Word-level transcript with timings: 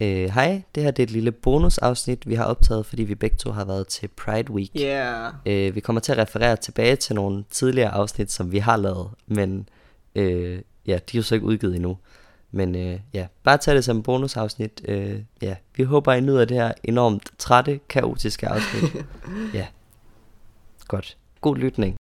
Øh, 0.00 0.30
hej, 0.30 0.62
det 0.74 0.82
her 0.82 0.90
det 0.90 1.02
er 1.02 1.06
et 1.06 1.10
lille 1.10 1.32
bonusafsnit, 1.32 2.28
vi 2.28 2.34
har 2.34 2.44
optaget, 2.44 2.86
fordi 2.86 3.02
vi 3.02 3.14
begge 3.14 3.36
to 3.36 3.50
har 3.50 3.64
været 3.64 3.86
til 3.86 4.08
Pride 4.08 4.52
Week. 4.52 4.70
Yeah. 4.80 5.32
Øh, 5.46 5.74
vi 5.74 5.80
kommer 5.80 6.00
til 6.00 6.12
at 6.12 6.18
referere 6.18 6.56
tilbage 6.56 6.96
til 6.96 7.14
nogle 7.14 7.44
tidligere 7.50 7.90
afsnit, 7.90 8.32
som 8.32 8.52
vi 8.52 8.58
har 8.58 8.76
lavet, 8.76 9.10
men 9.26 9.68
øh, 10.14 10.60
ja, 10.86 10.92
de 10.92 11.16
er 11.16 11.18
jo 11.18 11.22
så 11.22 11.34
ikke 11.34 11.46
udgivet 11.46 11.74
endnu. 11.74 11.98
Men 12.50 12.74
øh, 12.74 12.98
ja, 13.14 13.26
bare 13.42 13.58
tag 13.58 13.74
det 13.74 13.84
som 13.84 14.02
bonusafsnit. 14.02 14.80
Øh, 14.84 15.20
ja, 15.42 15.56
vi 15.76 15.82
håber, 15.82 16.12
I 16.12 16.20
nyder 16.20 16.44
det 16.44 16.56
her 16.56 16.72
enormt 16.84 17.30
trætte, 17.38 17.80
kaotiske 17.88 18.48
afsnit. 18.48 19.04
ja, 19.54 19.66
godt. 20.88 21.16
God 21.40 21.56
lytning. 21.56 21.99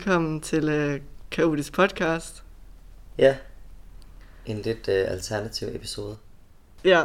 Velkommen 0.00 0.40
til 0.40 0.92
uh, 0.94 1.00
Kaotisk 1.30 1.72
Podcast. 1.72 2.44
Ja, 3.18 3.36
en 4.46 4.56
lidt 4.62 4.88
øh, 4.88 5.10
alternativ 5.10 5.68
episode. 5.68 6.16
Ja, 6.84 7.04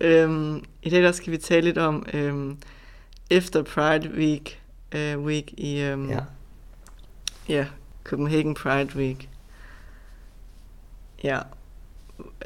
øhm, 0.00 0.64
i 0.82 0.90
dag 0.90 1.02
der 1.02 1.12
skal 1.12 1.32
vi 1.32 1.38
tale 1.38 1.60
lidt 1.64 1.78
om 1.78 2.06
øhm, 2.12 2.58
efter 3.30 3.62
Pride 3.62 4.10
Week, 4.10 4.62
øh, 4.92 5.18
week 5.20 5.52
i 5.52 5.80
øhm, 5.80 6.10
Ja. 6.10 6.20
ja, 7.48 7.66
Copenhagen 8.04 8.54
Pride 8.54 8.96
Week. 8.96 9.28
Ja. 11.24 11.40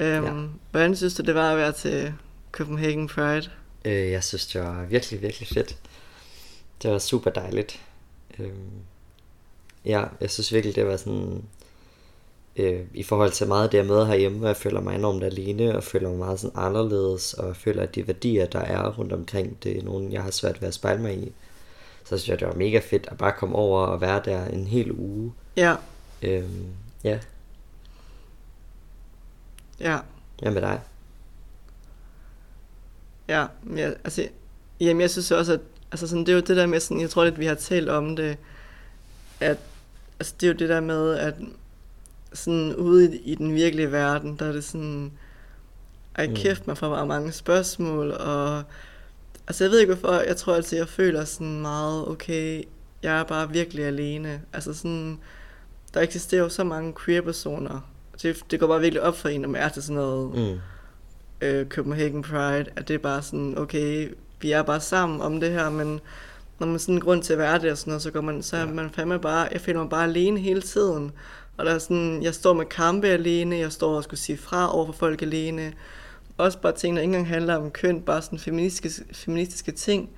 Øhm, 0.01 0.25
Ja. 0.25 0.33
Hvordan 0.70 0.97
synes 0.97 1.14
du, 1.14 1.23
det 1.23 1.34
var 1.34 1.51
at 1.53 1.56
være 1.59 1.73
til 1.73 2.14
Copenhagen 2.53 3.09
Pride? 3.09 3.51
Øh, 3.84 4.11
jeg 4.11 4.25
synes, 4.25 4.47
det 4.47 4.61
var 4.61 4.84
virkelig, 4.84 5.23
virkelig 5.23 5.48
fedt. 5.48 5.77
Det 6.83 6.91
var 6.91 6.98
super 6.98 7.31
dejligt. 7.31 7.81
Øhm, 8.39 8.70
ja, 9.85 10.05
jeg 10.21 10.31
synes 10.31 10.53
virkelig, 10.53 10.77
det 10.77 10.87
var 10.87 10.97
sådan... 10.97 11.45
Øh, 12.57 12.81
I 12.95 13.03
forhold 13.03 13.31
til 13.33 13.49
meget 13.49 13.65
af 13.65 13.71
det, 13.71 13.79
jeg 13.79 13.87
møder 13.87 14.05
herhjemme, 14.05 14.39
hvor 14.39 14.47
jeg 14.47 14.57
føler 14.57 14.81
mig 14.81 14.95
enormt 14.95 15.25
alene, 15.25 15.77
og 15.77 15.85
føler 15.85 16.09
mig 16.09 16.19
meget 16.19 16.41
sådan 16.41 16.59
anderledes, 16.59 17.35
og 17.35 17.57
føler, 17.57 17.83
at 17.83 17.95
de 17.95 18.07
værdier, 18.07 18.47
der 18.47 18.61
er 18.61 18.91
rundt 18.99 19.12
omkring, 19.12 19.62
det 19.62 19.79
er 19.79 19.83
nogen, 19.83 20.12
jeg 20.12 20.23
har 20.23 20.31
svært 20.31 20.61
ved 20.61 20.69
at 20.69 20.75
spejle 20.75 21.03
mig 21.03 21.15
i. 21.19 21.33
Så 22.05 22.19
synes 22.19 22.29
jeg, 22.29 22.41
det 22.41 22.49
var 22.49 22.55
mega 22.55 22.79
fedt 22.79 23.09
at 23.11 23.19
bare 23.19 23.33
komme 23.33 23.57
over 23.57 23.87
og 23.87 24.01
være 24.01 24.23
der 24.25 24.45
en 24.45 24.67
hel 24.67 24.93
uge. 24.93 25.33
Ja, 25.57 25.77
Øhm, 26.23 26.67
ja, 27.05 27.19
ja, 29.81 29.99
hvad 30.43 30.53
med 30.53 30.62
dig? 30.62 30.81
ja, 33.29 33.47
ja 33.77 33.91
altså, 34.05 34.29
jamen 34.81 35.01
jeg 35.01 35.11
synes 35.11 35.31
også, 35.31 35.53
at 35.53 35.61
altså 35.93 36.09
sådan, 36.09 36.27
det 36.27 36.33
er 36.33 36.37
jo 36.37 36.41
det 36.41 36.57
der 36.57 36.67
med 36.67 36.81
sådan, 36.81 37.01
jeg 37.01 37.11
tror 37.11 37.25
lidt, 37.25 37.39
vi 37.39 37.47
har 37.47 37.55
talt 37.55 37.89
om 37.89 38.17
det, 38.17 38.37
at 39.41 39.59
altså, 40.25 40.34
det 40.41 40.47
er 40.47 40.53
jo 40.53 40.58
det 40.58 40.69
der 40.69 40.80
med, 40.80 41.14
at 41.19 41.34
sådan 42.33 42.75
ude 42.77 43.17
i, 43.17 43.19
i 43.33 43.34
den 43.34 43.55
virkelige 43.55 43.92
verden, 43.92 44.36
der 44.39 44.47
er 44.48 44.53
det 44.53 44.64
sådan, 44.64 45.12
ej 46.14 46.27
Mm. 46.27 46.34
kæft, 46.34 46.66
man 46.66 46.77
får 46.77 46.89
bare 46.91 47.06
mange 47.06 47.33
spørgsmål, 47.33 48.11
og 48.11 48.62
altså 49.47 49.64
jeg 49.64 49.70
ved 49.70 49.78
ikke 49.81 49.94
hvorfor, 49.94 50.14
jeg 50.20 50.36
tror 50.36 50.55
altid, 50.55 50.78
jeg 50.78 50.89
føler 50.89 51.25
sådan 51.25 51.61
meget, 51.61 52.08
okay, 52.08 52.62
jeg 53.03 53.19
er 53.20 53.25
bare 53.25 53.50
virkelig 53.50 53.84
alene, 53.84 54.41
altså 54.53 54.75
sådan, 54.75 55.19
der 55.94 56.00
eksisterer 56.00 56.42
jo 56.42 56.48
så 56.48 56.64
mange 56.64 56.94
queer-personer, 57.05 57.91
det, 58.22 58.44
det 58.50 58.61
går 58.61 58.66
bare 58.66 58.81
virkelig 58.81 59.03
op 59.03 59.16
for 59.16 59.28
en, 59.28 59.41
når 59.41 59.48
man 59.48 59.62
er 59.62 59.69
til 59.69 59.83
sådan 59.83 59.97
noget, 59.97 60.34
Mm. 60.34 60.61
øh, 61.47 61.66
Copenhagen 61.69 62.22
Pride, 62.22 62.66
at 62.77 62.88
det 62.88 62.94
er 62.94 62.98
bare 62.98 63.22
sådan, 63.22 63.59
okay, 63.59 64.09
vi 64.41 64.53
er 64.53 64.62
bare 64.62 64.81
sammen 64.81 65.20
om 65.20 65.41
det 65.41 65.50
her, 65.50 65.70
men 65.70 66.00
når 66.58 66.66
man 66.66 66.78
sådan 66.78 66.94
en 66.94 67.00
grund 67.00 67.22
til 67.22 67.33
at 67.33 67.38
være 67.38 67.58
det 67.58 67.70
og 67.70 67.78
sådan 67.78 67.91
noget, 67.91 68.02
så 68.02 68.10
går 68.10 68.20
man, 68.20 68.42
så 68.42 68.56
Ja. 68.56 68.66
man 68.66 68.91
fandme 68.91 69.19
bare, 69.19 69.48
jeg 69.53 69.60
føler 69.60 69.81
mig 69.81 69.91
bare 69.91 70.04
alene 70.04 70.41
hele 70.41 70.62
tiden. 70.62 71.12
Og 71.56 71.66
der 71.66 71.75
er 71.75 71.78
sådan, 71.78 72.22
jeg 72.22 72.34
står 72.34 72.53
med 72.53 72.65
kampe 72.65 73.09
alene, 73.09 73.56
jeg 73.56 73.72
står 73.72 73.97
og 73.97 74.04
skulle 74.04 74.20
sige 74.20 74.38
fra 74.38 74.75
over 74.76 74.87
for 74.87 74.93
folk 74.93 75.22
alene. 75.22 75.72
Også 76.38 76.59
bare 76.59 76.72
ting, 76.72 76.97
der 76.97 77.03
ikke 77.03 77.10
engang 77.10 77.28
handler 77.28 77.56
om 77.56 77.70
køn, 77.70 78.00
bare 78.00 78.22
sådan 78.22 78.38
feministiske, 78.38 79.04
feministiske 79.12 79.72
ting, 79.72 80.10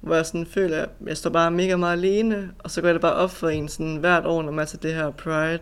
hvor 0.00 0.14
jeg 0.14 0.26
sådan 0.26 0.46
føler, 0.46 0.82
at 0.82 0.88
jeg 1.06 1.16
står 1.16 1.30
bare 1.30 1.50
mega 1.50 1.76
meget 1.76 1.92
alene, 1.96 2.50
og 2.58 2.70
så 2.70 2.80
går 2.82 2.92
det 2.92 3.00
bare 3.00 3.14
op 3.14 3.30
for 3.30 3.48
en 3.48 3.68
sådan 3.68 3.96
hvert 3.96 4.26
år, 4.26 4.42
når 4.42 4.52
man 4.52 4.66
til 4.66 4.82
det 4.82 4.94
her 4.94 5.10
Pride. 5.10 5.60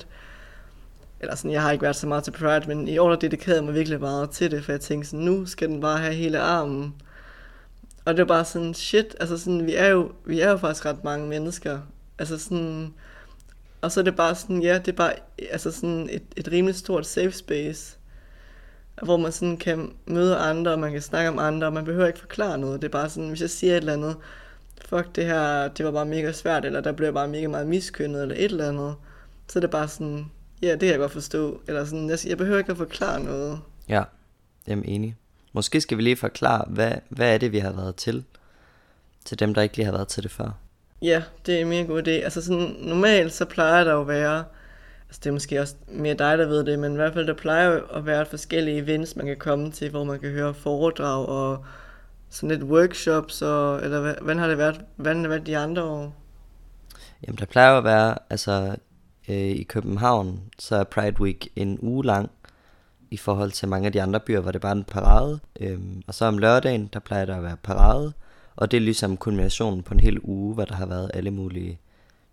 Eller 1.21 1.34
sådan, 1.34 1.50
jeg 1.50 1.62
har 1.62 1.72
ikke 1.72 1.82
været 1.82 1.97
så 1.97 2.06
meget 2.06 2.25
til 2.25 2.31
Pride, 2.31 2.62
men 2.69 2.88
i 2.88 2.98
år 2.98 3.09
der 3.09 3.16
dedikerede 3.16 3.56
jeg 3.56 3.65
mig 3.65 3.75
virkelig 3.75 4.00
meget 4.00 4.31
til 4.31 4.50
det, 4.50 4.65
for 4.65 4.72
jeg 4.72 4.81
tænkte 4.81 5.10
sådan, 5.10 5.25
nu 5.25 5.47
skal 5.47 5.69
den 5.69 5.81
bare 5.81 5.98
have 5.98 6.15
hele 6.15 6.41
armen. 6.41 6.94
Og 8.05 8.17
det 8.17 8.19
var 8.19 8.35
bare 8.35 8.45
sådan, 8.45 8.75
shit, 8.75 9.17
altså 9.21 9.39
sådan, 9.39 9.67
vi 9.67 9.75
er 9.75 9.87
jo, 9.87 10.13
vi 10.25 10.41
er 10.41 10.51
jo 10.51 10.57
faktisk 10.57 10.87
ret 10.87 11.05
mange 11.05 11.29
mennesker. 11.29 11.81
Altså 12.19 12.39
sådan, 12.39 12.95
og 13.81 13.93
så 13.93 14.01
er 14.01 14.05
det 14.05 14.17
bare 14.17 14.35
sådan, 14.35 14.63
ja, 14.63 14.79
det 14.79 14.89
er 14.89 14.97
bare 14.97 15.13
altså 15.51 15.71
sådan 15.71 16.09
et, 16.13 16.23
et 16.37 16.49
rimelig 16.53 16.77
stort 16.77 17.07
safe 17.07 17.33
space, 17.33 17.99
hvor 19.03 19.17
man 19.17 19.33
sådan 19.33 19.57
kan 19.57 19.93
møde 20.07 20.37
andre, 20.37 20.73
og 20.73 20.79
man 20.79 20.93
kan 20.93 21.03
snakke 21.03 21.31
om 21.31 21.39
andre, 21.39 21.67
og 21.67 21.73
man 21.73 21.85
behøver 21.85 22.07
ikke 22.07 22.19
forklare 22.19 22.59
noget. 22.59 22.83
Det 22.83 22.89
er 22.89 22.93
bare 22.93 23.09
sådan, 23.09 23.29
hvis 23.29 23.41
jeg 23.41 23.51
siger 23.51 23.73
et 23.73 23.77
eller 23.77 23.93
andet, 23.93 24.17
fuck 24.84 25.17
det 25.17 25.25
her, 25.25 25.69
det 25.69 25.84
var 25.84 25.93
bare 25.93 26.07
mega 26.07 26.33
svært, 26.33 26.65
eller 26.65 26.81
der 26.81 26.93
blev 26.93 27.13
bare 27.13 27.29
mega 27.29 27.49
meget 27.49 27.67
miskyndet, 27.67 28.23
eller 28.23 28.34
et 28.34 28.45
eller 28.45 28.69
andet, 28.69 28.95
så 29.49 29.59
er 29.59 29.61
det 29.61 29.71
bare 29.71 29.89
sådan, 29.89 30.31
ja, 30.63 30.71
det 30.71 30.81
kan 30.81 30.89
jeg 30.89 30.99
godt 30.99 31.13
forstå. 31.13 31.61
Eller 31.69 31.84
sådan, 31.84 32.09
jeg, 32.09 32.19
jeg 32.27 32.39
behøver 32.39 32.59
ikke 32.59 32.71
at 32.71 32.77
forklare 32.77 33.25
noget. 33.25 33.61
Ja, 33.89 34.03
jamen 34.67 34.84
enig. 34.84 35.17
Måske 35.53 35.81
skal 35.81 35.97
vi 35.97 36.03
lige 36.03 36.17
forklare, 36.17 36.65
hvad, 36.69 36.93
hvad 37.09 37.35
er 37.35 37.39
det, 37.39 37.53
vi 37.53 37.59
har 37.59 37.73
været 37.73 37.97
til? 37.97 38.25
Til 39.25 39.39
dem, 39.39 39.55
der 39.55 39.63
ikke 39.63 39.77
lige 39.77 39.85
har 39.85 39.93
været 39.93 40.09
til 40.09 40.23
det 40.23 40.31
før. 40.31 40.51
Ja, 41.03 41.23
det 41.47 41.57
er 41.57 41.61
en 41.61 41.69
mega 41.69 41.83
god 41.83 42.03
idé. 42.03 42.11
Altså 42.11 42.43
sådan, 42.43 42.77
normalt 42.79 43.33
så 43.33 43.45
plejer 43.45 43.85
der 43.85 43.93
jo 43.93 44.01
at 44.01 44.09
være, 44.09 44.45
altså 45.09 45.21
det 45.25 45.27
er 45.27 45.33
måske 45.33 45.61
også 45.61 45.75
mere 45.89 46.15
dig, 46.15 46.39
der 46.39 46.47
ved 46.47 46.65
det, 46.65 46.79
men 46.79 46.93
i 46.93 46.97
hvert 46.97 47.13
fald 47.13 47.27
der 47.27 47.35
plejer 47.35 47.71
jo 47.71 47.85
at 47.93 48.07
være 48.07 48.27
forskellige 48.27 48.79
events, 48.79 49.17
man 49.17 49.27
kan 49.27 49.37
komme 49.37 49.71
til, 49.71 49.91
hvor 49.91 50.05
man 50.05 50.21
kan 50.21 50.31
høre 50.31 50.55
foredrag 50.55 51.27
og 51.27 51.65
sådan 52.31 52.49
lidt 52.49 52.63
workshops, 52.63 53.43
og, 53.43 53.83
eller 53.84 54.01
hvad, 54.01 54.15
hvordan 54.21 54.39
har 54.39 54.49
det 54.49 54.59
været, 54.59 54.81
hvordan 54.97 55.17
har 55.17 55.23
det 55.23 55.31
været 55.31 55.47
de 55.47 55.59
andre 55.59 55.83
år? 55.83 56.15
Jamen, 57.27 57.39
der 57.39 57.47
plejer 57.47 57.79
at 57.79 57.84
være, 57.84 58.19
altså 58.31 58.77
øh, 59.29 59.37
i 59.37 59.63
København, 59.63 60.41
så 60.59 60.77
er 60.77 60.84
Pride 60.84 61.21
Week 61.21 61.49
en 61.57 61.79
uge 61.81 62.05
lang, 62.05 62.31
i 63.12 63.17
forhold 63.17 63.53
til 63.53 63.69
mange 63.69 63.87
af 63.87 63.93
de 63.93 64.03
andre 64.03 64.21
byer, 64.21 64.41
hvor 64.41 64.53
det 64.53 64.61
bare 64.61 64.73
er 64.73 64.77
en 64.77 64.84
parade. 64.84 65.41
Øhm, 65.61 66.03
og 66.06 66.15
så 66.15 66.25
om 66.25 66.39
lørdagen, 66.39 66.91
der 66.93 66.99
plejer 66.99 67.25
der 67.25 67.37
at 67.37 67.43
være 67.43 67.56
parade, 67.56 68.12
og 68.56 68.71
det 68.71 68.77
er 68.77 68.81
ligesom 68.81 69.17
kulminationen 69.17 69.83
på 69.83 69.95
en 69.95 70.00
hel 70.00 70.19
uge, 70.23 70.55
hvor 70.55 70.65
der 70.65 70.75
har 70.75 70.87
været 70.87 71.11
alle 71.15 71.31
mulige 71.31 71.78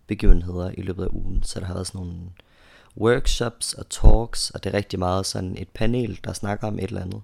begivenheder 0.06 0.70
i 0.78 0.82
løbet 0.82 1.04
af 1.04 1.08
ugen. 1.12 1.42
Så 1.42 1.60
der 1.60 1.66
har 1.66 1.74
været 1.74 1.86
sådan 1.86 2.00
nogle 2.00 2.18
workshops 2.96 3.74
og 3.74 3.88
talks, 3.88 4.50
og 4.50 4.64
det 4.64 4.74
er 4.74 4.76
rigtig 4.76 4.98
meget 4.98 5.26
sådan 5.26 5.56
et 5.58 5.68
panel, 5.68 6.20
der 6.24 6.32
snakker 6.32 6.66
om 6.66 6.78
et 6.78 6.84
eller 6.84 7.02
andet. 7.02 7.22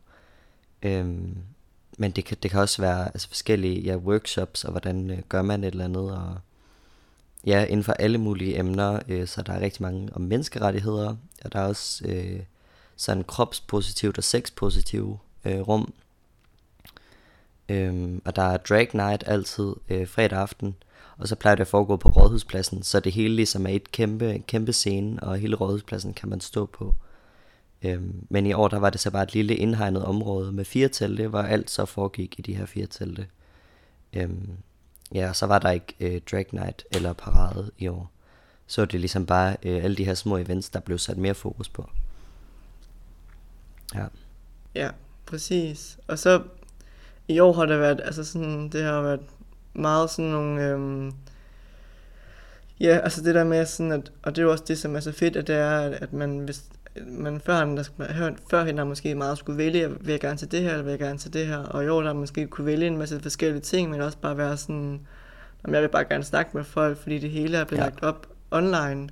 Øhm, 0.83 1.37
men 1.99 2.11
det 2.11 2.25
kan, 2.25 2.37
det 2.43 2.51
kan 2.51 2.61
også 2.61 2.83
være 2.83 3.05
altså 3.05 3.29
forskellige 3.29 3.81
ja, 3.81 3.97
workshops, 3.97 4.65
og 4.65 4.71
hvordan 4.71 5.11
øh, 5.11 5.19
gør 5.29 5.43
man 5.43 5.65
et 5.65 5.71
eller 5.71 5.85
andet, 5.85 6.17
og 6.17 6.39
ja, 7.47 7.65
inden 7.65 7.85
for 7.85 7.93
alle 7.93 8.19
mulige 8.19 8.59
emner, 8.59 9.01
øh, 9.09 9.27
så 9.27 9.43
der 9.43 9.53
er 9.53 9.61
rigtig 9.61 9.83
mange 9.83 10.09
om 10.13 10.21
menneskerettigheder, 10.21 11.17
og 11.45 11.53
der 11.53 11.59
er 11.61 11.67
også 11.67 12.05
øh, 12.09 12.41
sådan 12.97 13.25
kropspositivt 13.25 14.19
og 14.19 14.25
sexpositivt 14.25 15.21
øh, 15.45 15.61
rum. 15.61 15.93
Øhm, 17.69 18.23
og 18.25 18.37
der 18.37 18.43
er 18.43 18.57
drag 18.57 18.89
night 18.95 19.25
altid 19.27 19.75
øh, 19.89 20.09
fredag 20.09 20.39
aften, 20.39 20.77
og 21.19 21.29
så 21.29 21.37
plejer 21.37 21.55
det 21.55 21.61
at 21.61 21.69
foregå 21.69 21.97
på 21.97 22.09
Rådhuspladsen, 22.09 22.83
så 22.83 23.01
det 23.01 23.13
hele 23.13 23.37
ligesom 23.37 23.67
er 23.67 23.71
et 23.71 23.93
kæmpe, 23.93 24.43
kæmpe 24.47 24.73
scene, 24.73 25.23
og 25.23 25.37
hele 25.37 25.57
Rådhuspladsen 25.57 26.15
kan 26.15 26.29
man 26.29 26.41
stå 26.41 26.67
på. 26.67 26.95
Øhm, 27.83 28.27
men 28.29 28.47
i 28.47 28.53
år 28.53 28.69
der 28.69 28.79
var 28.79 28.91
det 28.91 29.01
så 29.01 29.11
bare 29.11 29.23
et 29.23 29.35
lille 29.35 29.57
indhegnet 29.57 30.05
område 30.05 30.53
med 30.53 30.65
fire 30.65 30.89
telte, 30.89 31.29
hvor 31.29 31.39
alt 31.39 31.71
så 31.71 31.85
foregik 31.85 32.35
i 32.39 32.43
de 32.43 32.55
her 32.55 32.67
fire 32.67 32.87
telte. 32.87 33.27
Øhm, 34.13 34.51
ja, 35.15 35.29
og 35.29 35.37
så 35.37 35.47
var 35.47 35.59
der 35.59 35.71
ikke 35.71 35.95
øh, 36.01 36.21
drag 36.31 36.47
night 36.53 36.85
eller 36.91 37.13
parade 37.13 37.71
i 37.79 37.89
år. 37.89 38.11
Så 38.67 38.81
var 38.81 38.87
det 38.87 39.01
ligesom 39.01 39.27
bare 39.27 39.57
øh, 39.63 39.85
alle 39.85 39.97
de 39.97 40.05
her 40.05 40.15
små 40.15 40.37
events, 40.37 40.71
der 40.71 40.81
blev 40.81 40.99
sat 40.99 41.17
mere 41.17 41.35
fokus 41.35 41.69
på. 41.69 41.91
Ja. 43.95 44.07
Ja, 44.75 44.91
præcis. 45.27 45.99
Og 46.09 46.19
så 46.19 46.43
i 47.29 47.39
år 47.39 47.53
har 47.53 47.67
det 47.67 47.81
været, 47.81 48.01
altså 48.05 48.25
sådan, 48.25 48.69
det 48.69 48.85
har 48.85 49.03
været 49.03 49.21
meget 49.75 50.11
sådan 50.11 50.31
nogle, 50.31 50.65
øhm, 50.65 51.13
ja, 52.81 52.99
altså 52.99 53.23
det 53.23 53.35
der 53.35 53.45
med 53.45 53.67
sådan, 53.67 53.93
at, 53.93 54.13
og 54.23 54.37
det 54.37 54.43
er 54.43 54.47
jo 54.47 54.53
også 54.53 54.65
det, 54.69 54.79
som 54.79 54.97
er 54.97 55.01
så 55.01 55.13
fedt, 55.13 55.37
at 55.37 55.47
det 55.47 55.57
er, 55.57 55.79
at, 55.81 56.13
man, 56.13 56.39
hvis, 56.39 56.65
man 57.07 57.41
førhen, 57.41 57.77
der, 57.77 57.85
førhen 58.51 58.79
har 58.79 58.85
måske 58.85 59.15
meget 59.15 59.39
skulle 59.39 59.59
vælge, 59.59 59.89
vil 59.89 60.11
jeg 60.11 60.21
gerne 60.21 60.39
til 60.39 60.53
det 60.53 60.63
her, 60.63 60.71
eller 60.71 60.83
vil 60.83 60.91
jeg 60.91 60.99
gerne 60.99 61.19
til 61.19 61.33
det 61.33 61.47
her, 61.47 61.59
og 61.59 61.85
i 61.85 61.89
år 61.89 62.01
der 62.01 62.09
har 62.09 62.15
måske 62.15 62.47
kunne 62.47 62.67
vælge 62.67 62.87
en 62.87 62.99
masse 62.99 63.21
forskellige 63.21 63.61
ting, 63.61 63.91
men 63.91 64.01
også 64.01 64.19
bare 64.19 64.39
være 64.39 64.57
sådan, 64.57 65.01
jamen, 65.65 65.75
jeg 65.75 65.83
vil 65.83 65.89
bare 65.89 66.05
gerne 66.05 66.25
snakke 66.25 66.51
med 66.55 66.65
folk, 66.65 66.99
fordi 66.99 67.19
det 67.19 67.31
hele 67.31 67.57
er 67.57 67.65
blevet 67.65 67.83
ja. 67.83 67.87
lagt 67.89 68.03
op 68.03 68.27
online, 68.51 69.09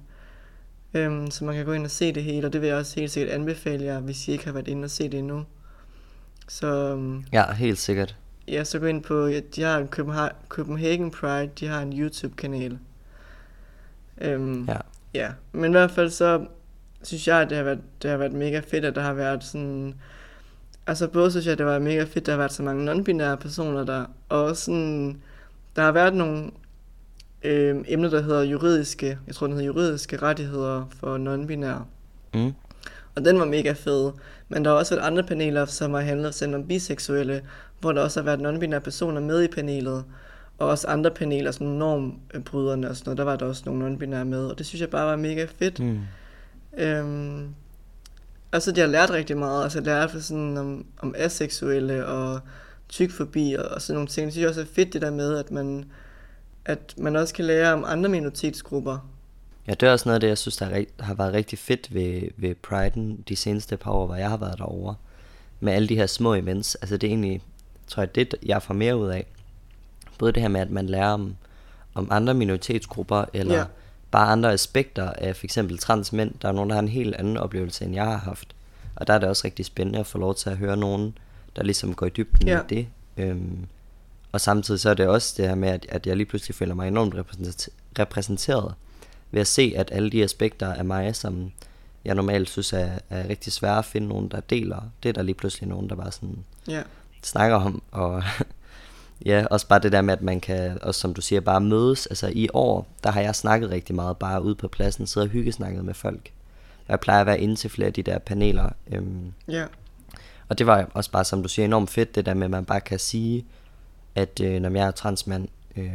øhm, 0.94 1.30
så 1.30 1.44
man 1.44 1.54
kan 1.54 1.64
gå 1.64 1.72
ind 1.72 1.84
og 1.84 1.90
se 1.90 2.12
det 2.12 2.22
hele, 2.24 2.46
og 2.46 2.52
det 2.52 2.60
vil 2.60 2.66
jeg 2.68 2.76
også 2.76 3.00
helt 3.00 3.10
sikkert 3.12 3.34
anbefale 3.34 3.84
jer, 3.84 4.00
hvis 4.00 4.28
I 4.28 4.32
ikke 4.32 4.44
har 4.44 4.52
været 4.52 4.68
inde 4.68 4.84
og 4.84 4.90
se 4.90 5.04
det 5.08 5.18
endnu. 5.18 5.44
Så 6.48 6.66
øhm, 6.92 7.24
Ja, 7.32 7.52
helt 7.52 7.78
sikkert. 7.78 8.16
ja, 8.48 8.64
så 8.64 8.78
gå 8.78 8.86
ind 8.86 9.02
på, 9.02 9.26
ja, 9.26 9.40
de 9.56 9.62
har 9.62 9.78
en 9.78 9.88
Copenha- 9.96 10.34
Copenhagen 10.48 11.10
Pride, 11.10 11.50
de 11.60 11.66
har 11.66 11.82
en 11.82 12.00
YouTube-kanal. 12.00 12.78
Øhm, 14.20 14.64
Ja. 14.68 14.76
Ja, 15.14 15.28
men 15.52 15.70
i 15.70 15.72
hvert 15.72 15.90
fald 15.90 16.10
så 16.10 16.46
synes 17.02 17.28
jeg, 17.28 17.40
at 17.40 17.48
det 17.50 17.56
har 17.56 17.64
været, 17.64 17.80
det 18.02 18.10
har 18.10 18.16
været 18.16 18.32
mega 18.32 18.60
fedt, 18.70 18.84
at 18.84 18.94
der 18.94 19.02
har 19.02 19.12
været 19.12 19.44
sådan... 19.44 19.94
Altså 20.86 21.08
både 21.08 21.30
synes 21.30 21.46
jeg, 21.46 21.52
at 21.52 21.58
det 21.58 21.66
var 21.66 21.78
mega 21.78 22.02
fedt, 22.04 22.16
at 22.16 22.26
der 22.26 22.32
har 22.32 22.38
været 22.38 22.52
så 22.52 22.62
mange 22.62 22.92
non-binære 22.92 23.36
personer 23.36 23.84
der, 23.84 24.04
og 24.28 24.56
sådan, 24.56 25.20
der 25.76 25.82
har 25.82 25.92
været 25.92 26.14
nogle 26.14 26.50
øh, 27.44 27.84
emner, 27.88 28.10
der 28.10 28.22
hedder 28.22 28.42
juridiske, 28.42 29.18
jeg 29.26 29.34
tror, 29.34 29.46
den 29.46 29.56
hedder 29.56 29.66
juridiske 29.66 30.16
rettigheder 30.16 30.84
for 31.00 31.18
non-binære. 31.18 31.84
Mm. 32.34 32.52
Og 33.14 33.24
den 33.24 33.38
var 33.38 33.44
mega 33.44 33.72
fed. 33.72 34.12
Men 34.48 34.64
der 34.64 34.70
har 34.70 34.78
også 34.78 34.94
været 34.94 35.06
andre 35.06 35.22
paneler, 35.22 35.64
som 35.64 35.94
har 35.94 36.00
handlet 36.00 36.34
selv 36.34 36.54
om 36.54 36.66
biseksuelle, 36.66 37.42
hvor 37.80 37.92
der 37.92 38.02
også 38.02 38.22
har 38.22 38.36
været 38.36 38.40
non-binære 38.40 38.78
personer 38.78 39.20
med 39.20 39.42
i 39.42 39.48
panelet. 39.48 40.04
Og 40.58 40.68
også 40.68 40.88
andre 40.88 41.10
paneler, 41.10 41.50
som 41.50 41.66
normbryderne 41.66 42.90
og 42.90 42.96
sådan 42.96 43.08
noget, 43.08 43.18
der 43.18 43.24
var 43.24 43.36
der 43.36 43.46
også 43.46 43.62
nogle 43.66 43.86
non-binære 43.86 44.24
med. 44.24 44.46
Og 44.46 44.58
det 44.58 44.66
synes 44.66 44.80
jeg 44.80 44.90
bare 44.90 45.06
var 45.06 45.16
mega 45.16 45.46
fedt. 45.58 45.80
Mm. 45.80 46.00
Øhm, 46.78 47.54
altså, 48.52 48.72
jeg 48.76 48.84
har 48.84 48.90
lært 48.90 49.10
rigtig 49.10 49.36
meget. 49.36 49.62
Altså, 49.62 49.78
jeg 49.78 49.86
lært 49.86 50.24
sådan 50.24 50.56
om, 50.56 50.86
om 50.98 51.14
aseksuelle 51.18 52.06
og 52.06 52.40
tykfobi 52.88 53.54
og, 53.58 53.64
og 53.64 53.82
sådan 53.82 53.94
nogle 53.94 54.08
ting. 54.08 54.24
Det 54.24 54.32
synes 54.32 54.42
jeg 54.42 54.48
også 54.48 54.60
er 54.60 54.74
fedt, 54.74 54.92
det 54.92 55.02
der 55.02 55.10
med, 55.10 55.38
at 55.38 55.50
man, 55.50 55.84
at 56.64 56.94
man 56.96 57.16
også 57.16 57.34
kan 57.34 57.44
lære 57.44 57.72
om 57.72 57.84
andre 57.86 58.08
minoritetsgrupper. 58.10 58.98
Ja, 59.66 59.72
det 59.72 59.88
er 59.88 59.92
også 59.92 60.08
noget 60.08 60.14
af 60.14 60.20
det, 60.20 60.28
jeg 60.28 60.38
synes, 60.38 60.56
der, 60.56 60.66
er, 60.66 60.84
har 61.00 61.14
været 61.14 61.32
rigtig 61.32 61.58
fedt 61.58 61.94
ved, 61.94 62.22
ved 62.36 62.54
Pride'en 62.66 63.22
de 63.28 63.36
seneste 63.36 63.76
par 63.76 63.90
år, 63.90 64.06
hvor 64.06 64.14
jeg 64.14 64.30
har 64.30 64.36
været 64.36 64.58
derovre. 64.58 64.94
Med 65.60 65.72
alle 65.72 65.88
de 65.88 65.96
her 65.96 66.06
små 66.06 66.34
events. 66.34 66.74
Altså 66.74 66.96
det 66.96 67.06
er 67.06 67.10
egentlig, 67.10 67.42
tror 67.86 68.02
jeg, 68.02 68.14
det 68.14 68.34
jeg 68.46 68.62
får 68.62 68.74
mere 68.74 68.96
ud 68.96 69.08
af. 69.08 69.26
Både 70.18 70.32
det 70.32 70.42
her 70.42 70.48
med, 70.48 70.60
at 70.60 70.70
man 70.70 70.86
lærer 70.86 71.10
om, 71.10 71.36
om 71.94 72.08
andre 72.10 72.34
minoritetsgrupper, 72.34 73.24
eller 73.32 73.58
ja. 73.58 73.64
bare 74.10 74.26
andre 74.26 74.52
aspekter 74.52 75.10
af 75.10 75.36
for 75.36 75.44
eksempel 75.44 75.78
transmænd. 75.78 76.34
Der 76.42 76.48
er 76.48 76.52
nogen, 76.52 76.70
der 76.70 76.74
har 76.76 76.82
en 76.82 76.88
helt 76.88 77.14
anden 77.14 77.36
oplevelse, 77.36 77.84
end 77.84 77.94
jeg 77.94 78.04
har 78.04 78.16
haft. 78.16 78.54
Og 78.96 79.06
der 79.06 79.14
er 79.14 79.18
det 79.18 79.28
også 79.28 79.42
rigtig 79.44 79.64
spændende 79.64 79.98
at 79.98 80.06
få 80.06 80.18
lov 80.18 80.34
til 80.34 80.50
at 80.50 80.56
høre 80.56 80.76
nogen, 80.76 81.18
der 81.56 81.62
ligesom 81.62 81.94
går 81.94 82.06
i 82.06 82.10
dybden 82.10 82.48
Ja. 82.48 82.56
med 82.56 82.64
det. 82.68 82.86
Øhm, 83.16 83.66
og 84.34 84.40
samtidig 84.40 84.80
så 84.80 84.90
er 84.90 84.94
det 84.94 85.06
også 85.06 85.34
det 85.36 85.48
her 85.48 85.54
med, 85.54 85.68
at, 85.68 85.86
at 85.88 86.06
jeg 86.06 86.16
lige 86.16 86.26
pludselig 86.26 86.54
føler 86.54 86.74
mig 86.74 86.88
enormt 86.88 87.14
repræsenteret- 87.98 88.74
ved 89.30 89.40
at 89.40 89.46
se, 89.46 89.72
at 89.76 89.88
alle 89.92 90.10
de 90.10 90.24
aspekter 90.24 90.74
af 90.74 90.84
mig, 90.84 91.16
som 91.16 91.52
jeg 92.04 92.14
normalt 92.14 92.50
synes 92.50 92.72
er, 92.72 92.90
er 93.10 93.28
rigtig 93.28 93.52
svære 93.52 93.78
at 93.78 93.84
finde 93.84 94.08
nogen, 94.08 94.28
der 94.28 94.40
deler, 94.40 94.80
det 95.02 95.08
er 95.08 95.12
der 95.12 95.22
lige 95.22 95.34
pludselig 95.34 95.68
nogen, 95.68 95.88
der 95.88 95.94
bare 95.94 96.12
sådan 96.12 96.44
Ja, 96.68 96.82
snakker 97.22 97.56
om, 97.56 97.82
og 97.90 98.22
ja, 99.26 99.46
også 99.50 99.68
bare 99.68 99.78
det 99.78 99.92
der 99.92 100.02
med, 100.02 100.12
at 100.12 100.22
man 100.22 100.40
kan, 100.40 100.78
også 100.82 101.00
som 101.00 101.14
du 101.14 101.20
siger, 101.20 101.40
bare 101.40 101.60
mødes, 101.60 102.06
altså 102.06 102.30
i 102.32 102.48
år, 102.52 102.86
der 103.04 103.10
har 103.10 103.20
jeg 103.20 103.34
snakket 103.34 103.70
rigtig 103.70 103.94
meget, 103.94 104.16
bare 104.16 104.42
ude 104.42 104.54
på 104.54 104.68
pladsen, 104.68 105.06
sidde 105.06 105.24
og 105.24 105.30
hyggesnakket 105.30 105.84
med 105.84 105.94
folk. 105.94 106.30
Jeg 106.88 107.00
plejer 107.00 107.20
at 107.20 107.26
være 107.26 107.40
inde 107.40 107.56
til 107.56 107.70
flere 107.70 107.86
af 107.86 107.92
de 107.92 108.02
der 108.02 108.18
paneler, 108.18 108.70
øhm, 108.92 109.32
ja, 109.48 109.64
og 110.48 110.58
det 110.58 110.66
var 110.66 110.88
også 110.94 111.10
bare, 111.10 111.24
som 111.24 111.42
du 111.42 111.48
siger, 111.48 111.66
enormt 111.66 111.90
fedt, 111.90 112.14
det 112.14 112.26
der 112.26 112.34
med, 112.34 112.44
at 112.44 112.50
man 112.50 112.64
bare 112.64 112.80
kan 112.80 112.98
sige, 112.98 113.46
at 114.14 114.40
øh, 114.40 114.60
når 114.60 114.70
jeg 114.70 114.86
er 114.86 114.90
transmand, 114.90 115.48
øh, 115.76 115.94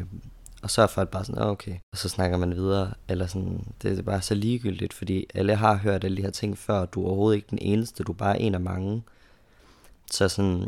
og 0.62 0.72
så 0.72 0.82
er 0.82 0.88
folk 0.88 1.10
bare 1.10 1.26
sådan, 1.26 1.42
oh, 1.42 1.48
okay, 1.50 1.76
og 1.92 1.98
så 1.98 2.10
snakker 2.10 2.38
man 2.38 2.56
videre, 2.56 2.94
eller 3.08 3.28
sådan, 3.28 3.68
det 3.82 4.00
er 4.00 4.04
bare 4.04 4.22
så 4.22 4.36
ligegyldigt, 4.36 4.94
fordi 4.94 5.26
alle 5.34 5.56
har 5.56 5.76
hørt 5.78 6.04
alle 6.04 6.18
de 6.18 6.22
her 6.22 6.30
ting 6.30 6.58
før, 6.58 6.80
og 6.80 6.94
du 6.94 7.04
er 7.04 7.08
overhovedet 7.08 7.36
ikke 7.36 7.48
den 7.50 7.60
eneste, 7.62 8.04
du 8.04 8.12
er 8.12 8.16
bare 8.16 8.42
en 8.42 8.56
af 8.56 8.62
mange. 8.62 9.04
Så 10.12 10.30
sådan, 10.30 10.68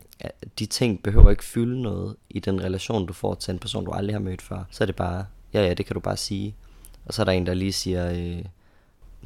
de 0.59 0.65
ting 0.65 1.03
behøver 1.03 1.29
ikke 1.29 1.43
fylde 1.43 1.81
noget 1.81 2.15
i 2.29 2.39
den 2.39 2.63
relation, 2.63 3.05
du 3.05 3.13
får 3.13 3.35
til 3.35 3.51
en 3.51 3.59
person, 3.59 3.85
du 3.85 3.91
aldrig 3.91 4.15
har 4.15 4.19
mødt 4.19 4.41
før. 4.41 4.63
Så 4.71 4.83
er 4.83 4.85
det 4.85 4.95
bare, 4.95 5.25
ja 5.53 5.65
ja, 5.65 5.73
det 5.73 5.85
kan 5.85 5.93
du 5.93 5.99
bare 5.99 6.17
sige. 6.17 6.55
Og 7.05 7.13
så 7.13 7.21
er 7.21 7.23
der 7.23 7.31
en, 7.31 7.45
der 7.45 7.53
lige 7.53 7.73
siger, 7.73 8.11
øh, 8.11 8.45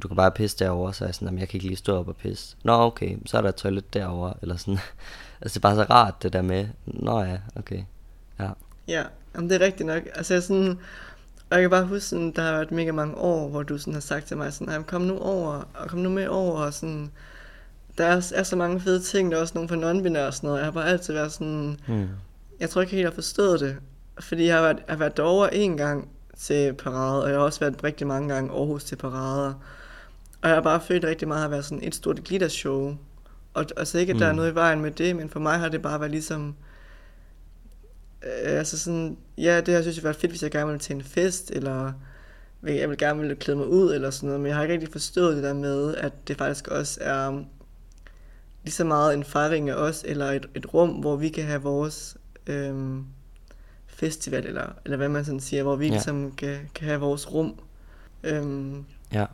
du 0.04 0.08
kan 0.08 0.18
bare 0.18 0.32
pisse 0.32 0.58
derovre, 0.60 0.94
så 0.94 1.04
er 1.04 1.08
jeg 1.08 1.16
sådan, 1.16 1.28
"Jamen, 1.28 1.40
jeg 1.40 1.50
kan 1.50 1.58
ikke 1.58 1.68
lige 1.68 1.78
stå 1.78 1.98
op 1.98 2.08
og 2.08 2.16
pisse. 2.16 2.56
Nå 2.64 2.74
okay, 2.74 3.18
så 3.26 3.38
er 3.38 3.42
der 3.42 3.50
et 3.50 3.56
toilet 3.56 3.94
derovre, 3.94 4.34
eller 4.42 4.58
sådan. 4.58 4.80
altså 5.42 5.60
det 5.60 5.66
er 5.66 5.70
bare 5.70 5.76
så 5.76 5.84
rart 5.84 6.24
det 6.24 6.34
der 6.34 6.42
med, 6.42 6.68
nå 6.86 7.22
ja, 7.22 7.38
okay. 7.56 7.84
Ja, 8.40 8.50
ja. 8.88 9.04
Jamen, 9.36 9.50
det 9.50 9.62
er 9.62 9.66
rigtigt 9.66 9.88
nok. 9.88 10.04
Altså, 10.16 10.34
jeg 10.34 10.38
er 10.38 10.42
sådan... 10.44 10.80
Og 11.50 11.56
jeg 11.58 11.62
kan 11.62 11.70
bare 11.70 11.86
huske, 11.86 12.06
sådan, 12.06 12.32
der 12.32 12.42
har 12.42 12.52
været 12.52 12.72
mega 12.72 12.92
mange 12.92 13.16
år, 13.16 13.50
hvor 13.50 13.64
du 13.64 13.78
sådan 13.78 13.94
har 13.94 14.02
sagt 14.02 14.26
til 14.26 14.38
mig 14.38 14.54
sådan, 14.54 14.70
"Ej, 14.70 14.78
men 14.78 14.86
kom 14.86 15.02
nu 15.02 15.18
over, 15.18 15.70
og 15.74 15.88
kom 15.90 16.00
nu 16.00 16.10
med 16.10 16.28
over, 16.28 16.60
og 16.62 16.74
sådan... 16.74 17.12
Der 17.98 18.06
er, 18.06 18.32
er 18.36 18.44
så 18.44 18.56
mange 18.56 18.80
fede 18.82 19.00
ting, 19.00 19.32
der 19.32 19.38
er 19.38 19.42
også 19.42 19.54
nogle 19.56 19.70
for 19.70 19.76
non 19.76 20.16
og 20.16 20.34
sådan 20.34 20.48
noget. 20.48 20.58
Jeg 20.60 20.66
har 20.66 20.72
bare 20.72 20.88
altid 20.88 21.14
været 21.14 21.32
sådan... 21.32 21.80
hmm. 21.88 22.08
Jeg 22.60 22.70
tror 22.70 22.82
ikke 22.82 22.92
helt, 22.92 23.02
jeg 23.02 23.10
har 23.10 23.16
forstået 23.16 23.60
det. 23.60 23.78
Fordi 24.20 24.46
jeg 24.46 24.56
har 24.56 24.62
været, 24.62 24.78
jeg 24.78 24.86
har 24.94 24.98
været 24.98 25.18
derovre 25.18 25.56
en 25.56 25.78
gang 25.78 26.10
til 26.38 26.74
parade, 26.74 27.24
og 27.24 27.30
jeg 27.30 27.38
har 27.38 27.46
også 27.46 27.60
været 27.60 27.84
rigtig 27.84 28.08
mange 28.08 28.34
gange 28.34 28.52
Aarhus 28.52 28.84
til 28.84 28.96
parader. 28.96 29.54
Og 30.42 30.50
jeg 30.50 30.54
har 30.56 30.62
bare 30.62 30.82
følt 30.82 31.04
rigtig 31.04 31.28
meget 31.28 31.46
at 31.46 31.52
være 31.52 31.64
sådan 31.64 31.84
et 31.84 31.96
stort 31.96 32.24
glittershow. 32.24 32.96
Og 33.54 33.66
altså 33.78 33.98
ikke, 33.98 34.14
at 34.14 34.20
der 34.20 34.26
er 34.26 34.32
Mm. 34.32 34.36
noget 34.36 34.52
i 34.52 34.56
vejen 34.56 34.82
med 34.82 34.92
det, 34.92 35.16
men 35.16 35.30
for 35.30 35.40
mig 35.40 35.60
har 35.60 35.70
det 35.70 35.82
bare 35.82 36.00
været 36.00 36.12
ligesom... 36.12 36.56
Øh, 38.26 38.58
altså 38.58 38.80
sådan, 38.80 39.18
ja, 39.38 39.62
det 39.62 39.74
har 39.74 39.82
synes 39.82 39.98
jeg 39.98 40.04
været 40.04 40.16
fedt, 40.16 40.32
hvis 40.32 40.44
jeg 40.44 40.52
gerne 40.52 40.68
ville 40.68 40.80
til 40.80 40.96
en 40.96 41.04
fest, 41.04 41.52
eller 41.52 41.94
jeg 42.64 42.90
vil 42.90 42.98
gerne 42.98 43.20
ville 43.20 43.36
klæde 43.36 43.58
mig 43.58 43.68
ud, 43.68 43.94
eller 43.94 44.10
sådan 44.10 44.28
noget, 44.28 44.42
men 44.42 44.48
jeg 44.48 44.56
har 44.56 44.64
ikke 44.64 44.74
rigtig 44.74 44.92
forstået 44.92 45.36
det 45.36 45.44
der 45.44 45.54
med, 45.54 45.96
at 45.96 46.14
det 46.28 46.38
faktisk 46.38 46.68
også 46.68 47.00
er 47.02 47.44
lige 48.64 48.74
så 48.74 48.84
meget 48.84 49.14
en 49.14 49.24
fejring 49.24 49.70
af 49.70 49.74
os, 49.74 50.04
eller 50.08 50.32
et, 50.32 50.46
et 50.56 50.74
rum, 50.74 50.90
hvor 50.90 51.16
vi 51.16 51.30
kan 51.30 51.44
have 51.44 51.62
vores 51.62 52.18
øhm, 52.48 53.06
festival, 53.88 54.46
eller, 54.46 54.70
eller 54.86 54.98
hvad 54.98 55.10
man 55.10 55.26
sådan 55.26 55.40
siger, 55.40 55.64
hvor 55.64 55.76
vi 55.76 55.86
ja. 55.86 55.92
ligesom 55.92 56.32
kan, 56.32 56.58
kan 56.76 56.88
have 56.88 57.00
vores 57.00 57.34
rum. 57.34 57.60
Øhm, 58.24 58.86
ja. 59.14 59.26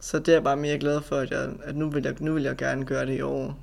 så 0.00 0.18
det 0.18 0.28
er 0.28 0.32
jeg 0.32 0.44
bare 0.44 0.56
mere 0.56 0.78
glad 0.78 1.00
for, 1.00 1.16
at, 1.16 1.30
jeg, 1.30 1.50
at 1.64 1.76
nu, 1.76 1.90
vil 1.90 2.04
jeg, 2.04 2.14
nu 2.20 2.34
vil 2.34 2.42
jeg 2.42 2.56
gerne 2.56 2.84
gøre 2.84 3.06
det 3.06 3.18
i 3.18 3.20
år. 3.20 3.58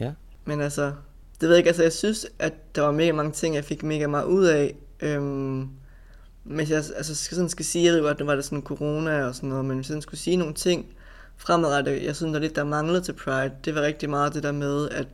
Ja. 0.00 0.12
Men 0.44 0.60
altså, 0.60 0.92
det 1.40 1.48
ved 1.48 1.50
jeg 1.50 1.58
ikke, 1.58 1.68
altså 1.68 1.82
jeg 1.82 1.92
synes, 1.92 2.26
at 2.38 2.52
der 2.74 2.82
var 2.82 2.92
mega 2.92 3.12
mange 3.12 3.32
ting, 3.32 3.54
jeg 3.54 3.64
fik 3.64 3.82
mega 3.82 4.06
meget 4.06 4.24
ud 4.24 4.44
af. 4.44 4.74
Øhm, 5.00 5.68
hvis 6.44 6.70
jeg 6.70 6.76
altså, 6.76 7.14
skal, 7.14 7.34
sådan 7.34 7.48
skal 7.48 7.64
sige, 7.64 7.84
jeg 7.84 7.94
ved 7.94 8.02
godt, 8.02 8.20
nu 8.20 8.26
var 8.26 8.34
der 8.34 8.42
sådan 8.42 8.62
corona 8.62 9.24
og 9.24 9.34
sådan 9.34 9.48
noget, 9.48 9.64
men 9.64 9.76
hvis 9.76 9.84
jeg 9.84 9.88
sådan 9.88 10.02
skulle 10.02 10.20
sige 10.20 10.36
nogle 10.36 10.54
ting 10.54 10.86
fremadrettet, 11.36 12.02
jeg 12.02 12.16
synes, 12.16 12.32
der 12.32 12.40
lidt, 12.40 12.56
der 12.56 12.64
manglede 12.64 13.00
til 13.00 13.12
Pride, 13.12 13.52
det 13.64 13.74
var 13.74 13.82
rigtig 13.82 14.10
meget 14.10 14.34
det 14.34 14.42
der 14.42 14.52
med, 14.52 14.88
at 14.88 15.06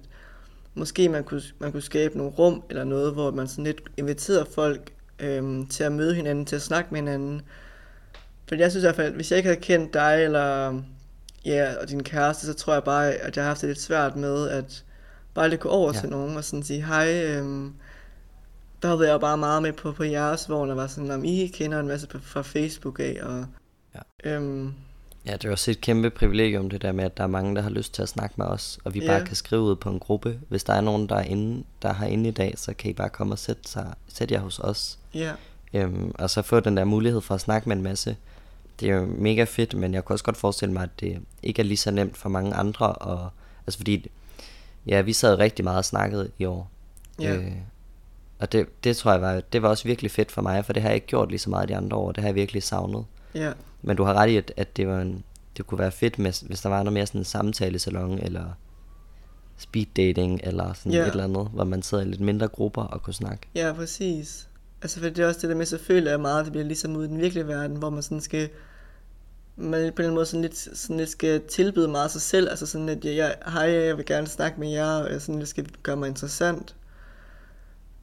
måske 0.75 1.09
man 1.09 1.25
kunne, 1.25 1.43
man 1.59 1.73
kunne 1.73 1.83
skabe 1.83 2.19
nogle 2.19 2.33
rum 2.33 2.63
eller 2.71 2.85
noget, 2.85 3.13
hvor 3.13 3.31
man 3.31 3.49
sådan 3.49 3.65
lidt 3.65 3.83
inviterer 3.97 4.45
folk 4.45 4.93
øhm, 5.19 5.67
til 5.67 5.85
at 5.85 5.93
møde 5.93 6.15
hinanden, 6.15 6.47
til 6.47 6.57
at 6.57 6.63
snakke 6.63 6.89
med 6.91 7.01
hinanden. 7.01 7.43
For 8.49 8.55
jeg 8.55 8.71
synes 8.71 8.83
i 8.83 8.87
hvert 8.87 8.97
fald, 8.97 9.15
hvis 9.15 9.31
jeg 9.31 9.37
ikke 9.37 9.49
havde 9.49 9.61
kendt 9.61 9.95
dig 9.95 10.25
eller 10.25 10.81
ja, 11.45 11.75
og 11.81 11.89
din 11.89 12.03
kæreste, 12.03 12.47
så 12.47 12.55
tror 12.55 12.73
jeg 12.73 12.85
bare, 12.85 13.13
at 13.13 13.37
jeg 13.37 13.45
har 13.45 13.49
haft 13.49 13.61
det 13.61 13.69
lidt 13.69 13.81
svært 13.81 14.17
med 14.17 14.49
at 14.49 14.85
bare 15.41 15.51
lidt 15.51 15.61
gå 15.61 15.69
over 15.69 15.93
Ja. 15.95 16.01
til 16.01 16.09
nogen 16.09 16.37
og 16.37 16.45
sådan 16.45 16.63
sige, 16.63 16.85
hej, 16.87 17.25
øhm, 17.25 17.73
der 18.83 18.97
havde 18.97 19.11
jeg 19.11 19.21
bare 19.21 19.37
meget 19.39 19.63
med 19.63 19.73
på, 19.73 19.93
på 19.93 20.05
jeres, 20.05 20.45
hvor 20.45 20.67
der 20.67 20.75
var 20.75 20.87
sådan, 20.87 21.11
om 21.11 21.25
I 21.25 21.47
kender 21.47 21.81
en 21.81 21.89
masse 21.89 22.07
på, 22.07 22.19
fra 22.23 22.43
Facebook 22.43 23.01
af, 23.01 23.19
og 23.23 23.45
Ja. 23.95 24.31
øhm, 24.37 24.73
Ja, 25.27 25.33
det 25.33 25.45
er 25.45 25.51
også 25.51 25.71
et 25.71 25.81
kæmpe 25.81 26.11
privilegium, 26.11 26.71
det 26.71 26.83
der 26.83 26.93
med, 26.93 27.05
at 27.05 27.17
der 27.17 27.23
er 27.23 27.27
mange, 27.29 27.55
der 27.57 27.63
har 27.63 27.71
lyst 27.71 27.95
til 27.95 28.03
at 28.03 28.09
snakke 28.09 28.35
med 28.39 28.47
os, 28.47 28.79
og 28.85 28.95
vi 28.95 29.01
Ja. 29.01 29.07
bare 29.07 29.27
kan 29.27 29.37
skrive 29.37 29.63
ud 29.63 29.77
på 29.77 29.91
en 29.91 29.99
gruppe. 29.99 30.39
Hvis 30.49 30.65
der 30.65 30.73
er 30.73 30.81
nogen, 30.81 31.09
der 31.09 31.17
er 31.17 31.23
inde, 31.23 31.65
der 31.83 31.93
har 31.93 32.07
inde 32.07 32.29
i 32.29 32.33
dag, 32.33 32.55
så 32.57 32.75
kan 32.75 32.91
I 32.91 32.95
bare 32.95 33.09
komme 33.09 33.35
og 33.35 33.39
sætte, 33.39 33.63
sig, 33.71 33.95
sætte 34.09 34.35
jer 34.35 34.41
hos 34.41 34.59
os. 34.59 34.99
ja, 35.15 35.33
Øhm, 35.75 36.13
og 36.15 36.31
så 36.31 36.43
få 36.43 36.61
den 36.61 36.77
der 36.77 36.85
mulighed 36.85 37.21
for 37.21 37.35
at 37.35 37.41
snakke 37.41 37.69
med 37.69 37.77
en 37.77 37.83
masse. 37.83 38.17
Det 38.81 38.91
er 38.91 38.95
jo 38.95 39.07
mega 39.07 39.45
fedt, 39.45 39.75
men 39.75 39.95
jeg 39.95 40.05
kunne 40.05 40.15
også 40.15 40.25
godt 40.25 40.37
forestille 40.37 40.73
mig, 40.73 40.83
at 40.83 41.01
det 41.01 41.19
ikke 41.43 41.61
er 41.63 41.67
lige 41.67 41.77
så 41.77 41.91
nemt 41.91 42.17
for 42.17 42.29
mange 42.29 42.55
andre. 42.55 42.87
Og, 42.93 43.31
altså 43.67 43.79
fordi, 43.79 44.11
ja, 44.87 45.01
vi 45.01 45.13
sad 45.13 45.39
rigtig 45.39 45.65
meget 45.65 45.79
og 45.79 45.85
snakkede 45.85 46.31
i 46.39 46.45
år. 46.45 46.71
ja, 47.21 47.35
Øh, 47.37 47.53
og 48.39 48.53
det, 48.53 48.85
det 48.85 48.97
tror 48.97 49.13
jeg 49.13 49.21
var, 49.21 49.41
det 49.41 49.63
var 49.63 49.69
også 49.69 49.85
virkelig 49.85 50.11
fedt 50.11 50.33
for 50.33 50.43
mig, 50.43 50.65
for 50.65 50.73
det 50.73 50.83
har 50.83 50.89
jeg 50.89 50.95
ikke 50.95 51.07
gjort 51.07 51.29
lige 51.29 51.39
så 51.39 51.51
meget 51.51 51.69
de 51.69 51.77
andre 51.77 51.97
år. 51.97 52.13
Det 52.13 52.23
har 52.23 52.29
jeg 52.29 52.35
virkelig 52.35 52.63
savnet. 52.63 53.05
ja, 53.35 53.53
Men 53.83 53.97
du 53.97 54.05
har 54.05 54.15
ret 54.15 54.29
i, 54.29 54.37
at, 54.37 54.53
at 54.57 54.77
det, 54.77 54.89
var 54.89 55.01
en, 55.01 55.25
det 55.57 55.67
kunne 55.67 55.79
være 55.79 55.93
fedt, 55.93 56.19
med, 56.19 56.47
hvis 56.47 56.61
der 56.61 56.69
var 56.69 56.79
noget 56.79 56.93
mere 56.93 57.07
sådan 57.07 57.21
en 57.21 57.25
samtalesalon, 57.25 58.19
eller 58.19 58.45
speed 59.59 59.87
dating, 59.97 60.41
eller 60.45 60.73
sådan 60.73 60.93
Ja. 60.93 61.03
et 61.03 61.11
eller 61.11 61.25
andet, 61.25 61.49
hvor 61.53 61.65
man 61.65 61.83
sidder 61.83 62.05
i 62.05 62.07
lidt 62.07 62.21
mindre 62.21 62.49
grupper 62.49 62.83
og 62.83 63.03
kunne 63.03 63.15
snakke. 63.15 63.49
ja, 63.55 63.73
præcis. 63.73 64.49
Altså, 64.83 65.01
for 65.01 65.09
det 65.09 65.19
er 65.19 65.27
også 65.29 65.41
det 65.41 65.51
der 65.51 65.57
med, 65.57 65.67
så 65.67 65.79
føler 65.79 66.11
jeg 66.11 66.21
meget, 66.21 66.39
at 66.39 66.45
det 66.45 66.53
bliver 66.53 66.65
ligesom 66.67 66.97
ude 66.97 67.05
i 67.07 67.09
den 67.09 67.19
virkelige 67.21 67.47
verden, 67.47 67.77
hvor 67.77 67.91
man 67.91 68.03
sådan 68.03 68.21
skal, 68.21 68.49
man 69.61 69.71
på 69.71 69.77
en 69.77 69.87
eller 69.87 69.99
anden 69.99 70.15
måde 70.15 70.27
sådan 70.27 70.43
lidt, 70.43 70.57
sådan 70.79 70.97
lidt 70.97 71.11
skal 71.11 71.41
tilbyde 71.49 71.89
meget 71.89 72.11
sig 72.11 72.21
selv, 72.21 72.49
altså 72.51 72.67
sådan 72.67 72.89
at 72.89 73.05
jeg, 73.05 73.17
jeg, 73.17 73.35
hej, 73.47 73.71
jeg 73.71 73.97
vil 73.97 74.07
gerne 74.07 74.27
snakke 74.27 74.61
med 74.61 74.71
jer, 74.71 74.87
og 74.95 75.13
jeg 75.13 75.21
sådan 75.21 75.39
lidt 75.39 75.49
skal 75.49 75.67
gøre 75.83 75.97
mig 75.97 76.09
interessant. 76.09 76.75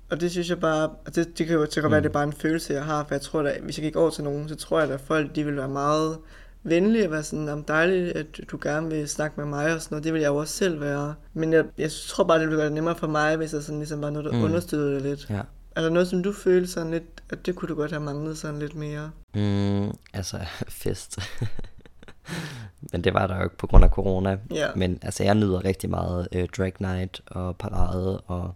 Og 0.09 0.21
det 0.21 0.31
synes 0.31 0.49
jeg 0.49 0.59
bare, 0.59 0.89
og 1.05 1.15
det, 1.15 1.37
det 1.37 1.47
kan 1.47 1.55
jo 1.55 1.65
til 1.65 1.79
at 1.79 1.83
være, 1.83 1.89
Mm. 1.89 1.95
at 1.97 2.03
det 2.03 2.09
er 2.09 2.13
bare 2.13 2.23
en 2.23 2.33
følelse, 2.33 2.73
jeg 2.73 2.83
har, 2.85 3.05
for 3.07 3.15
jeg 3.15 3.21
tror 3.21 3.41
da, 3.43 3.57
hvis 3.63 3.77
jeg 3.77 3.83
gik 3.83 3.95
over 3.95 4.09
til 4.09 4.23
nogen, 4.23 4.49
så 4.49 4.55
tror 4.55 4.79
jeg 4.79 4.89
da, 4.89 4.93
at 4.93 4.99
folk, 5.01 5.35
de 5.35 5.43
vil 5.43 5.57
være 5.57 5.69
meget 5.69 6.17
venlig 6.63 7.05
og 7.05 7.11
være 7.11 7.23
sådan, 7.23 7.49
om 7.49 7.63
dejligt, 7.63 8.17
at 8.17 8.25
du 8.51 8.59
gerne 8.61 8.89
vil 8.89 9.07
snakke 9.09 9.33
med 9.39 9.45
mig 9.45 9.73
og 9.73 9.81
sådan 9.81 9.95
noget. 9.95 10.03
Det 10.03 10.13
vil 10.13 10.21
jeg 10.21 10.27
jo 10.27 10.35
også 10.35 10.53
selv 10.53 10.81
være. 10.81 11.15
Men 11.33 11.53
jeg, 11.53 11.65
jeg 11.77 11.91
tror 12.07 12.23
bare, 12.23 12.39
det 12.39 12.47
ville 12.47 12.57
gøre 12.57 12.65
det 12.65 12.73
nemmere 12.73 12.95
for 12.95 13.07
mig, 13.07 13.35
hvis 13.35 13.53
jeg 13.53 13.61
sådan 13.63 13.79
ligesom 13.79 14.01
var 14.01 14.09
noget, 14.09 14.25
der 14.25 14.31
mm. 14.31 14.43
understøttede 14.43 14.93
det 14.95 15.01
lidt. 15.01 15.29
Ja. 15.29 15.41
Er 15.77 15.81
der 15.81 15.89
noget, 15.89 16.07
som 16.07 16.23
du 16.23 16.33
føler 16.33 16.67
sådan 16.67 16.91
lidt, 16.91 17.23
at 17.29 17.45
det 17.45 17.55
kunne 17.55 17.69
du 17.69 17.75
godt 17.75 17.91
have 17.91 18.03
manglet 18.03 18.37
sådan 18.37 18.59
lidt 18.59 18.75
mere? 18.75 19.11
Mm, 19.35 19.91
altså, 20.13 20.39
fest. 20.83 21.19
Men 22.91 23.03
det 23.03 23.13
var 23.13 23.27
der 23.27 23.37
jo 23.37 23.43
ikke 23.43 23.57
på 23.57 23.67
grund 23.67 23.83
af 23.83 23.89
corona. 23.89 24.37
Ja. 24.51 24.67
Men 24.75 24.99
altså, 25.01 25.23
jeg 25.23 25.35
nyder 25.35 25.65
rigtig 25.65 25.89
meget 25.89 26.27
øh, 26.31 26.47
Drag 26.57 26.73
Night 26.79 27.21
og 27.25 27.57
parade, 27.57 28.19
og 28.21 28.53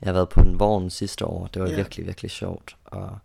jeg 0.00 0.06
har 0.08 0.12
været 0.12 0.28
på 0.28 0.40
en 0.40 0.58
vogn 0.60 0.90
sidste 0.90 1.24
år. 1.26 1.46
Det 1.46 1.62
var 1.62 1.68
Ja. 1.68 1.76
virkelig, 1.76 2.06
virkelig 2.06 2.30
sjovt. 2.30 2.76
Og 2.84 3.18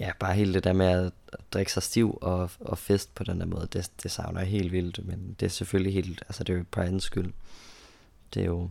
ja, 0.00 0.10
bare 0.20 0.34
hele 0.34 0.54
det 0.54 0.64
der 0.64 0.72
med 0.72 0.86
at 0.86 1.12
drikke 1.52 1.72
sig 1.72 1.82
stiv 1.82 2.18
og, 2.20 2.50
og 2.60 2.78
fest 2.78 3.14
på 3.14 3.24
den 3.24 3.40
der 3.40 3.46
måde, 3.46 3.68
det, 3.72 3.90
det 4.02 4.10
savner 4.10 4.40
jeg 4.40 4.48
helt 4.48 4.72
vildt. 4.72 5.06
Men 5.06 5.36
det 5.40 5.46
er 5.46 5.50
selvfølgelig 5.50 5.94
helt, 5.94 6.22
altså 6.28 6.44
det 6.44 6.52
er 6.54 6.58
jo 6.58 6.64
Pride's 6.76 6.98
skyld. 7.00 7.32
Det 8.34 8.42
er 8.42 8.46
jo, 8.46 8.70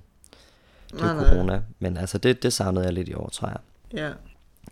det 0.92 1.02
er 1.02 1.06
Nej, 1.06 1.14
jo 1.16 1.22
nej. 1.22 1.30
corona. 1.34 1.62
Men 1.80 1.98
altså, 1.98 2.18
det, 2.18 2.44
det 2.44 2.54
savnede 2.54 2.86
jeg 2.86 2.94
lidt 2.94 3.10
i 3.10 3.14
år, 3.14 3.30
tror 3.30 3.48
jeg. 3.48 3.58
Ja. 3.94 4.12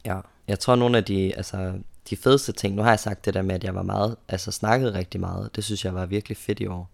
Ja, 0.06 0.20
jeg 0.48 0.60
tror 0.60 0.76
nogle 0.76 0.98
af 0.98 1.04
de, 1.04 1.34
altså, 1.38 1.74
de 2.10 2.16
fedeste 2.18 2.52
ting, 2.52 2.76
nu 2.76 2.82
har 2.82 2.90
jeg 2.90 3.00
sagt 3.00 3.26
det 3.26 3.34
der 3.34 3.42
med, 3.42 3.56
at 3.56 3.64
jeg 3.64 3.76
var 3.76 3.82
meget, 3.84 4.16
altså 4.30 4.52
snakkede 4.52 4.94
rigtig 4.94 5.20
meget, 5.20 5.56
det 5.56 5.64
synes 5.64 5.86
jeg 5.86 5.96
var 5.96 6.06
virkelig 6.06 6.38
fedt 6.38 6.60
i 6.60 6.68
år. 6.68 6.90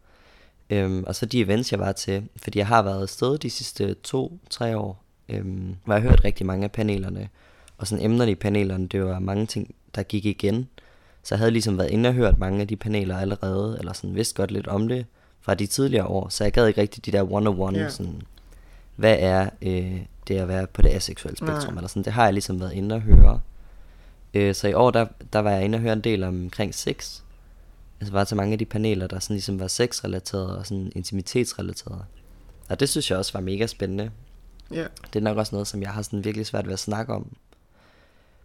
Øhm, 0.69 1.03
og 1.07 1.15
så 1.15 1.25
de 1.25 1.39
events, 1.41 1.71
jeg 1.71 1.79
var 1.79 1.91
til, 1.91 2.23
fordi 2.35 2.59
jeg 2.59 2.67
har 2.67 2.81
været 2.81 3.01
afsted 3.01 3.37
de 3.37 3.49
sidste 3.49 3.93
to-tre 3.93 4.77
år, 4.77 5.03
øhm, 5.29 5.75
hvor 5.85 5.93
jeg 5.93 6.01
har 6.03 6.09
hørt 6.09 6.23
rigtig 6.23 6.45
mange 6.45 6.63
af 6.63 6.71
panelerne, 6.71 7.29
og 7.77 7.87
sådan 7.87 8.05
emnerne 8.05 8.31
i 8.31 8.35
panelerne, 8.35 8.87
det 8.87 9.05
var 9.05 9.19
mange 9.19 9.45
ting, 9.45 9.75
der 9.95 10.03
gik 10.03 10.25
igen. 10.25 10.67
Så 11.23 11.35
jeg 11.35 11.39
havde 11.39 11.51
ligesom 11.51 11.77
været 11.77 11.89
inde 11.89 12.09
og 12.09 12.15
hørt 12.15 12.39
mange 12.39 12.61
af 12.61 12.67
de 12.67 12.75
paneler 12.75 13.17
allerede, 13.17 13.77
eller 13.79 13.93
sådan 13.93 14.15
vidste 14.15 14.35
godt 14.35 14.51
lidt 14.51 14.67
om 14.67 14.87
det 14.87 15.05
fra 15.41 15.53
de 15.55 15.67
tidligere 15.67 16.05
år, 16.05 16.29
så 16.29 16.43
jeg 16.43 16.53
gad 16.53 16.67
ikke 16.67 16.81
rigtig 16.81 17.05
de 17.05 17.11
der 17.11 17.23
one-on-one, 17.23 17.77
Ja. 17.77 17.89
sådan, 17.89 18.21
hvad 18.95 19.17
er 19.19 19.49
øh, 19.61 20.01
det 20.27 20.35
at 20.37 20.47
være 20.47 20.67
på 20.67 20.81
det 20.81 20.89
aseksuelle 20.89 21.37
spektrum, 21.37 21.73
Nej. 21.73 21.79
eller 21.79 21.87
sådan, 21.87 22.03
det 22.03 22.13
har 22.13 22.23
jeg 22.23 22.33
ligesom 22.33 22.59
været 22.59 22.73
inde 22.73 22.95
og 22.95 23.01
høre. 23.01 23.41
Øh, 24.33 24.55
så 24.55 24.67
i 24.67 24.73
år, 24.73 24.91
der, 24.91 25.05
der 25.33 25.39
var 25.39 25.51
jeg 25.51 25.65
inde 25.65 25.75
og 25.75 25.81
høre 25.81 25.93
en 25.93 26.01
del 26.01 26.23
omkring 26.23 26.75
sex. 26.75 27.21
Altså 27.99 28.13
var 28.13 28.23
til 28.23 28.37
mange 28.37 28.53
af 28.53 28.59
de 28.59 28.65
paneler, 28.65 29.07
der 29.07 29.19
sådan 29.19 29.33
ligesom 29.33 29.59
var 29.59 29.67
sexrelaterede 29.67 30.57
og 30.57 30.67
sådan 30.67 30.91
intimitetsrelaterede. 30.95 32.05
Og 32.69 32.79
det 32.79 32.89
synes 32.89 33.11
jeg 33.11 33.17
også 33.17 33.33
var 33.33 33.39
mega 33.39 33.67
spændende. 33.67 34.11
Ja. 34.71 34.85
Det 35.13 35.19
er 35.19 35.23
nok 35.23 35.37
også 35.37 35.55
noget, 35.55 35.67
som 35.67 35.81
jeg 35.81 35.89
har 35.89 36.01
sådan 36.01 36.25
virkelig 36.25 36.45
svært 36.45 36.65
ved 36.65 36.73
at 36.73 36.79
snakke 36.79 37.13
om. 37.13 37.35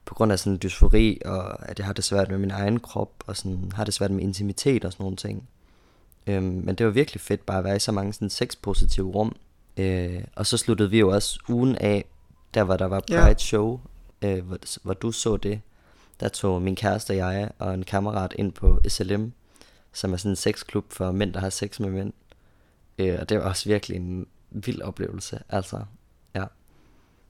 På 0.05 0.15
grund 0.15 0.33
af 0.33 0.39
sådan 0.39 0.59
dysfori, 0.63 1.21
og 1.25 1.69
at 1.69 1.79
jeg 1.79 1.87
har 1.87 1.93
det 1.93 2.05
svært 2.05 2.31
med 2.31 2.39
min 2.39 2.51
egen 2.51 2.81
krop, 2.81 3.13
og 3.27 3.37
sådan 3.37 3.73
har 3.75 3.85
det 3.85 3.95
svært 3.95 4.11
med 4.11 4.23
intimitet 4.23 4.85
og 4.85 4.93
sådan 4.93 5.05
nogle 5.05 5.17
ting. 5.17 5.49
Øhm, 6.27 6.45
men 6.45 6.75
det 6.75 6.87
var 6.87 6.93
virkelig 6.93 7.21
fedt 7.21 7.47
bare 7.47 7.59
at 7.59 7.65
være 7.65 7.77
i 7.77 7.79
så 7.79 7.93
mange 7.93 8.13
sådan 8.13 8.31
sexpositive 8.31 9.11
rum. 9.11 9.37
Øh, 9.77 10.25
og 10.37 10.47
så 10.47 10.57
sluttede 10.57 10.91
vi 10.91 10.99
jo 10.99 11.09
også 11.11 11.39
ugen 11.49 11.77
af, 11.77 12.05
der 12.55 12.65
hvor 12.65 12.77
der 12.77 12.87
var 12.87 13.03
Ja. 13.11 13.25
Pride 13.25 13.41
Show, 13.41 13.81
øh, 14.23 14.47
hvor, 14.47 14.59
hvor 14.83 14.95
du 14.95 15.13
så 15.13 15.37
det. 15.37 15.61
Der 16.21 16.29
tog 16.29 16.63
min 16.63 16.77
kæreste 16.77 17.11
og 17.11 17.17
jeg 17.17 17.51
og 17.59 17.75
en 17.75 17.83
kammerat 17.83 18.35
ind 18.39 18.53
på 18.53 18.81
SLM, 18.89 19.33
som 19.93 20.13
er 20.13 20.17
sådan 20.17 20.33
en 20.33 20.37
sexklub 20.37 20.93
for 20.93 21.13
mænd, 21.13 21.33
der 21.33 21.41
har 21.41 21.51
sex 21.51 21.81
med 21.81 21.91
mænd. 21.91 22.13
Øh, 22.99 23.17
og 23.21 23.29
det 23.29 23.39
var 23.39 23.45
også 23.45 23.69
virkelig 23.69 23.97
en 23.97 24.27
vild 24.51 24.83
oplevelse. 24.83 25.41
Altså, 25.49 25.81
ja. 26.35 26.45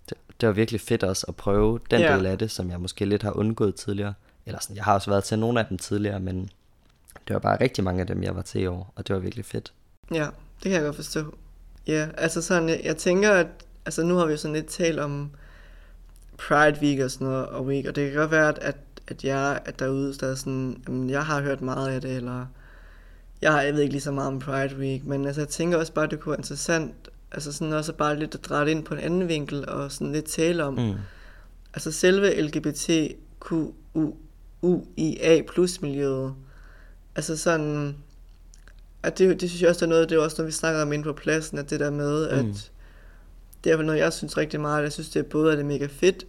Det, 0.09 0.17
det 0.41 0.47
var 0.47 0.53
virkelig 0.53 0.81
fedt 0.81 1.03
også 1.03 1.25
at 1.29 1.37
prøve 1.37 1.81
den 1.91 2.01
Ja. 2.01 2.17
del 2.17 2.27
af 2.27 2.39
det, 2.39 2.51
som 2.51 2.71
jeg 2.71 2.81
måske 2.81 3.05
lidt 3.05 3.23
har 3.23 3.31
undgået 3.33 3.75
tidligere. 3.75 4.15
Eller 4.47 4.61
sådan, 4.61 4.77
jeg 4.77 4.85
har 4.85 4.95
også 4.95 5.11
været 5.11 5.25
til 5.25 5.39
nogle 5.39 5.61
af 5.61 5.67
dem 5.67 5.79
tidligere, 5.79 6.21
men 6.21 6.51
det 7.29 7.35
var 7.35 7.39
bare 7.41 7.61
rigtig 7.61 7.85
mange 7.85 8.01
af 8.01 8.07
dem, 8.07 8.23
jeg 8.23 8.37
var 8.37 8.43
til 8.43 8.61
i 8.61 8.67
år, 8.67 8.93
og 8.97 9.07
det 9.09 9.15
var 9.15 9.21
virkelig 9.21 9.45
fedt. 9.45 9.73
Ja, 10.13 10.25
det 10.55 10.63
kan 10.63 10.73
jeg 10.73 10.83
godt 10.83 10.97
forstå. 10.97 11.35
Ja, 11.87 12.09
altså 12.19 12.43
sådan, 12.43 12.69
jeg, 12.69 12.81
jeg 12.85 12.97
tænker, 12.97 13.31
at 13.33 13.47
altså 13.87 14.03
nu 14.03 14.15
har 14.17 14.27
vi 14.27 14.33
jo 14.33 14.37
sådan 14.39 14.55
lidt 14.55 14.67
talt 14.67 15.01
om 15.01 15.31
Pride 16.39 16.79
Week 16.83 17.01
og 17.01 17.11
sådan 17.11 17.27
noget, 17.27 17.47
og 17.47 17.65
week, 17.65 17.87
og 17.87 17.97
det 17.97 18.11
kan 18.11 18.21
godt 18.21 18.31
være, 18.31 18.63
at, 18.63 18.77
at, 19.09 19.25
jeg 19.25 19.61
at 19.65 19.79
derude, 19.79 20.15
der 20.15 20.27
er 20.31 20.35
sådan, 20.35 20.83
jamen, 20.89 21.11
jeg 21.11 21.25
har 21.27 21.43
hørt 21.43 21.63
meget 21.63 21.89
af 21.89 22.01
det, 22.01 22.17
eller 22.17 22.47
jeg, 23.43 23.53
har, 23.53 23.63
jeg 23.63 23.75
ved 23.75 23.81
ikke 23.81 23.93
lige 23.93 24.03
så 24.03 24.13
meget 24.13 24.29
om 24.29 24.39
Pride 24.39 24.77
Week, 24.79 25.05
men 25.05 25.27
altså, 25.27 25.41
jeg 25.41 25.49
tænker 25.49 25.79
også 25.79 25.93
bare, 25.93 26.05
at 26.05 26.11
det 26.11 26.21
kunne 26.21 26.31
være 26.31 26.39
interessant, 26.39 26.93
altså 27.33 27.53
sådan 27.53 27.73
også 27.73 27.93
bare 27.93 28.19
lidt 28.19 28.35
at 28.35 28.45
dreje 28.45 28.71
ind 28.71 28.85
på 28.85 28.95
en 28.95 29.01
anden 29.01 29.29
vinkel, 29.29 29.69
og 29.69 29.93
sådan 29.93 30.13
lidt 30.13 30.25
tale 30.25 30.65
om, 30.65 30.75
Mm. 30.75 30.95
altså 31.75 31.93
selve 31.93 32.43
LGBTQIA 32.43 33.17
plus 35.53 35.83
miljøet, 35.83 36.35
altså 37.17 37.37
sådan, 37.37 37.97
at 39.07 39.19
det, 39.19 39.41
det 39.41 39.51
synes 39.51 39.63
jeg 39.63 39.71
også 39.71 39.85
er 39.85 39.89
noget, 39.89 40.11
det 40.11 40.17
er 40.17 40.23
også 40.23 40.37
noget, 40.39 40.47
vi 40.47 40.53
snakker 40.53 40.83
om 40.83 40.93
inde 40.93 41.05
på 41.05 41.13
pladsen, 41.13 41.59
at 41.59 41.71
det 41.71 41.81
der 41.81 41.91
med, 41.91 42.29
at 42.29 42.45
Mm. 42.45 42.55
det 43.65 43.73
er 43.73 43.83
noget, 43.83 43.99
jeg 43.99 44.13
synes 44.13 44.37
rigtig 44.37 44.61
meget, 44.61 44.83
jeg 44.83 44.93
synes, 44.93 45.09
det 45.09 45.21
er 45.21 45.29
både, 45.29 45.53
at 45.53 45.59
det 45.59 45.65
er 45.65 45.69
mega 45.69 45.87
fedt, 45.91 46.27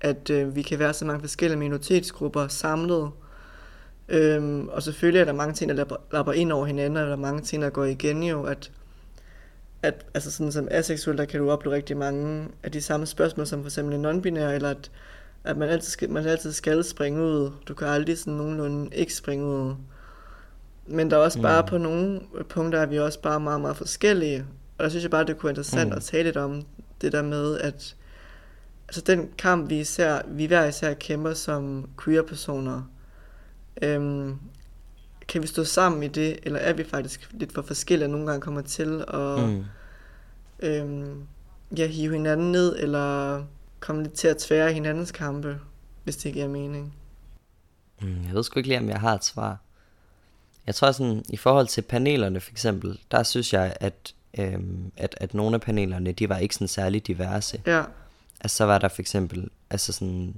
at 0.00 0.30
øh, 0.30 0.56
vi 0.56 0.62
kan 0.62 0.78
være 0.78 0.94
så 0.94 1.04
mange 1.04 1.20
forskellige 1.20 1.58
minoritetsgrupper 1.58 2.48
samlet, 2.48 3.10
øhm, 4.08 4.68
og 4.68 4.82
selvfølgelig 4.82 5.20
er 5.20 5.24
der 5.24 5.32
mange 5.32 5.54
ting, 5.54 5.68
der 5.68 5.74
lapper, 5.76 5.96
lapper 6.12 6.32
ind 6.32 6.52
over 6.52 6.66
hinanden, 6.66 6.96
og 6.96 7.06
der 7.06 7.12
er 7.12 7.16
mange 7.16 7.42
ting, 7.42 7.62
der 7.62 7.70
går 7.70 7.84
igen 7.84 8.22
jo, 8.22 8.42
at 8.42 8.70
at 9.82 10.06
altså 10.14 10.30
sådan 10.30 10.52
som 10.52 10.68
aseksuel, 10.70 11.18
der 11.18 11.24
kan 11.24 11.40
du 11.40 11.50
opleve 11.50 11.74
rigtig 11.74 11.96
mange 11.96 12.48
af 12.62 12.72
de 12.72 12.80
samme 12.82 13.06
spørgsmål 13.06 13.46
som 13.46 13.60
for 13.62 13.68
eksempel 13.68 13.94
en 13.94 14.04
non-binær, 14.06 14.48
eller 14.48 14.70
at, 14.70 14.90
at 15.44 15.56
man, 15.56 15.68
altid 15.68 15.90
skal, 15.90 16.10
man 16.10 16.26
altid 16.26 16.52
skal 16.52 16.84
springe 16.84 17.22
ud. 17.22 17.50
Du 17.68 17.74
kan 17.74 17.86
aldrig 17.88 18.18
sådan 18.18 18.32
nogenlunde 18.32 18.96
ikke 18.96 19.14
springe 19.14 19.46
ud. 19.46 19.74
Men 20.86 21.10
der 21.10 21.16
er 21.16 21.20
også 21.20 21.42
bare 21.42 21.62
Mm. 21.62 21.68
på 21.68 21.78
nogle 21.78 22.20
punkter, 22.48 22.78
er 22.80 22.86
vi 22.86 22.98
også 22.98 23.20
bare 23.20 23.40
meget, 23.40 23.60
meget 23.60 23.76
forskellige. 23.76 24.44
Og 24.78 24.84
der 24.84 24.88
synes 24.90 25.02
jeg 25.02 25.10
bare, 25.10 25.24
det 25.24 25.36
kunne 25.38 25.44
være 25.48 25.50
interessant 25.52 25.90
Mm. 25.90 25.96
at 25.96 26.02
tale 26.02 26.22
lidt 26.24 26.36
om 26.36 26.62
det 27.00 27.12
der 27.12 27.22
med, 27.22 27.58
at 27.58 27.96
altså 28.88 29.00
den 29.00 29.28
kamp, 29.38 29.70
vi, 29.70 29.80
især, 29.80 30.22
vi 30.28 30.46
hver 30.46 30.64
især 30.64 30.94
kæmper 30.94 31.34
som 31.34 31.88
queer-personer, 32.04 32.82
øhm, 33.82 34.36
kan 35.28 35.42
vi 35.42 35.46
stå 35.46 35.64
sammen 35.64 36.02
i 36.02 36.08
det, 36.08 36.38
eller 36.42 36.58
er 36.58 36.72
vi 36.72 36.84
faktisk 36.84 37.28
lidt 37.32 37.52
for 37.52 37.62
forskellige, 37.62 38.06
og 38.06 38.10
nogle 38.10 38.26
gange 38.26 38.40
kommer 38.40 38.60
til 38.60 39.04
at 39.08 39.48
Mm. 39.48 39.64
øhm, 40.60 41.22
ja, 41.76 41.86
hive 41.86 42.12
hinanden 42.12 42.52
ned, 42.52 42.76
eller 42.78 43.42
komme 43.80 44.02
lidt 44.02 44.14
til 44.14 44.28
at 44.28 44.36
tvære 44.36 44.72
hinandens 44.72 45.12
kampe, 45.12 45.58
hvis 46.04 46.16
det 46.16 46.32
giver 46.32 46.48
mening. 46.48 46.94
Mm, 48.02 48.22
jeg 48.26 48.34
ved 48.34 48.42
sgu 48.42 48.58
ikke 48.58 48.68
lige, 48.68 48.78
om 48.80 48.88
jeg 48.88 49.00
har 49.00 49.14
et 49.14 49.24
svar. 49.24 49.58
Jeg 50.66 50.74
tror 50.74 50.92
sådan, 50.92 51.24
i 51.28 51.36
forhold 51.36 51.66
til 51.66 51.82
panelerne 51.82 52.40
for 52.40 52.50
eksempel, 52.50 52.98
der 53.10 53.22
synes 53.22 53.52
jeg, 53.52 53.76
at, 53.80 54.14
øhm, 54.38 54.92
at, 54.96 55.14
at 55.20 55.34
nogle 55.34 55.54
af 55.54 55.60
panelerne, 55.60 56.12
de 56.12 56.28
var 56.28 56.38
ikke 56.38 56.54
sådan 56.54 56.68
særlig 56.68 57.06
diverse. 57.06 57.62
Ja, 57.66 57.82
Altså 58.40 58.56
så 58.56 58.64
var 58.64 58.78
der 58.78 58.88
for 58.88 59.02
eksempel, 59.02 59.48
altså 59.70 59.92
sådan, 59.92 60.34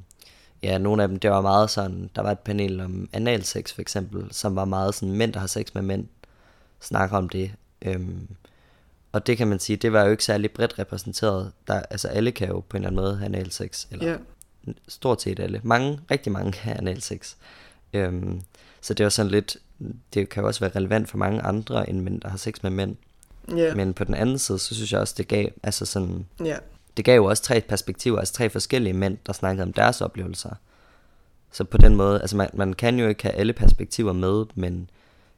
ja, 0.63 0.79
nogle 0.79 1.03
af 1.03 1.09
dem, 1.09 1.19
det 1.19 1.31
var 1.31 1.41
meget 1.41 1.71
sådan, 1.71 2.11
der 2.17 2.23
var 2.23 2.31
et 2.31 2.39
panel 2.39 2.81
om 2.81 3.09
analsex 3.13 3.73
for 3.73 3.81
eksempel, 3.81 4.29
som 4.31 4.57
var 4.57 4.65
meget 4.65 4.95
sådan, 4.95 5.15
mænd, 5.15 5.33
der 5.33 5.41
har 5.41 5.47
sex 5.47 5.75
med 5.75 5.83
mænd, 5.83 6.07
snakker 6.81 7.17
om 7.17 7.29
det. 7.29 7.53
Øhm, 7.83 8.29
og 9.13 9.27
det 9.27 9.37
kan 9.37 9.49
man 9.49 9.59
sige, 9.59 9.77
det 9.77 9.93
var 9.93 10.05
jo 10.05 10.11
ikke 10.11 10.25
særlig 10.25 10.51
bredt 10.51 10.79
repræsenteret. 10.79 11.53
Der, 11.67 11.83
altså 11.91 12.09
alle 12.09 12.33
kan 12.33 12.49
jo 12.49 12.61
på 12.61 12.77
en 12.77 12.83
eller 12.83 12.89
anden 12.89 13.03
måde 13.05 13.17
have 13.17 13.27
analsex, 13.27 13.87
eller 13.91 14.11
ja, 14.11 14.17
stort 14.89 15.23
set 15.23 15.41
alle. 15.41 15.61
Mange, 15.65 16.01
rigtig 16.11 16.33
mange 16.33 16.59
har 16.59 16.75
analsex. 16.75 17.35
Øhm, 17.93 18.43
så 18.81 18.95
det 18.95 19.05
var 19.05 19.11
sådan 19.11 19.31
lidt, 19.33 19.57
det 20.15 20.29
kan 20.29 20.41
jo 20.41 20.47
også 20.47 20.61
være 20.61 20.71
relevant 20.77 21.09
for 21.09 21.19
mange 21.19 21.41
andre 21.41 21.91
end 21.91 22.01
mænd, 22.01 22.21
der 22.21 22.29
har 22.29 22.37
sex 22.39 22.55
med 22.63 22.71
mænd. 22.71 22.97
ja, 23.57 23.75
Men 23.75 23.95
på 23.95 24.05
den 24.05 24.15
anden 24.15 24.39
side, 24.39 24.59
så 24.59 24.75
synes 24.75 24.93
jeg 24.93 25.01
også, 25.01 25.15
det 25.19 25.29
gav, 25.29 25.49
altså 25.63 25.87
sådan, 25.87 26.27
ja, 26.45 26.57
det 26.97 27.05
gav 27.05 27.17
jo 27.17 27.25
også 27.25 27.43
tre 27.43 27.61
perspektiver, 27.61 28.19
altså 28.19 28.35
tre 28.35 28.51
forskellige 28.51 28.93
mænd, 28.93 29.19
der 29.27 29.33
snakkede 29.33 29.63
om 29.63 29.73
deres 29.73 30.01
oplevelser. 30.01 30.51
Så 31.53 31.65
på 31.65 31.79
den 31.79 31.97
måde, 31.97 32.21
altså 32.21 32.37
man, 32.37 32.51
man 32.55 32.73
kan 32.73 32.99
jo 32.99 33.09
ikke 33.09 33.23
have 33.23 33.35
alle 33.35 33.53
perspektiver 33.53 34.13
med, 34.13 34.45
men 34.55 34.91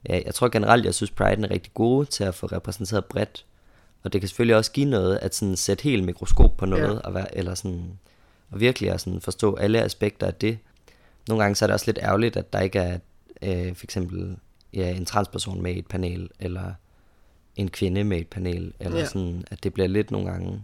ja, 0.08 0.20
jeg 0.26 0.34
tror 0.34 0.48
generelt, 0.48 0.84
jeg 0.84 0.94
synes 0.94 1.10
Pride 1.10 1.42
er 1.42 1.50
rigtig 1.50 1.74
gode 1.74 2.06
til 2.06 2.24
at 2.24 2.34
få 2.34 2.46
repræsenteret 2.46 3.04
bredt. 3.04 3.44
Og 4.02 4.12
det 4.12 4.20
kan 4.20 4.28
selvfølgelig 4.28 4.56
også 4.56 4.72
give 4.72 4.86
noget 4.86 5.16
at 5.16 5.34
sådan 5.34 5.56
sætte 5.56 5.82
helt 5.82 6.04
mikroskop 6.04 6.56
på 6.56 6.66
noget, 6.66 6.94
Ja. 6.94 7.00
og, 7.00 7.14
være, 7.14 7.36
eller 7.36 7.54
sådan, 7.54 7.98
og 8.50 8.60
virkelig 8.60 8.90
at 8.90 9.00
sådan 9.00 9.20
forstå 9.20 9.54
alle 9.54 9.82
aspekter 9.82 10.26
af 10.26 10.34
det. 10.34 10.58
Nogle 11.28 11.42
gange 11.42 11.54
så 11.56 11.64
er 11.64 11.66
det 11.66 11.74
også 11.74 11.86
lidt 11.86 11.98
ærgerligt, 12.02 12.36
at 12.36 12.52
der 12.52 12.60
ikke 12.60 12.78
er 12.78 12.98
øh, 13.42 13.74
for 13.76 13.86
eksempel 13.86 14.36
ja, 14.74 14.90
en 14.96 15.04
transperson 15.04 15.62
med 15.62 15.76
et 15.76 15.86
panel, 15.86 16.30
eller 16.40 16.72
en 17.56 17.68
kvinde 17.70 18.04
med 18.04 18.18
et 18.18 18.28
panel, 18.28 18.72
eller 18.80 18.98
Ja. 18.98 19.06
sådan, 19.06 19.44
at 19.50 19.64
det 19.64 19.74
bliver 19.74 19.86
lidt 19.86 20.10
nogle 20.10 20.30
gange 20.30 20.62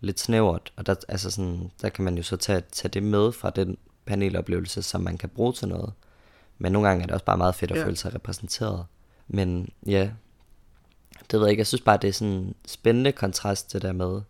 lidt 0.00 0.20
snævert, 0.20 0.72
og 0.76 0.86
der, 0.86 0.94
altså 1.08 1.30
sådan, 1.30 1.70
der 1.82 1.88
kan 1.88 2.04
man 2.04 2.16
jo 2.16 2.22
så 2.22 2.36
tage, 2.36 2.62
tage 2.72 2.90
det 2.90 3.02
med 3.02 3.32
fra 3.32 3.50
den 3.50 3.76
paneloplevelse, 4.06 4.82
som 4.82 5.00
man 5.00 5.18
kan 5.18 5.28
bruge 5.28 5.52
til 5.52 5.68
noget. 5.68 5.92
Men 6.58 6.72
nogle 6.72 6.88
gange 6.88 7.02
er 7.02 7.06
det 7.06 7.14
også 7.14 7.24
bare 7.24 7.38
meget 7.38 7.54
fedt 7.54 7.70
at 7.70 7.78
Ja. 7.78 7.84
føle 7.84 7.96
sig 7.96 8.14
repræsenteret. 8.14 8.84
Men 9.28 9.68
ja, 9.86 10.10
det 11.30 11.32
ved 11.40 11.40
jeg 11.46 11.50
ikke. 11.50 11.60
Jeg 11.60 11.66
synes 11.66 11.80
bare, 11.82 11.98
det 12.02 12.08
er 12.08 12.12
sådan 12.12 12.32
en 12.32 12.54
spændende 12.66 13.12
kontrast 13.12 13.72
det 13.72 13.82
der 13.82 13.92
med, 13.92 14.20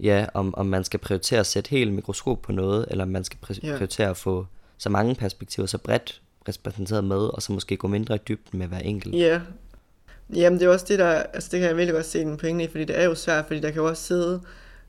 ja, 0.00 0.26
om, 0.34 0.54
om 0.54 0.66
man 0.66 0.84
skal 0.84 1.00
prioritere 1.00 1.40
at 1.40 1.46
sætte 1.46 1.70
helt 1.70 1.92
mikroskop 1.92 2.42
på 2.42 2.52
noget, 2.52 2.86
eller 2.90 3.04
om 3.04 3.10
man 3.10 3.24
skal 3.24 3.38
pri- 3.46 3.60
Ja. 3.62 3.76
prioritere 3.76 4.08
at 4.10 4.16
få 4.16 4.46
så 4.78 4.90
mange 4.90 5.14
perspektiver 5.14 5.66
så 5.66 5.78
bredt 5.78 6.22
repræsenteret 6.48 7.04
med, 7.04 7.16
og 7.16 7.42
så 7.42 7.52
måske 7.52 7.76
gå 7.76 7.88
mindre 7.88 8.14
i 8.14 8.18
dybden 8.28 8.58
med 8.58 8.66
hver 8.66 8.78
enkelt. 8.78 9.14
Ja. 9.14 9.40
Jamen, 10.34 10.58
det 10.58 10.66
er 10.66 10.70
også 10.70 10.86
det, 10.88 10.98
der... 10.98 11.06
Altså, 11.06 11.48
det 11.52 11.60
kan 11.60 11.68
jeg 11.68 11.76
virkelig 11.76 11.94
godt 11.94 12.06
se 12.06 12.20
en 12.20 12.36
pointe 12.36 12.64
i, 12.64 12.68
fordi 12.68 12.84
det 12.84 13.00
er 13.00 13.04
jo 13.04 13.14
svært, 13.14 13.46
fordi 13.46 13.60
der 13.60 13.70
kan 13.70 13.82
jo 13.82 13.88
også 13.88 14.02
sidde 14.02 14.40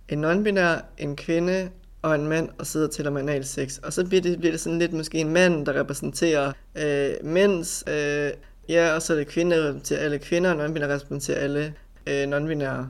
en 0.10 0.26
non-binær, 0.26 0.84
en 0.98 1.16
kvinde 1.16 1.70
og 2.02 2.16
en 2.16 2.28
mand 2.28 2.50
og 2.60 2.68
sidder 2.68 2.88
til 2.88 3.08
om 3.08 3.18
sex. 3.44 3.78
Og 3.78 3.94
så 3.94 4.06
bliver 4.06 4.22
det, 4.22 4.40
bliver 4.40 4.52
det 4.52 4.62
sådan 4.62 4.80
lidt 4.80 4.94
måske 4.94 5.18
en 5.18 5.30
mand, 5.30 5.66
der 5.66 5.80
repræsenterer 5.80 6.52
øh, 6.76 7.14
mænds... 7.24 7.84
Øh, 7.88 8.32
ja, 8.70 8.96
og 8.96 9.02
så 9.02 9.14
er 9.14 9.18
det 9.18 9.28
kvinder, 9.28 9.58
der 9.58 9.68
repræsenterer 9.68 10.00
alle 10.00 10.20
kvinder, 10.20 10.54
og 10.54 10.66
non-binær 10.66 10.88
repræsenterer 10.88 11.40
alle 11.40 11.74
øh, 12.08 12.24
non-binære. 12.24 12.86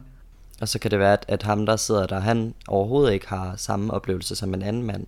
Og 0.62 0.68
så 0.68 0.80
kan 0.80 0.92
det 0.92 1.00
være, 1.00 1.14
at, 1.14 1.26
at 1.28 1.44
ham, 1.44 1.66
der 1.66 1.76
sidder 1.76 2.08
der, 2.08 2.20
han 2.20 2.54
overhovedet 2.68 3.14
ikke 3.14 3.28
har 3.28 3.54
samme 3.58 3.94
oplevelse 3.94 4.36
som 4.36 4.54
en 4.54 4.62
anden 4.62 4.84
mand. 4.84 5.06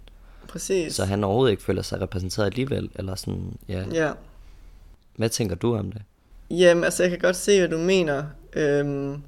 Præcis. 0.48 0.96
Så 0.96 1.06
han 1.06 1.24
overhovedet 1.24 1.52
ikke 1.52 1.64
føler 1.64 1.82
sig 1.82 2.02
repræsenteret 2.02 2.46
alligevel, 2.46 2.90
eller 2.96 3.16
sådan, 3.16 3.58
ja. 3.68 3.84
Ja. 3.94 4.12
Hvad 5.16 5.30
tænker 5.30 5.56
du 5.56 5.76
om 5.76 5.92
det? 5.92 6.02
Jamen, 6.50 6.84
altså 6.84 7.04
jeg 7.04 7.10
kan 7.10 7.20
godt 7.20 7.36
se, 7.36 7.60
hvad 7.60 7.70
du 7.70 7.78
mener. 7.78 8.24
Øhm, 8.54 9.22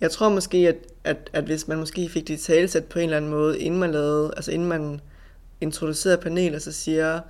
jeg 0.00 0.10
tror 0.10 0.28
måske, 0.28 0.56
at, 0.68 0.76
at, 1.04 1.30
at 1.32 1.44
hvis 1.44 1.68
man 1.68 1.78
måske 1.78 2.08
fik 2.08 2.28
det 2.28 2.40
talsat 2.40 2.84
på 2.84 2.98
en 2.98 3.04
eller 3.04 3.16
anden 3.16 3.30
måde, 3.30 3.60
inden 3.60 3.80
man 3.80 3.92
lavede, 3.92 4.32
altså 4.36 4.50
inden 4.50 4.68
man 4.68 5.00
introducerede 5.60 6.18
paneler, 6.18 6.58
så 6.58 6.72
siger, 6.72 7.20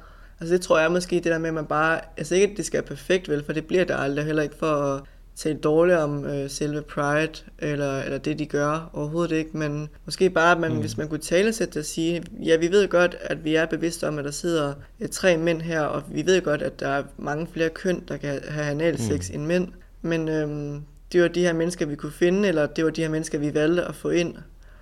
altså 0.40 0.54
det 0.54 0.62
tror 0.62 0.78
jeg 0.78 0.92
måske 0.92 1.16
det 1.16 1.24
der 1.24 1.38
med, 1.38 1.48
at 1.48 1.54
man 1.54 1.66
bare, 1.66 2.00
altså 2.16 2.34
ikke 2.34 2.50
at 2.50 2.56
det 2.56 2.66
skal 2.66 2.78
være 2.78 2.88
perfekt 2.88 3.28
vel, 3.28 3.44
for 3.44 3.52
det 3.52 3.66
bliver 3.66 3.84
der 3.84 3.96
aldrig, 3.96 4.24
heller 4.24 4.42
ikke 4.42 4.56
for 4.56 4.66
at 4.66 5.02
tale 5.36 5.58
dårligt 5.58 5.98
om 5.98 6.24
øh, 6.24 6.50
selve 6.50 6.82
Pride, 6.82 7.32
eller, 7.58 8.02
eller 8.02 8.18
det 8.18 8.38
de 8.38 8.46
gør, 8.46 8.90
overhovedet 8.92 9.36
ikke, 9.36 9.56
men 9.56 9.88
måske 10.04 10.30
bare, 10.30 10.52
at 10.52 10.60
man, 10.60 10.72
mm. 10.72 10.80
hvis 10.80 10.96
man 10.96 11.08
kunne 11.08 11.20
tale 11.20 11.52
sig 11.52 11.68
og 11.76 11.84
sige, 11.84 12.22
ja, 12.44 12.56
vi 12.56 12.70
ved 12.70 12.88
godt, 12.88 13.16
at 13.20 13.44
vi 13.44 13.54
er 13.54 13.66
bevidste 13.66 14.08
om, 14.08 14.18
at 14.18 14.24
der 14.24 14.30
sidder 14.30 14.74
et, 15.00 15.10
tre 15.10 15.36
mænd 15.36 15.62
her, 15.62 15.80
og 15.80 16.02
vi 16.08 16.26
ved 16.26 16.42
godt, 16.42 16.62
at 16.62 16.80
der 16.80 16.88
er 16.88 17.02
mange 17.16 17.46
flere 17.52 17.70
køn, 17.70 18.04
der 18.08 18.16
kan 18.16 18.40
have 18.48 18.66
analsex 18.66 19.30
mm. 19.30 19.34
end 19.34 19.46
mænd, 19.46 19.68
men 20.02 20.28
øhm, 20.28 20.82
det 21.12 21.22
var 21.22 21.28
de 21.28 21.40
her 21.40 21.52
mennesker, 21.52 21.86
vi 21.86 21.96
kunne 21.96 22.12
finde, 22.12 22.48
eller 22.48 22.66
det 22.66 22.84
var 22.84 22.90
de 22.90 23.02
her 23.02 23.08
mennesker, 23.08 23.38
vi 23.38 23.54
valgte 23.54 23.84
at 23.84 23.94
få 23.94 24.10
ind, 24.10 24.34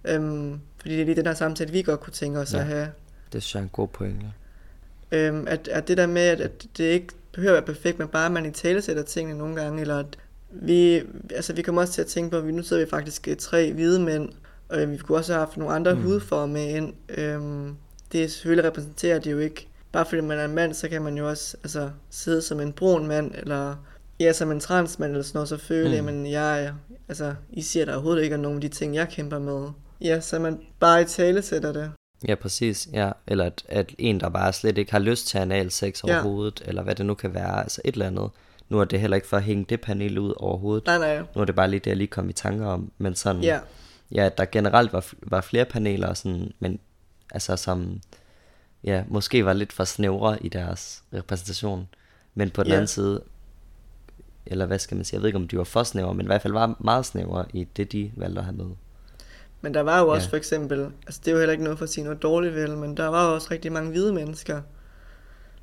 øhm, 0.04 0.60
fordi 0.80 0.94
det 0.94 1.00
er 1.00 1.04
lige 1.04 1.16
den 1.16 1.26
her 1.26 1.34
samtale, 1.34 1.72
vi 1.72 1.82
godt 1.82 2.00
kunne 2.00 2.12
tænke 2.12 2.38
os 2.38 2.54
ja, 2.54 2.58
at 2.58 2.66
have. 2.66 2.88
Det 3.32 3.54
er 3.54 3.58
en 3.58 3.70
god 3.72 3.88
pointe. 3.88 4.26
Øhm, 5.12 5.46
at, 5.48 5.68
at 5.68 5.88
det 5.88 5.96
der 5.96 6.06
med, 6.06 6.22
at, 6.22 6.40
at 6.40 6.66
det 6.76 6.84
ikke 6.84 7.08
behøver 7.32 7.56
at 7.56 7.66
være 7.66 7.74
perfekt, 7.74 7.98
men 7.98 8.08
bare 8.08 8.26
at 8.26 8.32
man 8.32 8.46
i 8.46 8.50
tale 8.50 8.82
sætter 8.82 9.02
tingene 9.02 9.38
nogle 9.38 9.56
gange, 9.56 9.80
eller 9.80 9.98
at 9.98 10.18
vi, 10.52 11.02
altså, 11.34 11.52
vi 11.52 11.62
kommer 11.62 11.82
også 11.82 11.94
til 11.94 12.00
at 12.00 12.06
tænke 12.06 12.30
på, 12.30 12.36
at 12.36 12.46
vi 12.46 12.52
nu 12.52 12.62
sidder 12.62 12.84
vi 12.84 12.90
faktisk 12.90 13.28
øh, 13.28 13.36
tre 13.36 13.72
hvide 13.72 14.00
mænd, 14.00 14.28
og 14.68 14.90
vi 14.90 14.96
kunne 14.96 15.18
også 15.18 15.32
have 15.32 15.46
haft 15.46 15.56
nogle 15.56 15.74
andre 15.74 15.94
mm. 15.94 16.02
hudformer 16.02 16.46
med 16.46 16.68
ind. 16.68 16.94
Øhm, 17.08 17.76
det 18.12 18.32
selvfølgelig 18.32 18.64
repræsenterer 18.64 19.18
det 19.18 19.32
jo 19.32 19.38
ikke. 19.38 19.68
Bare 19.92 20.06
fordi 20.06 20.20
man 20.20 20.38
er 20.38 20.44
en 20.44 20.54
mand, 20.54 20.74
så 20.74 20.88
kan 20.88 21.02
man 21.02 21.18
jo 21.18 21.28
også 21.28 21.56
altså, 21.62 21.90
sidde 22.10 22.42
som 22.42 22.60
en 22.60 22.72
brun 22.72 23.06
mand, 23.06 23.32
eller 23.34 23.76
ja, 24.20 24.32
som 24.32 24.50
en 24.50 24.60
transmand, 24.60 25.10
eller 25.10 25.22
sådan 25.22 25.36
noget, 25.36 25.48
så 25.48 25.56
føle, 25.56 26.00
mm. 26.00 26.06
men 26.06 26.26
jeg, 26.30 26.72
altså, 27.08 27.34
I 27.50 27.62
siger 27.62 27.84
der 27.84 27.92
overhovedet 27.92 28.22
ikke 28.22 28.34
er 28.34 28.38
nogen 28.38 28.56
af 28.56 28.60
de 28.60 28.68
ting, 28.68 28.94
jeg 28.94 29.08
kæmper 29.08 29.38
med. 29.38 29.68
Ja, 30.00 30.20
så 30.20 30.38
man 30.38 30.60
bare 30.80 31.02
i 31.02 31.04
tale 31.04 31.42
sætter 31.42 31.72
det. 31.72 31.90
Ja, 32.28 32.34
præcis. 32.34 32.88
Ja. 32.92 33.10
Eller 33.26 33.44
at, 33.44 33.62
at 33.68 33.94
en, 33.98 34.20
der 34.20 34.28
bare 34.28 34.52
slet 34.52 34.78
ikke 34.78 34.92
har 34.92 34.98
lyst 34.98 35.26
til 35.26 35.38
anal 35.38 35.70
sex 35.70 36.04
overhovedet, 36.04 36.60
ja. 36.60 36.68
eller 36.68 36.82
hvad 36.82 36.94
det 36.94 37.06
nu 37.06 37.14
kan 37.14 37.34
være, 37.34 37.62
altså 37.62 37.80
et 37.84 37.92
eller 37.92 38.06
andet. 38.06 38.30
Nu 38.72 38.80
er 38.80 38.84
det 38.84 39.00
heller 39.00 39.14
ikke 39.14 39.26
for 39.28 39.36
at 39.36 39.42
hænge 39.42 39.64
det 39.68 39.80
panel 39.80 40.18
ud 40.18 40.34
overhovedet. 40.36 40.86
Nej, 40.86 40.98
nej. 40.98 41.18
Nu 41.18 41.40
er 41.40 41.44
det 41.44 41.54
bare 41.54 41.70
lige 41.70 41.80
det, 41.80 41.86
jeg 41.86 41.96
lige 41.96 42.06
kom 42.08 42.28
i 42.28 42.32
tanker 42.32 42.66
om. 42.66 42.92
Men 42.98 43.14
sådan, 43.14 43.42
ja, 43.42 43.58
ja 44.12 44.30
der 44.38 44.44
generelt 44.44 44.92
var, 44.92 45.06
var 45.22 45.40
flere 45.40 45.64
paneler, 45.64 46.14
sådan, 46.14 46.52
men 46.60 46.78
altså 47.32 47.56
som 47.56 48.00
ja, 48.84 49.04
måske 49.08 49.44
var 49.44 49.52
lidt 49.52 49.72
for 49.72 49.84
snævre 49.84 50.42
i 50.42 50.48
deres 50.48 51.02
repræsentation. 51.14 51.88
Men 52.34 52.50
på 52.50 52.62
den 52.62 52.70
Ja. 52.70 52.76
anden 52.76 52.86
side, 52.88 53.22
eller 54.46 54.66
hvad 54.66 54.78
skal 54.78 54.94
man 54.96 55.04
sige, 55.04 55.16
jeg 55.16 55.22
ved 55.22 55.28
ikke 55.28 55.36
om 55.38 55.48
de 55.48 55.58
var 55.58 55.64
for 55.64 55.82
snævre, 55.82 56.14
men 56.14 56.26
i 56.26 56.28
hvert 56.28 56.42
fald 56.42 56.52
var 56.52 56.76
meget 56.78 57.06
snævre 57.06 57.44
i 57.54 57.64
det, 57.76 57.92
de 57.92 58.12
valgte 58.16 58.38
at 58.38 58.44
have 58.44 58.56
med. 58.56 58.66
men 59.60 59.74
der 59.74 59.80
var 59.80 60.00
jo 60.00 60.08
også 60.08 60.26
Ja. 60.26 60.30
for 60.30 60.36
eksempel, 60.36 60.80
altså 61.06 61.20
det 61.24 61.28
er 61.28 61.32
jo 61.32 61.38
heller 61.38 61.52
ikke 61.52 61.64
noget 61.64 61.78
for 61.78 61.84
at 61.84 61.90
sige 61.90 62.04
noget 62.04 62.22
dårligt 62.22 62.54
vel, 62.54 62.76
men 62.76 62.96
der 62.96 63.06
var 63.06 63.26
jo 63.28 63.34
også 63.34 63.48
rigtig 63.50 63.72
mange 63.72 63.90
hvide 63.90 64.12
mennesker, 64.12 64.62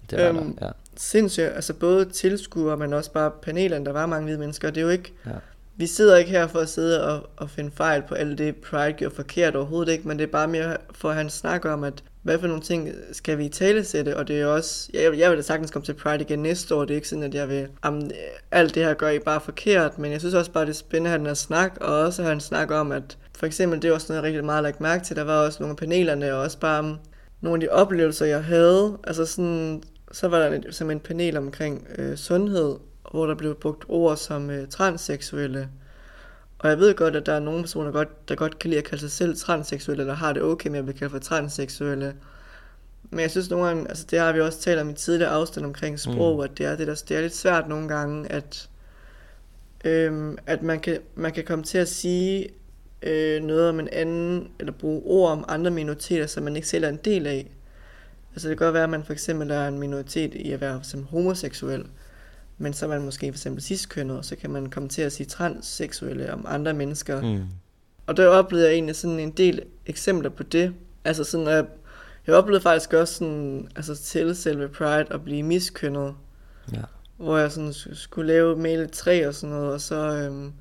Det 0.10 0.20
var 0.20 0.30
Øhm, 0.30 0.56
der, 0.56 0.66
ja. 0.66 0.72
sindssygt, 0.98 1.46
altså 1.46 1.74
både 1.74 2.06
tilskuere, 2.06 2.78
men 2.78 2.94
også 2.94 3.12
bare 3.12 3.32
panelerne, 3.42 3.86
der 3.86 3.92
var 3.92 4.06
mange 4.06 4.24
hvide 4.26 4.40
mennesker. 4.40 4.70
Det 4.70 4.78
er 4.78 4.86
jo 4.86 4.90
ikke, 4.90 5.14
Ja. 5.26 5.32
vi 5.76 5.88
sidder 5.88 6.18
ikke 6.18 6.32
her 6.32 6.48
for 6.48 6.60
at 6.60 6.70
sidde 6.70 7.08
og, 7.08 7.30
og 7.38 7.50
finde 7.50 7.72
fejl 7.76 8.02
på 8.08 8.16
alt 8.16 8.38
det, 8.38 8.56
Pride 8.56 8.94
gjorde 8.94 9.16
forkert 9.16 9.56
overhovedet 9.56 9.92
ikke, 9.92 10.08
men 10.08 10.18
det 10.20 10.24
er 10.24 10.32
bare 10.32 10.48
mere 10.48 10.78
for 10.92 11.10
at 11.10 11.16
han 11.16 11.30
snakker 11.30 11.72
om, 11.72 11.84
at 11.84 12.04
hvad 12.24 12.40
for 12.40 12.48
nogle 12.48 12.62
ting 12.62 12.90
skal 13.12 13.38
vi 13.38 13.46
i 13.46 13.50
tale 13.50 13.84
sætte, 13.84 14.18
og 14.18 14.28
det 14.28 14.42
er 14.42 14.46
også, 14.46 14.90
jeg, 14.94 15.18
jeg 15.18 15.30
vil 15.30 15.38
da 15.38 15.42
sagtens 15.44 15.72
komme 15.72 15.86
til 15.86 15.94
Pride 15.94 16.22
igen 16.24 16.40
næste 16.40 16.76
år, 16.76 16.82
det 16.86 16.92
er 16.92 16.96
ikke 16.96 17.08
sådan, 17.08 17.24
at 17.24 17.34
jeg 17.34 17.50
vil, 17.50 17.68
om 17.82 18.10
alt 18.52 18.76
det 18.76 18.84
her 18.84 18.94
gør 18.94 19.10
I 19.10 19.20
bare 19.20 19.42
forkert, 19.42 20.00
men 20.00 20.12
jeg 20.12 20.20
synes 20.20 20.36
også 20.36 20.52
bare, 20.52 20.66
det 20.66 20.70
er 20.70 20.76
spændende 20.76 21.08
at 21.08 21.12
have 21.12 21.18
den 21.20 21.26
her 21.28 21.34
snak, 21.34 21.78
og 21.82 22.00
også 22.00 22.22
have 22.24 22.34
en 22.34 22.40
snak 22.40 22.72
om, 22.72 22.92
at 22.92 23.18
for 23.38 23.46
eksempel, 23.46 23.82
det 23.82 23.90
er 23.90 23.94
også 23.94 24.06
noget, 24.10 24.22
jeg 24.22 24.28
rigtig 24.28 24.46
meget 24.46 24.64
lagt 24.64 24.82
mærke 24.82 25.04
til, 25.06 25.16
der 25.16 25.24
var 25.24 25.46
også 25.46 25.58
nogle 25.60 25.72
af 25.72 25.78
panelerne, 25.78 26.34
og 26.34 26.42
også 26.42 26.60
bare 26.60 26.98
nogle 27.42 27.56
af 27.56 27.60
de 27.60 27.74
oplevelser, 27.74 28.26
jeg 28.26 28.44
havde, 28.44 28.98
altså 29.04 29.26
sådan, 29.26 29.84
så 30.12 30.28
var 30.28 30.40
der 30.40 30.50
et, 30.50 30.76
som 30.76 30.92
en 30.92 31.00
panel 31.00 31.38
omkring 31.38 31.88
øh, 31.98 32.18
sundhed, 32.18 32.76
hvor 33.12 33.26
der 33.26 33.36
blev 33.36 33.56
brugt 33.56 33.86
ord 33.88 34.18
som 34.18 34.50
øh, 34.50 34.68
transseksuelle. 34.68 35.70
Og 36.60 36.70
jeg 36.70 36.80
ved 36.80 36.96
godt, 36.96 37.16
at 37.16 37.26
der 37.26 37.34
er 37.34 37.40
nogle 37.40 37.62
personer, 37.62 37.92
godt, 37.92 38.30
der 38.30 38.36
godt 38.36 38.60
kan 38.60 38.70
lide 38.70 38.80
at 38.80 38.86
kalde 38.86 39.02
sig 39.02 39.12
selv 39.12 39.38
transseksuelle, 39.38 40.04
eller 40.04 40.14
har 40.14 40.34
det 40.34 40.42
okay 40.42 40.70
med 40.70 40.80
at 40.80 40.86
blive 40.86 40.98
kaldt 40.98 41.12
for 41.12 41.20
transseksuelle. 41.20 42.16
Men 43.10 43.20
jeg 43.20 43.32
synes 43.32 43.50
nogle 43.50 43.68
gange, 43.68 43.90
altså 43.90 44.06
det 44.12 44.20
har 44.20 44.34
vi 44.34 44.42
også 44.42 44.60
talt 44.60 44.80
om 44.80 44.90
i 44.90 44.94
tidligere 44.94 45.32
afstand 45.32 45.66
omkring 45.66 46.00
sprog, 46.00 46.36
mm. 46.36 46.44
at 46.44 46.58
det 46.58 46.66
er, 46.66 46.76
det, 46.76 46.88
der, 46.88 47.04
det 47.08 47.18
er 47.18 47.22
lidt 47.22 47.36
svært 47.36 47.68
nogle 47.68 47.88
gange, 47.88 48.32
at, 48.32 48.70
øhm, 49.86 50.38
at 50.46 50.64
man, 50.64 50.80
kan, 50.80 51.00
man 51.16 51.32
kan 51.32 51.44
komme 51.44 51.64
til 51.64 51.78
at 51.78 51.88
sige 51.88 52.50
øh, 53.02 53.44
noget 53.44 53.70
om 53.70 53.80
en 53.80 53.88
anden, 53.92 54.52
eller 54.60 54.74
bruge 54.74 55.02
ord 55.06 55.32
om 55.32 55.46
andre 55.48 55.72
minoriteter, 55.72 56.28
som 56.28 56.44
man 56.44 56.56
ikke 56.56 56.68
selv 56.68 56.84
er 56.84 56.90
en 56.90 57.00
del 57.06 57.28
af. 57.28 57.52
Altså 58.40 58.50
det 58.50 58.58
kan 58.58 58.66
godt 58.66 58.74
være, 58.74 58.84
at 58.84 58.90
man 58.90 59.04
for 59.04 59.14
eksempel 59.14 59.52
er 59.52 59.68
en 59.68 59.80
minoritet 59.80 60.34
i 60.36 60.52
at 60.52 60.62
være 60.62 60.80
som 60.84 61.04
homoseksuel, 61.04 61.86
men 62.58 62.74
så 62.74 62.86
er 62.86 62.90
man 62.90 63.02
måske 63.02 63.26
for 63.32 63.36
eksempel 63.38 63.64
ciskønnet, 63.64 64.18
og 64.18 64.26
så 64.26 64.36
kan 64.36 64.50
man 64.50 64.70
komme 64.70 64.90
til 64.90 65.02
at 65.02 65.12
sige 65.12 65.28
transseksuelle 65.28 66.34
om 66.34 66.46
andre 66.48 66.74
mennesker. 66.74 67.22
Mm. 67.22 67.44
Og 68.08 68.18
der 68.18 68.28
oplevede 68.28 68.68
jeg 68.68 68.74
egentlig 68.74 68.96
sådan 68.96 69.20
en 69.20 69.32
del 69.32 69.62
eksempler 69.86 70.30
på 70.30 70.44
det. 70.44 70.74
Altså 71.06 71.24
sådan, 71.24 71.48
at 71.48 71.66
jeg 72.28 72.36
oplevede 72.36 72.62
faktisk 72.62 72.94
også 72.94 73.14
sådan, 73.14 73.68
altså 73.76 73.96
til 73.96 74.36
selve 74.36 74.68
Pride 74.70 75.06
at 75.14 75.24
blive 75.24 75.44
miskønnet, 75.44 76.14
Ja. 76.74 76.82
hvor 77.18 77.38
jeg 77.38 77.52
sådan 77.52 77.70
sk- 77.70 77.96
skulle 77.96 78.28
lave 78.28 78.84
et 78.84 78.92
træ 78.92 79.28
og 79.28 79.36
sådan 79.36 79.56
noget, 79.56 79.74
og 79.74 79.82
så 79.82 79.96
øhm, 79.96 80.54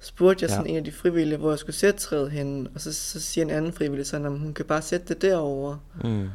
spurgte 0.00 0.42
jeg 0.42 0.50
sådan 0.50 0.66
Ja. 0.66 0.70
en 0.70 0.76
af 0.76 0.84
de 0.84 0.92
frivillige, 0.92 1.38
hvor 1.38 1.50
jeg 1.50 1.58
skulle 1.58 1.76
sætte 1.76 2.00
træet 2.00 2.30
henne, 2.30 2.68
og 2.74 2.80
så, 2.80 2.92
så 2.92 3.20
siger 3.20 3.44
en 3.44 3.50
anden 3.50 3.72
frivillig 3.72 4.06
sådan, 4.06 4.26
at 4.26 4.38
hun 4.38 4.54
kan 4.54 4.64
bare 4.64 4.82
sætte 4.82 5.06
det 5.14 5.22
derovre. 5.22 5.78
Mm. 6.04 6.28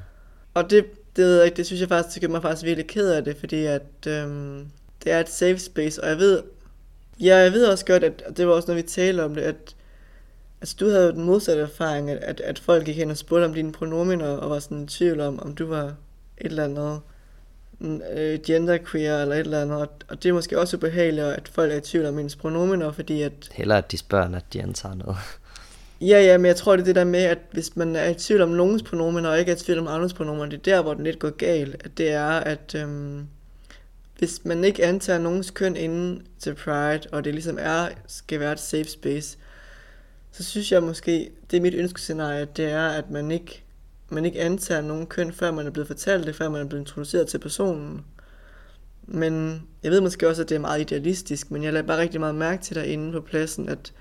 Og 0.58 0.70
det, 0.70 0.86
det, 1.16 1.26
ved 1.26 1.36
jeg 1.36 1.46
ikke, 1.46 1.58
det 1.58 1.66
synes 1.66 1.82
jeg 1.82 1.90
faktisk, 1.90 2.14
det 2.14 2.22
gør 2.22 2.30
mig 2.30 2.42
faktisk 2.42 2.66
virkelig 2.66 2.88
ked 2.88 3.12
af 3.12 3.24
det, 3.24 3.38
fordi 3.38 3.66
at 3.66 4.08
øhm, 4.08 4.68
det 5.04 5.12
er 5.12 5.20
et 5.20 5.30
safe 5.30 5.60
space, 5.60 6.04
og 6.04 6.10
jeg 6.10 6.18
ved, 6.18 6.44
ja, 7.20 7.38
jeg 7.38 7.52
ved 7.52 7.66
også 7.66 7.86
godt, 7.86 8.04
at 8.04 8.24
og 8.28 8.38
det 8.38 8.48
var 8.48 8.54
også, 8.54 8.68
når 8.68 8.76
vi 8.76 8.82
talte 8.82 9.24
om 9.24 9.36
det, 9.36 9.42
at 9.42 9.76
altså, 10.62 10.76
du 10.80 10.90
havde 10.90 11.06
jo 11.06 11.12
den 11.12 11.24
modsatte 11.24 11.62
erfaring, 11.62 12.10
at, 12.10 12.18
at, 12.18 12.40
at 12.40 12.60
folk 12.60 12.86
gik 12.86 12.96
hen 12.96 13.12
og 13.12 13.18
spurgte 13.18 13.46
om 13.46 13.54
dine 13.54 13.72
pronominer, 13.72 14.28
og 14.28 14.50
var 14.50 14.60
sådan 14.60 14.84
i 14.84 14.88
tvivl 14.88 15.20
om, 15.20 15.40
om 15.40 15.56
du 15.56 15.68
var 15.68 15.84
et 15.84 15.94
eller 16.38 16.64
andet 16.64 17.00
mm, 17.80 18.02
øh, 18.14 18.40
genderqueer 18.46 19.22
eller 19.22 19.36
et 19.36 19.40
eller 19.40 19.62
andet, 19.62 19.78
og, 19.78 19.90
og 20.08 20.24
det 20.24 20.30
er 20.30 20.34
måske 20.34 20.60
også 20.60 20.78
ubehageligt, 20.78 21.26
at 21.26 21.48
folk 21.48 21.72
er 21.72 21.78
i 21.78 21.82
tvivl 21.82 22.06
om 22.06 22.20
ens 22.20 22.36
pronominer, 22.36 22.92
fordi 22.92 23.22
at 23.22 23.50
Heller 23.52 23.78
at 23.78 23.92
de 23.92 23.98
spørger, 23.98 24.26
end 24.26 24.36
at 24.36 24.54
de 24.54 24.62
antager 24.62 24.96
noget. 24.96 25.18
Ja, 26.02 26.22
ja, 26.22 26.38
men 26.38 26.46
jeg 26.46 26.56
tror, 26.56 26.76
det 26.76 26.82
er 26.82 26.86
det 26.86 26.96
der 26.96 27.04
med, 27.04 27.24
at 27.24 27.40
hvis 27.52 27.76
man 27.76 27.96
er 27.96 28.10
i 28.10 28.14
tvivl 28.14 28.42
om 28.42 28.50
nogens 28.50 28.84
pronomen, 28.84 29.26
og 29.26 29.40
ikke 29.40 29.52
er 29.52 29.56
i 29.56 29.60
tvivl 29.60 29.80
om 29.80 29.88
andres 29.88 30.14
pronomen, 30.14 30.52
det 30.52 30.58
er 30.58 30.76
der, 30.76 30.82
hvor 30.82 30.94
den 30.94 31.04
lidt 31.04 31.20
går 31.20 31.30
galt. 31.30 31.76
At 31.84 31.98
det 31.98 32.12
er, 32.12 32.30
at 32.30 32.76
øhm, 32.76 33.28
hvis 34.20 34.46
man 34.46 34.64
ikke 34.64 34.86
antager 34.86 35.20
nogens 35.20 35.52
køn 35.52 35.76
inden 35.76 36.28
til 36.40 36.56
Pride, 36.56 37.02
og 37.12 37.24
det 37.24 37.34
ligesom 37.34 37.58
er, 37.62 37.88
skal 38.08 38.40
være 38.40 38.52
et 38.52 38.60
safe 38.60 38.90
space, 38.90 39.38
så 40.32 40.44
synes 40.44 40.72
jeg 40.72 40.84
måske, 40.84 41.30
det 41.52 41.58
er 41.58 41.62
mit 41.62 41.74
ønskescenarie, 41.74 42.48
det 42.56 42.66
er, 42.66 42.88
at 42.88 43.10
man 43.10 43.32
ikke, 43.32 43.64
man 44.10 44.26
ikke 44.26 44.42
antager 44.42 44.82
nogen 44.82 45.08
køn, 45.08 45.34
før 45.34 45.52
man 45.52 45.68
er 45.68 45.72
blevet 45.72 45.88
fortalt 45.88 46.28
det, 46.28 46.36
før 46.36 46.50
man 46.50 46.62
er 46.62 46.66
blevet 46.66 46.82
introduceret 46.82 47.28
til 47.28 47.40
personen. 47.40 48.06
Men 49.08 49.64
jeg 49.84 49.92
ved 49.92 50.02
måske 50.02 50.28
også, 50.28 50.42
at 50.42 50.50
det 50.50 50.56
er 50.56 50.60
meget 50.60 50.82
idealistisk, 50.82 51.52
men 51.52 51.64
jeg 51.64 51.74
lader 51.74 51.88
bare 51.88 51.98
rigtig 51.98 52.20
meget 52.20 52.36
mærke 52.36 52.64
til 52.64 52.76
derinde 52.76 53.12
på 53.12 53.22
pladsen, 53.22 53.70
at 53.70 53.94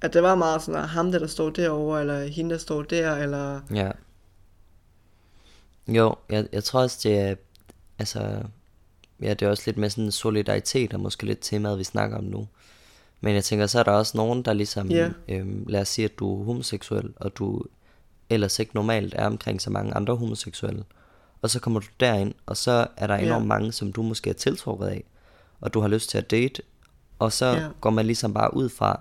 at 0.00 0.12
det 0.14 0.22
var 0.22 0.34
meget 0.34 0.62
sådan, 0.62 0.80
at 0.82 0.88
ham 0.88 1.12
der, 1.12 1.18
der 1.18 1.26
står 1.26 1.50
derovre, 1.50 2.00
eller 2.00 2.24
hende, 2.26 2.50
der 2.50 2.58
står 2.58 2.82
der, 2.82 3.16
eller... 3.16 3.60
Ja. 3.74 3.90
Jo, 5.88 6.14
jeg, 6.30 6.46
jeg 6.52 6.64
tror 6.64 6.80
også, 6.80 7.00
det 7.02 7.18
er, 7.18 7.34
altså, 7.98 8.42
ja, 9.22 9.30
det 9.30 9.42
er 9.42 9.50
også 9.50 9.62
lidt 9.66 9.76
med 9.78 9.90
sådan 9.90 10.12
solidaritet, 10.12 10.94
og 10.94 11.00
måske 11.00 11.26
lidt 11.26 11.38
temaet, 11.42 11.78
vi 11.78 11.84
snakker 11.84 12.18
om 12.18 12.24
nu. 12.24 12.48
Men 13.20 13.34
jeg 13.34 13.44
tænker, 13.44 13.66
så 13.66 13.78
er 13.78 13.82
der 13.82 13.92
også 13.92 14.16
nogen, 14.16 14.42
der 14.42 14.52
ligesom, 14.52 14.88
Ja. 14.90 15.10
øhm, 15.28 15.64
lad 15.68 15.80
os 15.80 15.88
sige, 15.88 16.04
at 16.04 16.18
du 16.18 16.40
er 16.40 16.44
homoseksuel, 16.44 17.12
og 17.16 17.36
du 17.36 17.62
ellers 18.30 18.58
ikke 18.58 18.74
normalt 18.74 19.14
er 19.16 19.26
omkring 19.26 19.60
så 19.62 19.70
mange 19.70 19.94
andre 19.94 20.16
homoseksuelle. 20.16 20.84
og 21.42 21.50
så 21.50 21.60
kommer 21.60 21.80
du 21.80 21.86
derind, 22.00 22.34
og 22.46 22.56
så 22.56 22.86
er 22.96 23.06
der 23.06 23.14
enormt 23.16 23.46
mange, 23.46 23.72
som 23.72 23.92
du 23.92 24.02
måske 24.02 24.30
er 24.30 24.34
tiltrukket 24.34 24.86
af, 24.86 25.04
og 25.60 25.74
du 25.74 25.80
har 25.80 25.88
lyst 25.88 26.10
til 26.10 26.18
at 26.18 26.30
date, 26.30 26.62
og 27.18 27.32
så 27.32 27.46
Ja. 27.46 27.68
går 27.80 27.90
man 27.90 28.06
ligesom 28.06 28.34
bare 28.34 28.54
ud 28.54 28.68
fra, 28.68 29.00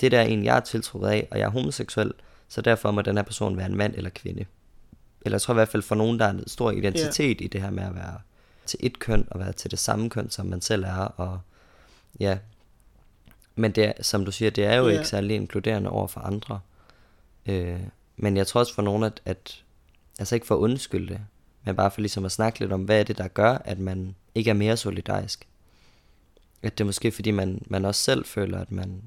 det 0.00 0.12
der 0.12 0.20
er 0.20 0.24
en, 0.24 0.44
jeg 0.44 0.56
er 0.56 0.60
tiltrukket 0.60 1.08
af, 1.08 1.28
og 1.30 1.38
jeg 1.38 1.44
er 1.44 1.50
homoseksuel, 1.50 2.12
så 2.48 2.60
derfor 2.60 2.90
må 2.90 3.02
den 3.02 3.16
her 3.16 3.22
person 3.24 3.56
være 3.56 3.66
en 3.66 3.76
mand 3.76 3.94
eller 3.94 4.10
kvinde. 4.10 4.44
Eller 5.22 5.34
jeg 5.36 5.42
tror 5.42 5.54
i 5.54 5.60
hvert 5.60 5.68
fald 5.68 5.82
for 5.82 5.94
nogen, 5.94 6.18
der 6.18 6.24
er 6.24 6.30
en 6.30 6.48
stor 6.48 6.70
identitet 6.70 7.40
i 7.40 7.46
det 7.46 7.62
her 7.62 7.70
med 7.70 7.82
at 7.82 7.94
være 7.94 8.18
til 8.66 8.78
et 8.82 8.98
køn, 8.98 9.28
og 9.30 9.40
være 9.40 9.52
til 9.52 9.70
det 9.70 9.78
samme 9.78 10.10
køn, 10.10 10.30
som 10.30 10.46
man 10.46 10.60
selv 10.60 10.84
er, 10.84 10.96
og 10.96 11.40
ja. 12.20 12.38
Men 13.54 13.72
det 13.72 13.84
er, 13.84 13.92
som 14.02 14.24
du 14.24 14.32
siger, 14.32 14.50
det 14.50 14.64
er 14.64 14.76
jo 14.76 14.86
Ja. 14.88 14.92
ikke 14.92 15.08
særlig 15.08 15.36
inkluderende 15.36 15.90
over 15.90 16.06
for 16.06 16.20
andre. 16.20 16.60
Øh, 17.46 17.80
men 18.16 18.36
jeg 18.36 18.46
tror 18.46 18.60
også 18.60 18.74
for 18.74 18.82
nogen, 18.82 19.02
at, 19.02 19.20
at 19.24 19.62
altså 20.18 20.34
ikke 20.34 20.46
for 20.46 20.54
at 20.54 20.58
undskylde 20.58 21.08
det, 21.08 21.20
men 21.64 21.76
bare 21.76 21.90
for 21.90 22.00
ligesom 22.00 22.24
at 22.24 22.32
snakke 22.32 22.60
lidt 22.60 22.72
om, 22.72 22.82
hvad 22.82 23.00
er 23.00 23.04
det, 23.04 23.18
der 23.18 23.28
gør, 23.28 23.58
at 23.64 23.78
man 23.78 24.14
ikke 24.34 24.50
er 24.50 24.54
mere 24.54 24.76
solidarisk. 24.76 25.46
At 26.62 26.78
det 26.78 26.84
er 26.84 26.86
måske 26.86 27.12
fordi, 27.12 27.30
man, 27.30 27.62
man 27.66 27.84
også 27.84 28.00
selv 28.00 28.24
føler, 28.24 28.58
at 28.60 28.72
man, 28.72 29.02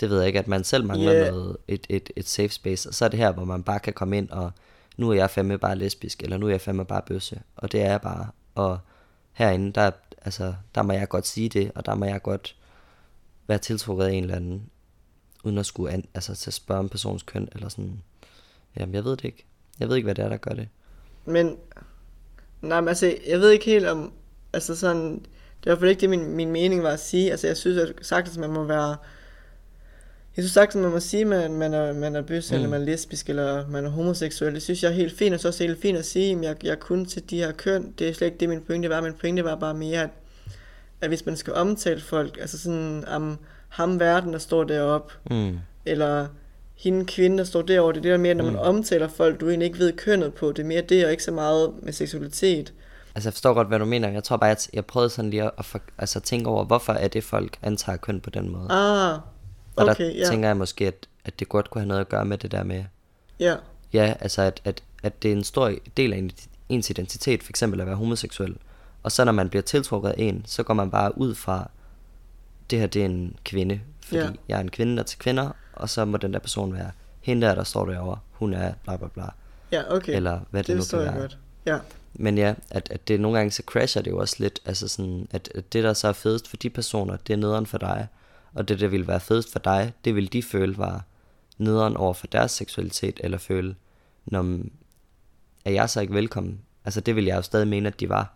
det 0.00 0.10
ved 0.10 0.18
jeg 0.18 0.26
ikke, 0.26 0.38
at 0.38 0.48
man 0.48 0.64
selv 0.64 0.84
mangler 0.84 1.12
Ja. 1.12 1.30
noget, 1.30 1.56
et, 1.68 1.86
et, 1.88 2.10
et 2.16 2.28
safe 2.28 2.48
space, 2.48 2.88
og 2.88 2.94
så 2.94 3.04
er 3.04 3.08
det 3.08 3.18
her, 3.18 3.32
hvor 3.32 3.44
man 3.44 3.62
bare 3.62 3.80
kan 3.80 3.92
komme 3.92 4.18
ind, 4.18 4.30
og 4.30 4.50
nu 4.96 5.10
er 5.10 5.14
jeg 5.14 5.30
fandme 5.30 5.58
bare 5.58 5.76
lesbisk, 5.78 6.22
eller 6.22 6.36
nu 6.38 6.46
er 6.46 6.50
jeg 6.50 6.60
fandme 6.60 6.84
bare 6.84 7.02
bøsse, 7.06 7.40
og 7.56 7.72
det 7.72 7.80
er 7.82 7.90
jeg 7.90 8.00
bare, 8.00 8.26
og 8.54 8.78
herinde, 9.32 9.72
der, 9.72 9.90
altså, 10.24 10.54
der 10.74 10.82
må 10.82 10.92
jeg 10.92 11.08
godt 11.08 11.26
sige 11.26 11.48
det, 11.48 11.72
og 11.74 11.86
der 11.86 11.94
må 11.94 12.04
jeg 12.04 12.22
godt 12.22 12.56
være 13.46 13.58
tiltrukket 13.58 14.04
af 14.04 14.12
en 14.12 14.22
eller 14.24 14.36
anden, 14.36 14.62
uden 15.44 15.58
at 15.58 15.66
skulle 15.66 15.92
an, 15.92 16.04
altså, 16.14 16.34
til 16.34 16.50
at 16.50 16.54
spørge 16.54 16.78
om 16.78 16.88
persons 16.88 17.22
køn, 17.22 17.48
eller 17.54 17.68
sådan, 17.68 18.02
jamen 18.76 18.94
jeg 18.94 19.04
ved 19.04 19.10
det 19.16 19.24
ikke, 19.24 19.44
jeg 19.80 19.88
ved 19.88 19.96
ikke, 19.96 20.06
hvad 20.06 20.14
det 20.14 20.24
er, 20.24 20.28
der 20.28 20.36
gør 20.36 20.54
det. 20.54 20.68
Men, 21.24 21.56
nej, 22.62 22.80
men 22.80 22.88
altså, 22.88 23.16
jeg 23.28 23.40
ved 23.40 23.50
ikke 23.50 23.64
helt 23.64 23.86
om, 23.86 24.12
altså 24.52 24.76
sådan, 24.76 25.12
det 25.64 25.70
var 25.70 25.76
i 25.76 25.78
hvert 25.78 25.78
fald 25.78 25.90
ikke 25.90 26.00
det, 26.00 26.10
min, 26.10 26.28
min 26.36 26.50
mening 26.52 26.82
var 26.82 26.90
at 26.90 27.00
sige. 27.00 27.30
Altså, 27.30 27.46
jeg 27.46 27.56
synes 27.56 27.78
at 27.78 27.92
sagtens, 28.02 28.38
man 28.38 28.50
må 28.50 28.64
være, 28.64 28.96
jeg 30.36 30.42
synes 30.42 30.52
sagtens, 30.52 30.82
man 30.82 30.90
må 30.90 31.00
sige, 31.00 31.20
at 31.20 31.26
man, 31.26 31.52
man 31.52 31.74
er, 31.74 31.92
man 31.92 32.16
er 32.16 32.22
bøs, 32.22 32.50
mm. 32.50 32.54
eller 32.54 32.68
man 32.68 32.80
er 32.80 32.84
lesbisk, 32.84 33.28
eller 33.28 33.68
man 33.68 33.84
er 33.84 33.88
homoseksuel. 33.88 34.54
Det 34.54 34.62
synes 34.62 34.82
jeg 34.82 34.88
er 34.88 34.94
helt 34.94 35.18
fint, 35.18 35.34
og 35.34 35.40
så 35.40 35.48
også 35.48 35.64
helt 35.64 35.80
fint 35.80 35.98
at 35.98 36.04
sige, 36.06 36.36
at 36.36 36.42
jeg, 36.42 36.64
jeg 36.64 36.70
er 36.70 36.74
kun 36.76 37.04
til 37.06 37.30
de 37.30 37.38
her 37.38 37.52
køn. 37.52 37.94
Det 37.98 38.08
er 38.08 38.12
slet 38.12 38.26
ikke 38.26 38.38
det, 38.38 38.48
min 38.48 38.60
pointe 38.60 38.88
var. 38.90 39.00
Min 39.00 39.12
pointe 39.20 39.44
var 39.44 39.54
bare 39.56 39.74
mere, 39.74 40.02
at, 40.02 40.10
at 41.00 41.08
hvis 41.08 41.26
man 41.26 41.36
skal 41.36 41.52
omtale 41.54 42.00
folk, 42.00 42.38
altså 42.40 42.58
sådan, 42.58 43.04
om 43.08 43.38
ham 43.68 44.00
verden, 44.00 44.32
der 44.32 44.38
står 44.38 44.64
deroppe, 44.64 45.14
Mm. 45.30 45.58
eller 45.86 46.26
hende 46.76 47.04
kvinde, 47.04 47.38
der 47.38 47.44
står 47.44 47.62
derovre, 47.62 47.92
det 47.92 47.98
er 47.98 48.02
det 48.02 48.10
der 48.10 48.16
mere, 48.18 48.34
når 48.34 48.44
man 48.44 48.56
omtaler 48.56 49.08
folk, 49.08 49.40
du 49.40 49.48
egentlig 49.48 49.66
ikke 49.66 49.78
ved 49.78 49.92
kønnet 49.92 50.34
på, 50.34 50.52
det 50.52 50.58
er 50.58 50.66
mere 50.66 50.80
det, 50.80 51.04
og 51.04 51.10
ikke 51.10 51.24
så 51.24 51.32
meget 51.32 51.72
med 51.82 51.92
seksualitet. 51.92 52.72
Altså 53.14 53.28
jeg 53.28 53.32
forstår 53.34 53.54
godt, 53.54 53.68
hvad 53.68 53.78
du 53.78 53.84
mener. 53.84 54.08
Jeg 54.08 54.24
tror 54.24 54.36
bare, 54.36 54.50
at 54.50 54.70
jeg 54.72 54.84
prøvede 54.84 55.10
sådan 55.10 55.30
lige 55.30 55.42
at, 55.42 55.50
at 55.58 55.64
for, 55.64 55.80
altså, 55.98 56.20
tænke 56.20 56.50
over, 56.50 56.64
hvorfor 56.64 56.92
er 56.92 57.08
det, 57.08 57.24
folk 57.24 57.56
antager 57.62 57.96
køn 57.96 58.20
på 58.20 58.30
den 58.30 58.48
måde. 58.48 58.66
Ah, 58.70 59.18
Og 59.82 59.90
okay, 59.90 60.04
der 60.04 60.10
ja. 60.18 60.28
tænker 60.28 60.48
jeg 60.48 60.56
måske, 60.56 60.86
at, 60.86 60.94
at 61.24 61.38
det 61.40 61.48
godt 61.48 61.70
kunne 61.70 61.82
have 61.82 61.88
noget 61.88 62.00
at 62.00 62.08
gøre 62.08 62.24
med 62.24 62.38
det 62.38 62.50
der 62.52 62.62
med, 62.64 62.84
ja. 63.40 63.56
ja, 63.92 64.14
altså 64.20 64.42
at, 64.42 64.60
at, 64.64 64.82
at 65.02 65.22
det 65.22 65.32
er 65.32 65.36
en 65.36 65.44
stor 65.44 65.72
del 65.96 66.12
af 66.12 66.16
en- 66.18 66.30
ens 66.68 66.90
identitet, 66.90 67.42
for 67.42 67.50
eksempel 67.50 67.80
at 67.80 67.86
være 67.86 67.96
homoseksuel. 67.96 68.56
Og 69.02 69.12
så 69.12 69.24
når 69.24 69.32
man 69.32 69.48
bliver 69.48 69.62
tiltrukket 69.62 70.10
af 70.10 70.14
en, 70.18 70.42
så 70.46 70.62
går 70.62 70.74
man 70.74 70.90
bare 70.90 71.18
ud 71.18 71.34
fra, 71.34 71.70
det 72.70 72.78
her 72.78 72.86
det 72.86 73.00
er 73.02 73.06
en 73.06 73.36
kvinde, 73.44 73.80
fordi 74.04 74.20
Ja. 74.20 74.30
jeg 74.48 74.56
er 74.56 74.60
en 74.60 74.70
kvinde, 74.70 74.92
der 74.96 75.02
er 75.02 75.06
til 75.06 75.18
kvinder, 75.18 75.50
og 75.72 75.88
så 75.88 76.04
må 76.04 76.16
den 76.16 76.32
der 76.32 76.38
person 76.38 76.74
være 76.74 76.90
hende 77.20 77.46
der, 77.46 77.54
der 77.54 77.64
står 77.64 77.86
derovre, 77.86 78.18
hun 78.32 78.54
er 78.54 78.72
bla 78.84 78.96
bla 78.96 79.08
bla. 79.08 79.24
Ja, 79.72 79.94
okay. 79.94 80.16
Eller 80.16 80.40
hvad 80.50 80.62
det, 80.64 80.66
det 80.68 80.76
nu 80.92 80.98
kan 80.98 80.98
være. 81.12 81.20
godt. 81.20 81.38
Ja, 81.66 81.78
Men 82.14 82.38
ja, 82.38 82.54
at, 82.70 82.88
at 82.90 83.08
det 83.08 83.20
nogle 83.20 83.38
gange 83.38 83.50
så 83.50 83.62
crasher 83.66 84.02
det 84.02 84.10
jo 84.10 84.18
også 84.18 84.36
lidt, 84.38 84.60
altså 84.64 84.88
sådan, 84.88 85.28
at, 85.30 85.48
at 85.54 85.72
det 85.72 85.84
der 85.84 85.92
så 85.92 86.08
er 86.08 86.12
fedest 86.12 86.48
for 86.48 86.56
de 86.56 86.70
personer, 86.70 87.16
det 87.26 87.32
er 87.32 87.36
nederen 87.36 87.66
for 87.66 87.78
dig, 87.78 88.06
og 88.54 88.68
det 88.68 88.80
der 88.80 88.88
ville 88.88 89.08
være 89.08 89.20
fedest 89.20 89.52
for 89.52 89.58
dig, 89.58 89.92
det 90.04 90.14
vil 90.14 90.32
de 90.32 90.42
føle 90.42 90.78
var 90.78 91.04
nederen 91.58 91.96
over 91.96 92.14
for 92.14 92.26
deres 92.26 92.50
seksualitet, 92.50 93.20
eller 93.24 93.38
føle, 93.38 93.74
når 94.26 94.58
er 95.64 95.70
jeg 95.70 95.90
så 95.90 96.00
ikke 96.00 96.14
velkommen? 96.14 96.60
Altså 96.84 97.00
det 97.00 97.16
vil 97.16 97.24
jeg 97.24 97.36
jo 97.36 97.42
stadig 97.42 97.68
mene, 97.68 97.88
at 97.88 98.00
de 98.00 98.08
var, 98.08 98.34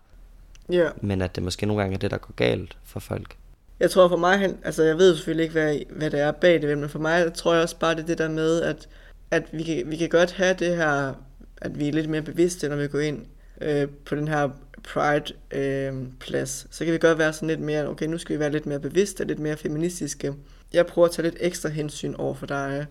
ja. 0.72 0.88
men 1.02 1.22
at 1.22 1.37
det 1.37 1.42
måske 1.42 1.66
nogle 1.66 1.83
gange 1.83 1.94
er 1.94 1.98
det, 1.98 2.11
der 2.11 2.18
går 2.18 2.35
galt 2.37 2.79
for 2.85 3.00
folk. 3.00 3.37
Jeg 3.81 3.90
tror 3.90 4.09
for 4.09 4.16
mig, 4.16 4.57
altså 4.64 4.83
jeg 4.83 4.98
ved 4.98 5.14
selvfølgelig 5.14 5.42
ikke, 5.42 5.52
hvad, 5.52 5.79
hvad 5.90 6.11
det 6.11 6.20
er 6.20 6.33
bag 6.33 6.62
det, 6.62 6.79
men 6.79 6.88
for 6.88 6.98
mig 6.98 7.33
tror 7.33 7.55
jeg 7.55 7.62
også 7.62 7.79
bare, 7.79 7.94
det 7.94 8.02
er 8.02 8.07
det 8.07 8.18
der 8.18 8.29
med, 8.29 8.62
at, 8.62 8.88
at 9.31 9.44
vi, 9.52 9.62
kan, 9.62 9.83
vi 9.87 9.96
kan 9.96 10.09
godt 10.09 10.33
have 10.33 10.55
det 10.55 10.76
her, 10.76 11.14
at 11.62 11.79
vi 11.79 11.88
er 11.88 11.92
lidt 11.92 12.09
mere 12.09 12.22
bevidste, 12.22 12.68
når 12.68 12.76
vi 12.76 12.88
går 12.88 12.98
ind 12.98 13.26
øh, 13.60 13.88
på 14.04 14.14
den 14.14 14.28
her 14.28 14.48
Pride-plads. 14.82 16.64
Øh, 16.64 16.68
så 16.70 16.84
kan 16.84 16.94
vi 16.94 16.98
godt 16.98 17.18
være 17.18 17.32
sådan 17.32 17.48
lidt 17.48 17.60
mere, 17.60 17.88
okay, 17.88 18.06
nu 18.06 18.18
skal 18.18 18.34
vi 18.34 18.40
være 18.40 18.50
lidt 18.50 18.66
mere 18.66 18.80
bevidste, 18.80 19.24
lidt 19.24 19.38
mere 19.38 19.56
feministiske. 19.56 20.34
Jeg 20.72 20.86
prøver 20.86 21.08
at 21.08 21.14
tage 21.14 21.28
lidt 21.28 21.36
ekstra 21.40 21.68
hensyn 21.68 22.14
over 22.14 22.34
for 22.34 22.46
dig. 22.46 22.86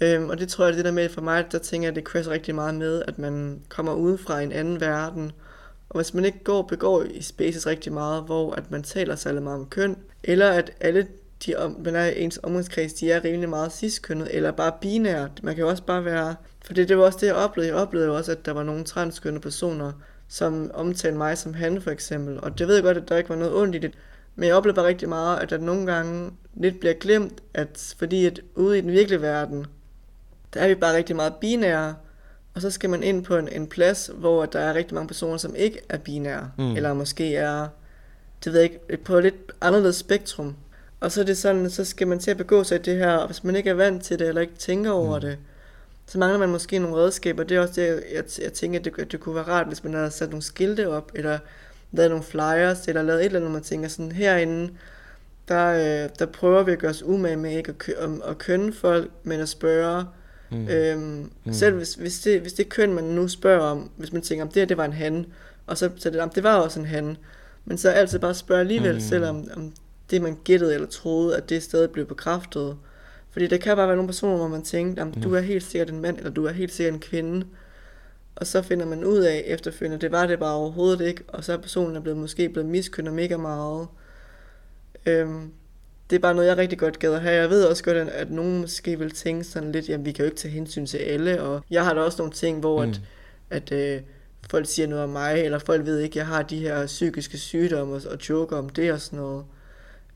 Øhm, 0.00 0.30
og 0.30 0.38
det 0.38 0.48
tror 0.48 0.64
jeg, 0.64 0.74
det 0.76 0.84
der 0.84 0.92
med 0.92 1.08
for 1.08 1.20
mig, 1.20 1.52
der 1.52 1.58
tænker 1.58 1.88
jeg, 1.88 1.94
det 1.94 2.04
crasher 2.04 2.32
rigtig 2.32 2.54
meget 2.54 2.74
med, 2.74 3.02
at 3.08 3.18
man 3.18 3.62
kommer 3.68 3.94
ud 3.94 4.18
fra 4.18 4.40
en 4.40 4.52
anden 4.52 4.80
verden, 4.80 5.32
og 5.88 5.98
hvis 5.98 6.14
man 6.14 6.24
ikke 6.24 6.44
går 6.44 6.62
begår 6.62 7.02
i 7.02 7.22
spaces 7.22 7.66
rigtig 7.66 7.92
meget, 7.92 8.22
hvor 8.22 8.52
at 8.52 8.70
man 8.70 8.82
taler 8.82 9.16
særlig 9.16 9.42
meget 9.42 9.58
om 9.58 9.68
køn, 9.68 9.96
eller 10.24 10.50
at 10.50 10.72
alle 10.80 11.06
de 11.46 11.54
man 11.84 11.96
er 11.96 12.06
ens 12.06 12.40
omgangskreds, 12.42 12.92
de 12.92 13.12
er 13.12 13.24
rimelig 13.24 13.48
meget 13.48 13.72
ciskønnet, 13.72 14.28
eller 14.30 14.50
bare 14.50 14.72
binære. 14.80 15.28
Man 15.42 15.54
kan 15.54 15.62
jo 15.62 15.68
også 15.68 15.82
bare 15.82 16.04
være... 16.04 16.34
For 16.64 16.74
det, 16.74 16.88
det 16.88 16.98
var 16.98 17.04
også 17.04 17.18
det, 17.20 17.26
jeg 17.26 17.34
oplevede. 17.34 17.72
Jeg 17.72 17.82
oplevede 17.82 18.08
jo 18.08 18.16
også, 18.16 18.32
at 18.32 18.46
der 18.46 18.52
var 18.52 18.62
nogle 18.62 18.84
transkønnede 18.84 19.42
personer, 19.42 19.92
som 20.28 20.70
omtalte 20.74 21.18
mig 21.18 21.38
som 21.38 21.54
han 21.54 21.82
for 21.82 21.90
eksempel. 21.90 22.40
Og 22.40 22.58
det 22.58 22.68
ved 22.68 22.74
jeg 22.74 22.84
godt, 22.84 22.96
at 22.96 23.08
der 23.08 23.16
ikke 23.16 23.30
var 23.30 23.36
noget 23.36 23.54
ondt 23.54 23.74
i 23.74 23.78
det. 23.78 23.92
Men 24.36 24.48
jeg 24.48 24.54
oplevede 24.54 24.76
bare 24.76 24.86
rigtig 24.86 25.08
meget, 25.08 25.38
at 25.38 25.50
der 25.50 25.58
nogle 25.58 25.86
gange 25.86 26.30
lidt 26.54 26.80
bliver 26.80 26.94
glemt, 26.94 27.40
at 27.54 27.94
fordi 27.98 28.26
at 28.26 28.40
ude 28.54 28.78
i 28.78 28.80
den 28.80 28.90
virkelige 28.90 29.22
verden, 29.22 29.66
der 30.54 30.60
er 30.60 30.68
vi 30.68 30.74
bare 30.74 30.96
rigtig 30.96 31.16
meget 31.16 31.34
binære, 31.34 31.94
og 32.54 32.60
så 32.60 32.70
skal 32.70 32.90
man 32.90 33.02
ind 33.02 33.24
på 33.24 33.36
en, 33.36 33.48
en 33.48 33.66
plads, 33.66 34.10
hvor 34.14 34.46
der 34.46 34.60
er 34.60 34.74
rigtig 34.74 34.94
mange 34.94 35.08
personer, 35.08 35.36
som 35.36 35.54
ikke 35.54 35.80
er 35.88 35.98
binære, 35.98 36.50
mm. 36.58 36.76
eller 36.76 36.94
måske 36.94 37.36
er, 37.36 37.68
det 38.44 38.52
ved 38.52 38.60
jeg 38.60 38.70
ikke, 38.70 39.04
på 39.04 39.16
et 39.16 39.22
lidt 39.22 39.52
anderledes 39.60 39.96
spektrum. 39.96 40.56
Og 41.00 41.12
så 41.12 41.20
er 41.20 41.24
det 41.24 41.38
sådan, 41.38 41.70
så 41.70 41.84
skal 41.84 42.08
man 42.08 42.18
til 42.18 42.30
at 42.30 42.36
begå 42.36 42.64
sig 42.64 42.78
i 42.78 42.82
det 42.82 42.96
her, 42.96 43.12
og 43.12 43.26
hvis 43.26 43.44
man 43.44 43.56
ikke 43.56 43.70
er 43.70 43.74
vant 43.74 44.04
til 44.04 44.18
det, 44.18 44.28
eller 44.28 44.40
ikke 44.40 44.56
tænker 44.58 44.90
over 44.90 45.14
Mm. 45.16 45.20
det, 45.20 45.38
så 46.06 46.18
mangler 46.18 46.38
man 46.38 46.48
måske 46.48 46.78
nogle 46.78 46.96
redskaber. 46.96 47.42
Det 47.42 47.56
er 47.56 47.60
også 47.60 47.80
det, 47.80 48.02
jeg, 48.14 48.24
jeg 48.42 48.52
tænker, 48.52 48.78
at 48.78 48.84
det, 48.84 48.92
at 48.98 49.12
det 49.12 49.20
kunne 49.20 49.34
være 49.34 49.44
rart, 49.44 49.66
hvis 49.66 49.84
man 49.84 49.94
havde 49.94 50.10
sat 50.10 50.30
nogle 50.30 50.42
skilte 50.42 50.88
op, 50.88 51.12
eller 51.14 51.38
lavet 51.92 52.10
nogle 52.10 52.24
flyers, 52.24 52.88
eller 52.88 53.02
lavet 53.02 53.20
et 53.20 53.24
eller 53.26 53.38
andet, 53.38 53.52
man 53.52 53.62
tænker 53.62 53.88
sådan, 53.88 54.12
herinde, 54.12 54.72
der, 55.48 55.66
øh, 56.04 56.10
der 56.18 56.26
prøver 56.26 56.62
vi 56.62 56.72
at 56.72 56.78
gøre 56.78 56.90
os 56.90 57.02
umage 57.02 57.36
med 57.36 57.56
ikke 57.56 57.68
at, 57.68 57.78
kø, 57.78 57.92
om, 58.00 58.22
at 58.28 58.38
kønne 58.38 58.72
folk, 58.72 59.10
men 59.22 59.40
at 59.40 59.48
spørge, 59.48 60.04
Mm. 60.52 60.68
Øhm, 60.68 61.30
mm. 61.44 61.52
Selv 61.52 61.76
hvis, 61.76 61.94
hvis, 61.94 62.20
det, 62.20 62.40
hvis 62.40 62.52
det 62.52 62.68
køn, 62.68 62.92
man 62.92 63.04
nu 63.04 63.28
spørger 63.28 63.60
om, 63.60 63.90
hvis 63.96 64.12
man 64.12 64.22
tænker, 64.22 64.44
om 64.44 64.48
det 64.50 64.60
her 64.60 64.66
det 64.66 64.76
var 64.76 64.84
en 64.84 64.92
han, 64.92 65.26
og 65.66 65.78
så, 65.78 65.90
så 65.96 66.10
det, 66.10 66.20
om 66.20 66.30
det 66.30 66.42
var 66.42 66.56
også 66.56 66.80
en 66.80 66.86
han, 66.86 67.16
men 67.64 67.78
så 67.78 67.90
altid 67.90 68.18
bare 68.18 68.34
spørge 68.34 68.60
alligevel, 68.60 68.94
mm. 68.94 69.00
selvom 69.00 69.48
om 69.56 69.72
det, 70.10 70.22
man 70.22 70.38
gættede 70.44 70.74
eller 70.74 70.88
troede, 70.88 71.36
at 71.36 71.48
det 71.48 71.62
stadig 71.62 71.90
blev 71.90 72.06
bekræftet. 72.06 72.76
Fordi 73.30 73.46
der 73.46 73.56
kan 73.56 73.76
bare 73.76 73.86
være 73.86 73.96
nogle 73.96 74.08
personer, 74.08 74.36
hvor 74.36 74.48
man 74.48 74.62
tænker, 74.62 75.02
om 75.02 75.12
du 75.12 75.34
er 75.34 75.40
helt 75.40 75.62
sikkert 75.64 75.90
en 75.90 76.00
mand, 76.00 76.16
eller 76.18 76.30
du 76.30 76.44
er 76.44 76.52
helt 76.52 76.72
sikkert 76.72 76.94
en 76.94 77.00
kvinde. 77.00 77.46
Og 78.36 78.46
så 78.46 78.62
finder 78.62 78.86
man 78.86 79.04
ud 79.04 79.18
af 79.18 79.42
efterfølgende, 79.46 80.00
det 80.00 80.12
var 80.12 80.26
det 80.26 80.38
bare 80.38 80.54
overhovedet 80.54 81.06
ikke, 81.06 81.22
og 81.28 81.44
så 81.44 81.52
er 81.52 81.56
personen 81.56 81.96
er 81.96 82.00
blevet, 82.00 82.18
måske 82.18 82.48
blevet 82.48 82.68
miskønnet 82.68 83.12
mega 83.14 83.36
meget. 83.36 83.86
Øhm, 85.06 85.50
det 86.10 86.16
er 86.16 86.20
bare 86.20 86.34
noget, 86.34 86.48
jeg 86.48 86.56
rigtig 86.56 86.78
godt 86.78 86.98
gad 86.98 87.12
at 87.14 87.20
have. 87.20 87.40
Jeg 87.40 87.50
ved 87.50 87.64
også 87.64 87.84
godt, 87.84 87.96
at, 87.96 88.08
at 88.08 88.30
nogen 88.30 88.60
måske 88.60 88.98
vil 88.98 89.10
tænke 89.10 89.44
sådan 89.44 89.72
lidt, 89.72 89.88
jamen 89.88 90.06
vi 90.06 90.12
kan 90.12 90.22
jo 90.22 90.26
ikke 90.26 90.36
tage 90.36 90.52
hensyn 90.54 90.86
til 90.86 90.98
alle, 90.98 91.42
og 91.42 91.64
jeg 91.70 91.84
har 91.84 91.94
da 91.94 92.00
også 92.00 92.18
nogle 92.18 92.32
ting, 92.32 92.60
hvor 92.60 92.84
Mm. 92.84 92.90
at, 92.90 93.00
at 93.50 93.72
øh, 93.72 94.02
folk 94.50 94.66
siger 94.66 94.86
noget 94.88 95.04
om 95.04 95.10
mig, 95.10 95.40
eller 95.44 95.58
folk 95.58 95.86
ved 95.86 95.98
ikke, 95.98 96.12
at 96.12 96.16
jeg 96.16 96.26
har 96.26 96.42
de 96.42 96.58
her 96.58 96.86
psykiske 96.86 97.38
sygdomme, 97.38 97.94
og, 97.94 98.02
og 98.10 98.28
joker 98.28 98.56
om 98.56 98.68
det 98.68 98.92
og 98.92 99.00
sådan 99.00 99.18
noget. 99.18 99.44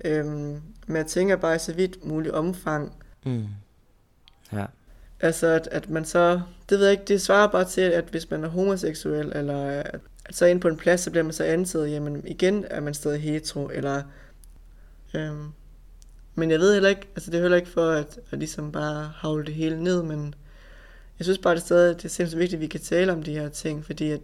Øhm, 0.04 0.60
men 0.86 0.96
jeg 0.96 1.06
tænker 1.06 1.36
bare 1.36 1.56
i 1.56 1.58
så 1.58 1.72
vidt 1.72 2.04
muligt 2.04 2.34
omfang, 2.34 2.92
Mm. 3.24 3.46
Ja. 4.52 4.64
Altså, 5.20 5.46
at, 5.46 5.68
at 5.72 5.90
man 5.90 6.04
så, 6.04 6.40
det 6.68 6.78
ved 6.78 6.84
jeg 6.84 6.92
ikke, 6.92 7.04
det 7.04 7.22
svarer 7.22 7.46
bare 7.50 7.64
til, 7.64 7.80
at 7.80 8.04
hvis 8.04 8.30
man 8.30 8.44
er 8.44 8.48
homoseksuel, 8.48 9.32
eller 9.34 9.66
at, 9.66 10.00
at 10.24 10.36
så 10.36 10.46
ind 10.46 10.60
på 10.60 10.68
en 10.68 10.76
plads, 10.76 11.00
så 11.00 11.10
bliver 11.10 11.24
man 11.24 11.32
så 11.32 11.44
antaget, 11.44 11.90
jamen 11.90 12.22
igen 12.26 12.64
er 12.70 12.80
man 12.80 12.94
stadig 12.94 13.20
hetero, 13.20 13.68
eller, 13.68 14.02
øhm, 15.14 15.48
men 16.34 16.50
jeg 16.50 16.58
ved 16.58 16.72
heller 16.72 16.88
ikke, 16.88 17.08
altså 17.16 17.30
det 17.30 17.38
er 17.38 17.42
heller 17.42 17.56
ikke 17.56 17.68
for 17.68 17.90
at, 17.90 18.18
at 18.30 18.38
ligesom 18.38 18.72
bare 18.72 19.12
havle 19.16 19.44
det 19.44 19.54
hele 19.54 19.82
ned, 19.82 20.02
men 20.02 20.34
jeg 21.18 21.24
synes 21.24 21.38
bare, 21.38 21.54
det 21.54 21.60
er 21.60 21.64
stadig, 21.64 21.96
det 21.96 22.04
er 22.04 22.08
sindssygt 22.08 22.38
vigtigt, 22.38 22.58
at 22.58 22.62
vi 22.62 22.66
kan 22.66 22.80
tale 22.80 23.12
om 23.12 23.22
de 23.22 23.32
her 23.34 23.48
ting, 23.48 23.84
fordi 23.84 24.10
at, 24.10 24.20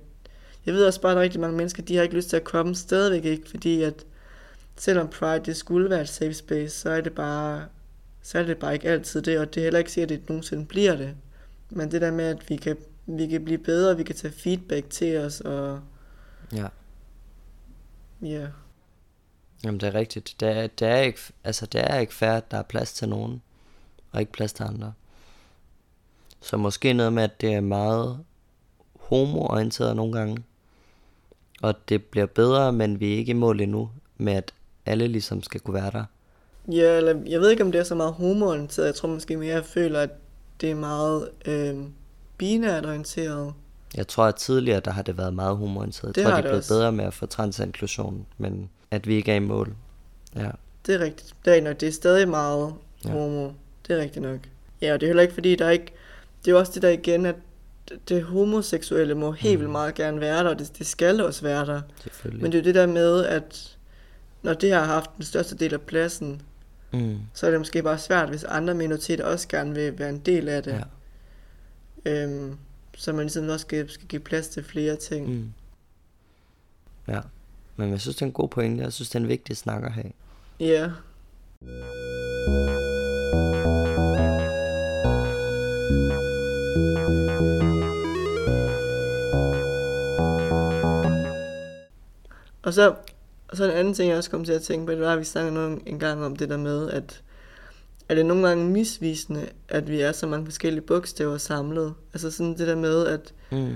jeg 0.66 0.74
ved 0.74 0.84
også 0.84 1.00
bare, 1.00 1.12
at 1.12 1.16
der 1.16 1.20
er 1.20 1.24
rigtig 1.24 1.40
mange 1.40 1.56
mennesker, 1.56 1.82
de 1.82 1.96
har 1.96 2.02
ikke 2.02 2.14
lyst 2.14 2.28
til 2.28 2.36
at 2.36 2.44
komme 2.44 2.74
stadigvæk 2.74 3.24
ikke, 3.24 3.50
fordi 3.50 3.82
at 3.82 4.06
selvom 4.76 5.09
Pride 5.09 5.44
det 5.44 5.56
skulle 5.56 5.90
være 5.90 6.00
et 6.00 6.09
safe 6.09 6.35
space, 6.35 6.78
så 6.78 6.90
er 6.90 7.00
det 7.00 7.14
bare 7.14 7.64
så 8.22 8.38
er 8.38 8.42
det 8.42 8.59
bare 8.59 8.74
ikke 8.74 8.88
altid 8.88 9.22
det, 9.22 9.38
og 9.38 9.54
det 9.54 9.61
er 9.61 9.64
heller 9.64 9.78
ikke 9.78 9.92
sikkert, 9.92 10.11
at 10.11 10.20
det 10.20 10.28
nogensinde 10.28 10.66
bliver 10.66 10.96
det. 10.96 11.16
Men 11.70 11.90
det 11.90 12.00
der 12.00 12.11
med, 12.11 12.24
at 12.24 12.50
vi 12.50 12.56
kan, 12.56 12.76
vi 13.06 13.26
kan 13.26 13.44
blive 13.44 13.59
bedre, 13.59 13.96
vi 13.96 14.02
kan 14.02 14.16
tage 14.16 14.33
feedback 14.33 14.90
til 14.90 15.18
os, 15.18 15.40
og 15.40 15.80
Ja. 16.52 16.66
ja, 18.22 18.46
Jamen 19.64 19.80
det 19.80 19.87
er 19.87 19.94
rigtigt. 19.94 20.37
Det 20.40 20.48
er, 20.48 20.66
det 20.66 20.88
er, 20.88 20.96
ikke, 20.96 21.20
altså, 21.44 21.66
det 21.66 21.80
er 21.80 21.98
ikke 21.98 22.14
fair, 22.14 22.30
at 22.30 22.50
der 22.50 22.59
er 22.59 22.62
plads 22.62 22.92
til 22.92 23.09
nogen, 23.09 23.42
og 24.12 24.20
ikke 24.20 24.33
plads 24.33 24.52
til 24.52 24.62
andre. 24.62 24.92
Så 26.40 26.56
måske 26.56 26.92
noget 26.92 27.12
med, 27.12 27.22
at 27.22 27.40
det 27.40 27.54
er 27.54 27.61
meget 27.61 28.24
homoorienteret 29.00 29.96
nogle 29.96 30.18
gange. 30.18 30.44
Og 31.62 31.88
det 31.88 32.04
bliver 32.04 32.26
bedre, 32.26 32.72
men 32.72 33.00
vi 33.00 33.12
er 33.12 33.16
ikke 33.16 33.30
i 33.30 33.35
mål 33.35 33.61
endnu 33.61 33.90
med, 34.16 34.33
at 34.33 34.54
alle 34.90 35.07
ligesom 35.09 35.42
skal 35.42 35.61
kunne 35.61 35.74
være 35.74 35.90
der. 35.90 36.05
Ja, 36.72 36.96
eller 36.96 37.14
jeg 37.26 37.40
ved 37.40 37.50
ikke, 37.50 37.62
om 37.62 37.72
det 37.72 37.79
er 37.79 37.85
så 37.85 37.94
meget 37.94 38.12
homoorienteret. 38.12 38.87
Jeg 38.87 38.94
tror 38.94 39.09
måske 39.09 39.37
mere, 39.37 39.55
jeg 39.55 39.64
føler, 39.64 40.00
at 40.00 40.11
det 40.61 40.70
er 40.70 40.74
meget 40.74 41.29
øh, 41.46 41.74
binært 42.38 42.87
orienteret. 42.87 43.53
Jeg 43.96 44.09
tror, 44.09 44.24
at 44.24 44.35
tidligere, 44.35 44.81
der 44.81 44.90
har 44.90 45.03
det 45.03 45.18
været 45.18 45.35
meget 45.35 45.57
homoorienteret. 45.57 46.07
Jeg 46.09 46.14
Det 46.14 46.22
tror, 46.24 46.31
har 46.31 46.37
de 46.37 46.38
er 46.38 46.42
det 46.42 46.50
blevet 46.50 46.59
også. 46.59 46.74
bedre 46.74 46.92
med 46.92 47.05
at 47.05 47.14
få 47.14 47.26
transinklusion, 47.26 48.26
men 48.38 48.70
at 48.90 49.07
vi 49.07 49.14
ikke 49.14 49.33
er 49.33 49.37
i 49.37 49.38
mål. 49.38 49.74
Ja, 50.37 50.50
Det 50.87 50.94
er 50.94 50.98
rigtigt. 51.00 51.35
Det 51.44 51.50
er, 51.50 51.55
rigtigt 51.55 51.64
nok. 51.64 51.81
det 51.81 51.88
er 51.88 51.92
stadig 51.92 52.29
meget 52.29 52.72
Ja. 53.05 53.11
homo. 53.11 53.50
Det 53.88 53.96
er 53.98 54.00
rigtigt 54.03 54.22
nok. 54.22 54.38
Ja, 54.83 54.92
og 54.94 55.00
det 55.00 55.07
er 55.07 55.09
heller 55.09 55.22
ikke, 55.22 55.35
fordi 55.35 55.55
der 55.57 55.66
er 55.66 55.70
ikke... 55.70 55.92
Det 56.44 56.50
er 56.50 56.57
også 56.57 56.72
det 56.74 56.83
der 56.83 56.88
igen, 56.88 57.26
at 57.26 57.35
det 58.09 58.22
homoseksuelle 58.22 59.14
må 59.14 59.33
helt 59.33 59.59
vildt 59.59 59.72
meget 59.72 59.94
gerne 59.94 60.20
være 60.20 60.44
der, 60.44 60.50
og 60.50 60.59
det, 60.59 60.79
det 60.79 60.87
skal 60.87 61.20
også 61.24 61.42
være 61.42 61.66
der. 61.66 61.81
Men 62.24 62.44
det 62.53 62.55
er 62.55 62.59
jo 62.59 62.64
det 62.64 62.74
der 62.74 62.87
med, 62.87 63.24
at 63.24 63.76
når 64.42 64.55
det 64.55 64.72
har 64.72 64.85
haft 64.85 65.11
den 65.16 65.24
største 65.24 65.57
del 65.57 65.74
af 65.74 65.81
pladsen, 65.81 66.42
mm, 66.92 67.18
så 67.35 67.46
er 67.46 67.50
det 67.50 67.61
måske 67.61 67.83
bare 67.83 67.98
svært, 67.98 68.29
hvis 68.29 68.44
andre 68.44 68.74
minoriteter 68.74 69.24
også 69.24 69.48
gerne 69.48 69.74
vil 69.74 69.98
være 69.98 70.09
en 70.09 70.18
del 70.18 70.48
af 70.48 70.62
det. 70.62 70.72
ja. 70.72 70.83
Øhm, 72.05 72.57
så 72.96 73.12
man 73.12 73.20
ligesom 73.20 73.48
også 73.48 73.59
skal, 73.59 73.90
skal 73.90 74.07
give 74.07 74.20
plads 74.20 74.48
til 74.48 74.64
flere 74.64 74.96
ting. 74.96 75.29
Mm. 75.29 75.53
Ja, 77.09 77.20
men 77.76 77.90
jeg 77.90 78.00
synes, 78.00 78.16
det 78.16 78.22
er 78.22 78.26
en 78.26 78.33
god 78.33 78.48
pointe. 78.48 78.83
Jeg 78.83 78.92
synes, 78.92 79.09
det 79.09 79.14
er 79.14 79.20
en 79.20 79.29
vigtig 79.29 79.57
snak 79.57 79.85
at 79.85 79.92
have. 79.92 80.12
Ja. 80.61 80.90
Og 92.62 92.74
så, 92.74 92.94
og 93.50 93.56
så 93.56 93.64
en 93.64 93.70
anden 93.70 93.94
ting, 93.94 94.08
jeg 94.08 94.16
også 94.18 94.30
kom 94.30 94.44
til 94.44 94.52
at 94.52 94.62
tænke 94.62 94.86
på, 94.86 94.92
det 94.92 95.00
var, 95.00 95.12
at 95.12 95.18
vi 95.18 95.24
snakkede 95.24 95.54
noget 95.54 95.78
en 95.86 95.98
gang 95.98 96.24
om 96.24 96.36
det 96.36 96.48
der 96.48 96.56
med, 96.56 96.90
at 96.90 97.22
er 98.08 98.14
det 98.14 98.26
nogle 98.26 98.48
gange 98.48 98.70
misvisende, 98.70 99.48
at 99.68 99.88
vi 99.90 100.00
er 100.00 100.12
så 100.12 100.26
mange 100.26 100.46
forskellige 100.46 100.82
bogstaver 100.82 101.38
samlet. 101.38 101.94
Altså 102.12 102.30
sådan 102.30 102.58
det 102.58 102.68
der 102.68 102.76
med, 102.76 103.06
at 103.06 103.34
Mm. 103.52 103.74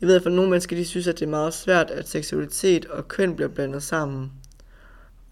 jeg 0.00 0.08
ved, 0.08 0.16
at 0.16 0.22
for 0.22 0.30
nogle 0.30 0.50
mennesker, 0.50 0.76
de 0.76 0.84
synes, 0.84 1.06
at 1.06 1.18
det 1.18 1.24
er 1.26 1.30
meget 1.30 1.54
svært, 1.54 1.90
at 1.90 2.08
seksualitet 2.08 2.86
og 2.86 3.08
køn 3.08 3.36
bliver 3.36 3.48
blandet 3.48 3.82
sammen. 3.82 4.32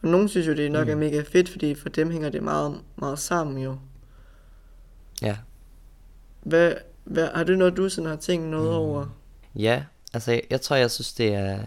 Og 0.02 0.08
nogle 0.08 0.28
synes 0.28 0.46
jo, 0.46 0.52
det 0.54 0.72
nok 0.72 0.86
mm. 0.86 0.92
er 0.92 0.96
mega 0.96 1.22
fedt, 1.22 1.48
fordi 1.48 1.74
for 1.74 1.88
dem 1.88 2.10
hænger 2.10 2.28
det 2.28 2.42
meget, 2.42 2.80
meget 2.96 3.18
sammen 3.18 3.58
jo. 3.58 3.76
Ja. 5.22 5.36
Hvad, 6.42 6.74
hvad, 7.04 7.28
har 7.34 7.44
du 7.44 7.52
noget, 7.52 7.76
du 7.76 7.88
sådan 7.88 8.10
har 8.10 8.16
tænkt 8.16 8.48
noget 8.48 8.70
mm. 8.70 8.76
over? 8.76 9.06
Ja, 9.56 9.84
altså 10.14 10.32
jeg, 10.32 10.42
jeg 10.50 10.60
tror, 10.60 10.76
jeg 10.76 10.90
synes, 10.90 11.12
det 11.12 11.34
er, 11.34 11.58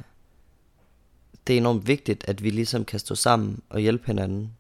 det 1.47 1.53
er 1.53 1.57
enormt 1.57 1.87
vigtigt, 1.87 2.25
at 2.27 2.43
vi 2.43 2.49
ligesom 2.49 2.85
kan 2.85 2.99
stå 2.99 3.15
sammen 3.15 3.61
og 3.69 3.79
hjælpe 3.79 4.05
hinanden. 4.07 4.51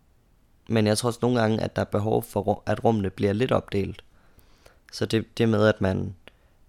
Men 0.69 0.87
jeg 0.87 0.97
tror 0.97 1.07
også 1.07 1.19
nogle 1.21 1.39
gange, 1.39 1.61
at 1.61 1.75
der 1.75 1.81
er 1.81 1.85
behov 1.85 2.23
for, 2.23 2.63
at 2.65 2.83
rummene 2.83 3.09
bliver 3.09 3.33
lidt 3.33 3.51
opdelt. 3.51 4.03
Så 4.93 5.05
det, 5.05 5.37
det 5.37 5.49
med, 5.49 5.67
at 5.67 5.81
man, 5.81 6.15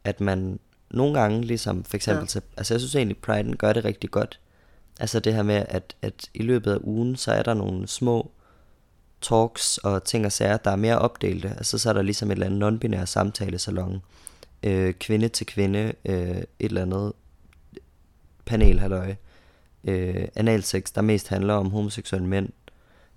at 0.05 0.20
man 0.20 0.59
nogle 0.90 1.20
gange, 1.20 1.42
ligesom 1.42 1.85
for 1.85 1.96
eksempel, 1.96 2.22
Ja. 2.22 2.26
til, 2.26 2.42
altså 2.57 2.74
jeg 2.74 2.81
synes 2.81 2.94
egentlig, 2.94 3.16
Pride'en 3.29 3.57
gør 3.57 3.72
det 3.72 3.85
rigtig 3.85 4.11
godt. 4.11 4.40
Altså 5.00 5.20
det 5.20 5.35
her 5.35 5.42
med, 5.42 5.64
at, 5.68 5.96
at 6.02 6.31
i 6.35 6.42
løbet 6.42 6.72
af 6.72 6.79
ugen, 6.83 7.16
så 7.16 7.33
er 7.33 7.42
der 7.42 7.55
nogle 7.55 7.88
små 7.88 8.31
talks 9.20 9.79
og 9.79 10.05
ting 10.05 10.26
og 10.26 10.33
sager, 10.33 10.57
der 10.57 10.70
er 10.70 10.76
mere 10.76 10.98
opdelte. 10.98 11.48
Altså 11.48 11.79
så 11.79 11.88
er 11.88 11.92
der 11.92 12.02
ligesom 12.02 12.31
et 12.31 12.33
eller 12.33 12.46
andet 12.46 12.62
non-binær 12.62 13.05
samtalesalon, 13.05 14.02
øh, 14.62 14.94
kvinde 14.94 15.29
til 15.29 15.46
kvinde, 15.46 15.92
øh, 16.05 16.37
et 16.37 16.46
eller 16.59 16.83
andet 16.83 17.12
panel, 18.44 18.81
halløj. 18.81 19.14
Øh, 19.87 20.29
analsex, 20.37 20.92
der 20.92 21.01
mest 21.03 21.29
handler 21.29 21.55
om 21.55 21.70
homoseksuelle 21.70 22.29
mænd, 22.29 22.49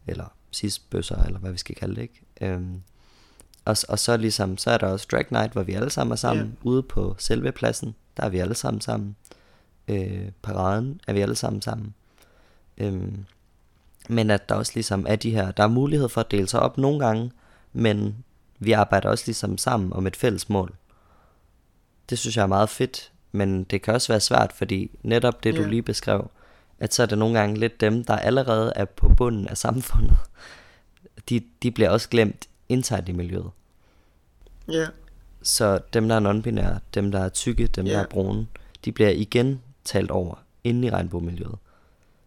eller 0.07 0.25
cis-bøsser, 0.55 1.23
eller 1.25 1.39
hvad 1.39 1.51
vi 1.51 1.57
skal 1.57 1.75
kalde 1.75 1.95
det, 1.95 2.01
ikke? 2.01 2.21
Øhm, 2.41 2.81
og, 3.65 3.77
og 3.89 3.99
så 3.99 4.17
ligesom, 4.17 4.57
så 4.57 4.71
er 4.71 4.77
der 4.77 4.87
også 4.87 5.07
Drag 5.11 5.25
Night, 5.31 5.53
hvor 5.53 5.63
vi 5.63 5.73
alle 5.73 5.89
sammen 5.89 6.11
er 6.11 6.15
sammen, 6.15 6.45
Ja. 6.45 6.51
ude 6.69 6.83
på 6.83 7.15
selve 7.17 7.51
pladsen, 7.51 7.95
der 8.17 8.23
er 8.23 8.29
vi 8.29 8.39
alle 8.39 8.55
sammen 8.55 8.81
sammen. 8.81 9.15
Øh, 9.87 10.31
paraden 10.41 11.01
er 11.07 11.13
vi 11.13 11.21
alle 11.21 11.35
sammen 11.35 11.61
sammen. 11.61 11.93
Øhm, 12.77 13.25
men 14.09 14.29
at 14.31 14.49
der 14.49 14.55
også 14.55 14.71
ligesom 14.75 15.05
er 15.09 15.15
de 15.15 15.31
her, 15.31 15.51
der 15.51 15.63
er 15.63 15.67
mulighed 15.67 16.09
for 16.09 16.21
at 16.21 16.31
dele 16.31 16.47
sig 16.47 16.59
op 16.59 16.77
nogle 16.77 17.05
gange, 17.05 17.31
men 17.73 18.15
vi 18.59 18.71
arbejder 18.71 19.09
også 19.09 19.23
ligesom 19.27 19.57
sammen 19.57 19.93
om 19.93 20.07
et 20.07 20.15
fælles 20.15 20.49
mål. 20.49 20.75
Det 22.09 22.19
synes 22.19 22.37
jeg 22.37 22.43
er 22.43 22.47
meget 22.47 22.69
fedt, 22.69 23.11
men 23.31 23.63
det 23.63 23.81
kan 23.81 23.93
også 23.93 24.07
være 24.13 24.19
svært, 24.19 24.53
fordi 24.53 24.91
netop 25.03 25.43
det, 25.43 25.55
du 25.55 25.61
Ja. 25.61 25.67
lige 25.67 25.81
beskrev, 25.81 26.31
at 26.79 26.93
så 26.93 27.01
er 27.03 27.07
det 27.07 27.17
nogle 27.17 27.39
gange 27.39 27.59
lidt 27.59 27.81
dem, 27.81 28.03
der 28.03 28.15
allerede 28.15 28.73
er 28.75 28.85
på 28.85 29.09
bunden 29.09 29.47
af 29.47 29.57
samfundet. 29.57 30.17
De, 31.29 31.41
de 31.63 31.71
bliver 31.71 31.89
også 31.89 32.09
glemt 32.09 32.47
internt 32.69 33.09
i 33.09 33.11
miljøet. 33.11 33.49
Ja, 34.71 34.85
Så 35.41 35.79
dem, 35.93 36.07
der 36.09 36.15
er 36.15 36.19
non-binære, 36.19 36.79
dem, 36.93 37.11
der 37.11 37.19
er 37.19 37.29
tykke, 37.29 37.67
dem, 37.67 37.85
der 37.85 37.91
Ja. 37.91 37.99
er 37.99 38.05
brune, 38.07 38.47
de 38.85 38.91
bliver 38.91 39.09
igen 39.09 39.61
talt 39.85 40.11
over 40.11 40.35
inde 40.63 40.87
i 40.87 40.91
regnbuemiljøet. 40.91 41.55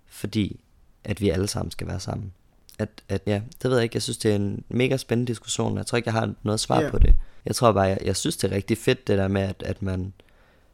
Fordi 0.06 0.60
at 1.04 1.20
vi 1.20 1.30
alle 1.30 1.46
sammen 1.48 1.70
skal 1.70 1.86
være 1.86 2.00
sammen. 2.00 2.32
At, 2.78 2.88
at 3.08 3.22
ja, 3.26 3.40
det 3.62 3.70
ved 3.70 3.76
jeg 3.76 3.82
ikke. 3.84 3.96
Jeg 3.96 4.02
synes, 4.02 4.18
det 4.18 4.30
er 4.30 4.36
en 4.36 4.64
mega 4.68 4.96
spændende 4.96 5.30
diskussion. 5.30 5.76
Jeg 5.76 5.86
tror 5.86 5.96
ikke, 5.96 6.08
jeg 6.08 6.14
har 6.20 6.34
noget 6.42 6.60
svar 6.60 6.80
Ja. 6.80 6.90
på 6.90 6.98
det. 6.98 7.14
Jeg 7.44 7.54
tror 7.54 7.72
bare, 7.72 7.84
jeg, 7.84 7.98
jeg 8.04 8.16
synes, 8.16 8.36
det 8.36 8.52
er 8.52 8.56
rigtig 8.56 8.78
fedt, 8.78 9.06
det 9.06 9.18
der 9.18 9.28
med, 9.28 9.42
at, 9.42 9.62
at 9.66 9.82
man 9.82 10.12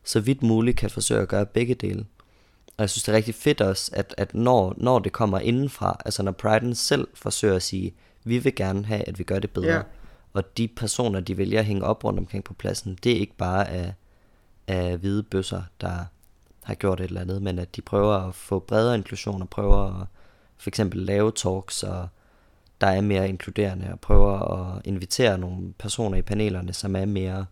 så 0.04 0.20
vidt 0.20 0.42
muligt 0.42 0.76
kan 0.76 0.90
forsøge 0.90 1.20
at 1.20 1.28
gøre 1.28 1.46
begge 1.46 1.74
dele. 1.74 2.06
Og 2.78 2.82
jeg 2.82 2.90
synes, 2.90 3.02
det 3.02 3.12
er 3.12 3.16
rigtig 3.16 3.34
fedt 3.34 3.60
også, 3.60 3.90
at, 3.94 4.14
at 4.16 4.34
når, 4.34 4.74
når 4.76 4.98
det 4.98 5.12
kommer 5.12 5.38
indenfra, 5.38 6.00
altså 6.04 6.22
når 6.22 6.34
Pride'en 6.42 6.74
selv 6.74 7.08
forsøger 7.14 7.56
at 7.56 7.62
sige, 7.62 7.94
vi 8.24 8.38
vil 8.38 8.54
gerne 8.54 8.84
have, 8.84 9.08
at 9.08 9.18
vi 9.18 9.24
gør 9.24 9.38
det 9.38 9.50
bedre. 9.50 9.74
Ja. 9.74 9.82
Og 10.32 10.56
de 10.56 10.68
personer, 10.68 11.20
de 11.20 11.38
vælger 11.38 11.58
at 11.58 11.64
hænge 11.64 11.84
op 11.84 12.04
rundt 12.04 12.18
omkring 12.18 12.44
på 12.44 12.54
pladsen, 12.54 12.98
det 13.04 13.12
er 13.12 13.20
ikke 13.20 13.36
bare 13.36 13.68
af, 13.68 13.94
af 14.66 14.98
hvide 14.98 15.22
bøsser, 15.22 15.62
der 15.80 16.04
har 16.62 16.74
gjort 16.74 17.00
et 17.00 17.04
eller 17.04 17.20
andet, 17.20 17.42
men 17.42 17.58
at 17.58 17.76
de 17.76 17.82
prøver 17.82 18.14
at 18.14 18.34
få 18.34 18.58
bredere 18.58 18.94
inklusion 18.94 19.42
og 19.42 19.48
prøver 19.48 20.00
at 20.00 20.06
for 20.56 20.70
eksempel 20.70 21.00
lave 21.00 21.32
talks, 21.32 21.82
og 21.82 22.08
der 22.80 22.86
er 22.86 23.00
mere 23.00 23.28
inkluderende, 23.28 23.88
og 23.92 24.00
prøver 24.00 24.38
at 24.38 24.80
invitere 24.84 25.38
nogle 25.38 25.72
personer 25.72 26.18
i 26.18 26.22
panelerne, 26.22 26.72
som 26.72 26.96
er 26.96 27.04
mere 27.04 27.46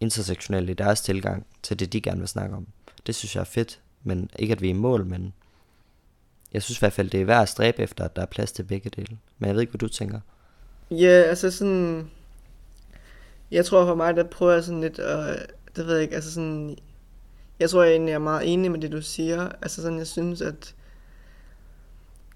intersektionelle 0.00 0.72
i 0.72 0.74
deres 0.74 1.00
tilgang 1.00 1.46
til 1.62 1.78
det, 1.78 1.92
de 1.92 2.00
gerne 2.00 2.18
vil 2.18 2.28
snakke 2.28 2.56
om. 2.56 2.66
Det 3.06 3.14
synes 3.14 3.34
jeg 3.34 3.40
er 3.40 3.44
fedt, 3.44 3.80
men 4.04 4.30
ikke 4.38 4.52
at 4.52 4.60
vi 4.62 4.66
er 4.66 4.74
i 4.74 4.76
mål, 4.76 5.06
men 5.06 5.32
jeg 6.52 6.62
synes 6.62 6.78
i 6.78 6.80
hvert 6.80 6.92
fald, 6.92 7.10
det 7.10 7.20
er 7.20 7.24
værd 7.24 7.42
at 7.42 7.48
stræbe 7.48 7.82
efter, 7.82 8.04
at 8.04 8.16
der 8.16 8.22
er 8.22 8.26
plads 8.26 8.52
til 8.52 8.62
begge 8.62 8.90
dele. 8.90 9.18
Men 9.38 9.46
jeg 9.46 9.54
ved 9.54 9.60
ikke, 9.62 9.70
hvad 9.70 9.78
du 9.78 9.88
tænker. 9.88 10.20
Ja, 10.90 11.22
altså 11.22 11.50
sådan... 11.50 12.10
Jeg 13.50 13.64
tror 13.64 13.86
for 13.86 13.94
mig, 13.94 14.16
der 14.16 14.24
prøver 14.24 14.52
jeg 14.52 14.64
sådan 14.64 14.80
lidt 14.80 14.98
at... 14.98 15.46
Det 15.76 15.86
ved 15.86 15.94
jeg 15.94 16.02
ikke, 16.02 16.14
altså 16.14 16.32
sådan... 16.32 16.76
Jeg 17.60 17.70
tror 17.70 17.82
jeg 17.82 17.92
egentlig 17.92 18.12
er 18.12 18.18
meget 18.18 18.52
enig 18.52 18.70
med 18.70 18.80
det, 18.80 18.92
du 18.92 19.02
siger. 19.02 19.48
Altså 19.62 19.82
sådan, 19.82 19.98
jeg 19.98 20.06
synes, 20.06 20.40
at... 20.40 20.74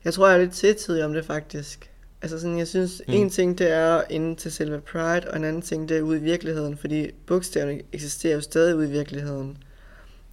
Jeg 0.04 0.14
tror, 0.14 0.26
jeg 0.26 0.36
er 0.36 0.40
lidt 0.40 0.52
tvetydig 0.54 1.04
om 1.04 1.12
det 1.12 1.24
faktisk. 1.24 1.90
Altså 2.22 2.38
sådan, 2.40 2.58
jeg 2.58 2.68
synes, 2.68 3.02
Mm. 3.08 3.14
en 3.14 3.30
ting 3.30 3.58
det 3.58 3.72
er 3.72 4.02
inde 4.10 4.34
til 4.34 4.52
selve 4.52 4.80
Pride, 4.80 5.30
og 5.30 5.36
en 5.36 5.44
anden 5.44 5.62
ting 5.62 5.88
det 5.88 5.96
er 5.96 6.02
ude 6.02 6.18
i 6.18 6.22
virkeligheden, 6.22 6.76
fordi 6.76 7.10
bogstaverne 7.26 7.80
eksisterer 7.92 8.34
jo 8.34 8.40
stadig 8.40 8.76
ude 8.76 8.88
i 8.88 8.90
virkeligheden. 8.90 9.58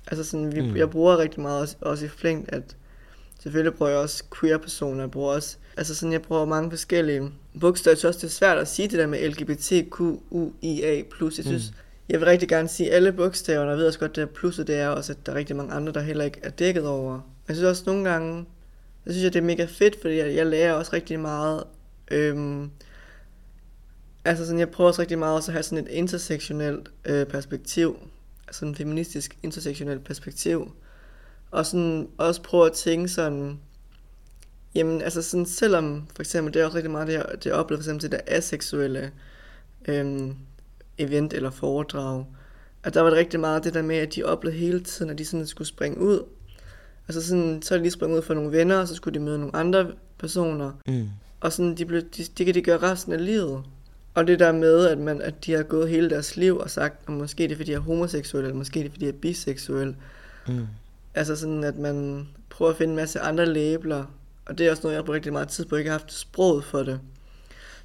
Altså 0.08 0.24
sådan, 0.24 0.56
vi, 0.56 0.62
Mm. 0.62 0.68
mm. 0.68 0.78
jeg 0.78 0.90
bruger 0.90 1.18
rigtig 1.18 1.42
meget 1.42 1.62
også, 1.62 1.76
også 1.82 2.06
i 2.06 2.10
flængt, 2.10 2.54
at 2.54 2.76
selvfølgelig 3.42 3.74
bruger 3.74 3.92
jeg 3.92 4.00
også 4.00 4.24
queer-personer, 4.40 5.04
jeg 5.04 5.12
bruger 5.12 5.34
også, 5.34 5.58
altså 5.78 5.96
sådan, 5.96 6.14
jeg 6.14 6.22
bruger 6.22 6.46
mange 6.46 6.70
forskellige 6.70 7.32
bogstaver. 7.60 7.92
Jeg 7.94 7.98
synes 7.98 8.16
også, 8.16 8.20
det 8.20 8.34
er 8.34 8.38
svært 8.38 8.58
at 8.58 8.68
sige 8.68 8.88
det 8.88 9.00
der 9.00 9.08
med 9.08 9.30
LGBTQIA+. 9.30 11.04
Jeg 11.22 11.32
synes, 11.32 11.72
mm. 11.72 11.76
jeg 12.10 12.20
vil 12.20 12.26
rigtig 12.28 12.50
gerne 12.50 12.68
sige 12.68 12.92
alle 12.92 13.12
bogstaverne, 13.12 13.66
og 13.66 13.70
jeg 13.72 13.78
ved 13.78 13.88
også 13.88 14.00
godt, 14.00 14.16
det 14.16 14.22
her 14.24 14.34
plusset, 14.34 14.68
det 14.68 14.76
er 14.76 14.88
også, 14.88 15.12
at 15.12 15.26
der 15.26 15.32
er 15.32 15.36
rigtig 15.36 15.56
mange 15.56 15.74
andre, 15.74 15.94
der 15.94 16.02
heller 16.02 16.26
ikke 16.26 16.40
er 16.44 16.50
dækket 16.50 16.88
over. 16.88 17.20
Jeg 17.48 17.56
synes 17.56 17.70
også 17.70 17.84
nogle 17.86 18.10
gange, 18.10 18.46
jeg 19.06 19.14
synes, 19.14 19.26
at 19.28 19.34
det 19.34 19.40
er 19.40 19.44
mega 19.44 19.66
fedt, 19.66 20.02
fordi 20.02 20.16
jeg, 20.18 20.36
jeg 20.36 20.46
lærer 20.46 20.74
også 20.74 20.94
rigtig 20.94 21.20
meget, 21.20 21.64
øhm, 22.12 22.70
altså 24.26 24.46
sådan, 24.46 24.60
jeg 24.60 24.70
prøver 24.70 24.88
også 24.88 25.02
rigtig 25.02 25.20
meget 25.20 25.36
også 25.36 25.52
at 25.52 25.54
have 25.54 25.64
sådan 25.64 25.78
et 25.88 25.92
intersektionelt 25.92 26.90
øh, 27.06 27.26
perspektiv, 27.26 27.98
en 28.62 28.76
feministisk 28.76 29.38
intersektionelt 29.44 30.04
perspektiv, 30.04 30.72
og 31.52 31.66
sådan 31.66 32.08
også 32.18 32.42
prøve 32.42 32.66
at 32.66 32.74
tænke 32.74 33.10
sådan, 33.10 33.60
jamen 34.76 35.02
altså 35.02 35.22
sådan, 35.22 35.46
selvom 35.46 36.08
for 36.16 36.22
eksempel, 36.22 36.54
det 36.54 36.62
er 36.62 36.66
også 36.66 36.76
rigtig 36.76 36.92
meget 36.92 37.08
det, 37.08 37.14
jeg, 37.14 37.26
det 37.34 37.46
jeg 37.46 37.54
oplever 37.54 37.80
for 37.80 37.84
eksempel 37.84 38.02
til 38.02 38.12
det 38.12 38.22
aseksuelle 38.28 39.12
øhm, 39.88 40.36
event 40.98 41.34
eller 41.34 41.50
foredrag, 41.50 42.26
at 42.84 42.94
der 42.94 43.02
var 43.02 43.10
det 43.10 43.18
rigtig 43.18 43.40
meget 43.40 43.64
det 43.64 43.74
der 43.74 43.82
med, 43.82 43.96
at 43.96 44.16
de 44.16 44.24
oplevede 44.24 44.60
hele 44.60 44.80
tiden, 44.80 45.12
at 45.12 45.18
de 45.18 45.26
sådan 45.26 45.48
skulle 45.48 45.68
springe 45.68 46.00
ud. 46.00 46.24
Altså 47.08 47.28
sådan, 47.28 47.62
så 47.62 47.74
er 47.74 47.78
de 47.78 47.84
lige 47.84 47.92
springet 47.92 48.18
ud 48.18 48.22
for 48.22 48.34
nogle 48.34 48.52
venner, 48.52 48.78
og 48.78 48.88
så 48.88 48.96
skulle 48.96 49.20
de 49.20 49.26
møde 49.26 49.40
nogle 49.40 49.56
andre 49.56 49.92
personer. 50.18 50.72
Mm. 50.88 51.10
Og 51.40 51.54
sådan, 51.54 51.76
de 51.76 51.86
blev, 51.86 52.02
de, 52.02 52.24
det 52.38 52.46
kan 52.46 52.56
de 52.56 52.62
gøre 52.62 52.78
resten 52.78 53.14
af 53.14 53.26
livet. 53.26 53.64
Og 54.14 54.28
det 54.28 54.40
der 54.40 54.52
med, 54.52 54.88
at, 54.88 54.98
man, 54.98 55.22
at 55.22 55.46
de 55.46 55.54
har 55.54 55.64
gået 55.64 55.90
hele 55.90 56.10
deres 56.10 56.38
liv 56.38 56.58
og 56.58 56.70
sagt, 56.70 57.00
at 57.08 57.14
måske 57.14 57.44
det 57.44 57.52
er, 57.52 57.56
fordi 57.56 57.72
jeg 57.72 57.78
er 57.78 57.82
homoseksuel, 57.82 58.44
eller 58.44 58.58
måske 58.58 58.80
det 58.80 58.86
er, 58.86 58.92
fordi 58.92 59.06
jeg 59.06 59.14
er 59.14 59.18
biseksuel. 59.18 59.96
Mm. 60.48 60.68
Altså 61.14 61.36
sådan, 61.36 61.64
at 61.64 61.78
man 61.78 62.28
prøver 62.50 62.72
at 62.72 62.78
finde 62.78 62.92
en 62.92 62.96
masse 62.96 63.20
andre 63.20 63.46
labler. 63.46 64.06
Og 64.46 64.58
det 64.58 64.68
er 64.68 64.72
også 64.72 64.84
noget, 64.84 64.94
jeg 64.94 65.02
har 65.02 65.06
brugt 65.06 65.16
rigtig 65.16 65.34
meget 65.34 65.48
tid 65.48 65.66
på, 65.66 65.76
ikke 65.76 65.90
har 65.90 65.98
haft 65.98 66.14
sproget 66.14 66.64
for 66.64 66.84
det. 66.84 67.00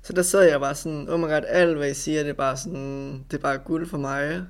Så 0.02 0.12
der 0.12 0.22
sad 0.22 0.42
jeg 0.42 0.60
bare 0.60 0.74
sådan, 0.74 1.08
oh 1.08 1.20
my 1.20 1.24
god, 1.24 1.42
alt 1.48 1.76
hvad 1.76 1.90
I 1.90 1.94
siger, 1.94 2.22
det 2.22 2.30
er 2.30 2.34
bare 2.34 2.56
sådan, 2.56 3.24
det 3.30 3.36
er 3.36 3.42
bare 3.42 3.58
guld 3.58 3.86
for 3.86 3.98
mig. 3.98 4.42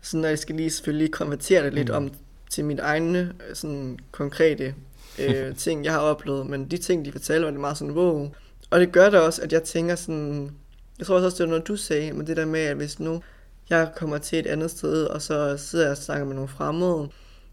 Så 0.00 0.16
når 0.16 0.28
jeg 0.28 0.38
skal 0.38 0.54
lige 0.54 0.70
selvfølgelig 0.70 1.12
konvertere 1.12 1.64
det 1.64 1.74
lidt 1.74 1.88
mm. 1.88 1.94
om 1.94 2.10
til 2.50 2.64
mit 2.64 2.78
egne 2.80 3.32
sådan 3.54 3.98
konkrete 4.10 4.74
øh, 5.18 5.54
ting, 5.64 5.84
jeg 5.84 5.92
har 5.92 6.00
oplevet. 6.00 6.46
Men 6.46 6.70
de 6.70 6.76
ting, 6.76 7.04
de 7.04 7.12
fortalte, 7.12 7.44
var 7.44 7.50
det 7.50 7.60
meget 7.60 7.78
sådan, 7.78 7.94
wow. 7.94 8.30
Og 8.70 8.80
det 8.80 8.92
gør 8.92 9.10
da 9.10 9.18
også, 9.18 9.42
at 9.42 9.52
jeg 9.52 9.62
tænker 9.62 9.94
sådan, 9.94 10.50
jeg 10.98 11.06
tror 11.06 11.20
også, 11.20 11.36
det 11.36 11.44
var 11.44 11.50
noget, 11.50 11.68
du 11.68 11.76
sagde, 11.76 12.12
men 12.12 12.26
det 12.26 12.36
der 12.36 12.46
med, 12.46 12.60
at 12.60 12.76
hvis 12.76 13.00
nu 13.00 13.22
jeg 13.70 13.92
kommer 13.96 14.18
til 14.18 14.38
et 14.38 14.46
andet 14.46 14.70
sted, 14.70 15.04
og 15.04 15.22
så 15.22 15.56
sidder 15.56 15.84
jeg 15.84 15.90
og 15.92 15.96
snakker 15.96 16.26
med 16.26 16.34
nogle 16.34 16.48
fremmede, 16.48 17.08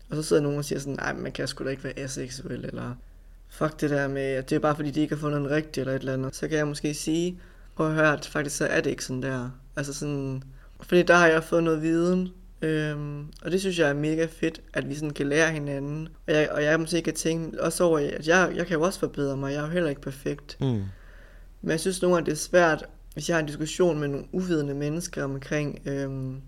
og 0.09 0.15
så 0.15 0.23
sidder 0.23 0.41
nogen 0.41 0.57
og 0.57 0.65
siger 0.65 0.79
sådan, 0.79 0.93
nej, 0.93 1.13
man 1.13 1.31
kan 1.31 1.47
sgu 1.47 1.63
da 1.63 1.69
ikke 1.69 1.83
være 1.83 1.99
aseksuel, 1.99 2.65
eller 2.65 2.95
fuck 3.49 3.81
det 3.81 3.89
der 3.89 4.07
med, 4.07 4.21
at 4.21 4.49
det 4.49 4.55
er 4.55 4.59
bare 4.59 4.75
fordi, 4.75 4.91
de 4.91 5.01
ikke 5.01 5.15
har 5.15 5.19
fundet 5.19 5.39
en 5.39 5.49
rigtig 5.49 5.81
eller 5.81 5.93
et 5.93 5.99
eller 5.99 6.13
andet. 6.13 6.35
Så 6.35 6.47
kan 6.47 6.57
jeg 6.57 6.67
måske 6.67 6.93
sige, 6.93 7.39
prøv 7.75 7.87
at 7.87 7.93
høre, 7.93 8.13
at 8.13 8.25
faktisk 8.25 8.57
så 8.57 8.65
er 8.65 8.81
det 8.81 8.89
ikke 8.89 9.05
sådan 9.05 9.23
der. 9.23 9.49
Altså 9.75 9.93
sådan, 9.93 10.43
fordi 10.81 11.03
der 11.03 11.15
har 11.15 11.27
jeg 11.27 11.43
fået 11.43 11.63
noget 11.63 11.81
viden, 11.81 12.29
øhm, 12.61 13.27
og 13.41 13.51
det 13.51 13.59
synes 13.59 13.79
jeg 13.79 13.89
er 13.89 13.93
mega 13.93 14.25
fedt, 14.25 14.61
at 14.73 14.89
vi 14.89 14.95
sådan 14.95 15.09
kan 15.09 15.27
lære 15.27 15.51
hinanden. 15.51 16.09
Og 16.27 16.33
jeg, 16.33 16.49
og 16.51 16.63
jeg 16.63 16.79
måske 16.79 17.01
kan 17.01 17.13
tænke 17.13 17.63
også 17.63 17.83
over, 17.83 17.99
at 17.99 18.27
jeg, 18.27 18.51
jeg 18.55 18.67
kan 18.67 18.77
jo 18.77 18.81
også 18.81 18.99
forbedre 18.99 19.37
mig, 19.37 19.53
jeg 19.53 19.59
er 19.59 19.65
jo 19.65 19.71
heller 19.71 19.89
ikke 19.89 20.01
perfekt. 20.01 20.57
Mm. 20.59 20.81
Men 21.61 21.71
jeg 21.71 21.79
synes 21.79 22.01
nogle 22.01 22.15
gange, 22.15 22.25
det 22.25 22.31
er 22.31 22.41
svært, 22.41 22.85
hvis 23.13 23.29
jeg 23.29 23.35
har 23.35 23.41
en 23.41 23.47
diskussion 23.47 23.99
med 23.99 24.07
nogle 24.07 24.25
uvidende 24.31 24.73
mennesker 24.73 25.23
omkring 25.23 25.81
øhm, 25.85 26.41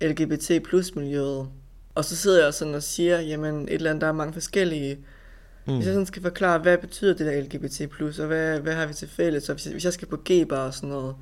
LGBT 0.00 0.62
plus 0.64 0.94
miljøet, 0.94 1.48
og 1.94 2.04
så 2.04 2.16
sidder 2.16 2.44
jeg 2.44 2.54
sådan 2.54 2.74
og 2.74 2.82
siger, 2.82 3.20
jamen 3.20 3.62
et 3.62 3.74
eller 3.74 3.90
andet, 3.90 4.00
der 4.00 4.06
er 4.06 4.12
mange 4.12 4.32
forskellige. 4.32 4.98
Mm. 5.66 5.74
Hvis 5.74 5.86
jeg 5.86 5.92
sådan 5.92 6.06
skal 6.06 6.22
forklare, 6.22 6.58
hvad 6.58 6.78
betyder 6.78 7.14
det 7.14 7.26
der 7.26 7.40
LGBT 7.40 7.90
plus, 7.90 8.18
og 8.18 8.26
hvad, 8.26 8.60
hvad 8.60 8.74
har 8.74 8.86
vi 8.86 8.94
til 8.94 9.08
fælles, 9.08 9.48
og 9.48 9.54
hvis 9.54 9.66
jeg, 9.66 9.72
hvis 9.72 9.84
jeg 9.84 9.92
skal 9.92 10.08
på 10.08 10.16
G-bar 10.16 10.66
og 10.66 10.74
sådan 10.74 10.88
noget, 10.88 11.14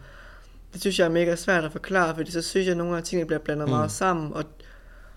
det 0.72 0.80
synes 0.80 0.98
jeg 0.98 1.04
er 1.04 1.10
mega 1.10 1.36
svært 1.36 1.64
at 1.64 1.72
forklare, 1.72 2.14
fordi 2.14 2.30
så 2.30 2.42
synes 2.42 2.66
jeg, 2.66 2.72
at 2.72 2.78
nogle 2.78 2.96
af 2.96 3.02
tingene 3.02 3.26
bliver 3.26 3.40
blandet 3.40 3.68
mm. 3.68 3.74
meget 3.74 3.90
sammen, 3.90 4.32
og 4.32 4.44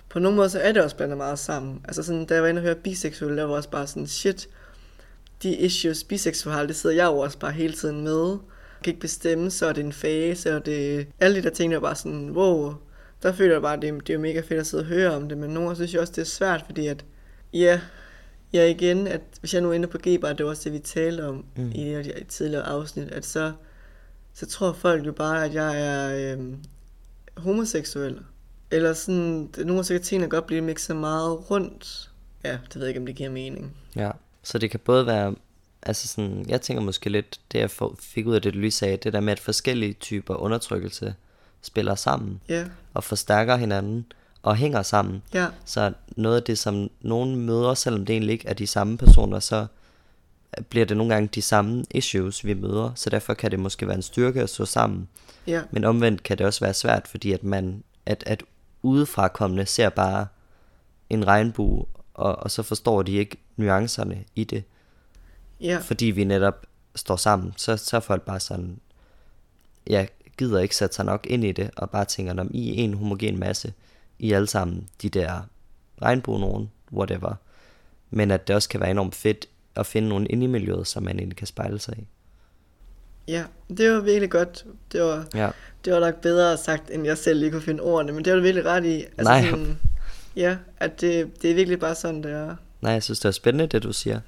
på 0.10 0.20
nogle 0.20 0.36
måder 0.36 0.50
så 0.50 0.60
er 0.60 0.72
det 0.72 0.84
også 0.84 0.96
blandet 0.96 1.18
meget 1.18 1.40
sammen. 1.40 1.82
Altså 1.86 2.04
sådan, 2.04 2.26
da 2.26 2.34
jeg 2.34 2.44
var 2.44 2.50
inde 2.50 2.60
og 2.60 2.64
høre 2.64 2.76
biseksuelle, 2.76 3.38
der 3.38 3.44
var 3.44 3.56
også 3.56 3.70
bare 3.70 3.88
sådan, 3.88 4.08
shit, 4.08 4.48
de 5.44 5.56
issues 5.56 6.04
biseksuelle, 6.04 6.68
det 6.68 6.76
sidder 6.76 6.96
jeg 6.96 7.06
jo 7.06 7.18
også 7.18 7.40
bare 7.40 7.52
hele 7.52 7.74
tiden 7.74 8.04
med. 8.04 8.38
Kan 8.84 8.92
ikke 8.92 9.02
bestemme, 9.02 9.52
så 9.52 9.66
er 9.66 9.74
det 9.74 9.86
en 9.86 9.94
fase, 9.94 10.56
og 10.56 10.66
det, 10.66 11.08
alle 11.20 11.38
de 11.38 11.44
der 11.44 11.50
ting, 11.50 11.74
der 11.74 11.80
bare 11.80 11.96
sådan, 11.96 12.32
wow, 12.32 12.74
der 13.24 13.34
føler 13.34 13.54
jeg 13.54 13.62
bare, 13.62 13.74
at 13.74 13.82
det, 13.82 14.08
det 14.08 14.14
er 14.14 14.20
mega 14.20 14.40
fedt 14.40 14.60
at 14.60 14.68
sidde 14.68 14.82
og 14.82 14.88
høre 14.88 15.16
om 15.16 15.30
det, 15.30 15.38
men 15.38 15.50
nogle 15.50 15.62
gange 15.62 15.76
synes 15.76 15.94
jeg 15.94 16.02
også, 16.02 16.14
det 16.16 16.22
er 16.22 16.26
svært, 16.26 16.64
fordi 16.66 16.88
at, 16.88 17.06
ja, 17.54 17.82
ja 18.54 18.66
igen, 18.66 19.08
at 19.08 19.22
hvis 19.40 19.54
jeg 19.54 19.62
nu 19.62 19.70
er 19.70 19.74
inde 19.74 19.88
på 19.88 19.98
g 19.98 20.04
det 20.04 20.24
var 20.24 20.50
også 20.50 20.62
det, 20.64 20.74
vi 20.74 20.80
talte 20.80 21.28
om 21.28 21.46
mm. 21.56 21.72
i 21.76 21.94
det 21.94 22.26
tidligere 22.28 22.64
afsnit, 22.64 23.12
at 23.12 23.26
så, 23.26 23.52
så 24.34 24.46
tror 24.46 24.74
folk 24.74 25.06
jo 25.06 25.12
bare, 25.12 25.46
at 25.46 25.54
jeg 25.54 25.82
er 25.82 26.38
øh, 26.38 26.54
homoseksuel. 27.38 28.20
Eller 28.72 28.94
sådan, 28.94 29.50
nogle 29.58 29.68
gange 29.68 29.84
så 29.84 29.94
kan 29.94 30.02
tingene 30.02 30.30
godt 30.30 30.48
blive 30.48 30.62
mixet 30.62 30.96
meget 30.96 31.52
rundt. 31.52 32.12
Ja, 32.44 32.52
det 32.52 32.76
ved 32.76 32.82
jeg 32.82 32.88
ikke, 32.88 33.00
om 33.00 33.06
det 33.06 33.16
giver 33.16 33.30
mening. 33.30 33.78
Ja, 33.96 34.12
så 34.44 34.58
det 34.58 34.72
kan 34.72 34.80
både 34.80 35.06
være, 35.06 35.36
altså 35.86 36.08
sådan, 36.08 36.46
jeg 36.48 36.62
tænker 36.62 36.84
måske 36.84 37.10
lidt, 37.10 37.40
det 37.52 37.60
jeg 37.60 37.70
fik 38.00 38.28
ud 38.28 38.36
af 38.36 38.42
det, 38.42 38.54
du 38.54 38.60
lige 38.60 38.72
sagde, 38.72 38.98
det 38.98 39.14
der 39.14 39.20
med, 39.20 39.34
at 39.34 39.40
forskellige 39.40 39.94
typer 39.94 40.36
undertrykkelse 40.36 41.16
spiller 41.62 41.96
sammen 41.96 42.42
yeah. 42.52 42.68
og 42.94 43.04
forstærker 43.04 43.56
hinanden 43.56 44.06
og 44.42 44.56
hænger 44.56 44.82
sammen. 44.82 45.24
Ja. 45.34 45.48
Så 45.66 45.94
noget 46.16 46.36
af 46.36 46.44
det, 46.44 46.58
som 46.58 46.90
nogen 47.02 47.36
møder, 47.36 47.74
selvom 47.74 48.06
det 48.06 48.14
egentlig 48.14 48.34
ikke 48.34 48.48
er 48.48 48.54
de 48.54 48.68
samme 48.68 48.98
personer, 48.98 49.40
så 49.40 49.66
bliver 50.70 50.86
det 50.86 50.98
nogle 50.98 51.14
gange 51.14 51.30
de 51.36 51.42
samme 51.42 51.86
issues, 51.92 52.46
vi 52.46 52.54
møder. 52.54 52.92
Så 52.96 53.10
derfor 53.10 53.34
kan 53.34 53.52
det 53.52 53.60
måske 53.60 53.88
være 53.88 53.96
en 53.96 54.02
styrke 54.02 54.42
at 54.42 54.50
stå 54.50 54.66
sammen. 54.66 55.08
Ja. 55.48 55.62
Men 55.72 55.84
omvendt 55.84 56.24
kan 56.24 56.38
det 56.38 56.46
også 56.46 56.60
være 56.60 56.74
svært, 56.74 57.08
fordi 57.08 57.32
at 57.32 57.44
man 57.44 57.84
at, 58.06 58.24
at 58.28 58.44
udefrakommende 58.82 59.66
ser 59.66 59.90
bare 59.90 60.28
en 61.10 61.28
regnbue, 61.28 61.86
og, 62.14 62.36
og 62.36 62.52
så 62.52 62.64
forstår 62.64 63.02
de 63.02 63.12
ikke 63.12 63.38
nuancerne 63.58 64.24
i 64.36 64.44
det. 64.44 64.64
Ja. 65.64 65.78
Fordi 65.78 66.06
vi 66.06 66.24
netop 66.24 66.66
står 66.96 67.16
sammen, 67.16 67.54
så, 67.58 67.78
så 67.78 67.96
er 67.96 68.02
folk 68.02 68.22
bare 68.22 68.40
sådan, 68.40 68.80
ja, 69.90 70.06
gider 70.38 70.60
ikke 70.60 70.76
sætte 70.76 70.96
sig 70.96 71.06
nok 71.06 71.26
ind 71.30 71.44
i 71.44 71.52
det, 71.52 71.72
og 71.76 71.90
bare 71.90 72.06
tænker, 72.06 72.42
om 72.42 72.52
I 72.54 72.70
er 72.70 72.74
en 72.84 72.94
homogen 72.94 73.40
masse, 73.40 73.74
I 74.20 74.32
alle 74.32 74.48
sammen 74.48 74.88
de 75.02 75.10
der 75.10 75.42
regnbue 76.02 76.70
whatever. 76.94 77.36
Men 78.10 78.32
at 78.32 78.48
det 78.48 78.56
også 78.56 78.70
kan 78.70 78.80
være 78.80 78.92
enormt 78.92 79.16
fedt 79.16 79.46
at 79.76 79.86
finde 79.86 80.10
nogle 80.10 80.28
inde 80.28 80.44
i 80.44 80.48
miljøet, 80.48 80.88
som 80.88 81.04
man 81.04 81.20
egentlig 81.20 81.38
kan 81.38 81.48
spejle 81.48 81.80
sig 81.80 81.98
i. 81.98 82.08
Ja, 83.28 83.44
det 83.78 83.92
var 83.92 84.00
virkelig 84.00 84.30
godt. 84.30 84.66
Det 84.92 85.02
var, 85.02 85.26
ja. 85.34 85.50
det 85.86 85.94
var 85.94 86.00
nok 86.00 86.22
bedre 86.22 86.58
sagt, 86.58 86.90
end 86.92 87.06
jeg 87.06 87.18
selv 87.18 87.40
lige 87.40 87.52
kunne 87.52 87.62
finde 87.62 87.84
ordene, 87.84 88.12
men 88.12 88.26
det 88.26 88.34
var 88.34 88.38
du 88.38 88.44
virkelig 88.44 88.66
ret 88.66 88.86
i. 88.86 88.96
Altså 89.02 89.24
Nej. 89.24 89.50
Sådan, 89.50 89.80
ja, 90.36 90.58
at 90.78 91.02
det, 91.02 91.42
det 91.42 91.52
er 91.52 91.56
virkelig 91.56 91.80
bare 91.80 91.96
sådan, 91.96 92.24
det 92.24 92.32
er. 92.32 92.56
Nej, 92.82 92.92
jeg 92.92 93.04
synes, 93.04 93.20
det 93.20 93.28
er 93.30 93.32
spændende, 93.32 93.68
det 93.68 93.84
du 93.84 93.94
siger. 93.94 94.20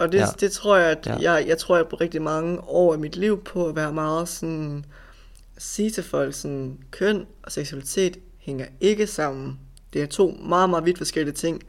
Og 0.00 0.12
det, 0.12 0.18
ja. 0.18 0.26
det 0.40 0.52
tror 0.52 0.76
jeg, 0.76 0.90
at 0.90 1.06
ja. 1.06 1.32
jeg, 1.32 1.48
jeg 1.48 1.58
tror, 1.58 1.76
jeg 1.76 1.88
på 1.88 1.96
rigtig 1.96 2.22
mange 2.22 2.60
år 2.60 2.94
i 2.94 2.96
mit 2.96 3.16
liv 3.16 3.44
på 3.44 3.66
at 3.66 3.76
være 3.76 3.92
meget 3.92 4.28
sådan, 4.28 4.84
sige 5.58 5.90
til 5.90 6.04
folk 6.04 6.34
sådan, 6.34 6.78
køn 6.90 7.26
og 7.42 7.52
seksualitet 7.52 8.18
hænger 8.38 8.66
ikke 8.80 9.06
sammen. 9.06 9.58
Det 9.92 10.02
er 10.02 10.06
to 10.06 10.38
meget, 10.48 10.70
meget 10.70 10.84
vidt 10.84 10.98
forskellige 10.98 11.34
ting. 11.34 11.62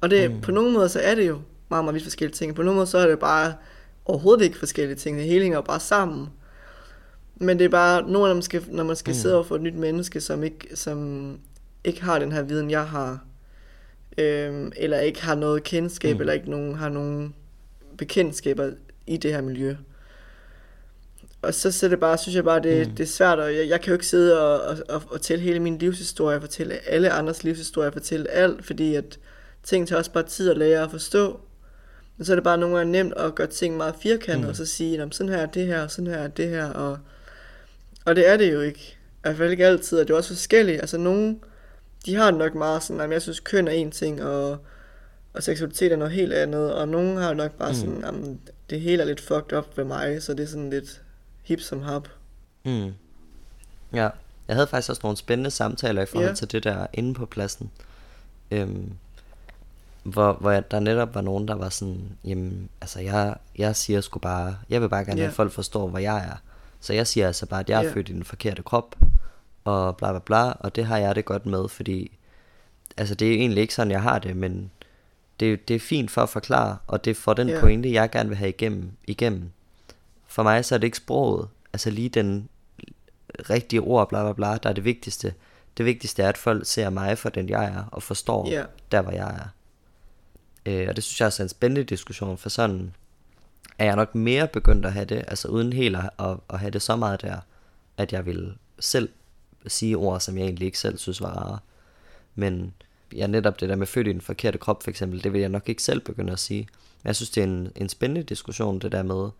Og 0.00 0.10
det, 0.10 0.30
mm. 0.30 0.40
på 0.40 0.50
nogle 0.50 0.72
måder, 0.72 0.88
så 0.88 1.00
er 1.00 1.14
det 1.14 1.28
jo 1.28 1.40
meget, 1.68 1.84
meget 1.84 1.94
vidt 1.94 2.04
forskellige 2.04 2.34
ting. 2.34 2.54
På 2.54 2.62
nogle 2.62 2.74
måder, 2.74 2.86
så 2.86 2.98
er 2.98 3.06
det 3.06 3.18
bare 3.18 3.54
overhovedet 4.04 4.44
ikke 4.44 4.58
forskellige 4.58 4.96
ting. 4.96 5.18
Det 5.18 5.26
hele 5.26 5.42
hænger 5.42 5.60
bare 5.60 5.80
sammen. 5.80 6.28
Men 7.34 7.58
det 7.58 7.64
er 7.64 7.68
bare, 7.68 8.10
nogle 8.10 8.28
af 8.28 8.34
dem 8.34 8.42
skal, 8.42 8.64
når 8.68 8.84
man 8.84 8.96
skal 8.96 9.10
mm. 9.10 9.14
sidde 9.14 9.34
over 9.34 9.44
for 9.44 9.54
et 9.54 9.62
nyt 9.62 9.74
menneske, 9.74 10.20
som 10.20 10.44
ikke, 10.44 10.68
som 10.74 11.30
ikke 11.84 12.02
har 12.02 12.18
den 12.18 12.32
her 12.32 12.42
viden, 12.42 12.70
jeg 12.70 12.86
har, 12.86 13.24
øhm, 14.18 14.72
eller 14.76 14.98
ikke 14.98 15.22
har 15.22 15.34
noget 15.34 15.62
kendskab, 15.62 16.14
mm. 16.14 16.20
eller 16.20 16.32
ikke 16.32 16.50
nogen, 16.50 16.74
har 16.74 16.88
nogen 16.88 17.34
bekendtskaber 17.98 18.70
i 19.06 19.16
det 19.16 19.32
her 19.32 19.40
miljø. 19.40 19.76
Og 21.42 21.54
så, 21.54 21.72
så 21.72 21.88
det 21.88 22.00
bare, 22.00 22.18
synes 22.18 22.36
jeg 22.36 22.44
bare, 22.44 22.62
det, 22.62 22.88
mm. 22.88 22.94
det 22.94 23.02
er 23.02 23.08
svært, 23.08 23.38
og 23.38 23.54
jeg, 23.54 23.68
jeg 23.68 23.80
kan 23.80 23.88
jo 23.88 23.92
ikke 23.92 24.06
sidde 24.06 24.40
og, 24.40 24.60
og, 24.60 24.76
og, 24.88 25.02
og 25.10 25.20
tælle 25.20 25.44
hele 25.44 25.60
min 25.60 25.78
livshistorie, 25.78 26.40
fortælle 26.40 26.88
alle 26.88 27.10
andres 27.10 27.44
livshistorie, 27.44 27.92
fortælle 27.92 28.30
alt, 28.30 28.64
fordi 28.64 28.94
at 28.94 29.18
ting 29.62 29.88
tager 29.88 29.98
også 29.98 30.12
bare 30.12 30.22
tid 30.22 30.50
at 30.50 30.58
lære 30.58 30.82
at 30.82 30.90
forstå. 30.90 31.40
Og 32.18 32.26
så 32.26 32.32
er 32.32 32.36
det 32.36 32.44
bare 32.44 32.58
nogle 32.58 32.76
gange 32.76 32.92
nemt 32.92 33.14
at 33.16 33.34
gøre 33.34 33.46
ting 33.46 33.76
meget 33.76 33.94
firkantet, 34.02 34.42
mm. 34.42 34.48
og 34.48 34.56
så 34.56 34.66
sige, 34.66 35.08
sådan 35.12 35.32
her 35.32 35.38
er 35.38 35.46
det 35.46 35.66
her, 35.66 35.82
og 35.82 35.90
sådan 35.90 36.06
her 36.06 36.18
er 36.18 36.28
det 36.28 36.48
her, 36.48 36.70
og, 36.70 36.98
og 38.04 38.16
det 38.16 38.28
er 38.28 38.36
det 38.36 38.52
jo 38.52 38.60
ikke. 38.60 38.96
I 38.98 39.18
hvert 39.22 39.36
fald 39.36 39.50
ikke 39.50 39.66
altid, 39.66 39.98
og 39.98 40.08
det 40.08 40.14
er 40.14 40.18
også 40.18 40.34
forskelligt. 40.34 40.80
Altså 40.80 40.98
nogen, 40.98 41.40
de 42.06 42.14
har 42.14 42.30
nok 42.30 42.54
meget 42.54 42.82
sådan, 42.82 43.00
at 43.00 43.12
jeg 43.12 43.22
synes, 43.22 43.40
køn 43.40 43.68
er 43.68 43.72
en 43.72 43.90
ting, 43.90 44.22
og 44.22 44.58
og 45.36 45.42
seksualitet 45.42 45.92
er 45.92 45.96
noget 45.96 46.12
helt 46.12 46.32
andet, 46.32 46.74
og 46.74 46.88
nogen 46.88 47.16
har 47.16 47.34
nok 47.34 47.52
bare 47.52 47.68
mm. 47.68 47.74
sådan, 47.74 48.00
jamen, 48.04 48.40
det 48.70 48.80
hele 48.80 49.02
er 49.02 49.06
lidt 49.06 49.20
fucked 49.20 49.58
up 49.58 49.76
ved 49.76 49.84
mig, 49.84 50.22
så 50.22 50.34
det 50.34 50.42
er 50.42 50.46
sådan 50.46 50.70
lidt 50.70 51.02
hip 51.42 51.60
som 51.60 51.80
hop. 51.80 52.08
Mm. 52.64 52.92
Ja, 53.92 54.08
jeg 54.48 54.56
havde 54.56 54.66
faktisk 54.66 54.90
også 54.90 55.00
nogle 55.04 55.16
spændende 55.16 55.50
samtaler 55.50 56.02
i 56.02 56.06
forhold 56.06 56.26
yeah. 56.26 56.36
til 56.36 56.52
det 56.52 56.64
der 56.64 56.86
inde 56.92 57.14
på 57.14 57.26
pladsen. 57.26 57.70
Øhm, 58.50 58.92
hvor, 60.02 60.32
hvor 60.32 60.50
jeg, 60.50 60.70
der 60.70 60.80
netop 60.80 61.14
var 61.14 61.20
nogen, 61.20 61.48
der 61.48 61.54
var 61.54 61.68
sådan, 61.68 62.18
jamen, 62.24 62.68
altså 62.80 63.00
jeg, 63.00 63.36
jeg 63.58 63.76
siger 63.76 64.00
sgu 64.00 64.18
bare, 64.18 64.56
jeg 64.70 64.82
vil 64.82 64.88
bare 64.88 65.04
gerne 65.04 65.20
yeah. 65.20 65.28
at 65.28 65.34
folk 65.34 65.52
forstår, 65.52 65.88
hvor 65.88 65.98
jeg 65.98 66.18
er. 66.18 66.36
Så 66.80 66.92
jeg 66.92 67.06
siger 67.06 67.26
altså 67.26 67.46
bare, 67.46 67.60
at 67.60 67.70
jeg 67.70 67.78
er 67.78 67.84
yeah. 67.84 67.94
født 67.94 68.08
i 68.08 68.12
den 68.12 68.24
forkerte 68.24 68.62
krop, 68.62 68.96
og 69.64 69.96
bla 69.96 70.12
bla 70.12 70.18
bla, 70.18 70.52
og 70.52 70.76
det 70.76 70.86
har 70.86 70.98
jeg 70.98 71.14
det 71.14 71.24
godt 71.24 71.46
med, 71.46 71.68
fordi, 71.68 72.18
altså 72.96 73.14
det 73.14 73.28
er 73.28 73.32
egentlig 73.32 73.60
ikke 73.60 73.74
sådan, 73.74 73.90
jeg 73.90 74.02
har 74.02 74.18
det, 74.18 74.36
men 74.36 74.70
det, 75.40 75.68
det 75.68 75.76
er 75.76 75.80
fint 75.80 76.10
for 76.10 76.22
at 76.22 76.28
forklare, 76.28 76.76
og 76.86 77.04
det 77.04 77.16
får 77.16 77.34
den 77.34 77.48
yeah. 77.48 77.60
pointe, 77.60 77.92
jeg 77.92 78.10
gerne 78.10 78.28
vil 78.28 78.38
have 78.38 78.48
igennem, 78.48 78.90
igennem. 79.06 79.50
For 80.26 80.42
mig 80.42 80.64
så 80.64 80.74
er 80.74 80.78
det 80.78 80.86
ikke 80.86 80.96
sproget, 80.96 81.48
altså 81.72 81.90
lige 81.90 82.08
den 82.08 82.48
rigtige 83.50 83.80
ord, 83.80 84.08
bla 84.08 84.22
bla 84.22 84.32
bla, 84.32 84.58
der 84.62 84.68
er 84.68 84.72
det 84.72 84.84
vigtigste. 84.84 85.34
Det 85.76 85.84
vigtigste 85.84 86.22
er, 86.22 86.28
at 86.28 86.38
folk 86.38 86.66
ser 86.66 86.90
mig 86.90 87.18
for 87.18 87.28
den, 87.28 87.48
jeg 87.48 87.64
er, 87.64 87.84
og 87.92 88.02
forstår 88.02 88.48
yeah. 88.52 88.66
der, 88.92 89.02
hvor 89.02 89.12
jeg 89.12 89.28
er. 89.28 89.48
Øh, 90.66 90.88
og 90.88 90.96
det 90.96 91.04
synes 91.04 91.20
jeg 91.20 91.26
også 91.26 91.42
er 91.42 91.44
en 91.44 91.48
spændende 91.48 91.84
diskussion, 91.84 92.38
for 92.38 92.48
sådan 92.48 92.94
er 93.78 93.84
jeg 93.84 93.96
nok 93.96 94.14
mere 94.14 94.48
begyndt 94.48 94.86
at 94.86 94.92
have 94.92 95.04
det, 95.04 95.24
altså 95.28 95.48
uden 95.48 95.72
helt 95.72 95.96
at, 95.96 96.10
at, 96.18 96.36
at 96.50 96.58
have 96.58 96.70
det 96.70 96.82
så 96.82 96.96
meget 96.96 97.22
der, 97.22 97.36
at 97.96 98.12
jeg 98.12 98.26
vil 98.26 98.54
selv 98.78 99.08
sige 99.66 99.96
ord, 99.96 100.20
som 100.20 100.38
jeg 100.38 100.44
egentlig 100.44 100.66
ikke 100.66 100.78
selv 100.78 100.98
synes 100.98 101.20
var 101.20 101.28
rare. 101.28 101.58
Men 102.34 102.74
ja, 103.12 103.26
netop 103.26 103.60
det 103.60 103.68
der 103.68 103.76
med 103.76 103.86
født 103.86 104.06
i 104.06 104.12
den 104.12 104.20
forkerte 104.20 104.58
krop 104.58 104.82
for 104.82 104.90
eksempel, 104.90 105.24
det 105.24 105.32
vil 105.32 105.40
jeg 105.40 105.48
nok 105.48 105.68
ikke 105.68 105.82
selv 105.82 106.00
begynde 106.00 106.32
at 106.32 106.38
sige. 106.38 106.68
Men 107.02 107.08
jeg 107.08 107.16
synes, 107.16 107.30
det 107.30 107.40
er 107.40 107.46
en, 107.46 107.72
en 107.76 107.88
spændende 107.88 108.22
diskussion, 108.22 108.78
det 108.78 108.92
der 108.92 109.02
med, 109.02 109.30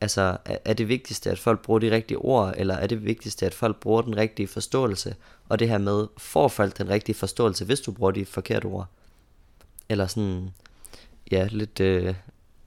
altså 0.00 0.36
er, 0.44 0.58
er 0.64 0.74
det 0.74 0.88
vigtigste, 0.88 1.30
at 1.30 1.38
folk 1.38 1.62
bruger 1.62 1.80
de 1.80 1.90
rigtige 1.90 2.18
ord, 2.18 2.54
eller 2.56 2.74
er 2.74 2.86
det 2.86 3.04
vigtigste, 3.04 3.46
at 3.46 3.54
folk 3.54 3.80
bruger 3.80 4.02
den 4.02 4.16
rigtige 4.16 4.48
forståelse? 4.48 5.14
Og 5.48 5.58
det 5.58 5.68
her 5.68 5.78
med, 5.78 6.06
får 6.18 6.48
folk 6.48 6.78
den 6.78 6.88
rigtige 6.88 7.16
forståelse, 7.16 7.64
hvis 7.64 7.80
du 7.80 7.92
bruger 7.92 8.12
de 8.12 8.24
forkerte 8.24 8.66
ord? 8.66 8.86
Eller 9.88 10.06
sådan, 10.06 10.50
ja, 11.30 11.48
lidt 11.50 11.80
øh, 11.80 12.14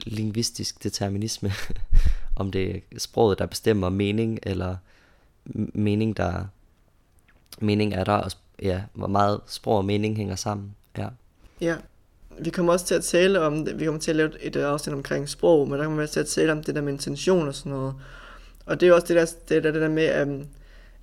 lingvistisk 0.04 0.82
determinisme, 0.84 1.52
om 2.36 2.50
det 2.50 2.76
er 2.76 2.80
sproget, 2.98 3.38
der 3.38 3.46
bestemmer 3.46 3.88
mening, 3.88 4.38
eller 4.42 4.76
mening, 5.74 6.16
der 6.16 6.44
mening 7.60 7.94
er 7.94 8.04
der, 8.04 8.12
og 8.12 8.30
ja, 8.62 8.82
hvor 8.94 9.06
meget 9.06 9.40
sprog 9.46 9.76
og 9.76 9.84
mening 9.84 10.16
hænger 10.16 10.36
sammen. 10.36 10.74
Ja. 10.98 11.08
Ja, 11.60 11.76
vi 12.38 12.50
kommer 12.50 12.72
også 12.72 12.86
til 12.86 12.94
at 12.94 13.04
tale 13.04 13.40
om. 13.40 13.66
Vi 13.74 13.84
kommer 13.84 14.00
til 14.00 14.10
at 14.10 14.16
lave 14.16 14.42
et 14.42 14.56
afsnit 14.56 14.94
omkring 14.94 15.28
sprog, 15.28 15.68
men 15.68 15.78
der 15.78 15.84
kommer 15.84 16.02
vi 16.02 16.08
til 16.08 16.20
at 16.20 16.26
tale 16.26 16.52
om 16.52 16.62
det 16.62 16.74
der 16.74 16.80
med 16.80 16.92
intention 16.92 17.48
og 17.48 17.54
sådan 17.54 17.72
noget. 17.72 17.94
Og 18.66 18.80
det 18.80 18.88
er 18.88 18.92
også 18.92 19.06
det 19.06 19.16
der, 19.16 19.24
det 19.48 19.64
der, 19.64 19.70
det 19.70 19.82
der 19.82 19.88
med, 19.88 20.22
um, 20.22 20.46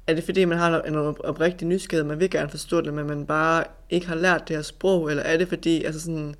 er 0.07 0.13
det 0.13 0.23
fordi, 0.23 0.45
man 0.45 0.57
har 0.57 0.81
en 0.81 0.95
oprigtig 1.23 1.67
nysgerrighed, 1.67 2.07
man 2.09 2.19
vil 2.19 2.29
gerne 2.29 2.49
forstå 2.49 2.81
det, 2.81 2.93
men 2.93 3.07
man 3.07 3.25
bare 3.25 3.63
ikke 3.89 4.07
har 4.07 4.15
lært 4.15 4.47
det 4.47 4.55
her 4.55 4.63
sprog, 4.63 5.09
eller 5.09 5.23
er 5.23 5.37
det 5.37 5.47
fordi, 5.47 5.83
altså 5.83 6.01
sådan, 6.01 6.35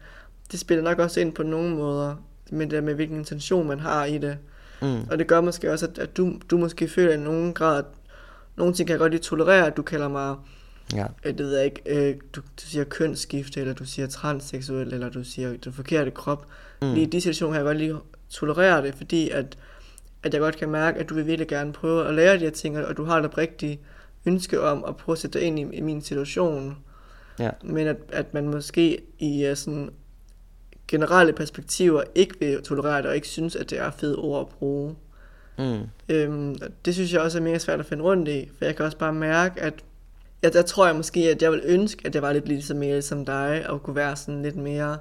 det 0.52 0.60
spiller 0.60 0.84
nok 0.84 1.00
også 1.00 1.20
ind 1.20 1.34
på 1.34 1.44
nogle 1.44 1.76
måder, 1.76 2.16
med 2.52 2.62
det 2.62 2.72
der 2.72 2.82
med, 2.82 2.94
hvilken 2.94 3.18
intention 3.18 3.68
man 3.68 3.80
har 3.80 4.06
i 4.06 4.18
det. 4.18 4.38
Mm. 4.82 5.02
Og 5.12 5.20
det 5.20 5.28
gør 5.28 5.42
måske 5.42 5.72
også, 5.72 5.88
at, 5.88 5.98
at 5.98 6.18
du, 6.18 6.34
du 6.50 6.58
måske 6.58 6.88
føler 6.88 7.14
i 7.14 7.18
nogen 7.18 7.54
grad, 7.54 7.78
at 7.78 7.86
nogle 8.56 8.74
ting 8.74 8.88
kan 8.88 8.94
jeg 8.94 9.00
godt 9.00 9.12
lige 9.12 9.22
tolerere, 9.22 9.68
at 9.68 9.78
du 9.78 9.82
kalder 9.82 10.08
mig 10.08 10.36
Ja. 10.94 11.06
Øh, 11.26 11.38
det 11.38 11.46
ved 11.46 11.56
jeg 11.56 11.66
ikke, 11.66 11.82
øh, 11.86 12.16
du, 12.36 12.42
du 12.42 12.66
siger 12.66 12.84
kønsskifte, 12.84 13.60
eller 13.60 13.74
du 13.74 13.86
siger 13.86 14.08
transseksuel, 14.08 14.94
eller 14.94 15.10
du 15.10 15.24
siger 15.24 15.58
den 15.58 15.74
forkerte 15.74 16.12
krop. 16.12 16.48
Mm. 16.82 16.94
Lige 16.94 17.08
i 17.08 17.10
de 17.10 17.22
situationer 17.22 17.54
kan 17.54 17.58
jeg 17.58 17.66
godt 17.66 17.78
lige 17.78 17.96
tolerere 18.30 18.82
det, 18.82 18.96
fordi 18.96 19.30
at, 19.30 19.58
at 20.24 20.34
jeg 20.34 20.42
godt 20.42 20.58
kan 20.58 20.70
mærke, 20.70 21.00
at 21.00 21.10
du 21.10 21.16
vil 21.16 21.28
virkelig 21.28 21.48
gerne 21.48 21.74
prøve 21.74 22.08
at 22.08 22.14
lære 22.14 22.34
de 22.34 22.40
her 22.40 22.50
ting, 22.50 22.78
og 22.78 22.98
du 22.98 23.04
har 23.04 23.22
et 23.22 23.38
rigtigt 23.38 23.80
ønske 24.26 24.62
om 24.62 24.86
at 24.88 24.98
prøve 24.98 25.14
at 25.14 25.20
sætte 25.20 25.40
dig 25.40 25.48
ind 25.48 25.60
i, 25.60 25.78
i 25.78 25.82
min 25.82 26.02
situation. 26.02 26.78
Ja. 27.40 27.50
Men 27.64 27.88
at, 27.88 27.98
at 28.10 28.34
man 28.34 28.50
måske 28.50 29.02
i 29.20 29.50
uh, 29.50 29.58
sådan 29.58 29.90
generelle 30.88 31.34
perspektiver 31.34 32.04
ikke 32.16 32.40
vil 32.40 32.64
tolerere 32.64 32.98
det, 32.98 33.06
og 33.06 33.16
ikke 33.16 33.28
synes, 33.28 33.56
at 33.56 33.70
det 33.70 33.80
er 33.80 33.92
fedt 33.92 34.18
ord 34.18 34.42
at 34.42 34.48
bruge. 34.48 34.96
Mm. 35.58 35.80
Øhm, 36.10 36.56
det 36.86 36.94
synes 36.94 37.14
jeg 37.14 37.22
også 37.22 37.38
er 37.38 37.42
mere 37.42 37.60
svært 37.60 37.80
at 37.80 37.86
finde 37.86 38.04
rundt 38.04 38.28
i, 38.28 38.50
for 38.58 38.66
jeg 38.66 38.76
kan 38.76 38.86
også 38.86 38.98
bare 38.98 39.14
mærke, 39.14 39.62
at 39.62 39.74
ja, 40.44 40.50
der 40.50 40.62
tror 40.62 40.86
jeg 40.86 40.96
måske, 40.96 41.20
at 41.20 41.42
jeg 41.42 41.52
vil 41.52 41.62
ønske, 41.64 42.08
at 42.08 42.16
jeg 42.16 42.22
var 42.22 42.34
lidt 42.34 42.48
ligesom 42.48 42.78
mere 42.78 43.02
som 43.02 43.26
dig, 43.26 43.66
og 43.70 43.84
kunne 43.84 43.96
være 43.96 44.16
sådan 44.16 44.42
lidt 44.42 44.56
mere, 44.56 44.98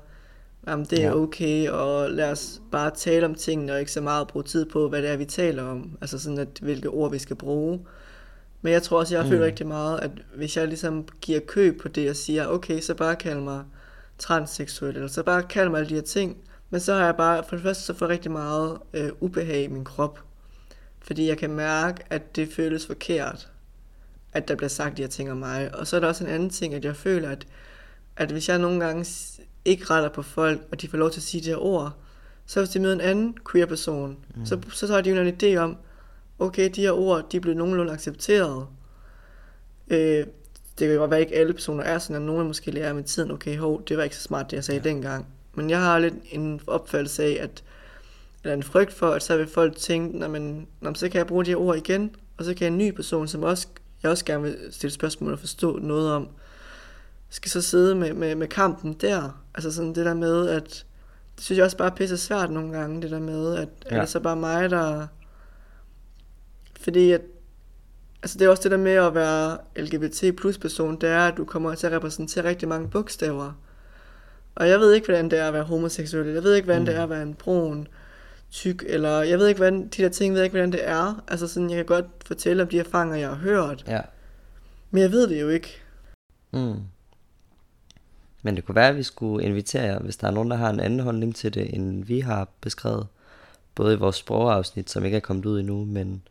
jamen 0.66 0.86
det 0.90 0.99
er 0.99 1.09
ja. 1.09 1.16
okay, 1.16 1.68
og 1.68 2.11
lad 2.11 2.30
os 2.30 2.62
bare 2.72 2.90
tale 2.90 3.26
om 3.26 3.34
tingene, 3.34 3.72
og 3.72 3.80
ikke 3.80 3.93
så 3.93 4.01
meget 4.01 4.28
bruge 4.28 4.43
tid 4.43 4.66
på, 4.66 4.88
hvad 4.88 5.03
det 5.03 5.11
er, 5.11 5.16
vi 5.16 5.24
taler 5.24 5.62
om. 5.62 5.99
Altså 6.01 6.18
sådan, 6.18 6.38
at 6.38 6.59
hvilke 6.62 6.88
ord 6.88 7.11
vi 7.11 7.18
skal 7.18 7.36
bruge. 7.36 7.80
Men 8.62 8.72
jeg 8.72 8.82
tror 8.82 8.99
også, 8.99 9.14
jeg 9.14 9.24
mm. 9.24 9.30
føler 9.30 9.47
rigtig 9.47 9.66
meget, 9.66 10.01
at 10.01 10.11
hvis 10.34 10.57
jeg 10.57 10.68
ligesom 10.68 11.09
giver 11.20 11.40
køb 11.40 11.80
på 11.80 11.88
det, 11.88 12.11
og 12.11 12.16
siger, 12.16 12.47
okay, 12.47 12.80
så 12.80 12.95
bare 12.95 13.16
kald 13.16 13.40
mig 13.40 13.64
transseksuel, 14.18 14.95
eller 14.95 15.09
så 15.09 15.22
bare 15.22 15.43
kald 15.43 15.68
mig 15.68 15.78
alle 15.78 15.90
de 15.90 15.95
her 15.95 16.03
ting, 16.03 16.36
men 16.70 16.80
så 16.80 16.95
har 16.95 17.05
jeg 17.05 17.16
bare, 17.16 17.45
for 17.49 17.57
det 17.57 17.62
første, 17.62 17.82
så 17.82 17.95
får 17.95 18.09
rigtig 18.09 18.30
meget 18.30 18.78
øh, 18.95 19.11
ubehag 19.20 19.62
i 19.62 19.68
min 19.68 19.84
krop. 19.84 20.18
Fordi 21.01 21.28
jeg 21.28 21.38
kan 21.38 21.51
mærke, 21.51 22.05
at 22.11 22.36
det 22.36 22.49
føles 22.49 22.86
forkert 22.86 23.51
at 24.33 24.49
der 24.49 24.55
bliver 24.55 24.68
sagt 24.68 24.97
de 24.97 25.03
her 25.03 25.09
ting 25.09 25.30
om 25.30 25.37
mig. 25.37 25.74
Og 25.74 25.87
så 25.87 25.97
er 25.97 26.01
der 26.01 26.09
også 26.09 26.24
en 26.24 26.30
anden 26.30 26.51
ting, 26.51 26.74
at 26.74 26.85
jeg 26.85 26.97
føler, 26.97 27.30
at, 27.30 27.47
at 28.16 28.30
hvis 28.30 28.49
jeg 28.49 28.59
nogle 28.59 28.85
gange 28.85 29.07
ikke 29.64 29.85
retter 29.85 30.09
på 30.09 30.22
folk, 30.22 30.61
og 30.70 30.80
de 30.80 30.89
får 30.89 30.99
lov 30.99 31.11
til 31.11 31.20
at 31.20 31.24
sige 31.24 31.45
de 31.45 31.49
her 31.49 31.57
ord, 31.57 31.93
så 32.47 32.61
hvis 32.61 32.70
de 32.70 32.80
møder 32.80 32.95
en 32.95 33.01
anden 33.01 33.37
queer 33.53 33.66
person, 33.66 34.18
mm. 34.37 34.47
så, 34.47 34.59
så 34.72 34.87
har 34.87 35.01
de 35.01 35.11
jo 35.11 35.16
en 35.16 35.37
idé 35.43 35.57
om, 35.57 35.76
okay, 36.39 36.70
de 36.74 36.80
her 36.80 36.93
ord, 36.93 37.30
de 37.30 37.37
er 37.37 37.41
blevet 37.41 37.57
nogenlunde 37.57 37.93
accepteret. 37.93 38.66
Øh, 39.89 40.26
det 40.78 40.89
kan 40.89 40.97
godt 40.97 41.11
være, 41.11 41.20
at 41.20 41.26
ikke 41.26 41.37
alle 41.37 41.53
personer 41.53 41.85
er 41.85 41.99
sådan, 41.99 42.16
at 42.16 42.22
nogen 42.22 42.47
måske 42.47 42.70
lærer 42.70 42.93
med 42.93 43.03
tiden, 43.03 43.30
okay, 43.30 43.59
hov, 43.59 43.85
det 43.89 43.97
var 43.97 44.03
ikke 44.03 44.16
så 44.16 44.22
smart, 44.22 44.51
det 44.51 44.57
jeg 44.57 44.64
sagde 44.64 44.80
ja. 44.85 44.89
dengang. 44.89 45.26
Men 45.55 45.70
jeg 45.70 45.80
har 45.80 45.99
lidt 45.99 46.14
en 46.30 46.61
opfattelse 46.66 47.22
af, 47.24 47.39
at, 47.41 47.64
eller 48.45 48.55
en 48.55 48.62
frygt 48.62 48.93
for, 48.93 49.11
at 49.11 49.22
så 49.22 49.37
vil 49.37 49.47
folk 49.47 49.76
tænke, 49.76 50.18
når 50.18 50.28
man, 50.28 50.66
når, 50.80 50.95
så 50.95 51.09
kan 51.09 51.18
jeg 51.18 51.26
bruge 51.26 51.45
de 51.45 51.51
her 51.51 51.57
ord 51.57 51.76
igen, 51.76 52.16
og 52.37 52.45
så 52.45 52.55
kan 52.55 52.72
en 52.72 52.78
ny 52.78 52.91
person, 52.91 53.28
som 53.28 53.43
også 53.43 53.68
jeg 54.03 54.11
også 54.11 54.24
gerne 54.24 54.42
vil 54.42 54.57
stille 54.70 54.92
spørgsmål 54.92 55.32
og 55.32 55.38
forstå 55.38 55.78
noget 55.78 56.12
om, 56.12 56.28
skal 57.30 57.50
så 57.50 57.62
sidde 57.62 57.94
med, 57.94 58.14
med, 58.14 58.34
med 58.34 58.48
kampen 58.48 58.92
der. 58.92 59.44
Altså 59.55 59.72
sådan 59.72 59.94
det 59.94 60.07
der 60.07 60.14
med, 60.14 60.48
at 60.48 60.86
det 61.36 61.44
synes 61.44 61.57
jeg 61.57 61.64
også 61.64 61.76
bare 61.76 61.90
er 61.90 61.94
pisse 61.94 62.18
svært 62.18 62.50
nogle 62.50 62.78
gange, 62.78 63.03
det 63.03 63.11
der 63.11 63.18
med, 63.18 63.57
at 63.57 63.68
ja. 63.90 63.96
er 63.96 64.00
det 64.00 64.09
så 64.09 64.20
bare 64.20 64.36
mig, 64.36 64.70
der... 64.70 65.07
Fordi 66.80 67.12
at, 67.12 67.20
altså 68.22 68.38
det 68.38 68.44
er 68.44 68.48
også 68.48 68.62
det 68.62 68.70
der 68.70 68.76
med 68.76 68.92
at 68.92 69.14
være 69.14 69.59
LGBT 69.76 70.36
plus 70.36 70.59
person, 70.59 71.00
det 71.00 71.09
er, 71.09 71.28
at 71.28 71.36
du 71.36 71.44
kommer 71.44 71.74
til 71.74 71.86
at 71.86 71.92
repræsentere 71.92 72.44
rigtig 72.44 72.68
mange 72.68 72.88
bogstaver. 72.88 73.53
Og 74.55 74.68
jeg 74.68 74.80
ved 74.80 74.92
ikke, 74.92 75.07
hvordan 75.07 75.30
det 75.30 75.38
er 75.38 75.48
at 75.48 75.55
være 75.55 75.62
homoseksuel. 75.62 76.26
Jeg 76.26 76.42
ved 76.42 76.55
ikke, 76.55 76.66
hvordan 76.66 76.82
mm. 76.82 76.86
det 76.86 76.96
er 76.96 77.03
at 77.03 77.11
være 77.11 77.22
en 77.22 77.34
brun 77.34 77.88
tyk, 78.53 78.84
eller 78.86 79.22
jeg 79.22 79.38
ved 79.38 79.48
ikke, 79.48 79.59
hvordan, 79.59 79.82
de 79.82 80.03
der 80.03 80.09
ting, 80.09 80.32
ved 80.32 80.40
jeg 80.40 80.44
ikke, 80.44 80.53
hvordan 80.53 80.72
det 80.72 80.88
er. 80.88 81.24
Altså 81.28 81.48
sådan, 81.48 81.70
jeg 81.70 81.76
kan 81.76 81.86
godt 81.86 82.07
fortælle 82.26 82.62
om 82.62 82.68
de 82.68 82.78
erfaringer, 82.78 83.16
jeg 83.16 83.28
har 83.28 83.36
hørt. 83.36 83.84
Ja. 83.86 84.00
Men 84.90 85.03
jeg 85.03 85.12
ved 85.12 85.28
det 85.28 85.40
jo 85.40 85.48
ikke. 85.48 85.68
Mm. 86.50 86.76
Men 88.42 88.57
det 88.57 88.64
kunne 88.64 88.74
være, 88.74 88.88
at 88.88 88.96
vi 88.96 89.03
skulle 89.03 89.46
invitere 89.46 89.82
jer, 89.82 89.98
hvis 89.98 90.16
der 90.16 90.26
er 90.26 90.30
nogen, 90.30 90.50
der 90.50 90.57
har 90.57 90.70
en 90.70 90.80
anden 90.80 91.00
holdning 91.00 91.36
til 91.36 91.55
det, 91.55 91.74
end 91.74 92.05
vi 92.05 92.20
har 92.20 92.48
beskrevet. 92.61 93.07
Både 93.74 93.94
i 93.94 93.98
vores 93.98 94.16
sprogafsnit, 94.16 94.90
som 94.90 95.05
ikke 95.05 95.16
er 95.16 95.20
kommet 95.20 95.46
ud 95.46 95.61
endnu, 95.61 95.84
men 95.84 96.22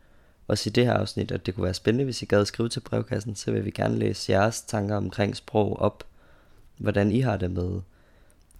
også 0.48 0.70
i 0.70 0.72
det 0.72 0.86
her 0.86 0.94
afsnit, 0.94 1.32
at 1.32 1.46
det 1.46 1.54
kunne 1.54 1.64
være 1.64 1.74
spændende, 1.74 2.04
hvis 2.04 2.22
I 2.22 2.24
gad 2.24 2.44
skrive 2.44 2.68
til 2.68 2.80
brevkassen, 2.80 3.34
så 3.34 3.52
vil 3.52 3.64
vi 3.64 3.70
gerne 3.70 3.98
læse 3.98 4.32
jeres 4.32 4.62
tanker 4.62 4.96
omkring 4.96 5.36
sprog 5.36 5.80
op. 5.80 6.04
Hvordan 6.76 7.12
I 7.12 7.20
har 7.20 7.36
det 7.36 7.50
med 7.50 7.80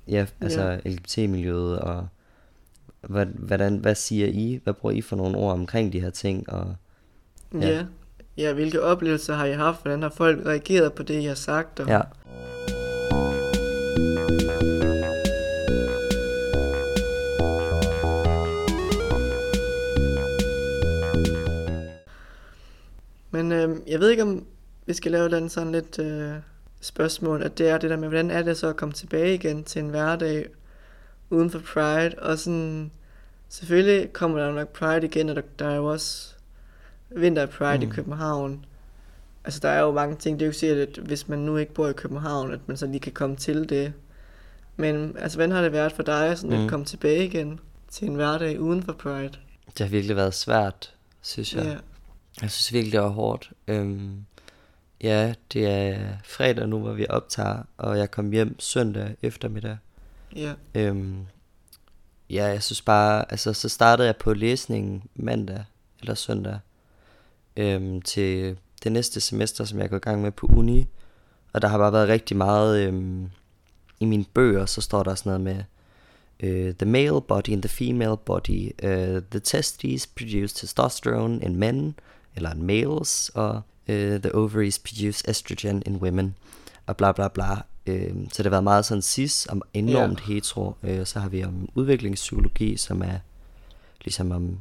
ja, 0.09 0.27
altså 0.41 0.63
ja. 0.63 0.79
LGBT-miljøet 0.85 1.79
og 1.79 2.09
hvad, 3.09 3.27
hvordan, 3.27 3.77
hvad 3.77 3.95
siger 3.95 4.27
I? 4.27 4.61
Hvad 4.65 4.75
bruger 4.75 4.95
I 4.95 5.01
for 5.01 5.17
nogle 5.17 5.39
ord 5.39 5.53
omkring 5.53 5.93
de 5.93 6.01
her 6.01 6.11
ting? 6.11 6.51
Og, 6.51 6.75
ja. 7.55 7.69
ja. 7.69 7.85
ja, 8.37 8.53
hvilke 8.53 8.83
oplevelser 8.83 9.35
har 9.35 9.45
I 9.45 9.53
haft? 9.53 9.83
Hvordan 9.83 10.03
har 10.03 10.11
folk 10.11 10.47
reageret 10.47 10.93
på 10.93 11.03
det, 11.03 11.23
I 11.23 11.25
har 11.25 11.35
sagt? 11.35 11.81
Og... 11.81 11.89
Ja. 11.89 12.01
Men 23.31 23.53
øh, 23.53 23.77
jeg 23.87 24.01
ved 24.01 24.11
ikke, 24.11 24.23
om 24.23 24.47
vi 24.87 24.93
skal 24.93 25.13
lave 25.13 25.29
den 25.29 25.49
sådan 25.49 25.73
lidt 25.73 25.99
øh, 25.99 26.33
spørgsmål, 26.81 27.43
at 27.43 27.59
det 27.59 27.69
er 27.69 27.79
det 27.79 27.91
der 27.91 27.97
med, 27.97 28.09
hvordan 28.09 28.31
er 28.31 28.43
det 28.43 28.57
så 28.57 28.69
at 28.69 28.77
komme 28.77 28.93
tilbage 28.93 29.35
igen 29.35 29.65
til 29.65 29.83
en 29.83 29.89
hverdag, 29.89 30.47
uden 31.33 31.51
for 31.51 31.59
Pride, 31.59 32.15
og 32.19 32.39
sådan, 32.39 32.91
selvfølgelig 33.49 34.13
kommer 34.13 34.39
der 34.39 34.53
nok 34.53 34.69
Pride 34.69 35.07
igen, 35.07 35.29
og 35.29 35.37
der, 35.37 35.43
der 35.59 35.67
er 35.67 35.77
jo 35.77 35.87
også 35.87 36.35
vinter 37.11 37.47
Pride 37.47 37.87
mm. 37.87 37.93
i 37.93 37.95
København. 37.95 38.65
Altså, 39.45 39.61
der 39.61 39.69
er 39.69 39.81
jo 39.81 39.93
mange 39.93 40.17
ting, 40.17 40.39
det 40.39 40.45
er 40.45 40.47
jo 40.47 40.53
sikkert, 40.53 40.79
at 40.79 41.05
hvis 41.05 41.29
man 41.29 41.39
nu 41.39 41.57
ikke 41.57 41.75
bor 41.75 41.89
i 41.89 41.93
København, 41.93 42.53
at 42.53 42.61
man 42.67 42.77
så 42.77 42.87
lige 42.87 43.01
kan 43.01 43.13
komme 43.13 43.37
til 43.37 43.69
det. 43.69 43.93
Men 44.77 45.17
altså, 45.19 45.39
hvordan 45.39 45.51
har 45.51 45.63
det 45.63 45.73
været 45.73 45.93
for 45.93 46.03
dig 46.03 46.39
sådan 46.39 46.57
mm. 46.57 46.65
at 46.65 46.71
komme 46.71 46.87
tilbage 46.87 47.25
igen 47.25 47.61
til 47.91 48.09
en 48.09 48.15
hverdag 48.15 48.61
uden 48.61 48.83
for 48.83 48.93
Pride? 48.93 49.33
Det 49.67 49.79
har 49.79 49.89
virkelig 49.89 50.17
været 50.17 50.35
svært, 50.35 50.95
synes 51.23 51.55
jeg. 51.55 51.65
Yeah. 51.67 51.79
Jeg 52.43 52.51
synes 52.51 52.73
virkelig, 52.73 52.93
det 52.93 53.01
var 53.01 53.09
hårdt. 53.09 53.51
Øhm, 53.69 54.25
ja, 55.03 55.35
det 55.53 55.67
er 55.67 55.99
fredag 56.25 56.69
nu, 56.69 56.79
hvor 56.79 56.93
vi 56.93 57.07
optager, 57.09 57.63
og 57.77 57.99
jeg 57.99 58.11
kom 58.11 58.31
hjem 58.31 58.61
søndag 58.61 59.17
eftermiddag. 59.23 59.77
Ja. 60.37 60.55
Øhm, 60.75 61.27
ja, 62.31 62.45
jeg 62.45 62.63
synes 62.63 62.83
bare, 62.83 63.33
altså 63.33 63.53
så 63.53 63.69
startede 63.69 64.07
jeg 64.07 64.17
på 64.17 64.35
læsningen 64.35 65.03
mandag 65.15 65.65
eller 66.01 66.15
søndag 66.15 66.59
øhm, 67.57 68.03
til 68.03 68.59
det 68.83 68.93
næste 68.93 69.21
semester, 69.21 69.65
som 69.65 69.79
jeg 69.79 69.91
går 69.91 69.97
i 69.97 70.01
gang 70.01 70.23
med 70.23 70.33
på 70.33 70.47
uni. 70.47 70.89
Og 71.53 71.63
der 71.63 71.69
har 71.69 71.79
bare 71.79 71.93
været 71.93 72.09
rigtig 72.09 72.37
meget, 72.37 72.87
øhm, 72.87 73.31
i 74.01 74.05
mine 74.05 74.25
bøger, 74.35 74.67
så 74.67 74.81
står 74.81 75.03
der 75.03 75.15
sådan 75.15 75.31
noget 75.31 75.41
med, 75.41 75.65
uh, 76.43 76.75
the 76.75 76.87
male 76.87 77.21
body 77.21 77.53
and 77.53 77.63
the 77.63 77.69
female 77.69 78.17
body, 78.17 78.71
uh, 78.83 79.23
the 79.31 79.41
testes 79.41 80.07
produce 80.07 80.55
testosterone 80.55 81.45
in 81.45 81.57
men, 81.57 81.95
eller 82.37 82.55
in 82.55 82.63
males, 82.63 83.31
og 83.35 83.63
uh, 83.89 83.95
the 83.95 84.35
ovaries 84.35 84.79
produce 84.79 85.31
estrogen 85.31 85.83
in 85.87 85.97
women, 85.97 86.35
og 86.87 86.97
bla 86.97 87.13
bla 87.13 87.29
bla. 87.29 87.63
Øh, 87.87 88.15
så 88.33 88.43
det 88.43 88.47
har 88.47 88.51
været 88.51 88.65
meget 88.65 88.85
sådan 88.85 89.03
cis 89.03 89.47
og 89.47 89.63
enormt 89.75 90.21
ja. 90.29 90.35
hetero. 90.35 90.75
Øh, 90.83 91.07
så 91.07 91.21
har 91.21 91.29
vi 91.29 91.45
om 91.45 91.69
udviklingspsykologi, 91.75 92.77
som 92.77 93.03
er 93.03 93.19
ligesom 94.05 94.31
om 94.31 94.59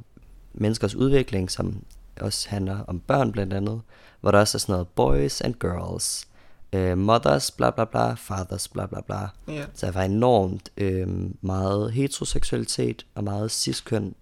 menneskers 0.53 0.95
udvikling, 0.95 1.51
som 1.51 1.83
også 2.21 2.49
handler 2.49 2.79
om 2.79 2.99
børn 2.99 3.31
blandt 3.31 3.53
andet, 3.53 3.81
hvor 4.21 4.31
der 4.31 4.39
også 4.39 4.57
er 4.57 4.59
sådan 4.59 4.73
noget 4.73 4.87
boys 4.87 5.41
and 5.41 5.53
girls, 5.53 6.27
øh, 6.73 6.97
mothers 6.97 7.51
bla 7.51 7.69
bla 7.69 7.85
bla, 7.85 8.13
fathers 8.13 8.67
bla 8.67 8.85
bla 8.85 9.01
bla. 9.01 9.27
Ja. 9.47 9.65
Så 9.73 9.85
der 9.85 9.91
var 9.91 10.03
enormt 10.03 10.69
øh, 10.77 11.07
meget 11.41 11.91
heteroseksualitet 11.91 13.05
og 13.15 13.23
meget 13.23 13.51
ciskøn, 13.51 14.15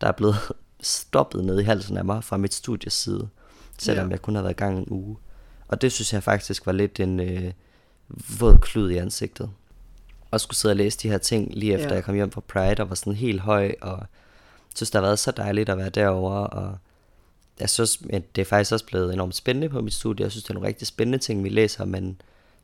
der 0.00 0.06
er 0.06 0.12
blevet 0.12 0.36
stoppet 0.80 1.44
ned 1.44 1.60
i 1.60 1.62
halsen 1.62 1.96
af 1.96 2.04
mig 2.04 2.24
fra 2.24 2.36
mit 2.36 2.54
studies 2.54 2.92
side, 2.92 3.28
selvom 3.78 4.06
Ja. 4.06 4.10
jeg 4.10 4.22
kun 4.22 4.34
har 4.34 4.42
været 4.42 4.54
i 4.54 4.56
gang 4.56 4.78
en 4.78 4.86
uge. 4.88 5.16
Og 5.68 5.80
det 5.82 5.92
synes 5.92 6.12
jeg 6.12 6.22
faktisk 6.22 6.66
var 6.66 6.72
lidt 6.72 7.00
en 7.00 7.20
øh, 7.20 7.52
våd 8.40 8.58
klud 8.58 8.90
i 8.90 8.96
ansigtet. 8.96 9.50
Og 10.30 10.40
skulle 10.40 10.56
sidde 10.56 10.72
og 10.72 10.76
læse 10.76 10.98
de 10.98 11.10
her 11.10 11.18
ting 11.18 11.54
lige 11.54 11.74
efter 11.74 11.88
Ja. 11.88 11.94
jeg 11.94 12.04
kom 12.04 12.14
hjem 12.14 12.30
fra 12.30 12.40
Pride 12.40 12.82
og 12.82 12.88
var 12.88 12.94
sådan 12.94 13.12
helt 13.12 13.40
høj 13.40 13.74
og 13.80 14.06
synes, 14.74 14.90
det 14.90 14.98
har 15.00 15.06
været 15.06 15.18
så 15.18 15.30
dejligt 15.30 15.68
at 15.68 15.78
være 15.78 15.90
derovre, 15.90 16.46
og 16.46 16.78
jeg 17.60 17.70
synes, 17.70 18.02
at 18.10 18.36
det 18.36 18.42
er 18.42 18.46
faktisk 18.46 18.72
også 18.72 18.86
blevet 18.86 19.12
enormt 19.12 19.34
spændende 19.34 19.68
på 19.68 19.80
mit 19.80 19.94
studie. 19.94 20.24
Jeg 20.24 20.30
synes, 20.30 20.44
det 20.44 20.50
er 20.50 20.54
nogle 20.54 20.68
rigtig 20.68 20.86
spændende 20.86 21.18
ting, 21.18 21.44
vi 21.44 21.48
læser, 21.48 21.84
men 21.84 22.20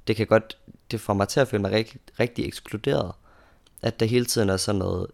det 0.06 0.16
kan 0.16 0.26
godt, 0.26 0.58
det 0.90 1.00
får 1.00 1.14
mig 1.14 1.28
til 1.28 1.40
at 1.40 1.48
føle 1.48 1.62
mig 1.62 1.70
rigtig, 1.70 2.00
rigtig 2.20 2.46
ekskluderet. 2.46 3.12
At 3.82 4.00
der 4.00 4.06
hele 4.06 4.24
tiden 4.24 4.48
er 4.50 4.56
sådan 4.56 4.78
noget 4.78 5.06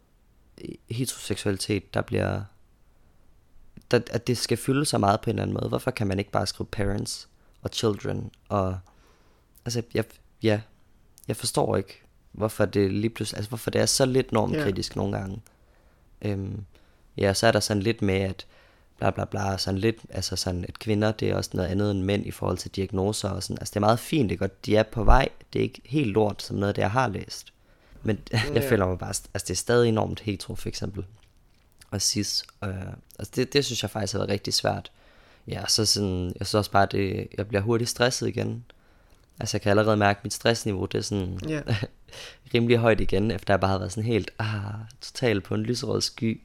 heteroseksualitet, 0.90 1.94
der 1.94 2.02
bliver, 2.02 2.42
der, 3.90 4.00
at 4.10 4.26
det 4.26 4.38
skal 4.38 4.56
fylde 4.56 4.84
så 4.84 4.98
meget 4.98 5.20
på 5.20 5.30
en 5.30 5.36
eller 5.36 5.42
anden 5.42 5.54
måde. 5.54 5.68
Hvorfor 5.68 5.90
kan 5.90 6.06
man 6.06 6.18
ikke 6.18 6.30
bare 6.30 6.46
skrive 6.46 6.66
parents 6.66 7.28
og 7.62 7.70
children, 7.72 8.30
og 8.48 8.78
altså, 9.64 9.82
jeg, 9.94 10.04
ja, 10.42 10.60
jeg 11.28 11.36
forstår 11.36 11.76
ikke, 11.76 12.02
hvorfor 12.32 12.64
det 12.64 12.92
lige 12.92 13.10
pludselig, 13.10 13.36
altså 13.38 13.48
hvorfor 13.48 13.70
det 13.70 13.80
er 13.80 13.86
så 13.86 14.06
lidt 14.06 14.32
normkritisk 14.32 14.96
nogle 14.96 15.18
gange. 15.18 15.40
Øhm, 16.22 16.64
ja, 17.16 17.34
så 17.34 17.46
er 17.46 17.52
der 17.52 17.60
sådan 17.60 17.82
lidt 17.82 18.02
med, 18.02 18.14
at 18.14 18.46
bla 18.98 19.10
bla 19.10 19.24
bla, 19.24 19.58
sådan 19.58 19.78
lidt, 19.80 19.96
altså 20.10 20.36
sådan, 20.36 20.64
at 20.68 20.78
kvinder, 20.78 21.12
det 21.12 21.30
er 21.30 21.36
også 21.36 21.50
noget 21.54 21.68
andet 21.68 21.90
end 21.90 22.02
mænd 22.02 22.26
i 22.26 22.30
forhold 22.30 22.58
til 22.58 22.70
diagnoser 22.70 23.28
og 23.28 23.42
sådan. 23.42 23.58
Altså 23.60 23.70
det 23.72 23.76
er 23.76 23.80
meget 23.80 23.98
fint, 23.98 24.30
det 24.30 24.34
er 24.36 24.38
godt, 24.38 24.66
de 24.66 24.76
er 24.76 24.82
på 24.82 25.04
vej, 25.04 25.28
det 25.52 25.58
er 25.58 25.62
ikke 25.62 25.82
helt 25.84 26.10
lort 26.10 26.42
som 26.42 26.56
noget 26.56 26.76
det, 26.76 26.82
jeg 26.82 26.90
har 26.90 27.08
læst. 27.08 27.52
Men 28.02 28.18
jeg 28.32 28.50
Ja. 28.54 28.70
føler 28.70 28.86
mig 28.86 28.98
bare, 28.98 29.08
altså 29.08 29.44
det 29.48 29.50
er 29.50 29.54
stadig 29.54 29.88
enormt 29.88 30.20
hetero 30.20 30.54
for 30.54 30.68
eksempel. 30.68 31.04
Og 31.90 32.02
cis, 32.02 32.44
øh, 32.64 32.70
altså 33.18 33.32
det, 33.36 33.52
det 33.52 33.64
synes 33.64 33.82
jeg 33.82 33.90
faktisk 33.90 34.12
har 34.12 34.18
været 34.18 34.30
rigtig 34.30 34.54
svært. 34.54 34.92
Ja, 35.48 35.66
så 35.68 35.86
sådan, 35.86 36.24
jeg 36.38 36.46
synes 36.46 36.54
også 36.54 36.70
bare, 36.70 36.86
det, 36.90 37.28
jeg 37.38 37.48
bliver 37.48 37.62
hurtigt 37.62 37.90
stresset 37.90 38.28
igen. 38.28 38.64
Altså 39.42 39.56
jeg 39.56 39.62
kan 39.62 39.70
allerede 39.70 39.96
mærke, 39.96 40.18
at 40.18 40.24
mit 40.24 40.32
stressniveau, 40.34 40.86
det 40.86 40.98
er 40.98 41.02
sådan, 41.02 41.38
Ja. 41.48 41.60
rimelig 42.54 42.76
højt 42.78 43.00
igen, 43.00 43.30
efter 43.30 43.54
jeg 43.54 43.60
bare 43.60 43.70
har 43.70 43.78
været 43.78 43.92
sådan 43.92 44.04
helt, 44.06 44.30
ah, 44.38 44.62
totalt 45.00 45.44
på 45.44 45.54
en 45.54 45.62
lyserød 45.62 46.00
sky. 46.00 46.40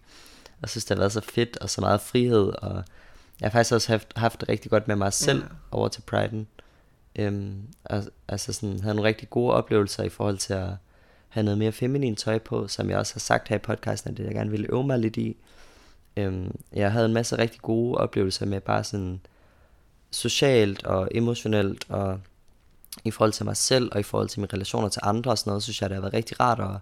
Og 0.62 0.70
synes, 0.70 0.86
det 0.86 0.96
har 0.98 1.02
været 1.02 1.12
så 1.12 1.22
fedt, 1.22 1.58
og 1.58 1.70
så 1.70 1.82
meget 1.82 2.02
frihed, 2.02 2.54
og 2.62 2.76
jeg 3.42 3.46
har 3.46 3.50
faktisk 3.50 3.74
også 3.74 3.92
haft, 3.92 4.08
haft 4.16 4.40
det 4.42 4.50
rigtig 4.50 4.72
godt 4.72 4.88
med 4.88 4.96
mig 4.96 5.14
selv 5.14 5.40
Ja. 5.42 5.48
over 5.72 5.88
til 5.88 6.04
Pride'en. 6.12 6.46
Øhm, 7.16 7.62
al- 7.90 8.10
altså 8.28 8.54
sådan, 8.54 8.80
havde 8.80 8.96
nogle 8.96 9.08
rigtig 9.10 9.30
gode 9.30 9.54
oplevelser 9.54 10.04
i 10.04 10.10
forhold 10.10 10.38
til 10.38 10.54
at 10.54 10.70
have 11.28 11.44
noget 11.44 11.58
mere 11.58 11.72
feminin 11.72 12.16
tøj 12.16 12.40
på, 12.40 12.68
som 12.68 12.90
jeg 12.90 12.98
også 12.98 13.14
har 13.16 13.20
sagt 13.20 13.48
her 13.48 13.56
i 13.56 13.60
podcasten, 13.60 14.12
at 14.12 14.18
det 14.18 14.24
jeg 14.26 14.34
gerne 14.34 14.52
ville 14.52 14.68
øve 14.74 14.84
mig 14.88 15.00
lidt 15.00 15.18
i. 15.18 15.38
Øhm, 16.18 16.56
jeg 16.74 16.92
havde 16.92 17.06
en 17.06 17.14
masse 17.14 17.38
rigtig 17.38 17.62
gode 17.62 17.98
oplevelser 17.98 18.46
med 18.46 18.62
bare 18.62 18.84
sådan 18.84 19.20
socialt 20.12 20.86
og 20.86 21.08
emotionelt 21.12 21.86
og 21.90 22.20
i 23.04 23.12
forhold 23.12 23.32
til 23.32 23.46
mig 23.46 23.58
selv 23.58 23.90
og 23.92 24.00
i 24.00 24.04
forhold 24.04 24.30
til 24.30 24.40
mine 24.40 24.54
relationer 24.54 24.90
til 24.90 25.02
andre 25.06 25.32
og 25.32 25.38
sådan 25.38 25.50
noget, 25.52 25.64
synes 25.64 25.82
jeg, 25.82 25.90
det 25.90 25.96
har 25.96 26.02
været 26.02 26.14
rigtig 26.14 26.40
rart 26.40 26.60
at 26.60 26.80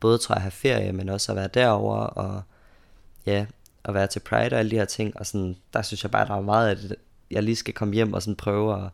både 0.00 0.18
tror 0.18 0.34
jeg 0.34 0.42
have 0.42 0.50
ferie, 0.50 0.92
men 0.92 1.08
også 1.08 1.32
at 1.32 1.36
være 1.36 1.48
derover 1.54 1.96
og 1.96 2.42
ja, 3.26 3.46
at 3.84 3.94
være 3.94 4.06
til 4.06 4.20
Pride 4.20 4.52
og 4.52 4.58
alle 4.58 4.70
de 4.70 4.76
her 4.76 4.84
ting, 4.84 5.16
og 5.16 5.26
sådan, 5.26 5.56
der 5.72 5.82
synes 5.82 6.02
jeg 6.02 6.10
bare, 6.10 6.26
der 6.26 6.34
er 6.34 6.40
meget 6.40 6.78
det, 6.82 6.96
jeg 7.30 7.42
lige 7.42 7.56
skal 7.56 7.74
komme 7.74 7.94
hjem 7.94 8.12
og 8.12 8.22
sådan 8.22 8.36
prøve 8.36 8.84
at, 8.84 8.90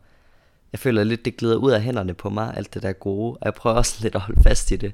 jeg 0.71 0.79
føler 0.79 1.03
lidt, 1.03 1.25
det 1.25 1.37
glider 1.37 1.55
ud 1.55 1.71
af 1.71 1.81
hænderne 1.81 2.13
på 2.13 2.29
mig, 2.29 2.57
alt 2.57 2.73
det 2.73 2.83
der 2.83 2.91
gode, 2.93 3.31
og 3.37 3.45
jeg 3.45 3.53
prøver 3.53 3.75
også 3.83 3.97
lidt 4.01 4.15
at 4.15 4.21
holde 4.21 4.43
fast 4.43 4.71
i 4.71 4.75
det, 4.75 4.93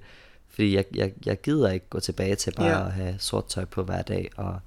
fordi 0.49 0.76
jeg, 0.76 0.86
jeg, 0.95 1.13
jeg 1.26 1.41
gider 1.41 1.69
ikke 1.71 1.86
gå 1.89 1.99
tilbage 1.99 2.36
til 2.36 2.53
bare 2.57 2.67
Ja. 2.67 2.86
at 2.86 2.91
have 2.91 3.15
sort 3.19 3.47
tøj 3.47 3.65
på 3.65 3.84
hver 3.84 4.01
dag, 4.01 4.30
og 4.38 4.59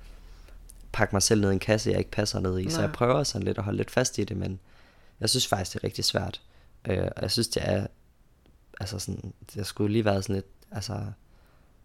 pakke 0.92 1.14
mig 1.14 1.22
selv 1.22 1.40
ned 1.40 1.50
i 1.50 1.52
en 1.52 1.58
kasse, 1.58 1.90
jeg 1.90 1.98
ikke 1.98 2.10
passer 2.10 2.40
ned 2.40 2.58
i, 2.60 2.70
så 2.70 2.76
Nej. 2.76 2.84
jeg 2.86 2.92
prøver 2.92 3.22
sådan 3.22 3.42
lidt 3.44 3.58
at 3.58 3.64
holde 3.64 3.76
lidt 3.76 3.90
fast 3.90 4.18
i 4.18 4.24
det, 4.24 4.36
men 4.36 4.60
jeg 5.20 5.30
synes 5.30 5.46
faktisk, 5.46 5.72
det 5.72 5.80
er 5.80 5.84
rigtig 5.84 6.04
svært. 6.04 6.40
Øh, 6.88 7.08
og 7.16 7.22
jeg 7.22 7.30
synes, 7.30 7.48
det 7.48 7.62
er, 7.68 7.86
altså 8.80 8.98
sådan, 8.98 9.32
det 9.54 9.66
skulle 9.66 9.92
lige 9.92 10.04
været 10.04 10.24
sådan 10.24 10.34
lidt, 10.34 10.46
altså, 10.70 11.06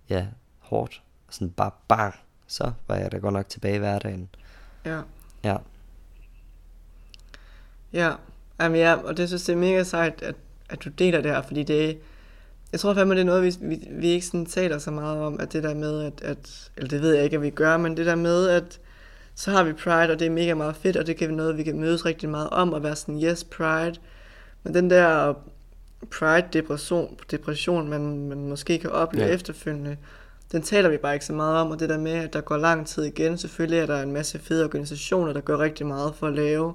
ja, 0.09 0.27
hårdt. 0.59 1.01
Sådan 1.29 1.49
bare 1.49 1.71
bang, 1.87 2.15
så 2.47 2.71
var 2.87 2.95
jeg 2.95 3.11
da 3.11 3.17
godt 3.17 3.33
nok 3.33 3.49
tilbage 3.49 3.75
i 3.75 3.79
hverdagen. 3.79 4.29
Ja. 4.85 5.01
Ja, 5.43 5.57
Ja, 7.93 8.11
Jamen, 8.59 8.77
ja, 8.77 8.93
og 8.93 9.17
det 9.17 9.27
synes 9.27 9.49
jeg 9.49 9.55
er 9.55 9.59
mega 9.59 9.83
sejt, 9.83 10.21
at, 10.21 10.35
at 10.69 10.83
du 10.83 10.89
deler 10.89 11.21
det 11.21 11.31
her, 11.31 11.41
fordi 11.41 11.63
det 11.63 11.97
jeg 12.71 12.79
tror 12.79 12.93
fandme, 12.93 13.13
det 13.13 13.21
er 13.21 13.25
noget, 13.25 13.43
vi, 13.43 13.67
vi, 13.67 13.87
vi 13.91 14.07
ikke 14.07 14.25
sådan 14.25 14.45
taler 14.45 14.77
så 14.77 14.91
meget 14.91 15.19
om, 15.19 15.39
at 15.39 15.53
det 15.53 15.63
der 15.63 15.73
med, 15.73 16.03
at, 16.03 16.21
at, 16.21 16.71
eller 16.77 16.89
det 16.89 17.01
ved 17.01 17.13
jeg 17.13 17.23
ikke, 17.23 17.35
at 17.35 17.41
vi 17.41 17.49
gør, 17.49 17.77
men 17.77 17.97
det 17.97 18.05
der 18.05 18.15
med, 18.15 18.49
at 18.49 18.79
så 19.35 19.51
har 19.51 19.63
vi 19.63 19.73
Pride, 19.73 20.11
og 20.11 20.19
det 20.19 20.27
er 20.27 20.31
mega 20.31 20.53
meget 20.53 20.75
fedt, 20.75 20.97
og 20.97 21.07
det 21.07 21.17
kan 21.17 21.27
være 21.27 21.37
noget, 21.37 21.57
vi 21.57 21.63
kan 21.63 21.79
mødes 21.79 22.05
rigtig 22.05 22.29
meget 22.29 22.49
om, 22.49 22.73
og 22.73 22.83
være 22.83 22.95
sådan, 22.95 23.23
yes, 23.23 23.43
Pride, 23.43 23.95
men 24.63 24.73
den 24.73 24.89
der 24.89 25.33
Pride-depression, 26.11 27.17
depression, 27.31 27.89
man, 27.89 28.27
man 28.27 28.49
måske 28.49 28.79
kan 28.79 28.89
opleve 28.89 29.25
Ja. 29.27 29.33
efterfølgende, 29.33 29.97
den 30.51 30.61
taler 30.61 30.89
vi 30.89 30.97
bare 30.97 31.13
ikke 31.13 31.25
så 31.25 31.33
meget 31.33 31.57
om, 31.57 31.71
og 31.71 31.79
det 31.79 31.89
der 31.89 31.97
med, 31.97 32.11
at 32.11 32.33
der 32.33 32.41
går 32.41 32.57
lang 32.57 32.87
tid 32.87 33.03
igen, 33.03 33.37
selvfølgelig 33.37 33.79
er 33.79 33.85
der 33.85 34.01
en 34.01 34.11
masse 34.11 34.39
fede 34.39 34.63
organisationer, 34.63 35.33
der 35.33 35.41
gør 35.41 35.57
rigtig 35.57 35.85
meget 35.85 36.15
for 36.15 36.27
at 36.27 36.33
lave 36.33 36.73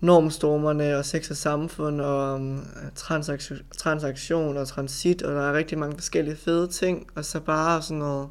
normstormerne 0.00 0.96
og 0.98 1.04
sex 1.04 1.30
og 1.30 1.36
samfund 1.36 2.00
og 2.00 2.34
um, 2.34 2.66
transaktion, 2.94 3.58
transaktion 3.78 4.56
og 4.56 4.68
transit, 4.68 5.22
og 5.22 5.34
der 5.34 5.40
er 5.40 5.52
rigtig 5.52 5.78
mange 5.78 5.94
forskellige 5.96 6.36
fede 6.36 6.66
ting, 6.68 7.06
og 7.14 7.24
så 7.24 7.40
bare 7.40 7.82
sådan 7.82 7.98
noget, 7.98 8.28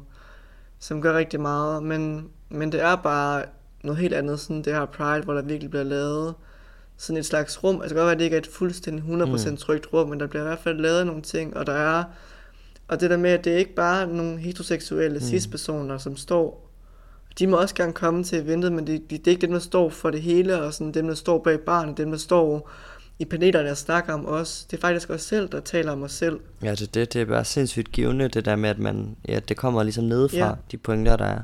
som 0.78 1.02
gør 1.02 1.16
rigtig 1.18 1.40
meget, 1.40 1.82
men, 1.82 2.28
men 2.48 2.72
det 2.72 2.82
er 2.82 2.96
bare 2.96 3.44
noget 3.82 4.00
helt 4.00 4.14
andet, 4.14 4.40
sådan 4.40 4.62
det 4.62 4.72
her 4.74 4.84
Pride, 4.84 5.24
hvor 5.24 5.34
der 5.34 5.42
virkelig 5.42 5.70
bliver 5.70 5.84
lavet 5.84 6.34
sådan 6.98 7.16
et 7.16 7.26
slags 7.26 7.64
rum, 7.64 7.74
altså 7.82 7.82
det 7.84 7.94
kan 7.94 7.96
godt 7.96 8.06
være, 8.06 8.12
at 8.12 8.18
det 8.18 8.24
ikke 8.24 8.34
er 8.36 8.40
et 8.40 8.46
fuldstændig 8.46 9.04
100% 9.04 9.50
Mm. 9.50 9.56
trygt 9.56 9.86
rum, 9.92 10.08
men 10.08 10.20
der 10.20 10.26
bliver 10.26 10.42
i 10.42 10.46
hvert 10.46 10.58
fald 10.58 10.78
lavet 10.80 11.06
nogle 11.06 11.22
ting, 11.22 11.56
og 11.56 11.66
der 11.66 11.72
er, 11.72 12.04
og 12.88 13.00
det 13.00 13.10
der 13.10 13.16
med, 13.16 13.30
at 13.30 13.44
det 13.44 13.52
er 13.52 13.56
ikke 13.56 13.74
bare 13.74 14.06
nogle 14.06 14.38
heteroseksuelle 14.38 15.18
Mm. 15.18 15.24
cis-personer, 15.24 15.98
som 15.98 16.16
står 16.16 16.62
de 17.38 17.46
må 17.46 17.56
også 17.56 17.74
gerne 17.74 17.92
komme 17.92 18.24
til 18.24 18.38
eventet, 18.38 18.72
men 18.72 18.86
det, 18.86 19.10
det 19.10 19.26
er 19.26 19.30
ikke 19.30 19.40
dem, 19.40 19.50
der 19.52 19.58
står 19.58 19.88
for 19.90 20.10
det 20.10 20.22
hele, 20.22 20.62
og 20.62 20.74
sådan 20.74 20.92
dem, 20.92 21.06
der 21.06 21.14
står 21.14 21.38
bag 21.38 21.60
barnet, 21.60 21.96
dem, 21.98 22.10
der 22.10 22.18
står 22.18 22.70
i 23.18 23.24
panelerne 23.24 23.70
og 23.70 23.76
snakker 23.76 24.12
om 24.12 24.26
os. 24.26 24.66
Det 24.70 24.76
er 24.76 24.80
faktisk 24.80 25.10
os 25.10 25.22
selv, 25.22 25.48
der 25.48 25.60
taler 25.60 25.92
om 25.92 26.02
os 26.02 26.12
selv. 26.12 26.40
ja 26.62 26.70
det, 26.74 26.94
det, 26.94 27.12
det 27.12 27.20
er 27.20 27.24
bare 27.24 27.44
sindssygt 27.44 27.92
givende, 27.92 28.28
det 28.28 28.44
der 28.44 28.56
med, 28.56 28.70
at 28.70 28.78
man, 28.78 29.16
ja, 29.28 29.38
det 29.48 29.56
kommer 29.56 29.82
ligesom 29.82 30.04
nedefra, 30.04 30.36
Ja. 30.36 30.52
de 30.70 30.76
pointer, 30.76 31.16
der 31.16 31.24
er. 31.24 31.40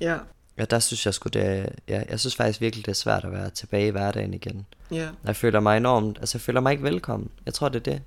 Ja, 0.00 0.16
Ja, 0.58 0.64
der 0.64 0.78
synes 0.78 1.06
jeg 1.06 1.14
sgu, 1.14 1.28
det 1.28 1.42
er, 1.46 1.66
ja, 1.88 2.02
jeg 2.08 2.20
synes 2.20 2.36
faktisk 2.36 2.60
virkelig, 2.60 2.86
det 2.86 2.90
er 2.92 2.96
svært 2.96 3.24
at 3.24 3.32
være 3.32 3.50
tilbage 3.50 3.86
i 3.86 3.90
hverdagen 3.90 4.34
igen. 4.34 4.66
ja, 4.90 5.08
Jeg 5.24 5.36
føler 5.36 5.60
mig 5.60 5.76
enormt, 5.76 6.18
altså 6.18 6.38
jeg 6.38 6.42
føler 6.42 6.60
mig 6.60 6.70
ikke 6.72 6.84
velkommen. 6.84 7.30
Jeg 7.46 7.54
tror, 7.54 7.68
det 7.68 7.88
er 7.88 7.92
det. 7.92 8.02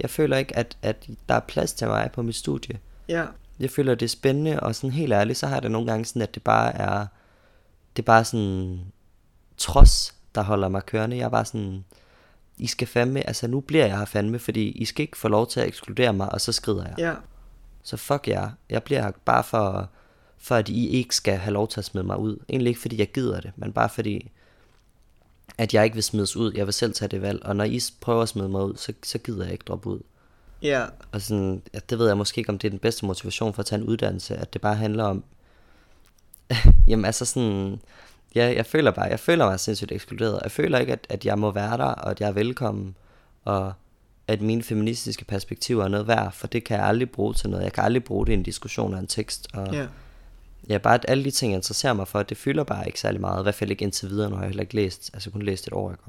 Jeg 0.00 0.10
føler 0.10 0.36
ikke, 0.36 0.56
at, 0.56 0.76
at 0.82 1.06
der 1.28 1.34
er 1.34 1.40
plads 1.40 1.72
til 1.72 1.86
mig 1.88 2.10
på 2.12 2.22
mit 2.22 2.36
studie. 2.36 2.78
ja, 3.08 3.24
Jeg 3.60 3.70
føler, 3.70 3.94
det 3.94 4.04
er 4.06 4.08
spændende, 4.08 4.60
og 4.60 4.74
sådan 4.74 4.90
helt 4.90 5.12
ærligt, 5.12 5.38
så 5.38 5.46
har 5.46 5.60
det 5.60 5.70
nogle 5.70 5.86
gange 5.86 6.04
sådan, 6.04 6.22
at 6.22 6.34
det 6.34 6.42
bare 6.42 6.74
er, 6.76 7.06
det 7.96 8.02
er 8.02 8.06
bare 8.06 8.24
sådan 8.24 8.80
trods, 9.56 10.14
der 10.34 10.42
holder 10.42 10.68
mig 10.68 10.86
kørende. 10.86 11.16
Jeg 11.16 11.24
er 11.24 11.28
bare 11.28 11.44
sådan, 11.44 11.84
I 12.58 12.66
skal 12.66 12.86
fandme, 12.86 13.26
altså 13.26 13.46
nu 13.48 13.60
bliver 13.60 13.86
jeg 13.86 13.98
her 13.98 14.04
fandme, 14.04 14.38
fordi 14.38 14.68
I 14.68 14.84
skal 14.84 15.02
ikke 15.02 15.18
få 15.18 15.28
lov 15.28 15.46
til 15.50 15.60
at 15.60 15.66
ekskludere 15.66 16.12
mig, 16.12 16.32
og 16.32 16.40
så 16.40 16.52
skrider 16.52 16.84
jeg. 16.86 16.94
ja, 16.98 17.14
Så 17.82 17.96
fuck 17.96 18.28
jer. 18.28 18.50
Jeg 18.70 18.82
bliver 18.82 19.02
her 19.02 19.10
bare 19.24 19.44
for, 19.44 19.88
for 20.44 20.54
at 20.54 20.68
I 20.68 20.88
ikke 20.88 21.16
skal 21.16 21.36
have 21.36 21.52
lov 21.52 21.68
til 21.68 21.80
at 21.80 21.84
smide 21.84 22.04
mig 22.04 22.18
ud. 22.18 22.36
Egentlig 22.48 22.70
ikke 22.70 22.80
fordi 22.80 22.98
jeg 22.98 23.12
gider 23.12 23.40
det, 23.40 23.52
men 23.56 23.72
bare 23.72 23.88
fordi, 23.88 24.30
at 25.58 25.74
jeg 25.74 25.84
ikke 25.84 25.94
vil 25.94 26.02
smides 26.02 26.36
ud. 26.36 26.52
Jeg 26.52 26.66
vil 26.66 26.74
selv 26.74 26.94
tage 26.94 27.08
det 27.08 27.22
valg, 27.22 27.42
og 27.44 27.56
når 27.56 27.64
I 27.64 27.80
prøver 28.00 28.22
at 28.22 28.28
smide 28.28 28.48
mig 28.48 28.64
ud, 28.64 28.76
så, 28.76 28.92
så 29.02 29.18
gider 29.18 29.44
jeg 29.44 29.52
ikke 29.52 29.64
droppe 29.64 29.88
ud. 29.88 30.00
ja, 30.62 30.84
Og 31.12 31.20
sådan, 31.20 31.62
ja, 31.74 31.78
det 31.90 31.98
ved 31.98 32.06
jeg 32.06 32.16
måske 32.16 32.38
ikke, 32.38 32.50
om 32.50 32.58
det 32.58 32.68
er 32.68 32.70
den 32.70 32.78
bedste 32.78 33.06
motivation 33.06 33.54
for 33.54 33.60
at 33.60 33.66
tage 33.66 33.80
en 33.80 33.86
uddannelse, 33.86 34.36
at 34.36 34.52
det 34.52 34.60
bare 34.60 34.74
handler 34.74 35.04
om, 35.04 35.24
jamen 36.88 37.04
altså 37.04 37.24
sådan, 37.24 37.80
ja, 38.34 38.54
jeg 38.56 38.66
føler 38.66 38.90
bare, 38.90 39.06
jeg 39.06 39.20
føler 39.20 39.46
mig 39.46 39.60
sindssygt 39.60 39.92
ekskluderet. 39.92 40.40
Jeg 40.42 40.50
føler 40.50 40.78
ikke, 40.78 40.92
at, 40.92 41.06
at 41.08 41.24
jeg 41.26 41.38
må 41.38 41.50
være 41.50 41.78
der, 41.78 41.84
og 41.84 42.10
at 42.10 42.20
jeg 42.20 42.28
er 42.28 42.32
velkommen, 42.32 42.96
og 43.44 43.72
at 44.28 44.40
mine 44.42 44.62
feministiske 44.62 45.24
perspektiver 45.24 45.84
er 45.84 45.88
noget 45.88 46.08
værd, 46.08 46.32
for 46.32 46.46
det 46.46 46.64
kan 46.64 46.76
jeg 46.76 46.86
aldrig 46.86 47.10
bruge 47.10 47.34
til 47.34 47.50
noget. 47.50 47.64
Jeg 47.64 47.72
kan 47.72 47.84
aldrig 47.84 48.04
bruge 48.04 48.26
det 48.26 48.32
i 48.32 48.34
en 48.34 48.42
diskussion 48.42 48.94
af 48.94 48.98
en 48.98 49.06
tekst, 49.06 49.48
og 49.52 49.72
ja, 49.72 49.86
ja, 50.68 50.78
bare 50.78 50.94
at 50.94 51.04
alle 51.08 51.24
de 51.24 51.30
ting, 51.30 51.52
jeg 51.52 51.56
interesserer 51.56 51.92
mig 51.92 52.08
for, 52.08 52.22
det 52.22 52.36
fylder 52.36 52.64
bare 52.64 52.86
ikke 52.86 53.00
særlig 53.00 53.20
meget, 53.20 53.40
i 53.40 53.42
hvert 53.42 53.54
fald 53.54 53.70
ikke 53.70 53.82
indtil 53.82 54.08
videre, 54.10 54.30
nu 54.30 54.36
har 54.36 54.42
jeg 54.42 54.48
heller 54.48 54.62
ikke 54.62 54.74
læst, 54.74 55.10
altså 55.14 55.30
kun 55.30 55.42
læst 55.42 55.66
et 55.66 55.72
år, 55.72 55.90
ikke? 55.90 56.02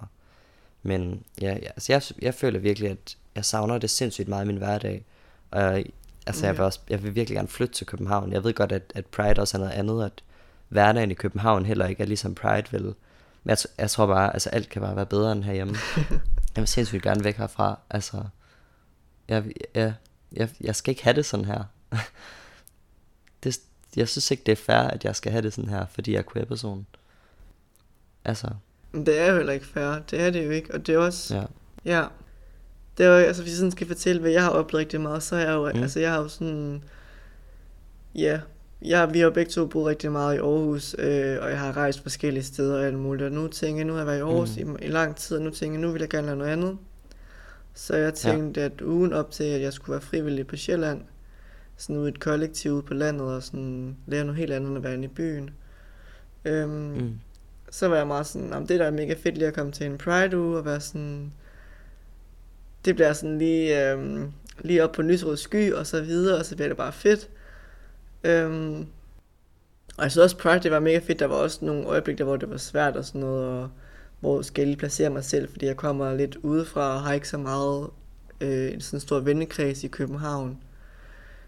Men 0.83 1.23
ja, 1.41 1.53
ja 1.53 1.67
altså 1.67 1.93
jeg, 1.93 2.01
jeg 2.21 2.33
føler 2.33 2.59
virkelig, 2.59 2.89
at 2.89 3.17
jeg 3.35 3.45
savner 3.45 3.77
det 3.77 3.89
sindssygt 3.89 4.27
meget 4.27 4.43
i 4.43 4.47
min 4.47 4.57
hverdag, 4.57 5.05
og 5.51 5.83
altså 6.27 6.45
jeg, 6.45 6.57
vil 6.57 6.65
også, 6.65 6.79
jeg 6.89 7.03
vil 7.03 7.15
virkelig 7.15 7.35
gerne 7.35 7.47
flytte 7.47 7.73
til 7.73 7.87
København. 7.87 8.31
Jeg 8.31 8.43
ved 8.43 8.53
godt, 8.53 8.71
at, 8.71 8.91
at 8.95 9.05
Pride 9.05 9.41
også 9.41 9.57
er 9.57 9.59
noget 9.59 9.73
andet, 9.73 10.05
at 10.05 10.23
hverdagen 10.67 11.11
i 11.11 11.13
København 11.13 11.65
heller 11.65 11.87
ikke 11.87 12.03
er 12.03 12.07
ligesom 12.07 12.35
Pride 12.35 12.71
vil. 12.71 12.83
Men 12.83 13.49
jeg, 13.49 13.57
jeg 13.77 13.89
tror 13.89 14.05
bare, 14.05 14.33
altså 14.33 14.49
alt 14.49 14.69
kan 14.69 14.81
bare 14.81 14.95
være 14.95 15.05
bedre 15.05 15.31
end 15.31 15.43
herhjemme. 15.43 15.75
jeg 16.55 16.61
vil 16.61 16.67
sindssygt 16.67 17.03
gerne 17.03 17.23
væk 17.23 17.37
herfra. 17.37 17.79
Altså, 17.89 18.23
jeg, 19.27 19.43
jeg, 19.75 19.93
jeg, 20.31 20.49
jeg 20.61 20.75
skal 20.75 20.91
ikke 20.91 21.03
have 21.03 21.15
det 21.15 21.25
sådan 21.25 21.45
her. 21.45 21.63
det, 23.43 23.59
jeg 23.95 24.07
synes 24.07 24.31
ikke, 24.31 24.43
det 24.45 24.51
er 24.51 24.55
fair, 24.55 24.77
at 24.77 25.05
jeg 25.05 25.15
skal 25.15 25.31
have 25.31 25.41
det 25.41 25.53
sådan 25.53 25.69
her, 25.69 25.85
fordi 25.91 26.11
jeg 26.11 26.19
er 26.19 26.31
queer-person. 26.33 26.85
Altså. 28.25 28.47
Det 28.93 29.19
er 29.19 29.31
jo 29.31 29.37
heller 29.37 29.53
ikke 29.53 29.65
fair. 29.65 29.99
Det 30.11 30.21
er 30.21 30.29
det 30.29 30.45
jo 30.45 30.51
ikke. 30.51 30.73
Og 30.73 30.87
det 30.87 30.95
er 30.95 30.99
også... 30.99 31.35
Ja. 31.35 31.43
Ja. 31.85 32.05
Det 32.97 33.05
er 33.05 33.09
jo, 33.09 33.15
altså 33.15 33.41
hvis 33.41 33.51
jeg 33.51 33.57
sådan 33.57 33.71
skal 33.71 33.87
fortælle, 33.87 34.21
hvad 34.21 34.31
jeg 34.31 34.43
har 34.43 34.49
oplevet 34.49 34.79
rigtig 34.79 35.01
meget, 35.01 35.23
så 35.23 35.35
er 35.35 35.39
jeg 35.39 35.53
jo, 35.53 35.71
mm. 35.71 35.81
altså 35.81 35.99
jeg 35.99 36.11
har 36.11 36.21
jo 36.21 36.27
sådan, 36.27 36.83
ja, 38.15 38.39
jeg, 38.81 39.13
vi 39.13 39.19
har 39.19 39.29
begge 39.29 39.51
to 39.51 39.65
boet 39.65 39.85
rigtig 39.85 40.11
meget 40.11 40.35
i 40.35 40.37
Aarhus, 40.37 40.95
øh, 40.99 41.37
og 41.41 41.49
jeg 41.49 41.59
har 41.59 41.77
rejst 41.77 42.01
forskellige 42.01 42.43
steder 42.43 42.77
og 42.77 42.85
alt 42.85 42.97
muligt, 42.97 43.25
og 43.25 43.31
nu 43.31 43.47
tænker 43.47 43.79
jeg, 43.79 43.85
nu 43.85 43.93
har 43.93 43.99
jeg 43.99 44.07
været 44.07 44.17
i 44.17 44.21
Aarhus 44.21 44.57
mm. 44.57 44.77
i, 44.81 44.85
i 44.85 44.87
lang 44.87 45.15
tid, 45.15 45.37
og 45.37 45.43
nu 45.43 45.49
tænker 45.49 45.79
jeg, 45.79 45.81
nu 45.81 45.91
vil 45.91 45.99
jeg 45.99 46.09
gerne 46.09 46.27
lave 46.27 46.37
noget 46.37 46.51
andet. 46.51 46.77
Så 47.73 47.95
jeg 47.95 48.13
tænkte, 48.13 48.61
ja. 48.61 48.65
at 48.65 48.81
ugen 48.81 49.13
op 49.13 49.31
til, 49.31 49.43
at 49.43 49.61
jeg 49.61 49.73
skulle 49.73 49.91
være 49.91 50.01
frivillig 50.01 50.47
på 50.47 50.55
Sjælland, 50.55 51.01
sådan 51.77 51.97
ude 51.97 52.09
i 52.09 52.11
et 52.11 52.19
kollektiv 52.19 52.71
ude 52.71 52.83
på 52.83 52.93
landet, 52.93 53.27
og 53.27 53.43
sådan 53.43 53.97
lave 54.07 54.23
noget 54.23 54.37
helt 54.37 54.53
andet 54.53 54.67
end 54.67 54.77
at 54.77 54.83
være 54.83 54.93
inde 54.93 55.05
i 55.05 55.07
byen. 55.07 55.49
Øhm, 56.45 56.69
mm. 56.69 57.19
Så 57.71 57.87
var 57.87 57.95
jeg 57.95 58.07
meget 58.07 58.27
sådan, 58.27 58.67
det 58.67 58.79
der 58.79 58.85
er 58.85 58.91
mega 58.91 59.13
fedt 59.13 59.37
lige 59.37 59.47
at 59.47 59.53
komme 59.53 59.71
til 59.71 59.85
en 59.85 59.97
Pride 59.97 60.37
uge, 60.37 60.57
og 60.57 60.65
være 60.65 60.79
sådan, 60.79 61.33
det 62.85 62.95
bliver 62.95 63.13
sådan 63.13 63.37
lige, 63.37 63.91
øhm, 63.91 64.31
lige 64.59 64.83
op 64.83 64.91
på 64.91 65.01
lysrød 65.01 65.37
sky, 65.37 65.73
og 65.73 65.87
så 65.87 66.01
videre, 66.01 66.39
og 66.39 66.45
så 66.45 66.55
bliver 66.55 66.67
det 66.67 66.77
bare 66.77 66.93
fedt. 66.93 67.29
Øhm, 68.23 68.87
og 69.97 70.03
jeg 70.03 70.11
synes 70.11 70.23
også, 70.23 70.37
Pride 70.37 70.59
det 70.59 70.71
var 70.71 70.79
mega 70.79 70.99
fedt. 70.99 71.19
Der 71.19 71.25
var 71.25 71.35
også 71.35 71.65
nogle 71.65 71.87
øjeblikke, 71.87 72.23
hvor 72.23 72.37
det 72.37 72.49
var 72.49 72.57
svært 72.57 72.95
og 72.95 73.05
sådan 73.05 73.21
noget, 73.21 73.45
og 73.45 73.69
hvor 74.19 74.41
skal 74.41 74.61
jeg 74.61 74.67
lige 74.67 74.77
placere 74.77 75.09
mig 75.09 75.23
selv, 75.23 75.49
fordi 75.49 75.65
jeg 75.65 75.77
kommer 75.77 76.15
lidt 76.15 76.35
udefra 76.35 76.95
og 76.95 77.01
har 77.01 77.13
ikke 77.13 77.29
så 77.29 77.37
meget 77.37 77.89
øh, 78.41 78.73
en 78.73 78.81
sådan 78.81 78.99
stor 78.99 79.19
vennekreds 79.19 79.83
i 79.83 79.87
København. 79.87 80.57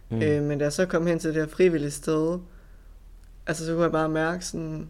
Mm. 0.09 0.21
Øh, 0.21 0.43
men 0.43 0.59
da 0.59 0.63
jeg 0.63 0.73
så 0.73 0.85
kom 0.85 1.07
hen 1.07 1.19
til 1.19 1.33
det 1.33 1.41
her 1.41 1.47
frivillige 1.47 1.91
sted, 1.91 2.39
altså 3.47 3.65
så 3.65 3.71
kunne 3.71 3.83
jeg 3.83 3.91
bare 3.91 4.09
mærke 4.09 4.45
sådan, 4.45 4.89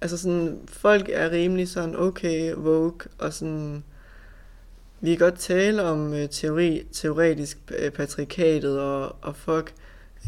altså 0.00 0.18
sådan, 0.18 0.60
folk 0.68 1.08
er 1.12 1.30
rimelig 1.30 1.68
sådan 1.68 1.96
okay, 1.96 2.54
woke, 2.54 3.08
og 3.18 3.32
sådan, 3.32 3.84
vi 5.00 5.10
kan 5.10 5.18
godt 5.18 5.38
tale 5.38 5.82
om 5.82 6.14
øh, 6.14 6.28
teori, 6.28 6.82
teoretisk 6.92 7.58
øh, 7.78 7.90
patrikatet 7.90 8.80
og, 8.80 9.16
og 9.22 9.36
fuck 9.36 9.74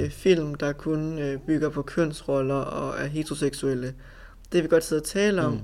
øh, 0.00 0.10
film, 0.10 0.54
der 0.54 0.72
kun 0.72 1.18
øh, 1.18 1.40
bygger 1.40 1.68
på 1.68 1.82
kønsroller 1.82 2.54
og 2.54 3.00
er 3.00 3.06
heteroseksuelle. 3.06 3.86
Det 4.52 4.54
vil 4.54 4.62
vi 4.62 4.68
godt 4.68 4.84
sidde 4.84 5.00
og 5.00 5.06
tale 5.06 5.42
om. 5.42 5.52
Mm. 5.52 5.60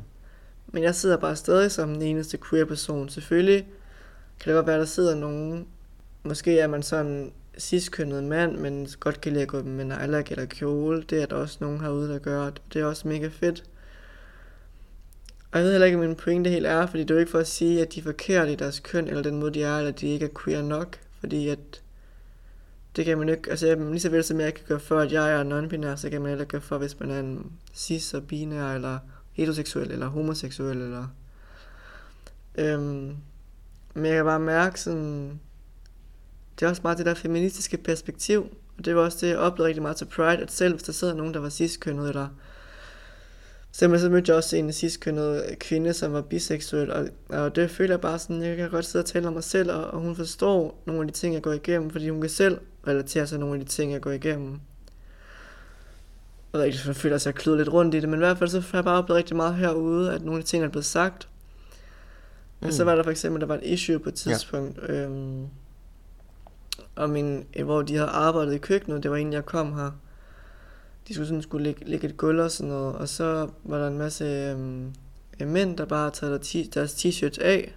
Men 0.66 0.82
jeg 0.82 0.94
sidder 0.94 1.16
bare 1.16 1.36
stadig 1.36 1.70
som 1.70 1.92
den 1.92 2.02
eneste 2.02 2.38
queer 2.50 2.64
person. 2.64 3.08
Selvfølgelig 3.08 3.66
kan 4.40 4.52
det 4.52 4.58
godt 4.58 4.66
være, 4.66 4.78
der 4.78 4.84
sidder 4.84 5.14
nogen, 5.14 5.66
måske 6.22 6.58
er 6.58 6.66
man 6.66 6.82
sådan 6.82 7.32
ciskønnet 7.58 8.24
mand, 8.24 8.56
men 8.56 8.88
godt 9.00 9.20
kan 9.20 9.32
lide 9.32 9.42
at 9.42 9.48
gå 9.48 9.62
med 9.62 9.84
nejlak 9.84 10.30
eller 10.30 10.46
kjole. 10.46 11.02
Det 11.02 11.22
er 11.22 11.26
der 11.26 11.36
også 11.36 11.58
nogen 11.60 11.80
herude, 11.80 12.08
der 12.08 12.18
gør. 12.18 12.50
Det 12.72 12.80
er 12.80 12.84
også 12.84 13.08
mega 13.08 13.28
fedt. 13.28 13.64
Og 15.52 15.58
jeg 15.58 15.64
ved 15.64 15.72
heller 15.72 15.86
ikke, 15.86 15.98
hvad 15.98 16.08
min 16.08 16.16
pointe 16.16 16.50
helt 16.50 16.66
er, 16.66 16.86
fordi 16.86 17.02
det 17.02 17.10
er 17.10 17.14
jo 17.14 17.20
ikke 17.20 17.30
for 17.30 17.38
at 17.38 17.48
sige, 17.48 17.82
at 17.82 17.94
de 17.94 18.00
er 18.00 18.04
forkerte 18.04 18.52
i 18.52 18.56
deres 18.56 18.80
køn, 18.80 19.08
eller 19.08 19.22
den 19.22 19.40
måde, 19.40 19.54
de 19.54 19.62
er, 19.62 19.78
eller 19.78 19.90
de 19.90 20.06
ikke 20.06 20.24
er 20.24 20.40
queer 20.44 20.62
nok. 20.62 20.98
Fordi 21.20 21.48
at 21.48 21.82
det 22.96 23.04
kan 23.04 23.18
man 23.18 23.28
ikke, 23.28 23.50
altså 23.50 23.74
lige 23.74 24.00
så 24.00 24.08
vel 24.08 24.24
som 24.24 24.40
jeg 24.40 24.54
kan 24.54 24.64
gøre 24.68 24.80
for, 24.80 24.98
at 24.98 25.12
jeg 25.12 25.32
er 25.32 25.44
non-binær, 25.44 25.96
så 25.96 26.10
kan 26.10 26.20
man 26.20 26.28
heller 26.28 26.44
gøre 26.44 26.60
for, 26.60 26.78
hvis 26.78 27.00
man 27.00 27.10
er 27.10 27.20
en 27.20 27.52
cis 27.74 28.14
og 28.14 28.26
binær, 28.26 28.74
eller 28.74 28.98
heteroseksuel, 29.32 29.90
eller 29.90 30.06
homoseksuel, 30.06 30.82
eller... 30.82 31.06
Øhm, 32.54 33.16
men 33.94 34.04
jeg 34.04 34.14
kan 34.14 34.24
bare 34.24 34.40
mærke 34.40 34.80
sådan, 34.80 35.40
det 36.60 36.66
er 36.66 36.70
også 36.70 36.82
meget 36.84 36.98
det 36.98 37.06
der 37.06 37.14
feministiske 37.14 37.76
perspektiv, 37.76 38.56
og 38.78 38.84
det 38.84 38.96
var 38.96 39.02
også 39.02 39.18
det, 39.20 39.28
jeg 39.28 39.38
oplevede 39.38 39.68
rigtig 39.68 39.82
meget 39.82 39.96
til 39.96 40.04
Pride, 40.04 40.42
at 40.42 40.52
selv 40.52 40.74
hvis 40.74 40.82
der 40.82 40.92
sidder 40.92 41.14
nogen, 41.14 41.34
der 41.34 41.40
var 41.40 41.48
cis-kønnet, 41.48 42.08
eller 42.08 42.28
Simpelthen 43.78 44.06
så 44.06 44.12
mødte 44.12 44.30
jeg 44.30 44.36
også 44.36 44.56
en 44.56 44.72
sidst 44.72 45.00
kønnet 45.00 45.56
kvinde, 45.58 45.92
som 45.92 46.12
var 46.12 46.20
biseksuel, 46.20 46.92
og, 46.92 47.08
og 47.28 47.56
det 47.56 47.70
føler 47.70 47.92
jeg 47.92 48.00
bare 48.00 48.18
sådan, 48.18 48.42
jeg 48.42 48.56
kan 48.56 48.70
godt 48.70 48.84
sidde 48.84 49.02
og 49.02 49.06
tale 49.06 49.28
om 49.28 49.32
mig 49.32 49.44
selv, 49.44 49.72
og, 49.72 49.84
og 49.84 50.00
hun 50.00 50.16
forstår 50.16 50.82
nogle 50.86 51.00
af 51.00 51.06
de 51.06 51.12
ting, 51.12 51.34
jeg 51.34 51.42
går 51.42 51.52
igennem, 51.52 51.90
fordi 51.90 52.08
hun 52.08 52.20
kan 52.20 52.30
selv 52.30 52.58
relatere 52.86 53.26
sig 53.26 53.38
nogle 53.38 53.54
af 53.54 53.66
de 53.66 53.72
ting, 53.72 53.92
jeg 53.92 54.00
går 54.00 54.10
igennem. 54.10 54.60
Og 56.52 56.66
jeg 56.66 56.74
føler, 56.74 57.16
at 57.16 57.26
jeg 57.26 57.34
kluder 57.34 57.58
lidt 57.58 57.72
rundt 57.72 57.94
i 57.94 58.00
det, 58.00 58.08
men 58.08 58.18
i 58.18 58.24
hvert 58.24 58.38
fald 58.38 58.50
så 58.50 58.60
har 58.60 58.78
jeg 58.78 58.84
bare 58.84 58.98
oplevet 58.98 59.18
rigtig 59.18 59.36
meget 59.36 59.54
herude, 59.54 60.12
at 60.12 60.22
nogle 60.22 60.38
af 60.38 60.44
de 60.44 60.50
ting 60.50 60.64
er 60.64 60.68
blevet 60.68 60.84
sagt. 60.84 61.28
Mm. 62.60 62.66
Og 62.66 62.72
så 62.72 62.84
var 62.84 62.94
der 62.94 63.02
for 63.02 63.10
eksempel, 63.10 63.40
der 63.40 63.46
var 63.46 63.54
et 63.54 63.64
issue 63.64 63.98
på 63.98 64.08
et 64.08 64.14
tidspunkt, 64.14 64.78
ja. 64.88 64.92
øhm, 64.92 65.46
om 66.96 67.16
en, 67.16 67.46
hvor 67.64 67.82
de 67.82 67.94
havde 67.96 68.08
arbejdet 68.08 68.54
i 68.54 68.58
køkkenet, 68.58 69.02
det 69.02 69.10
var 69.10 69.16
inden 69.16 69.32
jeg 69.32 69.46
kom 69.46 69.72
her 69.72 69.90
de 71.08 71.14
skulle 71.14 71.26
sådan 71.26 71.42
skulle 71.42 71.64
lægge, 71.64 71.84
lægge 71.84 72.08
et 72.08 72.16
gulv 72.16 72.40
og 72.40 72.50
sådan 72.50 72.72
noget, 72.72 72.94
og 72.94 73.08
så 73.08 73.48
var 73.64 73.78
der 73.78 73.88
en 73.88 73.98
masse 73.98 74.24
øhm, 74.24 74.92
mænd, 75.40 75.76
der 75.76 75.84
bare 75.84 76.10
taget 76.10 76.70
deres 76.74 76.94
t-shirts 76.94 77.42
af, 77.42 77.74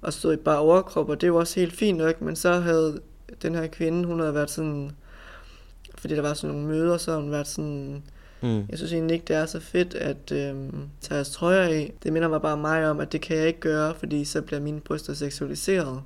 og 0.00 0.12
stod 0.12 0.32
i 0.32 0.36
bare 0.36 0.58
overkrop, 0.58 1.08
og 1.08 1.20
det 1.20 1.32
var 1.32 1.38
også 1.38 1.60
helt 1.60 1.72
fint 1.72 1.98
nok, 1.98 2.20
men 2.20 2.36
så 2.36 2.52
havde 2.52 3.00
den 3.42 3.54
her 3.54 3.66
kvinde, 3.66 4.04
hun 4.04 4.20
havde 4.20 4.34
været 4.34 4.50
sådan, 4.50 4.90
fordi 5.94 6.14
der 6.14 6.22
var 6.22 6.34
sådan 6.34 6.56
nogle 6.56 6.68
møder, 6.68 6.96
så 6.96 7.10
havde 7.10 7.22
hun 7.22 7.32
været 7.32 7.46
sådan, 7.46 8.02
mm. 8.42 8.64
jeg 8.68 8.78
synes 8.78 8.92
egentlig 8.92 9.14
ikke, 9.14 9.24
det 9.24 9.36
er 9.36 9.46
så 9.46 9.60
fedt 9.60 9.94
at 9.94 10.32
øhm, 10.32 10.88
tage 11.00 11.16
jeres 11.16 11.30
trøjer 11.30 11.62
af. 11.62 11.92
Det 12.02 12.12
minder 12.12 12.28
mig 12.28 12.42
bare 12.42 12.56
mig 12.56 12.90
om, 12.90 13.00
at 13.00 13.12
det 13.12 13.20
kan 13.20 13.36
jeg 13.36 13.46
ikke 13.46 13.60
gøre, 13.60 13.94
fordi 13.94 14.24
så 14.24 14.42
bliver 14.42 14.60
mine 14.60 14.80
bryster 14.80 15.14
seksualiseret. 15.14 16.02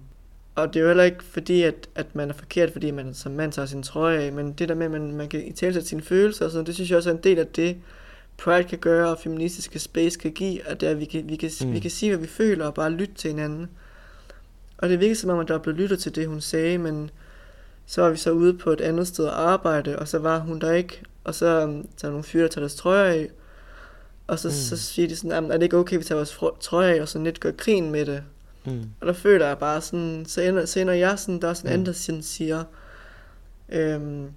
Og 0.55 0.75
det 0.75 0.81
er 0.81 0.83
jo 0.83 0.87
heller 0.87 1.05
ikke 1.05 1.25
fordi, 1.25 1.63
at, 1.63 1.89
at 1.95 2.15
man 2.15 2.31
er 2.31 2.35
forkert, 2.35 2.73
fordi 2.73 2.91
man 2.91 3.15
som 3.15 3.33
mand 3.33 3.53
tager 3.53 3.67
sin 3.67 3.83
trøje 3.83 4.19
af, 4.19 4.33
men 4.33 4.53
det 4.53 4.69
der 4.69 4.75
med, 4.75 4.87
at 4.87 4.93
man, 4.93 5.13
man 5.13 5.29
kan 5.29 5.47
i 5.47 5.53
tale 5.53 5.85
sine 5.85 6.03
følelser, 6.03 6.45
og 6.45 6.51
sådan, 6.51 6.67
det 6.67 6.75
synes 6.75 6.91
jeg 6.91 6.97
også 6.97 7.11
er 7.11 7.15
en 7.15 7.23
del 7.25 7.39
af 7.39 7.47
det, 7.47 7.77
Pride 8.37 8.65
kan 8.65 8.79
gøre, 8.79 9.11
og 9.11 9.19
feministiske 9.19 9.79
space 9.79 10.19
kan 10.19 10.33
give, 10.33 10.67
at 10.67 10.81
det 10.81 10.87
er, 10.87 10.91
at 10.91 11.01
vi 11.01 11.05
kan, 11.05 11.29
vi, 11.29 11.37
kan, 11.37 11.51
mm. 11.61 11.73
vi 11.73 11.79
kan 11.79 11.91
sige, 11.91 12.11
hvad 12.11 12.19
vi 12.19 12.27
føler, 12.27 12.67
og 12.67 12.75
bare 12.75 12.91
lytte 12.91 13.15
til 13.15 13.31
hinanden. 13.31 13.69
Og 14.79 14.89
det 14.89 15.01
virker 15.01 15.15
som 15.15 15.31
om, 15.31 15.39
at 15.39 15.49
der 15.49 15.55
er 15.55 15.59
blevet 15.59 15.81
lyttet 15.81 15.99
til 15.99 16.15
det, 16.15 16.29
hun 16.29 16.41
sagde, 16.41 16.79
men 16.79 17.11
så 17.87 18.03
var 18.03 18.11
vi 18.11 18.17
så 18.17 18.31
ude 18.31 18.55
på 18.55 18.71
et 18.71 18.81
andet 18.81 19.07
sted 19.07 19.27
at 19.27 19.33
arbejde, 19.33 19.99
og 19.99 20.09
så 20.09 20.19
var 20.19 20.39
hun 20.39 20.61
der 20.61 20.73
ikke, 20.73 21.03
og 21.25 21.35
så 21.35 21.65
um, 21.65 21.89
der 22.01 22.07
er 22.07 22.11
nogle 22.11 22.25
fyre, 22.25 22.43
der 22.43 22.49
tager 22.49 22.63
deres 22.63 22.75
trøjer 22.75 23.05
af, 23.05 23.31
og 24.27 24.39
så, 24.39 24.49
mm. 24.49 24.53
så 24.53 24.77
siger 24.77 25.09
de 25.09 25.17
sådan, 25.17 25.51
er 25.51 25.57
det 25.57 25.63
ikke 25.63 25.77
okay, 25.77 25.99
vi 25.99 26.05
tager 26.05 26.19
vores 26.19 26.39
trøjer 26.61 26.95
af, 26.95 27.01
og 27.01 27.09
så 27.09 27.19
lidt 27.19 27.41
gør 27.41 27.51
krigen 27.51 27.91
med 27.91 28.07
det. 28.07 28.23
Mm. 28.67 28.91
Og 29.01 29.07
der 29.07 29.13
føler 29.13 29.47
jeg 29.47 29.59
bare 29.59 29.81
sådan, 29.81 30.25
så 30.27 30.41
ender, 30.41 30.65
så 30.65 30.81
ender 30.81 30.95
jeg 30.95 31.19
sådan, 31.19 31.41
der 31.41 31.49
er 31.49 31.55
sådan 31.55 31.69
mm. 31.69 31.73
anden, 31.73 31.87
der 31.87 31.93
sådan 31.93 32.23
siger, 32.23 32.65
øhm, 33.69 34.31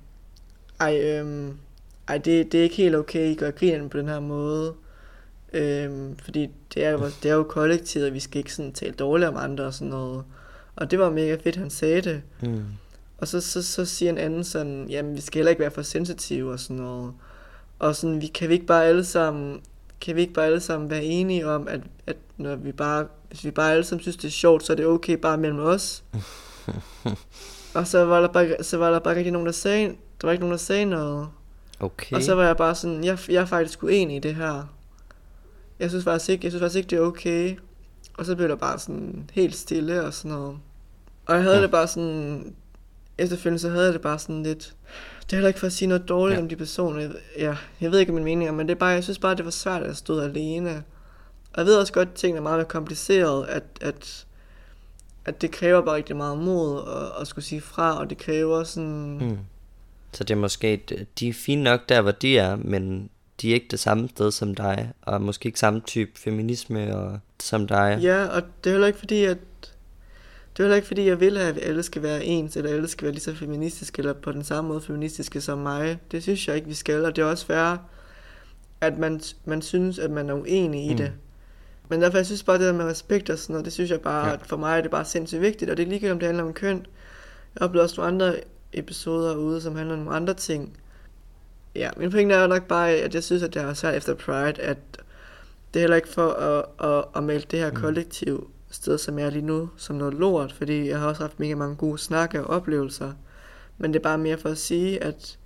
ej, 0.80 1.02
øhm, 1.02 1.58
ej 2.08 2.18
det, 2.18 2.52
det 2.52 2.60
er 2.60 2.64
ikke 2.64 2.76
helt 2.76 2.96
okay, 2.96 3.32
I 3.32 3.36
gør 3.36 3.52
grinen 3.52 3.90
på 3.90 3.98
den 3.98 4.08
her 4.08 4.20
måde. 4.20 4.74
Øhm, 5.54 6.18
fordi 6.18 6.50
det 6.74 6.86
er, 6.86 6.92
jo, 6.92 7.00
det 7.24 7.32
er 7.32 7.36
jo 7.36 7.44
kollektivet, 7.44 8.08
og 8.08 8.14
vi 8.14 8.20
skal 8.20 8.38
ikke 8.38 8.54
sådan 8.54 8.74
tale 8.74 8.94
dårligt 8.94 9.30
om 9.30 9.38
andre 9.38 9.64
og 9.64 9.74
sådan 9.74 9.88
noget. 9.88 10.24
Og 10.76 10.92
det 10.92 11.00
var 11.00 11.10
mega 11.10 11.36
fedt, 11.36 11.56
han 11.56 11.70
sagde 11.70 12.02
det. 12.02 12.22
Mm. 12.42 12.64
Og 13.18 13.28
så, 13.28 13.42
så, 13.42 13.64
så 13.64 13.86
siger 13.86 14.10
en 14.10 14.18
anden 14.18 14.44
sådan, 14.44 14.86
jamen 14.90 15.16
vi 15.16 15.22
skal 15.22 15.40
heller 15.40 15.50
ikke 15.50 15.60
være 15.60 15.72
for 15.72 15.82
sensitive 15.82 16.52
og 16.52 16.60
sådan 16.60 16.76
noget. 16.76 17.14
Og 17.80 17.96
sådan, 17.96 18.22
vi, 18.22 18.28
kan 18.28 18.50
vi 18.50 18.54
ikke 18.54 18.66
bare 18.66 18.86
alle 18.86 19.06
sammen, 19.06 19.62
kan 20.02 20.16
vi 20.16 20.22
ikke 20.22 20.34
bare 20.34 20.46
alle 20.46 20.60
sammen 20.60 20.90
være 20.90 21.04
enige 21.04 21.48
om, 21.48 21.68
at, 21.68 21.82
at 22.08 22.18
når 22.38 22.56
vi 22.56 22.72
bare 22.72 23.08
hvis 23.30 23.44
vi 23.44 23.52
bare 23.52 23.72
alle 23.72 23.84
sammen 23.84 24.02
synes, 24.02 24.18
det 24.18 24.28
er 24.28 24.32
sjovt, 24.32 24.64
så 24.64 24.74
er 24.74 24.78
det 24.78 24.86
okay 24.86 25.14
bare 25.14 25.38
mellem 25.38 25.60
os. 25.60 26.04
og 27.76 27.88
så 27.88 28.06
var 28.06 28.22
der 28.22 28.28
bare, 28.28 28.64
så 28.64 28.78
var 28.78 28.92
der 28.92 29.00
bare 29.00 29.18
ikke 29.18 29.32
nogen, 29.32 29.46
der 29.46 29.52
sagde, 29.52 29.88
der 30.22 30.28
var 30.28 30.32
ikke 30.32 30.42
nogen, 30.42 30.52
der 30.52 30.58
sagde 30.58 30.86
noget. 30.86 31.28
Okay. 31.80 32.16
Og 32.16 32.24
så 32.24 32.36
var 32.36 32.46
jeg 32.46 32.58
bare 32.58 32.76
sådan, 32.76 33.04
jeg, 33.04 33.20
jeg 33.30 33.42
er 33.42 33.46
faktisk 33.46 33.84
uenig 33.84 34.16
i 34.16 34.20
det 34.20 34.36
her. 34.36 34.74
Jeg 35.80 35.90
synes 35.90 36.04
faktisk 36.04 36.30
ikke, 36.30 36.46
jeg 36.46 36.52
synes 36.52 36.62
faktisk 36.62 36.78
ikke, 36.78 36.90
det 36.90 36.98
er 36.98 37.02
okay. 37.02 37.58
Og 38.18 38.26
så 38.26 38.36
blev 38.36 38.50
der 38.50 38.56
bare 38.56 38.80
sådan 38.80 39.30
helt 39.34 39.56
stille 39.56 40.04
og 40.04 40.14
sådan 40.14 40.38
noget. 40.38 40.58
Og 41.26 41.36
jeg 41.36 41.44
havde 41.44 41.56
ja. 41.56 41.62
det 41.62 41.72
bare 41.72 41.88
sådan, 41.88 42.56
efterfølgende 43.18 43.60
så 43.60 43.70
havde 43.70 43.86
jeg 43.86 43.94
det 43.94 44.02
bare 44.02 44.20
sådan 44.20 44.44
lidt, 44.44 44.76
det 45.30 45.34
er 45.34 45.38
heller 45.38 45.48
ikke 45.48 45.60
for 45.60 45.68
at 45.68 45.74
sige 45.74 45.88
noget 45.88 46.10
dårligt 46.10 46.38
ja. 46.38 46.42
om 46.42 46.50
de 46.50 46.56
personer. 46.56 47.10
Ja, 47.38 47.56
jeg 47.82 47.92
ved 47.92 48.00
ikke 48.00 48.12
min 48.12 48.24
mening, 48.24 48.56
men 48.56 48.68
det 48.68 48.76
er 48.76 48.80
bare, 48.80 48.90
jeg 48.90 49.04
synes 49.04 49.20
bare, 49.20 49.36
det 49.36 49.46
var 49.46 49.52
svært 49.52 49.84
at 49.84 49.98
stå 49.98 50.20
alene. 50.20 50.84
Og 51.54 51.58
jeg 51.58 51.66
ved 51.66 51.76
også 51.76 51.94
godt, 51.94 52.10
at 52.10 52.14
tingene 52.14 52.38
er 52.38 52.44
meget 52.44 52.58
mere 52.58 52.66
kompliceret, 52.66 53.48
at, 53.48 53.64
at, 53.82 54.26
at 55.26 55.42
det 55.42 55.52
kræver 55.52 55.82
bare 55.82 55.96
rigtig 55.96 56.16
meget 56.16 56.38
mod 56.38 56.82
at, 56.88 57.22
at 57.22 57.28
skulle 57.28 57.46
sige 57.46 57.62
fra, 57.62 58.00
og 58.00 58.10
det 58.10 58.18
kræver 58.18 58.64
sådan... 58.64 59.18
Mm. 59.18 59.38
Så 60.12 60.24
det 60.24 60.34
er 60.34 60.38
måske, 60.38 60.82
de 61.20 61.30
er 61.30 61.34
fine 61.34 61.64
nok 61.64 61.90
der, 61.90 62.02
hvor 62.02 62.12
de 62.12 62.38
er, 62.38 62.56
men 62.56 63.10
de 63.42 63.50
er 63.50 63.54
ikke 63.54 63.68
det 63.72 63.80
samme 63.80 64.10
sted 64.10 64.32
som 64.32 64.56
dig, 64.56 64.92
og 65.02 65.22
måske 65.22 65.48
ikke 65.48 65.60
samme 65.60 65.82
type 65.82 66.12
feminisme 66.16 66.96
og, 66.98 67.20
som 67.40 67.68
dig. 67.68 68.00
Ja, 68.02 68.26
og 68.26 68.42
det 68.64 68.70
er 68.70 68.74
heller 68.74 68.88
ikke 68.88 69.00
fordi, 69.00 69.24
at 69.24 69.38
det 70.58 70.64
er 70.64 70.68
heller 70.68 70.76
ikke 70.76 70.88
fordi, 70.88 71.08
jeg 71.08 71.20
vil 71.20 71.38
have, 71.38 71.50
at 71.50 71.70
alle 71.70 71.84
skal 71.84 72.04
være 72.04 72.26
ens, 72.26 72.58
eller 72.58 72.72
alle 72.72 72.88
skal 72.88 73.06
være 73.06 73.14
lige 73.14 73.24
så 73.24 73.36
feministiske, 73.36 74.00
eller 74.00 74.14
på 74.14 74.32
den 74.32 74.44
samme 74.44 74.68
måde 74.68 74.82
feministiske 74.82 75.42
som 75.42 75.58
mig. 75.58 76.00
Det 76.12 76.24
synes 76.24 76.48
jeg 76.48 76.56
ikke, 76.56 76.68
vi 76.68 76.74
skal, 76.74 77.06
og 77.06 77.16
det 77.16 77.22
er 77.22 77.26
også 77.26 77.46
fair, 77.46 77.78
at 78.82 78.98
man, 78.98 79.22
man 79.46 79.62
synes, 79.62 80.00
at 80.00 80.12
man 80.12 80.30
er 80.30 80.34
uenig 80.34 80.86
i 80.86 80.92
mm. 80.92 80.98
det. 80.98 81.12
Men 81.90 82.02
derfor, 82.02 82.18
jeg 82.18 82.26
synes 82.26 82.44
bare, 82.44 82.58
det 82.58 82.66
der 82.66 82.74
med 82.74 82.86
respekt 82.86 83.30
og 83.30 83.40
sådan 83.40 83.54
noget, 83.54 83.66
det 83.66 83.74
synes 83.74 83.92
jeg 83.92 84.02
bare, 84.02 84.28
ja. 84.28 84.34
at 84.34 84.40
for 84.46 84.58
mig 84.58 84.78
er 84.78 84.82
det 84.82 84.92
bare 84.92 85.06
sindssygt 85.06 85.42
vigtigt, 85.42 85.72
og 85.72 85.78
det 85.78 85.84
er 85.84 85.88
ligegyldigt, 85.88 86.14
om 86.14 86.20
det 86.20 86.26
handler 86.26 86.44
om 86.44 86.54
køn. 86.54 86.78
Jeg 86.78 87.60
har 87.60 87.68
oplevet 87.68 87.84
også 87.84 88.02
nogle 88.02 88.14
andre 88.14 88.40
episoder 88.74 89.36
ude, 89.36 89.62
som 89.62 89.76
handler 89.76 89.96
om 89.96 90.08
andre 90.08 90.34
ting. 90.34 90.78
Ja, 91.76 91.90
min 91.98 92.12
pointe 92.12 92.36
er 92.36 92.42
jo 92.42 92.48
nok 92.48 92.68
bare, 92.68 92.92
at 92.92 93.16
jeg 93.16 93.24
synes, 93.24 93.44
at 93.44 93.54
det 93.54 93.62
er 93.62 93.74
svært 93.74 93.96
efter 93.96 94.14
Pride, 94.14 94.62
at 94.62 94.78
det 95.74 95.80
er 95.80 95.80
heller 95.80 95.96
ikke 95.96 96.10
for 96.10 96.30
at, 96.30 96.66
at, 96.90 97.06
at 97.16 97.24
male 97.24 97.44
det 97.52 97.60
her 97.60 97.70
mm. 97.70 97.76
kollektiv 97.76 98.50
sted, 98.70 98.98
som 98.98 99.20
jeg 99.20 99.26
er 99.26 99.30
lige 99.30 99.46
nu, 99.46 99.70
som 99.78 99.96
noget 99.96 100.14
lort, 100.14 100.54
fordi 100.54 100.88
jeg 100.90 101.00
har 101.00 101.08
også 101.08 101.22
haft 101.22 101.40
mega 101.40 101.56
mange 101.56 101.76
gode 101.76 101.98
snakke 101.98 102.44
og 102.44 102.50
oplevelser. 102.50 103.14
Men 103.78 103.94
det 103.94 104.00
er 104.00 104.04
bare 104.04 104.18
mere 104.18 104.38
for 104.38 104.50
at 104.50 104.58
sige, 104.58 105.04
at... 105.04 105.38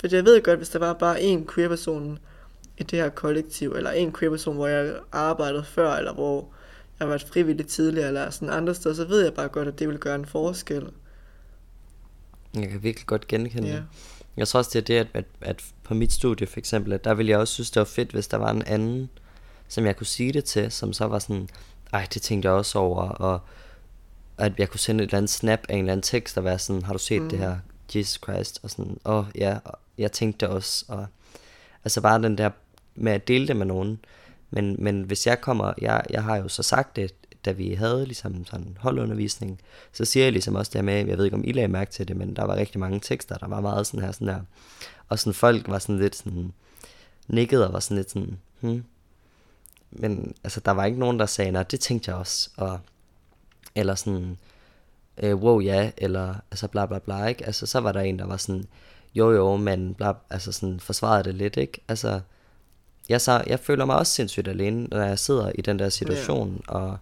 For 0.00 0.16
jeg 0.16 0.24
ved 0.24 0.42
godt, 0.42 0.58
hvis 0.58 0.68
der 0.68 0.78
var 0.78 0.92
bare 0.92 1.20
én 1.20 1.54
queer-person 1.54 2.18
i 2.78 2.82
det 2.82 2.98
her 2.98 3.08
kollektiv, 3.08 3.72
eller 3.72 3.90
en 3.90 4.12
queer-person, 4.12 4.56
hvor 4.56 4.66
jeg 4.66 4.94
arbejdede 5.12 5.64
før, 5.64 5.92
eller 5.92 6.14
hvor 6.14 6.48
jeg 6.98 7.04
har 7.04 7.06
været 7.06 7.22
frivillig 7.22 7.66
tidligere, 7.66 8.08
eller 8.08 8.30
sådan 8.30 8.50
andre 8.50 8.74
steder, 8.74 8.94
så 8.94 9.04
ved 9.04 9.24
jeg 9.24 9.34
bare 9.34 9.48
godt, 9.48 9.68
at 9.68 9.78
det 9.78 9.88
vil 9.88 9.98
gøre 9.98 10.14
en 10.14 10.26
forskel. 10.26 10.90
Jeg 12.54 12.68
kan 12.68 12.82
virkelig 12.82 13.06
godt 13.06 13.26
genkende 13.28 13.68
det. 13.68 13.84
Jeg 14.36 14.48
tror 14.48 14.58
også, 14.58 14.70
det 14.72 14.78
er 14.78 14.84
det, 14.84 14.94
at, 14.94 15.06
at, 15.14 15.24
at 15.40 15.64
på 15.82 15.94
mit 15.94 16.12
studie 16.12 16.46
for 16.46 16.58
eksempel, 16.58 16.92
at 16.92 17.04
der 17.04 17.14
ville 17.14 17.30
jeg 17.30 17.38
også 17.38 17.54
synes, 17.54 17.70
det 17.70 17.80
var 17.80 17.84
fedt, 17.84 18.10
hvis 18.12 18.28
der 18.28 18.36
var 18.36 18.50
en 18.50 18.62
anden, 18.62 19.10
som 19.68 19.86
jeg 19.86 19.96
kunne 19.96 20.06
sige 20.06 20.32
det 20.32 20.44
til, 20.44 20.70
som 20.70 20.92
så 20.92 21.06
var 21.06 21.18
sådan, 21.18 21.48
ej, 21.92 22.06
det 22.14 22.22
tænkte 22.22 22.48
jeg 22.48 22.56
også 22.56 22.78
over, 22.78 23.02
og 23.02 23.40
at 24.38 24.52
jeg 24.58 24.68
kunne 24.68 24.80
sende 24.80 25.04
et 25.04 25.08
eller 25.08 25.18
andet 25.18 25.30
snap 25.30 25.60
af 25.68 25.74
en 25.74 25.78
eller 25.78 25.92
anden 25.92 26.02
tekst, 26.02 26.38
og 26.38 26.44
være 26.44 26.58
sådan, 26.58 26.82
har 26.82 26.92
du 26.92 26.98
set 26.98 27.22
mm. 27.22 27.28
det 27.28 27.38
her, 27.38 27.56
Jesus 27.94 28.20
Christ, 28.24 28.60
og 28.62 28.70
sådan, 28.70 28.98
åh 29.04 29.14
oh, 29.14 29.24
ja, 29.34 29.58
jeg 29.98 30.12
tænkte 30.12 30.46
det 30.46 30.54
også, 30.54 30.84
og 30.88 31.06
altså 31.84 32.00
bare 32.00 32.22
den 32.22 32.38
der 32.38 32.50
med 32.94 33.12
at 33.12 33.28
dele 33.28 33.48
det 33.48 33.56
med 33.56 33.66
nogen, 33.66 33.98
men, 34.50 34.76
men 34.78 35.02
hvis 35.02 35.26
jeg 35.26 35.40
kommer, 35.40 35.72
jeg, 35.80 36.02
jeg 36.10 36.22
har 36.22 36.36
jo 36.36 36.48
så 36.48 36.62
sagt 36.62 36.96
det, 36.96 37.14
da 37.44 37.52
vi 37.52 37.74
havde 37.74 38.04
ligesom 38.04 38.46
sådan 38.46 38.76
holdundervisning, 38.80 39.60
så 39.92 40.04
siger 40.04 40.24
jeg 40.24 40.32
ligesom 40.32 40.54
også 40.54 40.70
det 40.74 40.84
med, 40.84 41.06
jeg 41.06 41.18
ved 41.18 41.24
ikke 41.24 41.36
om 41.36 41.44
I 41.44 41.52
lagde 41.52 41.68
mærke 41.68 41.90
til 41.90 42.08
det, 42.08 42.16
men 42.16 42.36
der 42.36 42.44
var 42.44 42.56
rigtig 42.56 42.80
mange 42.80 43.00
tekster, 43.00 43.36
der 43.36 43.48
var 43.48 43.60
meget 43.60 43.86
sådan 43.86 44.04
her, 44.04 44.12
sådan 44.12 44.28
der, 44.28 44.40
og 45.08 45.18
sådan 45.18 45.34
folk 45.34 45.68
var 45.68 45.78
sådan 45.78 45.98
lidt 45.98 46.16
sådan, 46.16 46.52
nikket 47.28 47.66
og 47.66 47.72
var 47.72 47.80
sådan 47.80 47.96
lidt 47.96 48.10
sådan, 48.10 48.38
hmm. 48.60 48.84
Men 49.92 50.34
altså, 50.44 50.60
der 50.60 50.72
var 50.72 50.84
ikke 50.84 50.98
nogen, 50.98 51.18
der 51.18 51.26
sagde, 51.26 51.50
nej, 51.50 51.62
det 51.62 51.80
tænkte 51.80 52.10
jeg 52.10 52.18
også, 52.18 52.50
og, 52.56 52.80
eller 53.74 53.94
sådan, 53.94 54.38
øh, 55.18 55.36
wow, 55.36 55.60
ja, 55.60 55.90
eller 55.96 56.34
altså 56.50 56.68
bla 56.68 56.86
bla 56.86 56.98
bla, 56.98 57.26
ikke? 57.26 57.46
Altså, 57.46 57.66
så 57.66 57.80
var 57.80 57.92
der 57.92 58.00
en, 58.00 58.18
der 58.18 58.26
var 58.26 58.36
sådan, 58.36 58.64
jo 59.14 59.32
jo, 59.32 59.56
men 59.56 59.94
bla, 59.94 60.12
altså 60.30 60.52
sådan 60.52 60.80
forsvarede 60.80 61.24
det 61.24 61.34
lidt, 61.34 61.56
ikke? 61.56 61.80
Altså, 61.88 62.20
jeg, 63.08 63.20
så, 63.20 63.44
jeg 63.46 63.60
føler 63.60 63.84
mig 63.84 63.96
også 63.96 64.12
sindssygt 64.12 64.48
alene, 64.48 64.84
når 64.84 65.02
jeg 65.02 65.18
sidder 65.18 65.52
i 65.54 65.60
den 65.60 65.78
der 65.78 65.88
situation, 65.88 66.48
yeah. 66.52 66.82
og 66.82 66.98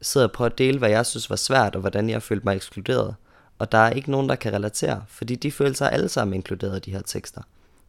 sidder 0.00 0.26
på 0.26 0.44
at 0.44 0.58
dele, 0.58 0.78
hvad 0.78 0.90
jeg 0.90 1.06
synes 1.06 1.30
var 1.30 1.36
svært, 1.36 1.74
og 1.74 1.80
hvordan 1.80 2.10
jeg 2.10 2.22
følte 2.22 2.44
mig 2.44 2.56
ekskluderet. 2.56 3.14
Og 3.58 3.72
der 3.72 3.78
er 3.78 3.90
ikke 3.90 4.10
nogen, 4.10 4.28
der 4.28 4.34
kan 4.34 4.52
relatere, 4.52 5.04
fordi 5.08 5.34
de 5.34 5.52
følte 5.52 5.78
sig 5.78 5.92
alle 5.92 6.08
sammen 6.08 6.34
inkluderet 6.34 6.76
i 6.76 6.90
de 6.90 6.96
her 6.96 7.02
tekster. 7.02 7.42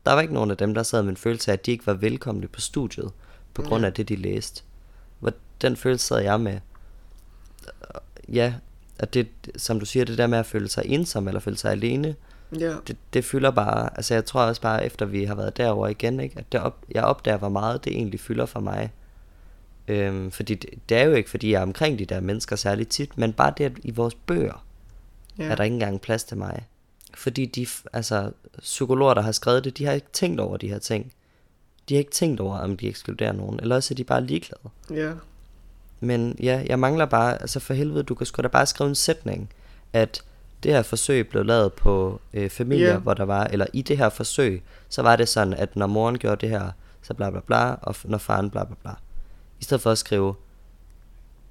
Der 0.05 0.13
var 0.13 0.21
ikke 0.21 0.33
nogen 0.33 0.51
af 0.51 0.57
dem, 0.57 0.73
der 0.73 0.83
sad 0.83 1.03
med 1.03 1.09
en 1.09 1.17
følelse 1.17 1.51
af, 1.51 1.53
at 1.53 1.65
de 1.65 1.71
ikke 1.71 1.87
var 1.87 1.93
velkomne 1.93 2.47
på 2.47 2.61
studiet, 2.61 3.11
på 3.53 3.61
grund 3.61 3.85
af 3.85 3.93
det, 3.93 4.09
de 4.09 4.15
læste. 4.15 4.63
Hvor 5.19 5.31
den 5.61 5.75
følelse 5.75 6.05
sad 6.07 6.19
jeg 6.19 6.39
med. 6.39 6.59
Ja, 8.29 8.53
at 8.99 9.13
det, 9.13 9.27
som 9.55 9.79
du 9.79 9.85
siger, 9.85 10.05
det 10.05 10.17
der 10.17 10.27
med 10.27 10.37
at 10.37 10.45
føle 10.45 10.69
sig 10.69 10.83
ensom, 10.85 11.27
eller 11.27 11.39
føle 11.39 11.57
sig 11.57 11.71
alene, 11.71 12.15
ja. 12.59 12.75
det, 12.87 12.97
det 13.13 13.25
fylder 13.25 13.51
bare, 13.51 13.97
altså 13.97 14.13
jeg 14.13 14.25
tror 14.25 14.41
også 14.41 14.61
bare, 14.61 14.85
efter 14.85 15.05
vi 15.05 15.23
har 15.23 15.35
været 15.35 15.57
derover 15.57 15.87
igen, 15.87 16.19
ikke, 16.19 16.39
at 16.39 16.51
det 16.51 16.59
op, 16.59 16.85
jeg 16.91 17.03
opdager, 17.03 17.37
hvor 17.37 17.49
meget 17.49 17.85
det 17.85 17.93
egentlig 17.93 18.19
fylder 18.19 18.45
for 18.45 18.59
mig. 18.59 18.91
Øhm, 19.87 20.31
fordi 20.31 20.55
det, 20.55 20.69
det 20.89 20.97
er 20.97 21.03
jo 21.03 21.13
ikke, 21.13 21.29
fordi 21.29 21.51
jeg 21.51 21.59
er 21.59 21.63
omkring 21.63 21.99
de 21.99 22.05
der 22.05 22.19
mennesker 22.19 22.55
særligt 22.55 22.89
tit, 22.89 23.17
men 23.17 23.33
bare 23.33 23.53
det, 23.57 23.63
at 23.63 23.71
i 23.83 23.91
vores 23.91 24.15
bøger 24.15 24.65
ja. 25.37 25.43
er 25.43 25.55
der 25.55 25.63
ikke 25.63 25.73
engang 25.73 26.01
plads 26.01 26.23
til 26.23 26.37
mig. 26.37 26.67
Fordi 27.13 27.45
de, 27.45 27.67
altså, 27.93 28.31
psykologer, 28.59 29.13
der 29.13 29.21
har 29.21 29.31
skrevet 29.31 29.63
det, 29.63 29.77
de 29.77 29.85
har 29.85 29.93
ikke 29.93 30.07
tænkt 30.13 30.39
over 30.39 30.57
de 30.57 30.69
her 30.69 30.79
ting. 30.79 31.13
De 31.89 31.93
har 31.93 31.99
ikke 31.99 32.11
tænkt 32.11 32.39
over, 32.39 32.57
om 32.57 32.77
de 32.77 32.87
ekskluderer 32.87 33.31
nogen, 33.31 33.59
eller 33.59 33.75
også 33.75 33.93
er 33.93 33.95
de 33.95 34.03
bare 34.03 34.25
ligeglade. 34.25 34.69
Ja. 34.89 35.11
Men 35.99 36.35
ja, 36.39 36.63
jeg 36.67 36.79
mangler 36.79 37.05
bare, 37.05 37.41
altså 37.41 37.59
for 37.59 37.73
helvede, 37.73 38.03
du 38.03 38.15
kan 38.15 38.25
sgu 38.25 38.41
da 38.41 38.47
bare 38.47 38.65
skrive 38.65 38.87
en 38.87 38.95
sætning, 38.95 39.49
at 39.93 40.23
det 40.63 40.71
her 40.73 40.81
forsøg 40.81 41.27
blev 41.27 41.45
lavet 41.45 41.73
på 41.73 42.21
øh, 42.33 42.49
familier, 42.49 42.89
yeah. 42.89 43.01
hvor 43.01 43.13
der 43.13 43.23
var, 43.23 43.43
eller 43.43 43.65
i 43.73 43.81
det 43.81 43.97
her 43.97 44.09
forsøg, 44.09 44.63
så 44.89 45.01
var 45.01 45.15
det 45.15 45.29
sådan, 45.29 45.53
at 45.53 45.75
når 45.75 45.87
moren 45.87 46.17
gjorde 46.17 46.41
det 46.41 46.49
her, 46.49 46.71
så 47.01 47.13
bla 47.13 47.29
bla 47.29 47.39
bla, 47.39 47.73
og 47.81 47.95
når 48.03 48.17
faren 48.17 48.49
bla 48.49 48.63
bla 48.63 48.75
bla. 48.81 48.91
I 49.59 49.63
stedet 49.63 49.81
for 49.81 49.91
at 49.91 49.97
skrive, 49.97 50.35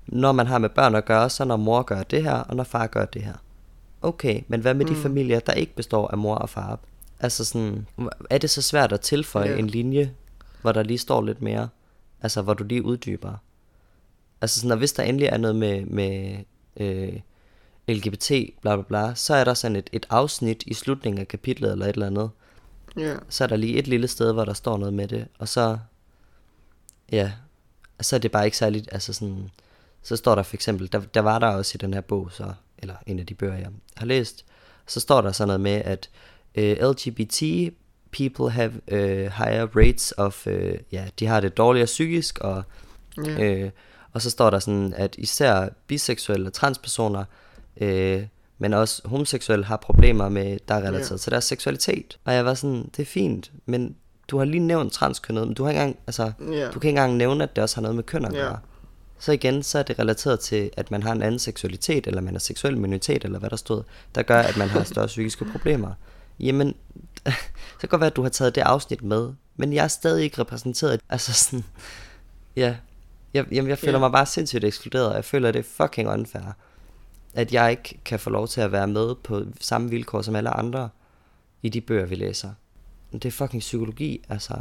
når 0.07 0.33
man 0.33 0.47
har 0.47 0.59
med 0.59 0.69
børn 0.69 0.95
at 0.95 1.05
gøre, 1.05 1.31
så 1.31 1.45
når 1.45 1.57
mor 1.57 1.83
gør 1.83 2.03
det 2.03 2.23
her, 2.23 2.35
og 2.35 2.57
når 2.57 2.65
far 2.65 2.87
gør 2.87 3.05
det 3.05 3.23
her. 3.23 3.35
Okay, 4.03 4.43
men 4.49 4.61
hvad 4.61 4.75
med 4.75 4.87
mm. 4.87 4.95
de 4.95 5.01
familier, 5.01 5.41
der 5.41 5.53
ikke 5.53 5.75
består 5.75 6.09
af 6.09 6.19
mor 6.19 6.35
og 6.35 6.49
far? 6.49 6.79
Altså 7.21 7.45
sådan, 7.45 7.87
er 8.31 8.39
det 8.39 8.51
så 8.51 8.63
svært 8.63 8.93
at 8.93 9.01
tilføje 9.01 9.49
yeah. 9.49 9.59
en 9.59 9.67
linje, 9.67 10.13
hvor 10.63 10.73
der 10.73 10.83
lige 10.83 10.99
står 10.99 11.23
lidt 11.23 11.43
mere? 11.43 11.69
Altså, 12.23 12.43
hvor 12.43 12.55
du 12.55 12.65
lige 12.65 12.85
uddyber. 12.85 13.35
Altså 14.41 14.61
sådan, 14.61 14.71
og 14.71 14.79
hvis 14.79 14.93
der 14.93 15.03
endelig 15.03 15.27
er 15.27 15.37
noget 15.37 15.57
med, 15.57 15.85
med 15.85 16.37
øh, 16.77 17.21
LGBT, 17.89 18.31
bla 18.61 18.77
bla 18.77 18.83
bla, 18.83 19.15
så 19.15 19.35
er 19.35 19.45
der 19.45 19.55
sådan 19.55 19.77
et, 19.77 19.91
et 19.93 20.07
afsnit 20.11 20.65
i 20.67 20.75
slutningen 20.75 21.21
af 21.21 21.29
kapitlet 21.29 21.73
eller 21.73 21.87
et 21.87 21.93
eller 21.93 22.07
andet. 22.07 22.31
Ja. 22.97 23.17
Så 23.29 23.45
er 23.45 23.49
der 23.49 23.57
lige 23.57 23.79
et 23.79 23.89
lille 23.89 24.09
sted, 24.09 24.33
hvor 24.33 24.45
der 24.45 24.53
står 24.53 24.77
noget 24.77 24.95
med 24.95 25.09
det, 25.09 25.29
og 25.39 25.49
så, 25.49 25.79
ja, 27.13 27.33
så 28.01 28.17
er 28.17 28.21
det 28.21 28.33
bare 28.33 28.45
ikke 28.45 28.57
særligt, 28.57 28.89
altså 28.93 29.13
sådan, 29.13 29.51
så 30.03 30.17
står 30.17 30.35
der 30.35 30.43
for 30.43 30.57
eksempel, 30.57 30.93
der, 30.93 31.01
der 31.01 31.21
var 31.21 31.39
der 31.39 31.47
også 31.47 31.73
i 31.75 31.79
den 31.79 31.95
her 31.95 32.01
bog, 32.01 32.33
så, 32.33 32.53
eller 32.79 32.95
en 33.07 33.19
af 33.19 33.27
de 33.27 33.35
bøger, 33.35 33.59
jeg 33.59 33.71
har 33.97 34.07
læst, 34.07 34.45
så 34.87 35.01
står 35.01 35.21
der 35.21 35.33
sådan 35.33 35.47
noget 35.47 35.61
med, 35.61 35.83
at 35.85 36.11
øh, 36.55 36.91
LGBT 36.91 37.43
people 38.13 38.51
have 38.51 38.73
uh, 38.93 39.33
higher 39.33 39.67
rates 39.77 40.15
of, 40.17 40.47
uh, 40.47 40.53
ja, 40.93 41.05
de 41.19 41.27
har 41.27 41.41
det 41.41 41.57
dårligere 41.57 41.87
psykisk, 41.87 42.39
og, 42.39 42.63
yeah. 43.29 43.65
uh, 43.65 43.71
og 44.13 44.23
så 44.23 44.31
står 44.31 44.51
der 44.51 44.59
sådan, 44.59 44.95
at 44.97 45.15
især 45.19 45.69
biseksuelle 45.87 46.47
og 46.47 46.53
transpersoner 46.53 47.25
øh, 47.81 48.23
men 48.59 48.73
også 48.73 49.03
homoseksuelle 49.05 49.65
har 49.65 49.77
problemer 49.77 50.29
med, 50.29 50.59
der 50.69 50.75
er 50.75 50.79
relateret 50.79 51.09
yeah. 51.11 51.21
til 51.21 51.33
deres 51.33 51.45
seksualitet. 51.45 52.19
Og 52.25 52.35
jeg 52.35 52.45
var 52.45 52.55
sådan, 52.55 52.91
det 52.97 53.03
er 53.03 53.07
fint, 53.07 53.53
men 53.67 53.97
du 54.29 54.39
har 54.39 54.45
lige 54.45 54.61
nævnt 54.61 54.93
transkønnet, 54.93 55.47
men 55.47 55.55
du 55.55 55.63
har 55.63 55.71
ikke 55.71 55.81
engang, 55.81 55.99
altså, 56.07 56.33
yeah. 56.43 56.75
du 56.75 56.79
kan 56.79 56.89
ikke 56.89 56.89
engang 56.89 57.17
nævne, 57.17 57.45
at 57.45 57.57
det 57.57 57.63
også 57.63 57.77
har 57.77 57.83
noget 57.83 57.97
med 57.97 58.05
køn 58.05 58.25
at 58.25 58.33
gøre. 58.33 58.51
Yeah. 58.51 58.59
Så 59.19 59.33
igen, 59.33 59.63
så 59.63 59.79
er 59.79 59.83
det 59.83 59.99
relateret 59.99 60.41
til, 60.41 60.71
at 60.77 60.91
man 60.91 61.03
har 61.03 61.13
en 61.13 61.23
anden 61.23 61.39
seksualitet, 61.39 62.07
eller 62.07 62.21
man 62.21 62.35
er 62.35 62.39
seksuel 62.39 62.79
minoritet, 62.79 63.25
eller 63.25 63.39
hvad 63.39 63.51
der 63.51 63.57
stod, 63.57 63.83
der 64.15 64.23
gør, 64.23 64.39
at 64.39 64.57
man 64.57 64.69
har 64.69 64.85
større 64.85 65.07
psykiske 65.07 65.45
problemer. 65.45 65.95
Jamen, 66.41 66.75
så 67.73 67.81
kan 67.81 67.89
godt 67.89 68.01
være, 68.01 68.11
at 68.11 68.17
du 68.17 68.23
har 68.23 68.29
taget 68.29 68.55
det 68.55 68.61
afsnit 68.61 69.03
med, 69.03 69.33
men 69.57 69.73
jeg 69.73 69.85
er 69.85 69.89
stadig 69.89 70.25
ikke 70.25 70.41
repræsenteret. 70.41 71.01
Altså 71.09 71.33
sådan, 71.33 71.65
ja, 72.57 72.77
jeg, 73.35 73.47
jamen, 73.53 73.69
jeg 73.69 73.79
føler 73.79 73.93
yeah. 73.93 74.01
mig 74.01 74.13
bare 74.13 74.27
sindssygt 74.27 74.65
ekskluderet, 74.65 75.09
og 75.09 75.15
jeg 75.15 75.25
føler, 75.25 75.49
at 75.49 75.55
det 75.55 75.61
er 75.61 75.87
fucking 75.87 76.09
unfair 76.09 76.55
at 77.35 77.53
jeg 77.53 77.71
ikke 77.71 78.01
kan 78.05 78.21
få 78.21 78.31
lov 78.31 78.49
til 78.49 78.61
at 78.61 78.73
være 78.73 78.87
med 78.87 79.15
på 79.15 79.45
samme 79.61 79.91
vilkår 79.91 80.23
som 80.23 80.37
alle 80.37 80.51
andre 80.51 80.89
i 81.63 81.69
de 81.69 81.81
bøger, 81.81 82.07
vi 82.07 82.15
læser. 82.15 82.51
Det 83.13 83.25
er 83.25 83.31
fucking 83.31 83.61
psykologi, 83.61 84.25
altså. 84.29 84.55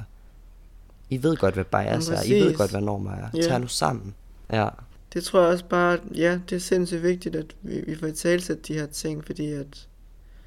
I 1.09 1.24
ved 1.24 1.38
godt, 1.38 1.53
hvad 1.53 1.66
bias 1.66 2.09
er. 2.09 2.24
I 2.24 2.32
ved 2.32 2.55
godt, 2.55 2.72
hvad 2.72 2.82
normer 2.82 3.12
er. 3.12 3.28
Ja. 3.34 3.41
Tag 3.41 3.59
nu 3.59 3.68
sammen. 3.68 4.16
Ja. 4.51 4.70
Det 5.14 5.24
tror 5.24 5.41
jeg 5.41 5.49
også 5.49 5.66
bare, 5.66 5.99
ja, 6.16 6.39
det 6.49 6.55
er 6.55 6.59
sindssygt 6.59 7.03
vigtigt, 7.03 7.36
at 7.36 7.45
vi, 7.62 7.84
vi 7.88 7.95
får 7.95 8.09
talsat 8.09 8.68
de 8.68 8.74
her 8.74 8.86
ting, 8.86 9.26
fordi 9.26 9.51
at... 9.51 9.88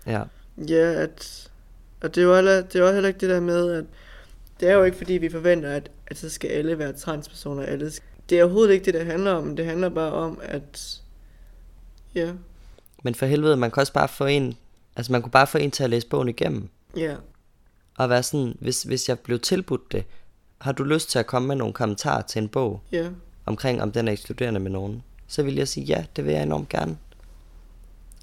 Ja. 0.07 0.23
Ja, 0.69 0.93
at... 0.93 1.51
Og 2.05 2.15
det 2.15 2.21
er 2.21 2.25
jo 2.25 2.35
heller, 2.35 2.61
det 2.61 2.75
er 2.75 2.87
jo 2.87 2.93
heller 2.93 3.09
ikke 3.09 3.21
det 3.21 3.31
der 3.31 3.41
med, 3.41 3.73
at... 3.73 3.85
Det 4.61 4.69
er 4.69 4.75
jo 4.75 4.83
ikke, 4.83 4.97
fordi 4.97 5.13
vi 5.13 5.29
forventer, 5.29 5.73
at, 5.73 5.91
at 6.07 6.19
så 6.19 6.31
skal 6.31 6.51
alle 6.51 6.79
være 6.79 6.93
transpersoner. 6.93 7.63
Alle 7.63 7.91
skal, 7.91 8.09
det 8.31 8.39
er 8.39 8.45
overhovedet 8.45 8.73
ikke 8.73 8.85
det, 8.85 8.95
det 8.95 9.07
handler 9.07 9.33
om. 9.33 9.57
Det 9.57 9.67
handler 9.67 9.89
bare 9.89 10.13
om, 10.13 10.41
at 10.43 11.01
Ja. 12.15 12.33
Men 13.03 13.15
for 13.15 13.27
helvede, 13.27 13.57
man 13.57 13.71
kan 13.71 13.81
også 13.81 13.93
bare 13.93 14.09
få 14.09 14.25
en, 14.25 14.55
altså 14.97 15.13
man 15.13 15.23
kunne 15.23 15.31
bare 15.33 15.47
få 15.47 15.59
en 15.59 15.71
til 15.71 15.85
at 15.85 15.91
læse 15.91 16.07
bogen 16.07 16.29
igennem. 16.29 16.69
Ja. 16.97 17.15
Og 17.99 18.11
være 18.11 18.23
sådan, 18.23 18.57
hvis, 18.61 18.83
hvis 18.83 19.09
jeg 19.09 19.19
blev 19.19 19.39
tilbudt 19.39 19.93
det, 19.93 20.05
har 20.59 20.73
du 20.73 20.85
lyst 20.85 21.11
til 21.11 21.19
at 21.19 21.27
komme 21.27 21.49
med 21.49 21.57
nogle 21.57 21.75
kommentarer 21.75 22.23
til 22.23 22.43
en 22.43 22.49
bog? 22.49 22.81
Ja. 22.93 23.09
Omkring, 23.47 23.83
om 23.83 23.93
den 23.93 24.09
er 24.09 24.13
ekskluderende 24.13 24.61
med 24.61 24.71
nogen? 24.71 25.03
Så 25.27 25.43
vil 25.43 25.55
jeg 25.55 25.69
sige, 25.69 25.85
ja, 25.85 26.05
det 26.17 26.25
vil 26.25 26.33
jeg 26.33 26.43
enormt 26.43 26.69
gerne. 26.69 26.97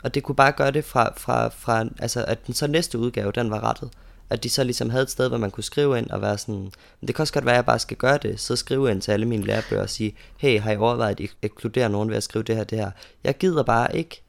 Og 0.04 0.14
det 0.14 0.24
kunne 0.24 0.36
bare 0.36 0.52
gøre 0.52 0.72
det 0.72 0.86
fra, 0.86 1.14
fra, 1.18 1.48
fra 1.48 1.86
altså 2.00 2.26
at 2.28 2.48
den 2.48 2.54
så 2.54 2.68
næste 2.68 3.00
udgave, 3.00 3.32
den 3.32 3.52
var 3.52 3.64
rettet. 3.64 3.90
At 4.30 4.44
de 4.44 4.50
så 4.50 4.64
ligesom 4.64 4.90
havde 4.90 5.04
et 5.04 5.10
sted, 5.10 5.28
hvor 5.28 5.38
man 5.38 5.52
kunne 5.52 5.64
skrive 5.64 5.98
ind 5.98 6.10
og 6.10 6.22
være 6.22 6.38
sådan, 6.38 6.72
men 7.02 7.08
det 7.08 7.16
kan 7.16 7.24
også 7.24 7.34
godt 7.34 7.46
være, 7.46 7.54
at 7.54 7.58
jeg 7.58 7.66
bare 7.66 7.80
skal 7.80 7.98
gøre 7.98 8.18
det, 8.18 8.40
så 8.40 8.56
skrive 8.56 8.92
ind 8.92 9.02
til 9.02 9.12
alle 9.12 9.26
mine 9.26 9.44
lærebøger 9.44 9.82
og 9.82 9.90
sige, 9.90 10.16
hey, 10.38 10.60
har 10.60 10.72
I 10.72 10.78
overvejet 10.78 11.20
at 11.22 11.30
ekskludere 11.42 11.90
nogen 11.90 12.10
ved 12.10 12.18
at 12.18 12.24
skrive 12.24 12.44
det 12.44 12.56
her, 12.56 12.64
det 12.64 12.78
her? 12.78 12.92
Jeg 13.24 13.38
gider 13.38 13.64
bare 13.64 13.98
ikke. 13.98 14.22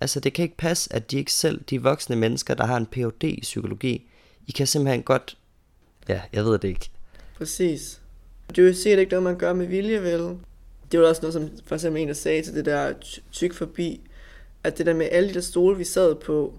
Altså, 0.00 0.20
det 0.20 0.32
kan 0.32 0.42
ikke 0.42 0.56
passe, 0.56 0.92
at 0.92 1.10
de 1.10 1.18
ikke 1.18 1.32
selv, 1.32 1.60
de 1.70 1.82
voksne 1.82 2.16
mennesker, 2.16 2.54
der 2.54 2.66
har 2.66 2.76
en 2.76 2.86
Ph.D. 2.86 3.24
i 3.24 3.40
psykologi, 3.40 4.06
I 4.46 4.52
kan 4.52 4.66
simpelthen 4.66 5.02
godt, 5.02 5.36
ja, 6.08 6.20
jeg 6.32 6.44
ved 6.44 6.58
det 6.58 6.68
ikke. 6.68 6.90
Præcis. 7.38 8.00
Det 8.48 8.58
er 8.58 8.66
jo 8.66 8.74
sikkert 8.74 8.98
ikke 8.98 9.10
noget, 9.10 9.22
man 9.22 9.38
gør 9.38 9.52
med 9.52 9.66
vilje, 9.66 10.02
vel? 10.02 10.36
Det 10.92 11.00
var 11.00 11.06
også 11.06 11.22
noget, 11.22 11.34
som 11.34 11.50
for 11.66 11.74
eksempel 11.74 12.02
en, 12.02 12.08
der 12.08 12.14
sagde 12.14 12.42
til 12.42 12.54
det 12.54 12.64
der 12.64 12.92
tyk 13.32 13.54
forbi, 13.54 14.00
at 14.64 14.78
det 14.78 14.86
der 14.86 14.94
med 14.94 15.08
alle 15.10 15.28
de 15.28 15.34
der 15.34 15.40
stole, 15.40 15.76
vi 15.76 15.84
sad 15.84 16.14
på, 16.14 16.54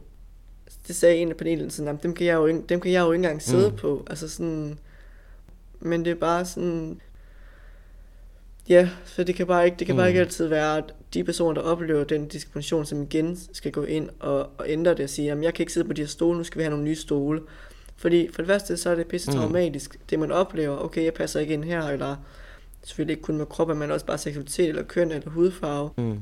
det 0.87 0.95
sagde 0.95 1.15
en 1.15 1.29
af 1.29 1.37
panelen, 1.37 1.69
sådan, 1.69 1.99
dem 2.03 2.13
kan 2.13 2.27
jeg 2.27 2.35
jo, 2.35 2.47
dem 2.69 2.79
kan 2.79 2.91
jeg 2.91 3.01
jo 3.01 3.11
ikke 3.11 3.23
engang 3.23 3.41
sidde 3.41 3.69
mm. 3.69 3.75
på. 3.75 4.05
Altså 4.09 4.29
sådan, 4.29 4.79
men 5.79 6.05
det 6.05 6.11
er 6.11 6.15
bare 6.15 6.45
sådan, 6.45 7.01
ja, 8.69 8.89
for 9.05 9.23
det 9.23 9.35
kan 9.35 9.47
bare 9.47 9.65
ikke, 9.65 9.77
det 9.79 9.87
kan 9.87 9.95
mm. 9.95 9.97
bare 9.97 10.07
ikke 10.07 10.19
altid 10.19 10.47
være, 10.47 10.77
at 10.77 10.93
de 11.13 11.23
personer, 11.23 11.61
der 11.61 11.61
oplever 11.61 12.03
den 12.03 12.27
diskrimination, 12.27 12.85
som 12.85 13.01
igen 13.01 13.39
skal 13.53 13.71
gå 13.71 13.83
ind 13.83 14.09
og, 14.19 14.39
og 14.57 14.65
ændre 14.69 14.91
det 14.91 15.03
og 15.03 15.09
sige, 15.09 15.25
jamen 15.25 15.43
jeg 15.43 15.53
kan 15.53 15.63
ikke 15.63 15.73
sidde 15.73 15.87
på 15.87 15.93
de 15.93 16.01
her 16.01 16.07
stole, 16.07 16.37
nu 16.37 16.43
skal 16.43 16.57
vi 16.59 16.63
have 16.63 16.69
nogle 16.69 16.85
nye 16.85 16.95
stole. 16.95 17.41
Fordi 17.95 18.29
for 18.31 18.41
det 18.41 18.47
første, 18.47 18.77
så 18.77 18.89
er 18.89 18.95
det 18.95 19.07
pisse 19.07 19.31
mm. 19.31 19.37
traumatisk, 19.37 19.95
mm. 19.95 20.01
det 20.09 20.19
man 20.19 20.31
oplever, 20.31 20.77
okay, 20.77 21.03
jeg 21.03 21.13
passer 21.13 21.39
ikke 21.39 21.53
ind 21.53 21.63
her, 21.63 21.83
eller 21.83 22.15
selvfølgelig 22.83 23.13
ikke 23.13 23.23
kun 23.23 23.37
med 23.37 23.45
kroppen, 23.45 23.79
men 23.79 23.91
også 23.91 24.05
bare 24.05 24.17
seksualitet, 24.17 24.69
eller 24.69 24.83
køn, 24.83 25.11
eller 25.11 25.29
hudfarve. 25.29 25.89
Mm. 25.97 26.19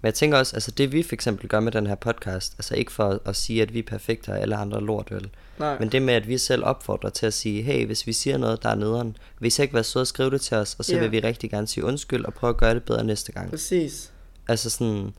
Men 0.00 0.06
jeg 0.06 0.14
tænker 0.14 0.38
også, 0.38 0.56
altså 0.56 0.70
det 0.70 0.92
vi 0.92 1.02
for 1.02 1.14
eksempel 1.14 1.48
gør 1.48 1.60
med 1.60 1.72
den 1.72 1.86
her 1.86 1.94
podcast, 1.94 2.54
altså 2.58 2.74
ikke 2.74 2.92
for 2.92 3.20
at 3.24 3.36
sige, 3.36 3.62
at 3.62 3.74
vi 3.74 3.78
er 3.78 3.82
perfekte 3.82 4.28
og 4.28 4.40
alle 4.40 4.56
andre 4.56 4.80
lort, 4.80 5.10
vel? 5.10 5.30
Nej. 5.58 5.78
Men 5.78 5.92
det 5.92 6.02
med, 6.02 6.14
at 6.14 6.28
vi 6.28 6.38
selv 6.38 6.64
opfordrer 6.64 7.10
til 7.10 7.26
at 7.26 7.34
sige, 7.34 7.62
hey, 7.62 7.86
hvis 7.86 8.06
vi 8.06 8.12
siger 8.12 8.38
noget, 8.38 8.62
der 8.62 8.68
er 8.68 8.74
nederen, 8.74 9.16
hvis 9.38 9.58
ikke 9.58 9.74
være 9.74 9.84
søde 9.84 10.00
at 10.00 10.08
skrive 10.08 10.30
det 10.30 10.40
til 10.40 10.56
os, 10.56 10.74
og 10.78 10.84
så 10.84 10.92
yeah. 10.92 11.02
vil 11.02 11.12
vi 11.12 11.20
rigtig 11.20 11.50
gerne 11.50 11.66
sige 11.66 11.84
undskyld 11.84 12.24
og 12.24 12.34
prøve 12.34 12.48
at 12.50 12.56
gøre 12.56 12.74
det 12.74 12.82
bedre 12.82 13.04
næste 13.04 13.32
gang. 13.32 13.50
Præcis. 13.50 14.12
Altså 14.48 14.70
sådan, 14.70 15.14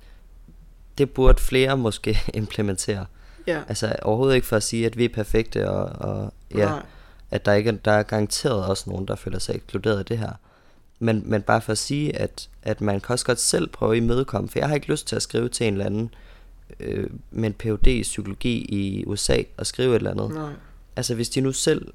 det 0.97 1.11
burde 1.11 1.41
flere 1.41 1.77
måske 1.77 2.19
implementere. 2.33 3.05
Ja. 3.47 3.61
Altså 3.67 3.95
overhovedet 4.01 4.35
ikke 4.35 4.47
for 4.47 4.55
at 4.55 4.63
sige, 4.63 4.85
at 4.85 4.97
vi 4.97 5.05
er 5.05 5.09
perfekte, 5.09 5.69
og, 5.69 6.09
og 6.09 6.33
ja, 6.55 6.65
Nej. 6.65 6.81
at 7.31 7.45
der 7.45 7.53
ikke 7.53 7.79
der 7.85 7.91
er 7.91 8.03
garanteret 8.03 8.65
også 8.65 8.89
nogen, 8.89 9.07
der 9.07 9.15
føler 9.15 9.39
sig 9.39 9.55
ekskluderet 9.55 9.99
af 9.99 10.05
det 10.05 10.17
her. 10.17 10.31
Men, 11.03 11.23
men 11.25 11.41
bare 11.41 11.61
for 11.61 11.71
at 11.71 11.77
sige, 11.77 12.15
at, 12.15 12.49
at 12.63 12.81
man 12.81 13.01
kan 13.01 13.13
også 13.13 13.25
godt 13.25 13.39
selv 13.39 13.67
prøve 13.67 13.91
at 13.91 13.97
imødekomme, 13.97 14.49
for 14.49 14.59
jeg 14.59 14.67
har 14.67 14.75
ikke 14.75 14.87
lyst 14.87 15.07
til 15.07 15.15
at 15.15 15.21
skrive 15.21 15.49
til 15.49 15.67
en 15.67 15.73
eller 15.73 15.85
anden 15.85 16.13
øh, 16.79 17.09
med 17.31 17.49
en 17.49 17.53
Ph.D. 17.53 17.87
i 17.87 18.01
psykologi 18.01 18.65
i 18.69 19.05
USA 19.05 19.37
og 19.57 19.65
skrive 19.65 19.91
et 19.91 19.95
eller 19.95 20.11
andet. 20.11 20.29
Nej. 20.29 20.53
Altså 20.95 21.15
hvis 21.15 21.29
de 21.29 21.41
nu 21.41 21.51
selv 21.51 21.93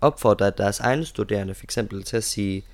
opfordrer 0.00 0.50
deres 0.50 0.80
egne 0.80 1.04
studerende 1.04 1.54
for 1.54 1.64
eksempel 1.64 2.02
til 2.02 2.16
at 2.16 2.24
sige, 2.24 2.64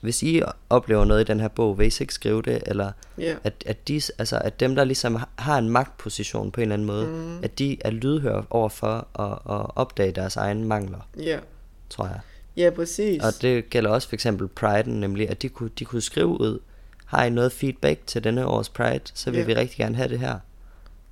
hvis 0.00 0.22
I 0.22 0.42
oplever 0.70 1.04
noget 1.04 1.20
i 1.20 1.24
den 1.24 1.40
her 1.40 1.48
bog, 1.48 1.78
vil 1.78 1.86
I 1.86 1.92
ikke 2.00 2.14
skrive 2.14 2.42
det, 2.42 2.62
eller 2.66 2.92
yeah. 3.20 3.36
at, 3.44 3.64
at, 3.66 3.88
de, 3.88 4.00
altså, 4.18 4.38
at 4.38 4.60
dem, 4.60 4.74
der 4.74 4.84
ligesom 4.84 5.18
har 5.38 5.58
en 5.58 5.70
magtposition 5.70 6.50
på 6.50 6.60
en 6.60 6.62
eller 6.62 6.74
anden 6.74 6.86
måde, 6.86 7.06
mm. 7.06 7.44
at 7.44 7.58
de 7.58 7.76
er 7.80 7.90
lydhøre 7.90 8.44
over 8.50 8.68
for 8.68 9.20
at, 9.20 9.58
at 9.58 9.66
opdage 9.76 10.12
deres 10.12 10.36
egne 10.36 10.64
mangler, 10.64 11.08
yeah. 11.20 11.42
tror 11.90 12.06
jeg. 12.06 12.20
Ja, 12.58 12.70
præcis. 12.70 13.22
Og 13.22 13.32
det 13.42 13.70
gælder 13.70 13.90
også 13.90 14.08
for 14.08 14.16
eksempel 14.16 14.48
Pride'en, 14.60 14.90
nemlig 14.90 15.30
at 15.30 15.42
de 15.42 15.48
kunne, 15.48 15.70
de 15.78 15.84
kunne 15.84 16.02
skrive 16.02 16.26
ud, 16.26 16.58
har 17.04 17.24
I 17.24 17.30
noget 17.30 17.52
feedback 17.52 18.00
til 18.06 18.24
denne 18.24 18.46
års 18.46 18.68
Pride, 18.68 19.00
så 19.14 19.30
vil 19.30 19.38
yeah. 19.38 19.48
vi 19.48 19.54
rigtig 19.54 19.76
gerne 19.76 19.96
have 19.96 20.08
det 20.08 20.18
her. 20.18 20.38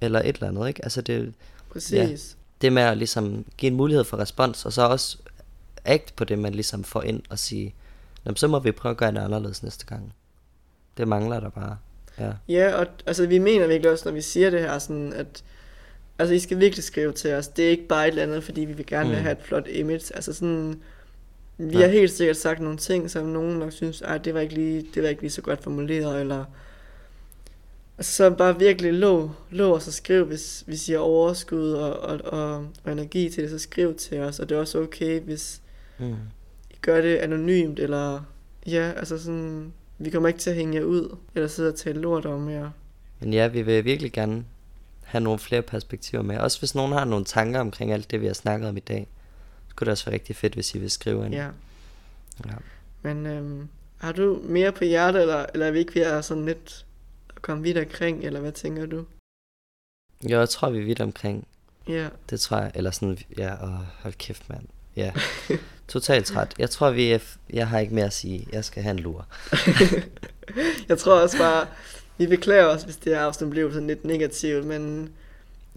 Eller 0.00 0.20
et 0.20 0.34
eller 0.34 0.48
andet, 0.48 0.68
ikke? 0.68 0.84
Altså 0.84 1.00
det, 1.00 1.34
præcis. 1.70 1.92
Ja, 1.92 2.16
det 2.62 2.72
med 2.72 2.82
at 2.82 2.98
ligesom 2.98 3.44
give 3.56 3.70
en 3.70 3.76
mulighed 3.76 4.04
for 4.04 4.16
respons, 4.16 4.66
og 4.66 4.72
så 4.72 4.82
også 4.82 5.18
act 5.84 6.16
på 6.16 6.24
det, 6.24 6.38
man 6.38 6.52
ligesom 6.52 6.84
får 6.84 7.02
ind 7.02 7.22
og 7.30 7.38
sige, 7.38 7.74
så 8.34 8.48
må 8.48 8.58
vi 8.58 8.72
prøve 8.72 8.90
at 8.90 8.96
gøre 8.96 9.12
det 9.12 9.18
anderledes 9.18 9.62
næste 9.62 9.86
gang. 9.86 10.12
Det 10.96 11.08
mangler 11.08 11.40
der 11.40 11.50
bare. 11.50 11.76
Ja, 12.18 12.32
ja 12.48 12.74
og 12.74 12.86
altså, 13.06 13.26
vi 13.26 13.38
mener 13.38 13.66
virkelig 13.66 13.92
også, 13.92 14.08
når 14.08 14.12
vi 14.12 14.20
siger 14.20 14.50
det 14.50 14.60
her, 14.60 14.78
sådan 14.78 15.12
at 15.12 15.44
altså, 16.18 16.34
I 16.34 16.38
skal 16.38 16.60
virkelig 16.60 16.84
skrive 16.84 17.12
til 17.12 17.34
os. 17.34 17.48
Det 17.48 17.66
er 17.66 17.70
ikke 17.70 17.86
bare 17.86 18.06
et 18.06 18.10
eller 18.10 18.22
andet, 18.22 18.44
fordi 18.44 18.60
vi 18.60 18.72
vil 18.72 18.86
gerne 18.86 19.08
mm. 19.08 19.14
have 19.14 19.32
et 19.32 19.42
flot 19.42 19.66
image. 19.68 20.14
Altså 20.14 20.32
sådan, 20.32 20.80
vi 21.58 21.78
ja. 21.78 21.80
har 21.80 21.92
helt 21.92 22.12
sikkert 22.12 22.36
sagt 22.36 22.60
nogle 22.60 22.78
ting, 22.78 23.10
som 23.10 23.26
nogen 23.26 23.58
nok 23.58 23.72
synes, 23.72 24.02
at 24.02 24.24
det 24.24 24.34
var 24.34 24.40
ikke 24.40 24.54
lige, 24.54 24.86
det 24.94 25.02
var 25.02 25.08
ikke 25.08 25.22
lige 25.22 25.30
så 25.30 25.42
godt 25.42 25.62
formuleret, 25.62 26.20
eller 26.20 26.44
altså, 27.98 28.12
så 28.12 28.30
bare 28.30 28.58
virkelig 28.58 28.92
lov, 28.92 29.34
lov 29.50 29.74
os 29.74 29.88
at 29.88 29.94
skrive, 29.94 30.24
hvis, 30.24 30.64
hvis 30.66 30.88
I 30.88 30.92
har 30.92 30.98
overskud 30.98 31.72
og, 31.72 32.00
og, 32.00 32.20
og, 32.24 32.68
og 32.84 32.92
energi 32.92 33.30
til 33.30 33.42
det, 33.42 33.50
så 33.50 33.58
skriv 33.58 33.94
til 33.94 34.20
os, 34.20 34.40
og 34.40 34.48
det 34.48 34.54
er 34.54 34.60
også 34.60 34.80
okay, 34.80 35.20
hvis 35.20 35.62
mm. 35.98 36.14
I 36.70 36.76
gør 36.80 37.00
det 37.00 37.16
anonymt, 37.16 37.78
eller 37.78 38.20
ja, 38.66 38.92
altså 38.96 39.18
sådan, 39.18 39.72
vi 39.98 40.10
kommer 40.10 40.28
ikke 40.28 40.40
til 40.40 40.50
at 40.50 40.56
hænge 40.56 40.78
jer 40.78 40.84
ud, 40.84 41.16
eller 41.34 41.48
sidde 41.48 41.68
og 41.68 41.74
tale 41.74 42.00
lort 42.00 42.26
om 42.26 42.50
jer. 42.50 42.70
Men 43.20 43.32
ja, 43.32 43.46
vi 43.46 43.62
vil 43.62 43.84
virkelig 43.84 44.12
gerne 44.12 44.44
have 45.04 45.24
nogle 45.24 45.38
flere 45.38 45.62
perspektiver 45.62 46.22
med, 46.22 46.38
også 46.38 46.58
hvis 46.58 46.74
nogen 46.74 46.92
har 46.92 47.04
nogle 47.04 47.24
tanker 47.24 47.60
omkring 47.60 47.92
alt 47.92 48.10
det, 48.10 48.20
vi 48.20 48.26
har 48.26 48.34
snakket 48.34 48.68
om 48.68 48.76
i 48.76 48.80
dag 48.80 49.08
kunne 49.76 49.84
det 49.84 49.92
også 49.92 50.04
være 50.04 50.14
rigtig 50.14 50.36
fedt, 50.36 50.54
hvis 50.54 50.74
I 50.74 50.78
vil 50.78 50.90
skrive 50.90 51.26
ind. 51.26 51.34
Ja. 51.34 51.48
ja. 52.46 52.54
Men 53.02 53.26
øhm, 53.26 53.68
har 53.98 54.12
du 54.12 54.40
mere 54.44 54.72
på 54.72 54.84
hjertet, 54.84 55.20
eller, 55.20 55.46
eller 55.54 55.66
er 55.66 55.70
vi 55.70 55.78
ikke 55.78 55.94
ved 55.94 56.02
at 56.02 56.24
sådan 56.24 56.44
lidt 56.44 56.86
komme 57.42 57.62
vidt 57.62 57.78
omkring, 57.78 58.24
eller 58.24 58.40
hvad 58.40 58.52
tænker 58.52 58.86
du? 58.86 59.04
Jo, 60.22 60.38
jeg 60.38 60.48
tror, 60.48 60.70
vi 60.70 60.78
er 60.78 60.84
vidt 60.84 61.00
omkring. 61.00 61.46
Ja. 61.88 62.08
Det 62.30 62.40
tror 62.40 62.56
jeg, 62.56 62.72
eller 62.74 62.90
sådan, 62.90 63.18
ja, 63.38 63.64
åh, 63.64 63.80
hold 64.02 64.14
kæft, 64.14 64.48
mand. 64.48 64.66
Ja, 64.96 65.12
totalt 65.88 66.26
træt. 66.26 66.54
Jeg 66.58 66.70
tror, 66.70 66.90
vi 66.90 67.12
er, 67.12 67.18
jeg 67.50 67.68
har 67.68 67.78
ikke 67.78 67.94
mere 67.94 68.04
at 68.04 68.12
sige. 68.12 68.46
Jeg 68.52 68.64
skal 68.64 68.82
have 68.82 68.90
en 68.90 68.98
lur. 68.98 69.26
jeg 70.88 70.98
tror 70.98 71.20
også 71.20 71.38
bare, 71.38 71.66
vi 72.18 72.26
beklager 72.26 72.66
os, 72.66 72.82
hvis 72.82 72.96
det 72.96 73.16
her 73.16 73.20
afsnit 73.20 73.50
blev 73.50 73.72
sådan 73.72 73.86
lidt 73.86 74.04
negativt, 74.04 74.66
men 74.66 75.10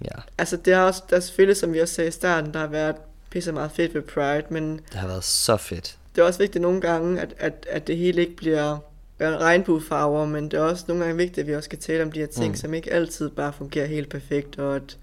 ja. 0.05 0.21
altså 0.37 0.57
det 0.57 0.73
er 0.73 0.79
også, 0.79 1.03
der 1.09 1.15
er 1.15 1.19
selvfølgelig, 1.19 1.57
som 1.57 1.73
vi 1.73 1.79
også 1.79 1.93
sagde 1.93 2.07
i 2.07 2.11
starten, 2.11 2.53
der 2.53 2.59
har 2.59 2.67
været 2.67 2.95
pisse 3.29 3.51
meget 3.51 3.71
fedt 3.71 3.93
ved 3.93 4.01
Pride, 4.01 4.43
men... 4.49 4.79
Det 4.91 4.95
har 4.95 5.07
været 5.07 5.23
så 5.23 5.57
fedt. 5.57 5.97
Det 6.15 6.21
er 6.21 6.25
også 6.25 6.39
vigtigt 6.39 6.61
nogle 6.61 6.81
gange, 6.81 7.21
at, 7.21 7.33
at, 7.37 7.65
at 7.69 7.87
det 7.87 7.97
hele 7.97 8.21
ikke 8.21 8.35
bliver 8.35 8.77
regnbuefarver, 9.21 10.25
men 10.25 10.51
det 10.51 10.59
er 10.59 10.63
også 10.63 10.85
nogle 10.87 11.03
gange 11.03 11.17
vigtigt, 11.17 11.37
at 11.37 11.47
vi 11.47 11.55
også 11.55 11.67
skal 11.67 11.79
tale 11.79 12.03
om 12.03 12.11
de 12.11 12.19
her 12.19 12.27
ting, 12.27 12.47
mm. 12.47 12.55
som 12.55 12.73
ikke 12.73 12.93
altid 12.93 13.29
bare 13.29 13.53
fungerer 13.53 13.85
helt 13.85 14.09
perfekt, 14.09 14.59
og 14.59 14.75
at... 14.75 14.97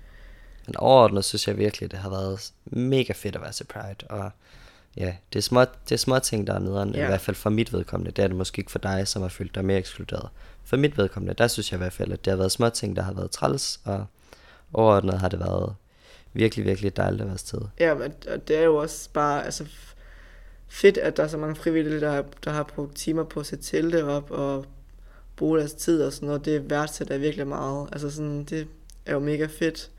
Men 0.67 0.77
overordnet 0.77 1.25
synes 1.25 1.49
jeg 1.49 1.59
virkelig, 1.59 1.91
det 1.91 1.99
har 1.99 2.11
været 2.11 2.53
mega 2.65 3.13
fedt 3.13 3.37
at 3.37 3.43
være 3.43 3.53
til 3.53 3.65
Pride, 3.65 4.07
og 4.11 4.31
ja, 4.97 5.15
det 5.33 5.39
er 5.39 5.43
små, 5.43 5.61
det 5.61 5.93
er 5.93 5.97
små 5.97 6.19
ting, 6.19 6.47
der 6.47 6.55
er 6.55 6.59
nederen, 6.59 6.95
ja. 6.95 7.05
i 7.05 7.07
hvert 7.07 7.21
fald 7.21 7.37
for 7.37 7.51
mit 7.51 7.73
vedkommende. 7.73 8.11
Det 8.11 8.23
er 8.23 8.27
det 8.27 8.37
måske 8.37 8.59
ikke 8.59 8.71
for 8.71 8.79
dig, 8.79 9.09
som 9.09 9.23
har 9.23 9.29
følt 9.29 9.55
dig 9.55 9.65
mere 9.65 9.79
ekskluderet. 9.79 10.29
For 10.65 10.77
mit 10.77 10.99
vedkommende, 10.99 11.35
der 11.35 11.49
synes 11.49 11.73
jeg 11.73 11.79
i 11.79 11.83
hvert 11.83 11.93
fald, 11.93 12.13
at 12.13 12.25
det 12.25 12.31
har 12.31 12.37
været 12.37 12.53
små 12.53 12.69
ting, 12.69 12.97
der 12.97 13.03
har 13.03 13.13
været 13.13 13.31
træls, 13.31 13.81
og 13.85 14.07
overordnet 14.73 15.19
har 15.19 15.29
det 15.29 15.41
været 15.41 15.75
virkelig, 16.37 16.65
virkelig 16.65 16.97
dejligt 16.97 17.23
at 17.23 17.29
være 17.29 17.39
sted. 17.39 17.61
Ja, 17.81 17.95
men 17.95 18.13
det 18.49 18.59
er 18.59 18.63
jo 18.63 18.77
også 18.77 19.09
bare 19.13 19.45
altså, 19.45 19.67
fedt, 20.69 20.99
at 20.99 21.17
der 21.17 21.23
er 21.23 21.29
så 21.29 21.39
mange 21.39 21.57
frivillige, 21.57 22.01
der 22.01 22.23
der 22.45 22.51
har 22.51 22.63
brugt 22.63 22.97
timer 22.97 23.25
på 23.25 23.41
at 23.41 23.47
sætte 23.47 23.65
telte 23.65 24.05
op 24.05 24.31
og 24.31 24.65
bruge 25.37 25.59
deres 25.59 25.75
tid 25.75 26.03
og 26.03 26.13
sådan 26.13 26.27
noget. 26.27 26.45
Det 26.45 26.71
værdsætter 26.71 27.15
jeg 27.15 27.23
virkelig 27.23 27.47
meget. 27.47 27.89
Altså 27.93 28.11
sådan, 28.11 28.45
det 28.45 28.67
er 29.07 29.13
jo 29.13 29.19
mega 29.19 29.47
fedt. 29.47 29.91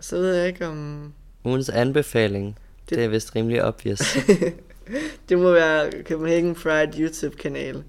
Så 0.00 0.16
ved 0.16 0.34
jeg 0.34 0.46
ikke 0.48 0.66
om... 0.66 1.12
Ugens 1.44 1.68
anbefaling, 1.68 2.58
det, 2.88 2.98
det 2.98 3.04
er 3.04 3.08
vist 3.08 3.36
rimelig 3.36 3.64
obvious. 3.64 4.16
det 5.28 5.38
må 5.38 5.52
være 5.52 5.90
Copenhagen 6.08 6.56
Fried 6.56 6.88
YouTube-kanal. 6.98 7.84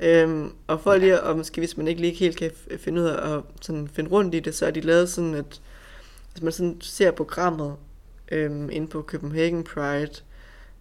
Øhm, 0.00 0.52
og 0.66 0.80
for 0.80 0.96
lige, 0.96 1.20
og 1.20 1.36
måske 1.36 1.60
hvis 1.60 1.76
man 1.76 1.88
ikke 1.88 2.00
lige 2.00 2.14
helt 2.14 2.36
kan 2.36 2.50
finde 2.78 3.02
ud 3.02 3.06
af 3.06 3.36
at 3.36 3.42
sådan 3.60 3.88
finde 3.88 4.10
rundt 4.10 4.34
i 4.34 4.40
det, 4.40 4.54
så 4.54 4.66
er 4.66 4.70
de 4.70 4.80
lavet 4.80 5.08
sådan, 5.08 5.34
at 5.34 5.60
hvis 6.36 6.42
man 6.42 6.52
sådan 6.52 6.80
ser 6.80 7.10
programmet 7.10 7.76
øhm, 8.32 8.70
inde 8.70 8.86
på 8.86 9.02
Copenhagen 9.02 9.64
Pride, 9.64 10.12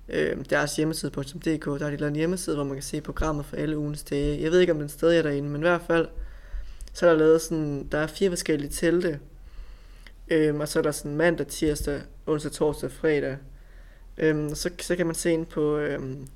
øhm, 0.09 0.43
deres 0.43 0.75
hjemmeside 0.75 1.11
på 1.11 1.23
.dk, 1.23 1.65
der 1.65 1.83
har 1.83 1.91
de 1.91 1.97
lavet 1.97 2.09
en 2.11 2.15
hjemmeside, 2.15 2.55
hvor 2.55 2.63
man 2.63 2.75
kan 2.75 2.83
se 2.83 3.01
programmet 3.01 3.45
for 3.45 3.55
alle 3.55 3.77
ugens 3.77 4.03
dage. 4.03 4.41
Jeg 4.41 4.51
ved 4.51 4.59
ikke, 4.59 4.73
om 4.73 4.79
den 4.79 4.89
stadig 4.89 5.17
er 5.17 5.21
derinde, 5.21 5.49
men 5.49 5.61
i 5.61 5.67
hvert 5.67 5.81
fald, 5.87 6.07
så 6.93 7.05
er 7.05 7.09
der 7.09 7.19
lavet 7.19 7.41
sådan, 7.41 7.87
der 7.91 7.97
er 7.97 8.07
fire 8.07 8.29
forskellige 8.29 8.71
telte, 8.71 9.19
øhm, 10.27 10.59
og 10.59 10.67
så 10.67 10.79
er 10.79 10.83
der 10.83 10.91
sådan 10.91 11.15
mandag, 11.15 11.47
tirsdag, 11.47 12.01
onsdag, 12.25 12.51
torsdag, 12.51 12.91
fredag. 12.91 13.37
Øhm, 14.17 14.55
så, 14.55 14.69
så 14.79 14.95
kan 14.95 15.05
man 15.05 15.15
se 15.15 15.31
ind 15.31 15.45
på 15.45 15.77
øhm, 15.77 16.27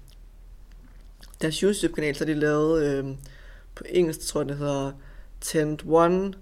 deres 1.41 1.59
YouTube-kanal, 1.59 2.15
så 2.15 2.23
er 2.23 2.25
de 2.25 2.33
lavet 2.33 2.85
øhm, 2.85 3.17
på 3.75 3.83
engelsk, 3.89 4.19
tror 4.19 4.41
jeg, 4.41 4.49
det 4.49 4.57
hedder 4.57 4.91
Tent 5.41 5.83
One 5.87 6.33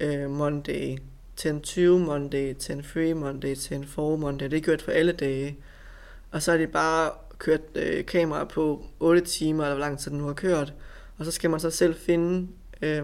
øh, 0.00 0.30
Monday 0.30 0.98
10-2 1.40 1.80
Monday, 1.80 2.54
10-3 2.62 3.14
Monday, 3.14 3.54
10-4 3.54 4.00
Monday. 4.00 4.50
Det 4.50 4.56
er 4.56 4.60
gjort 4.60 4.82
for 4.82 4.92
alle 4.92 5.12
dage. 5.12 5.56
Og 6.30 6.42
så 6.42 6.52
er 6.52 6.56
det 6.56 6.70
bare 6.72 7.10
kørt 7.38 7.60
øh, 7.74 8.06
kamera 8.06 8.44
på 8.44 8.84
8 9.00 9.20
timer, 9.20 9.64
eller 9.64 9.74
hvor 9.74 9.84
lang 9.84 9.98
tid 9.98 10.10
den 10.10 10.18
nu 10.18 10.26
har 10.26 10.34
kørt. 10.34 10.72
Og 11.18 11.24
så 11.24 11.30
skal 11.30 11.50
man 11.50 11.60
så 11.60 11.70
selv 11.70 11.94
finde, 11.94 12.48
øh, 12.82 13.02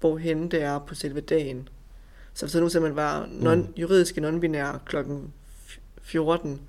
hvorhen 0.00 0.50
det 0.50 0.62
er 0.62 0.78
på 0.78 0.94
selve 0.94 1.20
dagen. 1.20 1.68
Så 2.34 2.46
hvis 2.46 2.54
nu 2.54 2.68
simpelthen 2.68 2.96
var 2.96 3.28
non, 3.30 3.58
Mm. 3.58 3.66
juridiske 3.76 4.20
non-binære 4.20 4.78
klokken 4.86 5.32
14 6.02 6.60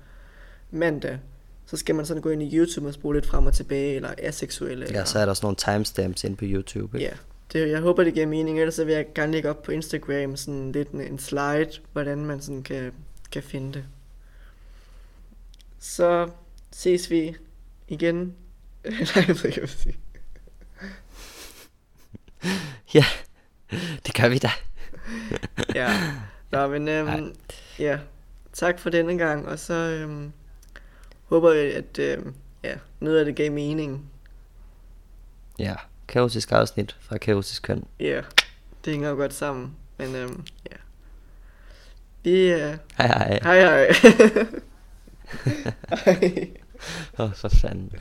mandag, 0.70 1.18
så 1.66 1.76
skal 1.76 1.94
man 1.94 2.06
sådan 2.06 2.22
gå 2.22 2.28
ind 2.30 2.42
i 2.42 2.56
YouTube 2.58 2.86
og 2.88 2.94
spole 2.94 3.16
lidt 3.16 3.26
frem 3.26 3.46
og 3.46 3.54
tilbage, 3.54 3.94
eller 3.94 4.10
aseksuelle. 4.18 4.84
Ja, 4.84 4.88
eller, 4.90 5.04
så 5.04 5.18
er 5.18 5.22
der 5.24 5.30
også 5.30 5.46
nogle 5.46 5.56
timestamps 5.56 6.24
inde 6.24 6.36
på 6.36 6.44
YouTube. 6.48 6.98
Ikke? 6.98 7.10
Ja, 7.10 7.16
det, 7.52 7.70
jeg 7.70 7.80
håber, 7.80 8.04
det 8.04 8.14
giver 8.14 8.26
mening. 8.26 8.60
Ellers 8.60 8.74
så 8.74 8.84
vil 8.84 8.94
jeg 8.94 9.06
gerne 9.14 9.32
lægge 9.32 9.50
op 9.50 9.62
på 9.62 9.72
Instagram 9.72 10.36
sådan 10.36 10.72
lidt 10.72 10.88
en, 10.88 11.00
en 11.00 11.18
slide, 11.18 11.70
hvordan 11.92 12.26
man 12.26 12.40
sådan 12.40 12.62
kan, 12.62 12.92
kan 13.32 13.42
finde 13.42 13.72
det. 13.72 13.84
Så 15.78 16.30
ses 16.70 17.10
vi 17.10 17.36
igen. 17.88 18.18
Nej, 18.84 19.24
jeg 19.28 19.28
ved 19.28 19.44
ikke, 19.44 19.60
hvad 19.60 19.60
jeg 19.60 19.68
sige. 19.68 19.96
Ja, 22.94 23.04
det 24.06 24.14
gør 24.14 24.28
vi 24.28 24.38
da. 24.38 24.50
Ja, 25.74 26.12
Nå, 26.50 26.66
men 26.66 26.88
øhm, 26.88 27.34
ja, 27.78 27.98
tak 28.52 28.78
for 28.78 28.90
denne 28.90 29.18
gang, 29.18 29.48
og 29.48 29.58
så 29.58 29.74
øhm, 29.74 30.32
håber 31.24 31.52
jeg, 31.52 31.74
at 31.74 31.98
øhm, 31.98 32.34
ja, 32.64 32.74
noget 33.00 33.18
af 33.18 33.24
det 33.24 33.36
gav 33.36 33.52
mening. 33.52 34.10
Ja, 35.58 35.74
kaotisk 36.08 36.52
afsnit 36.52 36.96
fra 37.00 37.18
kaotisk 37.18 37.62
køn. 37.62 37.84
Ja, 38.00 38.20
det 38.84 38.92
hænger 38.92 39.14
godt 39.14 39.34
sammen, 39.34 39.76
men 39.98 40.14
øhm, 40.14 40.44
ja. 40.70 40.76
Vi, 42.22 42.52
øh, 42.52 42.76
Hej 42.96 43.06
hej. 43.06 43.38
hej 43.42 43.60
hej. 43.60 43.92
hej. 46.04 46.48
Åh, 47.18 47.24
oh, 47.24 47.34
for 47.34 47.48
fanden. 47.48 47.92